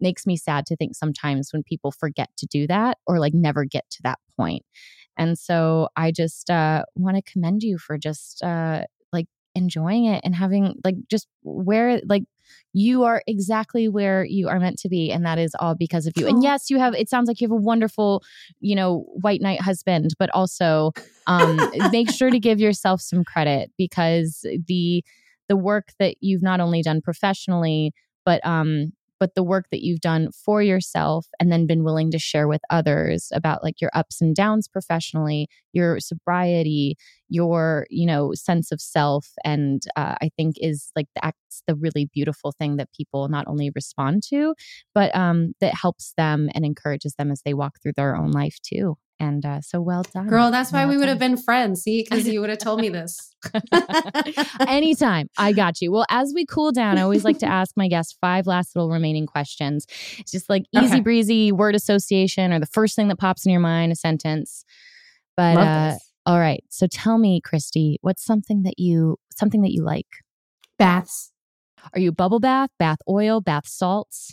makes 0.00 0.26
me 0.26 0.36
sad 0.36 0.66
to 0.66 0.74
think 0.76 0.96
sometimes 0.96 1.50
when 1.52 1.62
people 1.62 1.92
forget 1.92 2.30
to 2.38 2.46
do 2.46 2.66
that 2.66 2.98
or 3.06 3.20
like 3.20 3.34
never 3.34 3.64
get 3.64 3.84
to 3.90 3.98
that 4.02 4.18
point. 4.36 4.64
And 5.16 5.38
so 5.38 5.88
i 5.96 6.10
just 6.10 6.50
uh 6.50 6.84
want 6.96 7.16
to 7.16 7.32
commend 7.32 7.62
you 7.62 7.78
for 7.78 7.96
just 7.98 8.42
uh 8.42 8.82
enjoying 9.54 10.06
it 10.06 10.20
and 10.24 10.34
having 10.34 10.74
like 10.84 10.96
just 11.08 11.26
where 11.42 12.00
like 12.06 12.24
you 12.72 13.04
are 13.04 13.22
exactly 13.26 13.88
where 13.88 14.24
you 14.24 14.48
are 14.48 14.58
meant 14.58 14.78
to 14.78 14.88
be 14.88 15.10
and 15.12 15.24
that 15.24 15.38
is 15.38 15.54
all 15.58 15.74
because 15.74 16.06
of 16.06 16.12
you. 16.16 16.26
And 16.26 16.42
yes 16.42 16.70
you 16.70 16.78
have 16.78 16.94
it 16.94 17.08
sounds 17.08 17.28
like 17.28 17.40
you 17.40 17.46
have 17.46 17.52
a 17.52 17.56
wonderful 17.56 18.22
you 18.60 18.74
know 18.74 19.04
white 19.20 19.40
knight 19.40 19.60
husband 19.60 20.14
but 20.18 20.30
also 20.30 20.92
um 21.26 21.58
make 21.90 22.10
sure 22.10 22.30
to 22.30 22.40
give 22.40 22.60
yourself 22.60 23.00
some 23.00 23.24
credit 23.24 23.70
because 23.76 24.44
the 24.66 25.04
the 25.48 25.56
work 25.56 25.88
that 25.98 26.16
you've 26.20 26.42
not 26.42 26.60
only 26.60 26.82
done 26.82 27.00
professionally 27.00 27.92
but 28.24 28.44
um 28.46 28.92
but 29.22 29.36
the 29.36 29.42
work 29.44 29.66
that 29.70 29.84
you've 29.84 30.00
done 30.00 30.32
for 30.32 30.64
yourself 30.64 31.28
and 31.38 31.52
then 31.52 31.64
been 31.64 31.84
willing 31.84 32.10
to 32.10 32.18
share 32.18 32.48
with 32.48 32.60
others 32.70 33.28
about 33.32 33.62
like 33.62 33.80
your 33.80 33.90
ups 33.94 34.20
and 34.20 34.34
downs 34.34 34.66
professionally 34.66 35.46
your 35.72 36.00
sobriety 36.00 36.96
your 37.28 37.86
you 37.88 38.04
know 38.04 38.32
sense 38.34 38.72
of 38.72 38.80
self 38.80 39.28
and 39.44 39.84
uh, 39.94 40.16
i 40.20 40.28
think 40.36 40.56
is 40.58 40.90
like 40.96 41.06
that's 41.22 41.62
the 41.68 41.76
really 41.76 42.10
beautiful 42.12 42.50
thing 42.50 42.78
that 42.78 42.88
people 42.92 43.28
not 43.28 43.46
only 43.46 43.70
respond 43.76 44.24
to 44.24 44.56
but 44.92 45.14
um 45.14 45.52
that 45.60 45.72
helps 45.72 46.14
them 46.16 46.48
and 46.52 46.64
encourages 46.64 47.14
them 47.14 47.30
as 47.30 47.42
they 47.44 47.54
walk 47.54 47.78
through 47.80 47.92
their 47.96 48.16
own 48.16 48.32
life 48.32 48.56
too 48.64 48.96
and 49.22 49.46
uh, 49.46 49.60
so 49.60 49.80
well 49.80 50.02
done 50.12 50.26
Girl, 50.26 50.50
that's 50.50 50.72
why 50.72 50.84
we 50.86 50.96
would 50.96 51.08
have 51.08 51.18
been 51.18 51.36
friends. 51.36 51.82
See, 51.82 52.02
because 52.08 52.28
you 52.28 52.40
would 52.40 52.50
have 52.50 52.58
told 52.58 52.80
me 52.80 52.88
this. 52.88 53.34
Anytime. 54.66 55.28
I 55.38 55.52
got 55.52 55.80
you. 55.80 55.92
Well, 55.92 56.06
as 56.10 56.32
we 56.34 56.44
cool 56.46 56.72
down, 56.72 56.98
I 56.98 57.02
always 57.02 57.24
like 57.24 57.38
to 57.38 57.46
ask 57.60 57.72
my 57.76 57.88
guests 57.88 58.16
five 58.20 58.46
last 58.46 58.74
little 58.76 58.90
remaining 58.90 59.26
questions. 59.26 59.86
It's 60.18 60.30
just 60.32 60.48
like 60.50 60.64
easy 60.72 60.94
Okay. 60.96 61.00
breezy 61.00 61.52
word 61.52 61.74
association 61.74 62.52
or 62.52 62.58
the 62.60 62.66
first 62.66 62.96
thing 62.96 63.08
that 63.08 63.16
pops 63.18 63.46
in 63.46 63.52
your 63.52 63.60
mind, 63.60 63.92
a 63.92 63.96
sentence. 63.96 64.64
But 65.36 65.58
uh, 65.58 65.94
all 66.26 66.38
right. 66.38 66.62
So 66.68 66.86
tell 66.86 67.18
me, 67.18 67.40
Christy, 67.40 67.98
what's 68.02 68.24
something 68.24 68.62
that 68.62 68.78
you 68.78 69.18
something 69.34 69.62
that 69.62 69.72
you 69.72 69.82
like? 69.84 70.06
Baths, 70.78 71.32
Are 71.94 72.00
you 72.00 72.12
bubble 72.12 72.40
bath, 72.40 72.70
bath 72.78 72.98
oil, 73.08 73.40
bath 73.40 73.66
salts? 73.66 74.32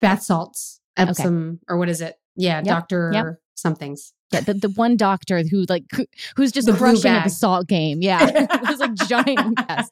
bath 0.00 0.22
salts, 0.22 0.80
Epsom, 0.96 1.60
or 1.68 1.78
what 1.78 1.88
is 1.88 2.00
it? 2.00 2.16
Yeah, 2.36 2.58
Yep, 2.58 2.66
Doctor 2.66 3.10
yep. 3.12 3.24
Somethings. 3.54 4.12
Yeah, 4.32 4.40
the, 4.40 4.54
the 4.54 4.68
one 4.70 4.96
doctor 4.96 5.42
who 5.48 5.64
like 5.68 5.84
who- 5.94 6.06
who's 6.36 6.52
just 6.52 6.66
The 6.66 6.72
at 7.06 7.24
the 7.24 7.30
salt 7.30 7.68
game. 7.68 8.02
Yeah. 8.02 8.26
it 8.50 8.68
was 8.68 8.80
like 8.80 8.94
giant. 8.94 9.58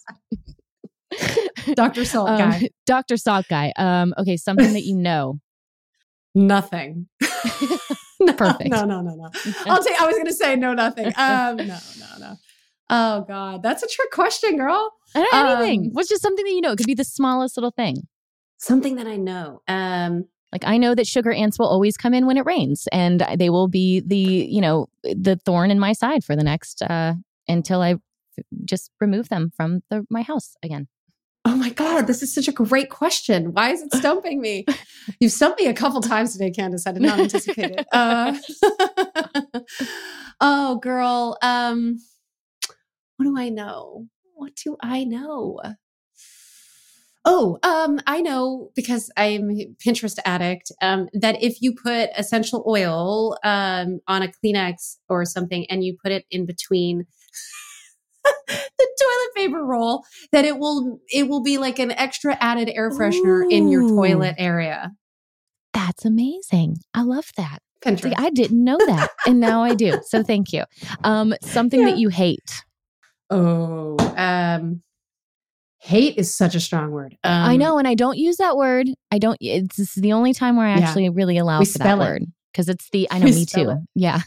Dr. 1.75 2.05
Salt 2.05 2.31
Um, 2.31 2.39
guy. 2.39 2.69
Dr. 2.87 3.17
Salt 3.17 3.47
guy. 3.49 3.73
Um, 3.77 4.15
okay, 4.19 4.37
something 4.37 4.73
that 4.73 4.83
you 4.85 4.97
know. 4.97 5.41
Nothing. 6.35 7.09
No, 8.21 8.33
Perfect. 8.33 8.71
No, 8.71 8.85
no, 8.85 9.01
no, 9.03 9.15
no. 9.15 9.31
I'll 9.67 9.83
take. 9.83 10.01
I 10.01 10.07
was 10.07 10.15
going 10.15 10.27
to 10.27 10.33
say 10.33 10.57
no, 10.57 10.73
nothing. 10.73 11.07
Um, 11.17 11.57
no, 11.57 11.65
no, 11.99 12.19
no. 12.19 12.37
Oh 12.89 13.25
God, 13.27 13.63
that's 13.63 13.83
a 13.83 13.87
trick 13.89 14.11
question, 14.13 14.57
girl. 14.57 14.93
I 15.15 15.21
don't 15.21 15.33
know 15.33 15.57
anything. 15.57 15.87
Um, 15.87 15.91
What's 15.93 16.09
just 16.09 16.23
something 16.23 16.45
that 16.45 16.53
you 16.53 16.61
know? 16.61 16.73
It 16.73 16.77
could 16.77 16.87
be 16.87 16.95
the 16.95 17.05
smallest 17.05 17.57
little 17.57 17.73
thing. 17.73 18.07
Something 18.59 18.97
that 18.97 19.07
I 19.07 19.17
know. 19.17 19.61
Um, 19.67 20.27
Like 20.53 20.65
I 20.67 20.77
know 20.77 20.95
that 20.95 21.07
sugar 21.07 21.33
ants 21.33 21.59
will 21.59 21.69
always 21.69 21.97
come 21.97 22.13
in 22.15 22.27
when 22.27 22.37
it 22.37 22.45
rains, 22.45 22.87
and 22.93 23.27
they 23.37 23.51
will 23.51 23.69
be 23.69 24.01
the 24.01 24.17
you 24.17 24.61
know 24.61 24.89
the 25.03 25.37
thorn 25.45 25.71
in 25.71 25.79
my 25.79 25.93
side 25.93 26.25
for 26.25 26.37
the 26.37 26.45
next 26.45 26.83
uh 26.83 27.15
until 27.49 27.81
I 27.81 27.97
just 28.65 28.91
remove 29.01 29.29
them 29.29 29.51
from 29.57 29.83
the 29.91 30.07
my 30.11 30.23
house 30.23 30.57
again. 30.63 30.89
oh 31.45 31.57
my 31.57 31.71
God, 31.71 32.07
this 32.07 32.23
is 32.23 32.33
such 32.33 32.49
a 32.49 32.53
great 32.53 32.89
question. 32.89 33.53
Why 33.53 33.71
is 33.71 33.83
it 33.83 33.93
stumping 33.95 34.41
me? 34.41 34.65
You've 35.19 35.33
stumped 35.33 35.61
me 35.61 35.67
a 35.67 35.75
couple 35.75 36.01
times 36.01 36.33
today, 36.33 36.51
Candice. 36.51 36.87
I 36.87 36.93
did 36.93 37.03
not 37.03 37.19
anticipate 37.19 37.73
it. 37.79 37.87
Uh, 37.93 38.37
oh, 40.41 40.77
girl. 40.77 41.37
Um, 41.43 41.99
what 43.17 43.27
do 43.27 43.37
I 43.37 43.49
know? 43.49 44.07
What 44.35 44.55
do 44.57 44.77
I 44.81 45.05
know? 45.05 45.61
Oh, 47.25 47.59
um, 47.63 48.01
I 48.07 48.21
know 48.21 48.71
because 48.75 49.11
I'm 49.17 49.51
a 49.51 49.69
Pinterest 49.85 50.19
addict. 50.25 50.73
Um, 50.81 51.09
that 51.13 51.41
if 51.43 51.63
you 51.63 51.73
put 51.75 52.11
essential 52.17 52.65
oil 52.67 53.39
um 53.45 54.01
on 54.09 54.23
a 54.23 54.29
Kleenex 54.29 54.97
or 55.09 55.25
something, 55.25 55.65
and 55.71 55.85
you 55.85 55.97
put 56.03 56.13
it 56.13 56.25
in 56.31 56.47
between 56.47 57.07
the 58.25 58.89
toilet 59.01 59.35
paper 59.37 59.65
roll, 59.65 60.05
that 60.33 60.45
it 60.45 60.59
will 60.59 61.01
it 61.13 61.29
will 61.29 61.43
be 61.43 61.59
like 61.59 61.79
an 61.79 61.93
extra 61.93 62.37
added 62.41 62.71
air 62.75 62.91
freshener 62.91 63.43
in 63.51 63.69
your 63.69 63.85
toilet 63.95 64.35
area. 64.39 64.93
That's 65.73 66.05
amazing. 66.05 66.79
I 66.93 67.03
love 67.03 67.31
that. 67.37 67.61
Pinterest. 67.85 68.03
See, 68.03 68.15
I 68.17 68.31
didn't 68.31 68.63
know 68.63 68.79
that, 68.87 69.11
and 69.27 69.41
now 69.41 69.63
I 69.63 69.75
do. 69.75 70.01
So 70.07 70.23
thank 70.23 70.53
you. 70.53 70.65
Um, 71.05 71.35
something 71.43 71.85
that 71.85 71.99
you 71.99 72.09
hate. 72.09 72.65
Oh, 73.31 73.97
um, 74.17 74.83
hate 75.83 76.17
is 76.17 76.35
such 76.35 76.55
a 76.55 76.61
strong 76.61 76.91
word. 76.93 77.17
Um, 77.25 77.33
I 77.51 77.57
know, 77.57 77.79
and 77.79 77.89
I 77.89 77.95
don't 77.95 78.17
use 78.17 78.37
that 78.37 78.57
word. 78.57 78.87
I 79.11 79.19
don't. 79.19 79.37
It's 79.41 79.77
this 79.77 79.97
is 79.97 80.03
the 80.03 80.13
only 80.13 80.33
time 80.33 80.57
where 80.57 80.67
I 80.67 80.79
Yeah. 80.79 80.87
actually 80.87 81.09
really 81.11 81.39
allow 81.39 81.59
We 81.59 81.67
for 81.67 81.79
that 81.79 81.99
it. 81.99 82.01
word 82.01 82.23
because 82.53 82.69
it's 82.69 82.89
the. 82.91 83.09
I 83.11 83.19
know, 83.21 83.25
We 83.27 83.33
me 83.33 83.45
too. 83.47 83.71
it. 83.71 83.79
Yeah, 83.95 84.21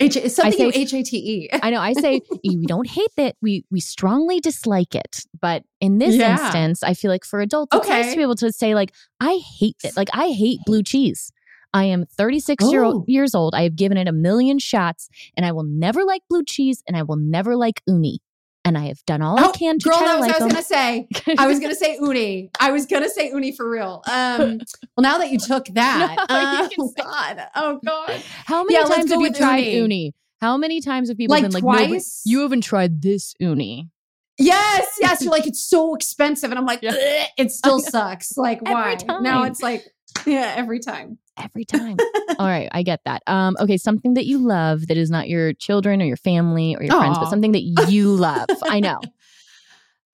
H- 0.00 0.16
it's 0.16 0.34
something 0.34 0.60
I 0.60 0.64
you 0.66 0.72
say- 0.72 0.80
H 0.80 0.92
A 0.94 1.02
T 1.04 1.16
E. 1.16 1.48
I 1.62 1.70
know. 1.70 1.80
I 1.80 1.92
say 1.94 2.20
we 2.44 2.66
don't 2.66 2.88
hate 2.88 3.12
it. 3.16 3.36
We 3.40 3.64
we 3.70 3.80
strongly 3.80 4.40
dislike 4.40 4.94
it. 4.94 5.20
But 5.40 5.62
in 5.80 5.98
this 5.98 6.16
Yeah. 6.16 6.32
instance, 6.32 6.82
I 6.82 6.94
feel 6.94 7.10
like 7.10 7.24
for 7.24 7.40
adults, 7.40 7.74
it's 7.76 7.88
nice 7.88 8.00
Okay. 8.06 8.10
to 8.10 8.16
be 8.16 8.22
able 8.22 8.34
to 8.36 8.52
say 8.52 8.74
like, 8.74 8.92
I 9.20 9.40
hate 9.58 9.76
it. 9.84 9.96
Like 9.96 10.08
I 10.12 10.28
hate 10.30 10.58
blue 10.66 10.82
cheese. 10.82 11.30
I 11.74 11.84
am 11.84 12.06
36 12.16 12.64
year 12.70 12.84
Oh. 12.84 12.92
old, 12.92 13.04
years 13.08 13.34
old. 13.34 13.54
I 13.54 13.62
have 13.64 13.76
given 13.76 13.98
it 13.98 14.08
a 14.08 14.12
million 14.12 14.58
shots, 14.58 15.08
and 15.36 15.44
I 15.44 15.52
will 15.52 15.64
never 15.64 16.04
like 16.04 16.22
blue 16.30 16.42
cheese, 16.44 16.82
and 16.88 16.96
I 16.96 17.02
will 17.02 17.16
never 17.16 17.54
like 17.54 17.82
uni. 17.86 18.20
And 18.66 18.76
I 18.76 18.86
have 18.88 18.98
done 19.06 19.22
all 19.22 19.38
I 19.38 19.44
Oh, 19.46 19.52
can 19.52 19.78
to 19.78 19.88
girl, 19.88 19.96
try 19.98 20.06
that 20.08 20.16
was 20.18 20.26
like 20.26 20.30
I 20.34 20.38
was 20.38 20.40
them. 20.40 20.48
gonna 20.48 20.62
say. 20.64 21.08
I 21.38 21.46
was 21.46 21.60
gonna 21.60 21.74
say 21.76 21.94
uni. 22.00 22.50
I 22.58 22.72
was 22.72 22.84
gonna 22.86 23.08
say 23.08 23.28
uni 23.28 23.52
for 23.52 23.70
real. 23.70 24.02
Um, 24.10 24.58
well, 24.96 25.02
now 25.02 25.18
that 25.18 25.30
you 25.30 25.38
took 25.38 25.66
that, 25.74 26.16
No, 26.28 26.40
you 26.40 26.46
uh, 26.46 26.68
can 26.68 26.78
oh 26.80 26.92
god, 26.96 27.46
oh 27.54 27.80
god. 27.84 28.22
How 28.46 28.64
many 28.64 28.74
Yeah, 28.74 28.84
times 28.84 29.10
have 29.12 29.20
you 29.20 29.32
tried 29.32 29.58
uni. 29.58 29.76
uni? 29.76 30.14
How 30.40 30.56
many 30.56 30.80
times 30.80 31.08
have 31.08 31.16
people 31.16 31.34
Like 31.34 31.44
been 31.44 31.52
like, 31.52 31.62
no, 31.62 31.70
twice? 31.70 32.22
you 32.24 32.40
haven't 32.40 32.62
tried 32.62 33.02
this 33.02 33.34
uni? 33.38 33.88
Yes, 34.36 34.86
yes. 35.00 35.22
You're 35.22 35.30
like 35.38 35.46
it's 35.46 35.64
so 35.64 35.94
expensive, 35.94 36.50
and 36.50 36.58
I'm 36.58 36.66
like, 36.66 36.82
Yeah. 36.82 37.26
It 37.38 37.52
still 37.52 37.78
sucks. 37.94 38.36
Like 38.36 38.60
why? 38.62 38.98
Now 39.20 39.44
it's 39.44 39.62
like, 39.62 39.84
yeah, 40.26 40.54
every 40.56 40.78
time. 40.78 41.18
Every 41.36 41.64
time. 41.64 41.96
All 42.38 42.46
right, 42.46 42.68
I 42.72 42.82
get 42.82 43.00
that. 43.04 43.22
Um, 43.26 43.56
okay, 43.60 43.76
something 43.76 44.14
that 44.14 44.26
you 44.26 44.38
love 44.38 44.86
that 44.86 44.96
is 44.96 45.10
not 45.10 45.28
your 45.28 45.52
children 45.52 46.00
or 46.00 46.04
your 46.06 46.16
family 46.16 46.74
or 46.76 46.82
your 46.82 46.96
friends, 46.96 47.18
but 47.18 47.28
something 47.28 47.52
that 47.52 47.62
you 47.62 48.10
love. 48.10 48.48
I 48.62 48.80
know. 48.80 49.00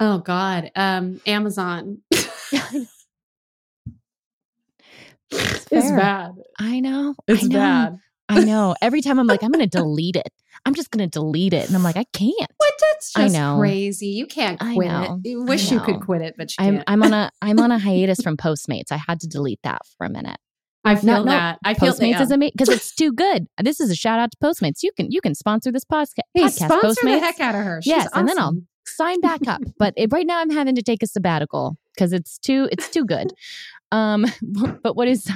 Oh 0.01 0.19
God, 0.19 0.71
um, 0.75 1.21
Amazon. 1.27 1.99
It's 5.33 5.67
It's 5.71 5.91
bad. 5.91 6.33
I 6.59 6.81
know. 6.81 7.15
It's 7.27 7.45
I 7.45 7.47
know. 7.47 7.59
bad. 7.59 7.99
I 8.29 8.41
know. 8.41 8.75
Every 8.83 9.01
time 9.01 9.19
I'm 9.19 9.27
like, 9.27 9.43
I'm 9.43 9.51
going 9.51 9.65
to 9.67 9.79
delete 9.79 10.17
it. 10.17 10.29
I'm 10.65 10.75
just 10.75 10.91
going 10.91 11.09
to 11.09 11.11
delete 11.11 11.53
it. 11.55 11.67
And 11.67 11.75
I'm 11.75 11.83
like, 11.83 11.97
I 11.97 12.05
can't. 12.13 12.51
That's 12.81 13.13
I 13.17 13.23
just 13.23 13.35
know. 13.35 13.57
crazy. 13.59 14.07
You 14.09 14.27
can't 14.27 14.63
I 14.63 14.75
quit 14.75 14.91
it. 14.91 15.11
You 15.25 15.43
I 15.43 15.45
wish 15.45 15.71
you 15.71 15.81
could 15.81 16.01
quit 16.01 16.23
it, 16.23 16.35
but 16.37 16.51
you 16.51 16.65
I'm 16.65 16.75
can't. 16.77 16.85
I'm 16.87 17.03
on 17.03 17.13
a 17.13 17.31
I'm 17.41 17.59
on 17.61 17.71
a 17.71 17.79
hiatus 17.87 18.21
from 18.23 18.37
Postmates. 18.37 18.91
I 18.93 18.97
had 18.97 19.21
to 19.21 19.27
delete 19.29 19.61
that 19.63 19.83
for 19.99 20.07
a 20.07 20.11
minute. 20.11 20.37
I 20.85 20.97
feel 20.97 21.07
No, 21.07 21.19
no, 21.25 21.31
that. 21.31 21.59
I 21.65 21.75
feel 21.75 21.93
Postmates 21.93 22.15
that. 22.15 22.23
is 22.23 22.31
amazing 22.33 22.53
because 22.57 22.69
it's 22.69 22.95
too 22.95 23.13
good. 23.13 23.47
This 23.63 23.79
is 23.81 23.91
a 23.91 23.95
shout 23.95 24.19
out 24.19 24.31
to 24.33 24.37
Postmates. 24.43 24.83
You 24.83 24.91
can 24.97 25.11
you 25.11 25.21
can 25.21 25.35
sponsor 25.35 25.71
this 25.71 25.85
podca- 25.85 26.21
Hey, 26.35 26.43
podcast. 26.45 26.51
sponsor 26.67 26.87
Postmates. 26.89 27.03
the 27.03 27.21
heck 27.21 27.41
out 27.41 27.55
of 27.55 27.63
her. 27.65 27.81
She's 27.83 27.91
yes, 27.91 28.09
and 28.15 28.29
then 28.29 28.39
I'll 28.39 28.57
sign 28.87 29.21
back 29.21 29.47
up. 29.47 29.63
But 29.79 29.95
it, 29.97 30.11
right 30.13 30.27
now, 30.27 30.41
I'm 30.41 30.51
having 30.51 30.75
to 30.75 30.83
take 30.83 31.03
a 31.03 31.07
sabbatical 31.07 31.77
because 31.95 32.13
it's 32.13 32.39
too 32.39 32.69
it's 32.73 32.89
too 32.91 33.05
good. 33.05 33.33
Um, 33.93 34.25
but 34.83 34.97
what 34.97 35.07
is 35.07 35.31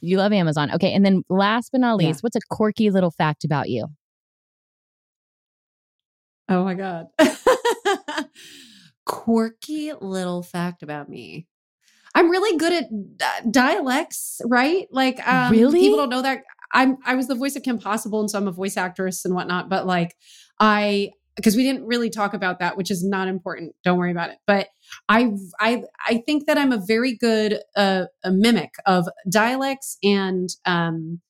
you 0.00 0.16
love 0.18 0.32
Amazon? 0.32 0.70
Okay, 0.72 0.92
and 0.94 1.04
then 1.04 1.24
last 1.28 1.70
but 1.72 1.80
not 1.80 2.00
Yeah. 2.00 2.06
least, 2.06 2.22
what's 2.22 2.36
a 2.36 2.40
quirky 2.48 2.88
little 2.90 3.10
fact 3.10 3.42
about 3.44 3.68
you? 3.68 3.86
Oh 6.50 6.64
my 6.64 6.74
God. 6.74 7.06
Quirky 9.06 9.92
little 10.00 10.42
fact 10.42 10.82
about 10.82 11.08
me. 11.08 11.46
I'm 12.14 12.28
really 12.28 12.58
good 12.58 12.72
at 12.72 12.84
uh, 12.84 13.48
dialects, 13.50 14.40
right? 14.44 14.88
Like, 14.90 15.24
um, 15.26 15.52
Really? 15.52 15.80
people 15.80 15.98
don't 15.98 16.10
know 16.10 16.22
that. 16.22 16.42
I'm 16.72 16.98
I 17.04 17.14
was 17.14 17.28
the 17.28 17.34
voice 17.34 17.56
of 17.56 17.62
Kim 17.62 17.78
Possible, 17.78 18.20
and 18.20 18.30
so 18.30 18.38
I'm 18.38 18.48
a 18.48 18.52
voice 18.52 18.76
actress 18.76 19.24
and 19.24 19.34
whatnot. 19.34 19.68
But 19.68 19.86
like, 19.86 20.14
I 20.58 21.10
because 21.36 21.56
we 21.56 21.62
didn't 21.62 21.86
really 21.86 22.10
talk 22.10 22.34
about 22.34 22.58
that, 22.58 22.76
which 22.76 22.90
is 22.90 23.04
not 23.04 23.26
important. 23.28 23.74
Don't 23.82 23.98
worry 23.98 24.10
about 24.10 24.30
it. 24.30 24.38
But 24.46 24.68
I 25.08 25.32
I 25.58 25.82
I 26.06 26.22
think 26.26 26.46
that 26.46 26.58
I'm 26.58 26.72
a 26.72 26.78
very 26.84 27.16
good 27.16 27.60
uh, 27.76 28.04
a 28.24 28.30
mimic 28.30 28.70
of 28.86 29.08
dialects 29.30 29.96
and 30.02 30.48
um 30.64 31.20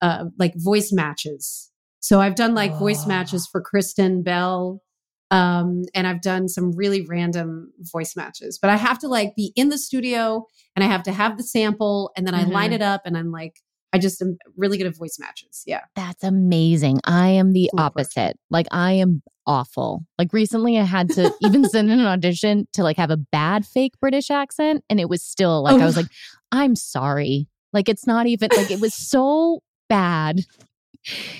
uh 0.00 0.26
like 0.38 0.54
voice 0.56 0.92
matches. 0.92 1.67
So 2.00 2.20
I've 2.20 2.34
done 2.34 2.54
like 2.54 2.74
voice 2.78 3.06
matches 3.06 3.48
for 3.50 3.60
Kristen 3.60 4.22
Bell. 4.22 4.82
Um, 5.30 5.82
and 5.94 6.06
I've 6.06 6.22
done 6.22 6.48
some 6.48 6.72
really 6.74 7.04
random 7.06 7.70
voice 7.80 8.16
matches, 8.16 8.58
but 8.58 8.70
I 8.70 8.76
have 8.76 8.98
to 9.00 9.08
like 9.08 9.36
be 9.36 9.52
in 9.56 9.68
the 9.68 9.76
studio 9.76 10.46
and 10.74 10.82
I 10.82 10.88
have 10.88 11.02
to 11.02 11.12
have 11.12 11.36
the 11.36 11.42
sample 11.42 12.10
and 12.16 12.26
then 12.26 12.34
I 12.34 12.44
line 12.44 12.72
it 12.72 12.80
up 12.80 13.02
and 13.04 13.14
I'm 13.14 13.30
like, 13.30 13.56
I 13.92 13.98
just 13.98 14.22
am 14.22 14.38
really 14.56 14.78
good 14.78 14.86
at 14.86 14.96
voice 14.96 15.18
matches. 15.20 15.64
Yeah. 15.66 15.80
That's 15.96 16.24
amazing. 16.24 17.00
I 17.04 17.28
am 17.28 17.52
the 17.52 17.70
opposite. 17.76 18.38
Like 18.50 18.68
I 18.70 18.92
am 18.92 19.22
awful. 19.46 20.06
Like 20.18 20.32
recently 20.32 20.78
I 20.78 20.84
had 20.84 21.10
to 21.10 21.30
even 21.42 21.64
send 21.68 21.90
in 21.90 22.00
an 22.00 22.06
audition 22.06 22.66
to 22.72 22.82
like 22.82 22.96
have 22.96 23.10
a 23.10 23.16
bad 23.18 23.66
fake 23.66 23.92
British 24.00 24.30
accent 24.30 24.82
and 24.88 24.98
it 24.98 25.10
was 25.10 25.22
still 25.22 25.62
like 25.62 25.78
I 25.78 25.84
was 25.84 25.98
Oh. 25.98 26.00
like 26.02 26.10
I'm 26.52 26.74
sorry. 26.74 27.48
Like 27.74 27.90
it's 27.90 28.06
not 28.06 28.26
even 28.26 28.48
like 28.56 28.70
it 28.70 28.80
was 28.80 28.94
so 29.10 29.60
bad. 29.90 30.40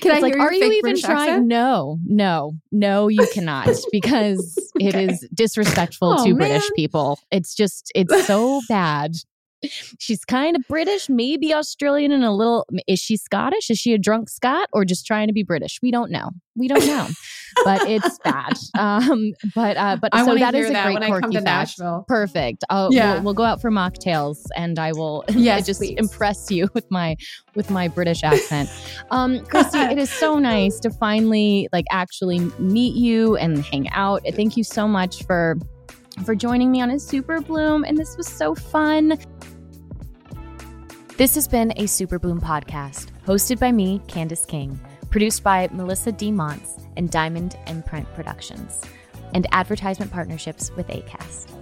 Can 0.00 0.12
it's 0.12 0.18
I 0.18 0.20
like 0.20 0.36
are 0.38 0.52
you 0.52 0.64
even 0.64 0.80
British 0.82 1.02
trying? 1.02 1.28
accent? 1.28 1.46
No. 1.46 1.98
No. 2.04 2.52
No, 2.72 3.08
you 3.08 3.26
cannot 3.32 3.68
because 3.92 4.70
it 4.78 4.94
Okay. 4.94 5.04
is 5.04 5.28
disrespectful 5.34 6.16
Oh, 6.18 6.26
to 6.26 6.34
British 6.34 6.68
people. 6.76 7.18
It's 7.30 7.54
just 7.54 7.90
it's 7.94 8.26
so 8.26 8.60
bad. 8.68 9.12
She's 9.98 10.24
kind 10.24 10.54
of 10.56 10.62
British, 10.68 11.08
maybe 11.08 11.52
Australian, 11.52 12.12
and 12.12 12.24
a 12.24 12.30
little. 12.30 12.66
Is 12.86 13.00
she 13.00 13.16
Scottish? 13.16 13.70
Is 13.70 13.78
she 13.78 13.92
a 13.92 13.98
drunk 13.98 14.28
Scot 14.30 14.68
or 14.72 14.84
just 14.84 15.04
trying 15.06 15.26
to 15.26 15.32
be 15.32 15.42
British? 15.42 15.80
We 15.82 15.90
don't 15.90 16.10
know. 16.10 16.30
We 16.56 16.68
don't 16.68 16.84
know, 16.86 17.06
but 17.64 17.88
it's 17.88 18.18
bad. 18.24 18.52
Um, 18.78 19.32
but 19.54 19.76
uh, 19.76 19.96
but 20.00 20.14
I 20.14 20.24
so 20.24 20.34
that 20.36 20.54
is 20.54 20.70
a 20.70 20.72
that 20.72 20.84
great 20.84 20.94
when 20.94 21.02
I 21.02 21.08
quirky 21.08 21.22
come 21.22 21.30
to 21.32 21.38
fact. 21.38 21.46
Nashville. 21.78 22.04
Perfect. 22.08 22.64
I'll, 22.70 22.92
Yeah. 22.92 23.14
we'll, 23.14 23.22
we'll 23.24 23.34
go 23.34 23.44
out 23.44 23.60
for 23.60 23.70
mocktails, 23.70 24.38
and 24.56 24.78
I 24.78 24.92
will 24.92 25.24
Yes, 25.30 25.66
just 25.66 25.80
please. 25.80 25.96
impress 25.98 26.50
you 26.50 26.68
with 26.74 26.88
my 26.90 27.16
with 27.54 27.70
my 27.70 27.88
British 27.88 28.22
accent. 28.24 28.70
Um, 29.10 29.44
Christy, 29.46 29.78
it 29.78 29.98
is 29.98 30.10
so 30.10 30.38
nice 30.38 30.78
to 30.80 30.90
finally 30.90 31.68
like 31.72 31.84
actually 31.90 32.40
meet 32.58 32.94
you 32.94 33.36
and 33.36 33.58
hang 33.64 33.88
out. 33.90 34.22
Thank 34.34 34.56
you 34.56 34.62
so 34.64 34.86
much 34.88 35.24
for 35.24 35.56
for 36.24 36.34
joining 36.34 36.70
me 36.70 36.80
on 36.80 36.90
a 36.90 36.98
Super 36.98 37.40
Bloom, 37.40 37.84
and 37.84 37.96
this 37.96 38.16
was 38.16 38.26
so 38.26 38.54
fun. 38.54 39.18
This 41.16 41.34
has 41.34 41.48
been 41.48 41.72
a 41.76 41.86
Super 41.86 42.18
Bloom 42.18 42.40
podcast, 42.40 43.08
hosted 43.26 43.58
by 43.58 43.72
me, 43.72 44.00
Candice 44.06 44.46
King, 44.46 44.80
produced 45.10 45.42
by 45.42 45.68
Melissa 45.72 46.12
D. 46.12 46.30
Montz 46.30 46.80
and 46.96 47.10
Diamond 47.10 47.56
Imprint 47.66 48.06
Productions, 48.14 48.80
and 49.34 49.46
advertisement 49.52 50.12
partnerships 50.12 50.70
with 50.76 50.86
Acast. 50.88 51.57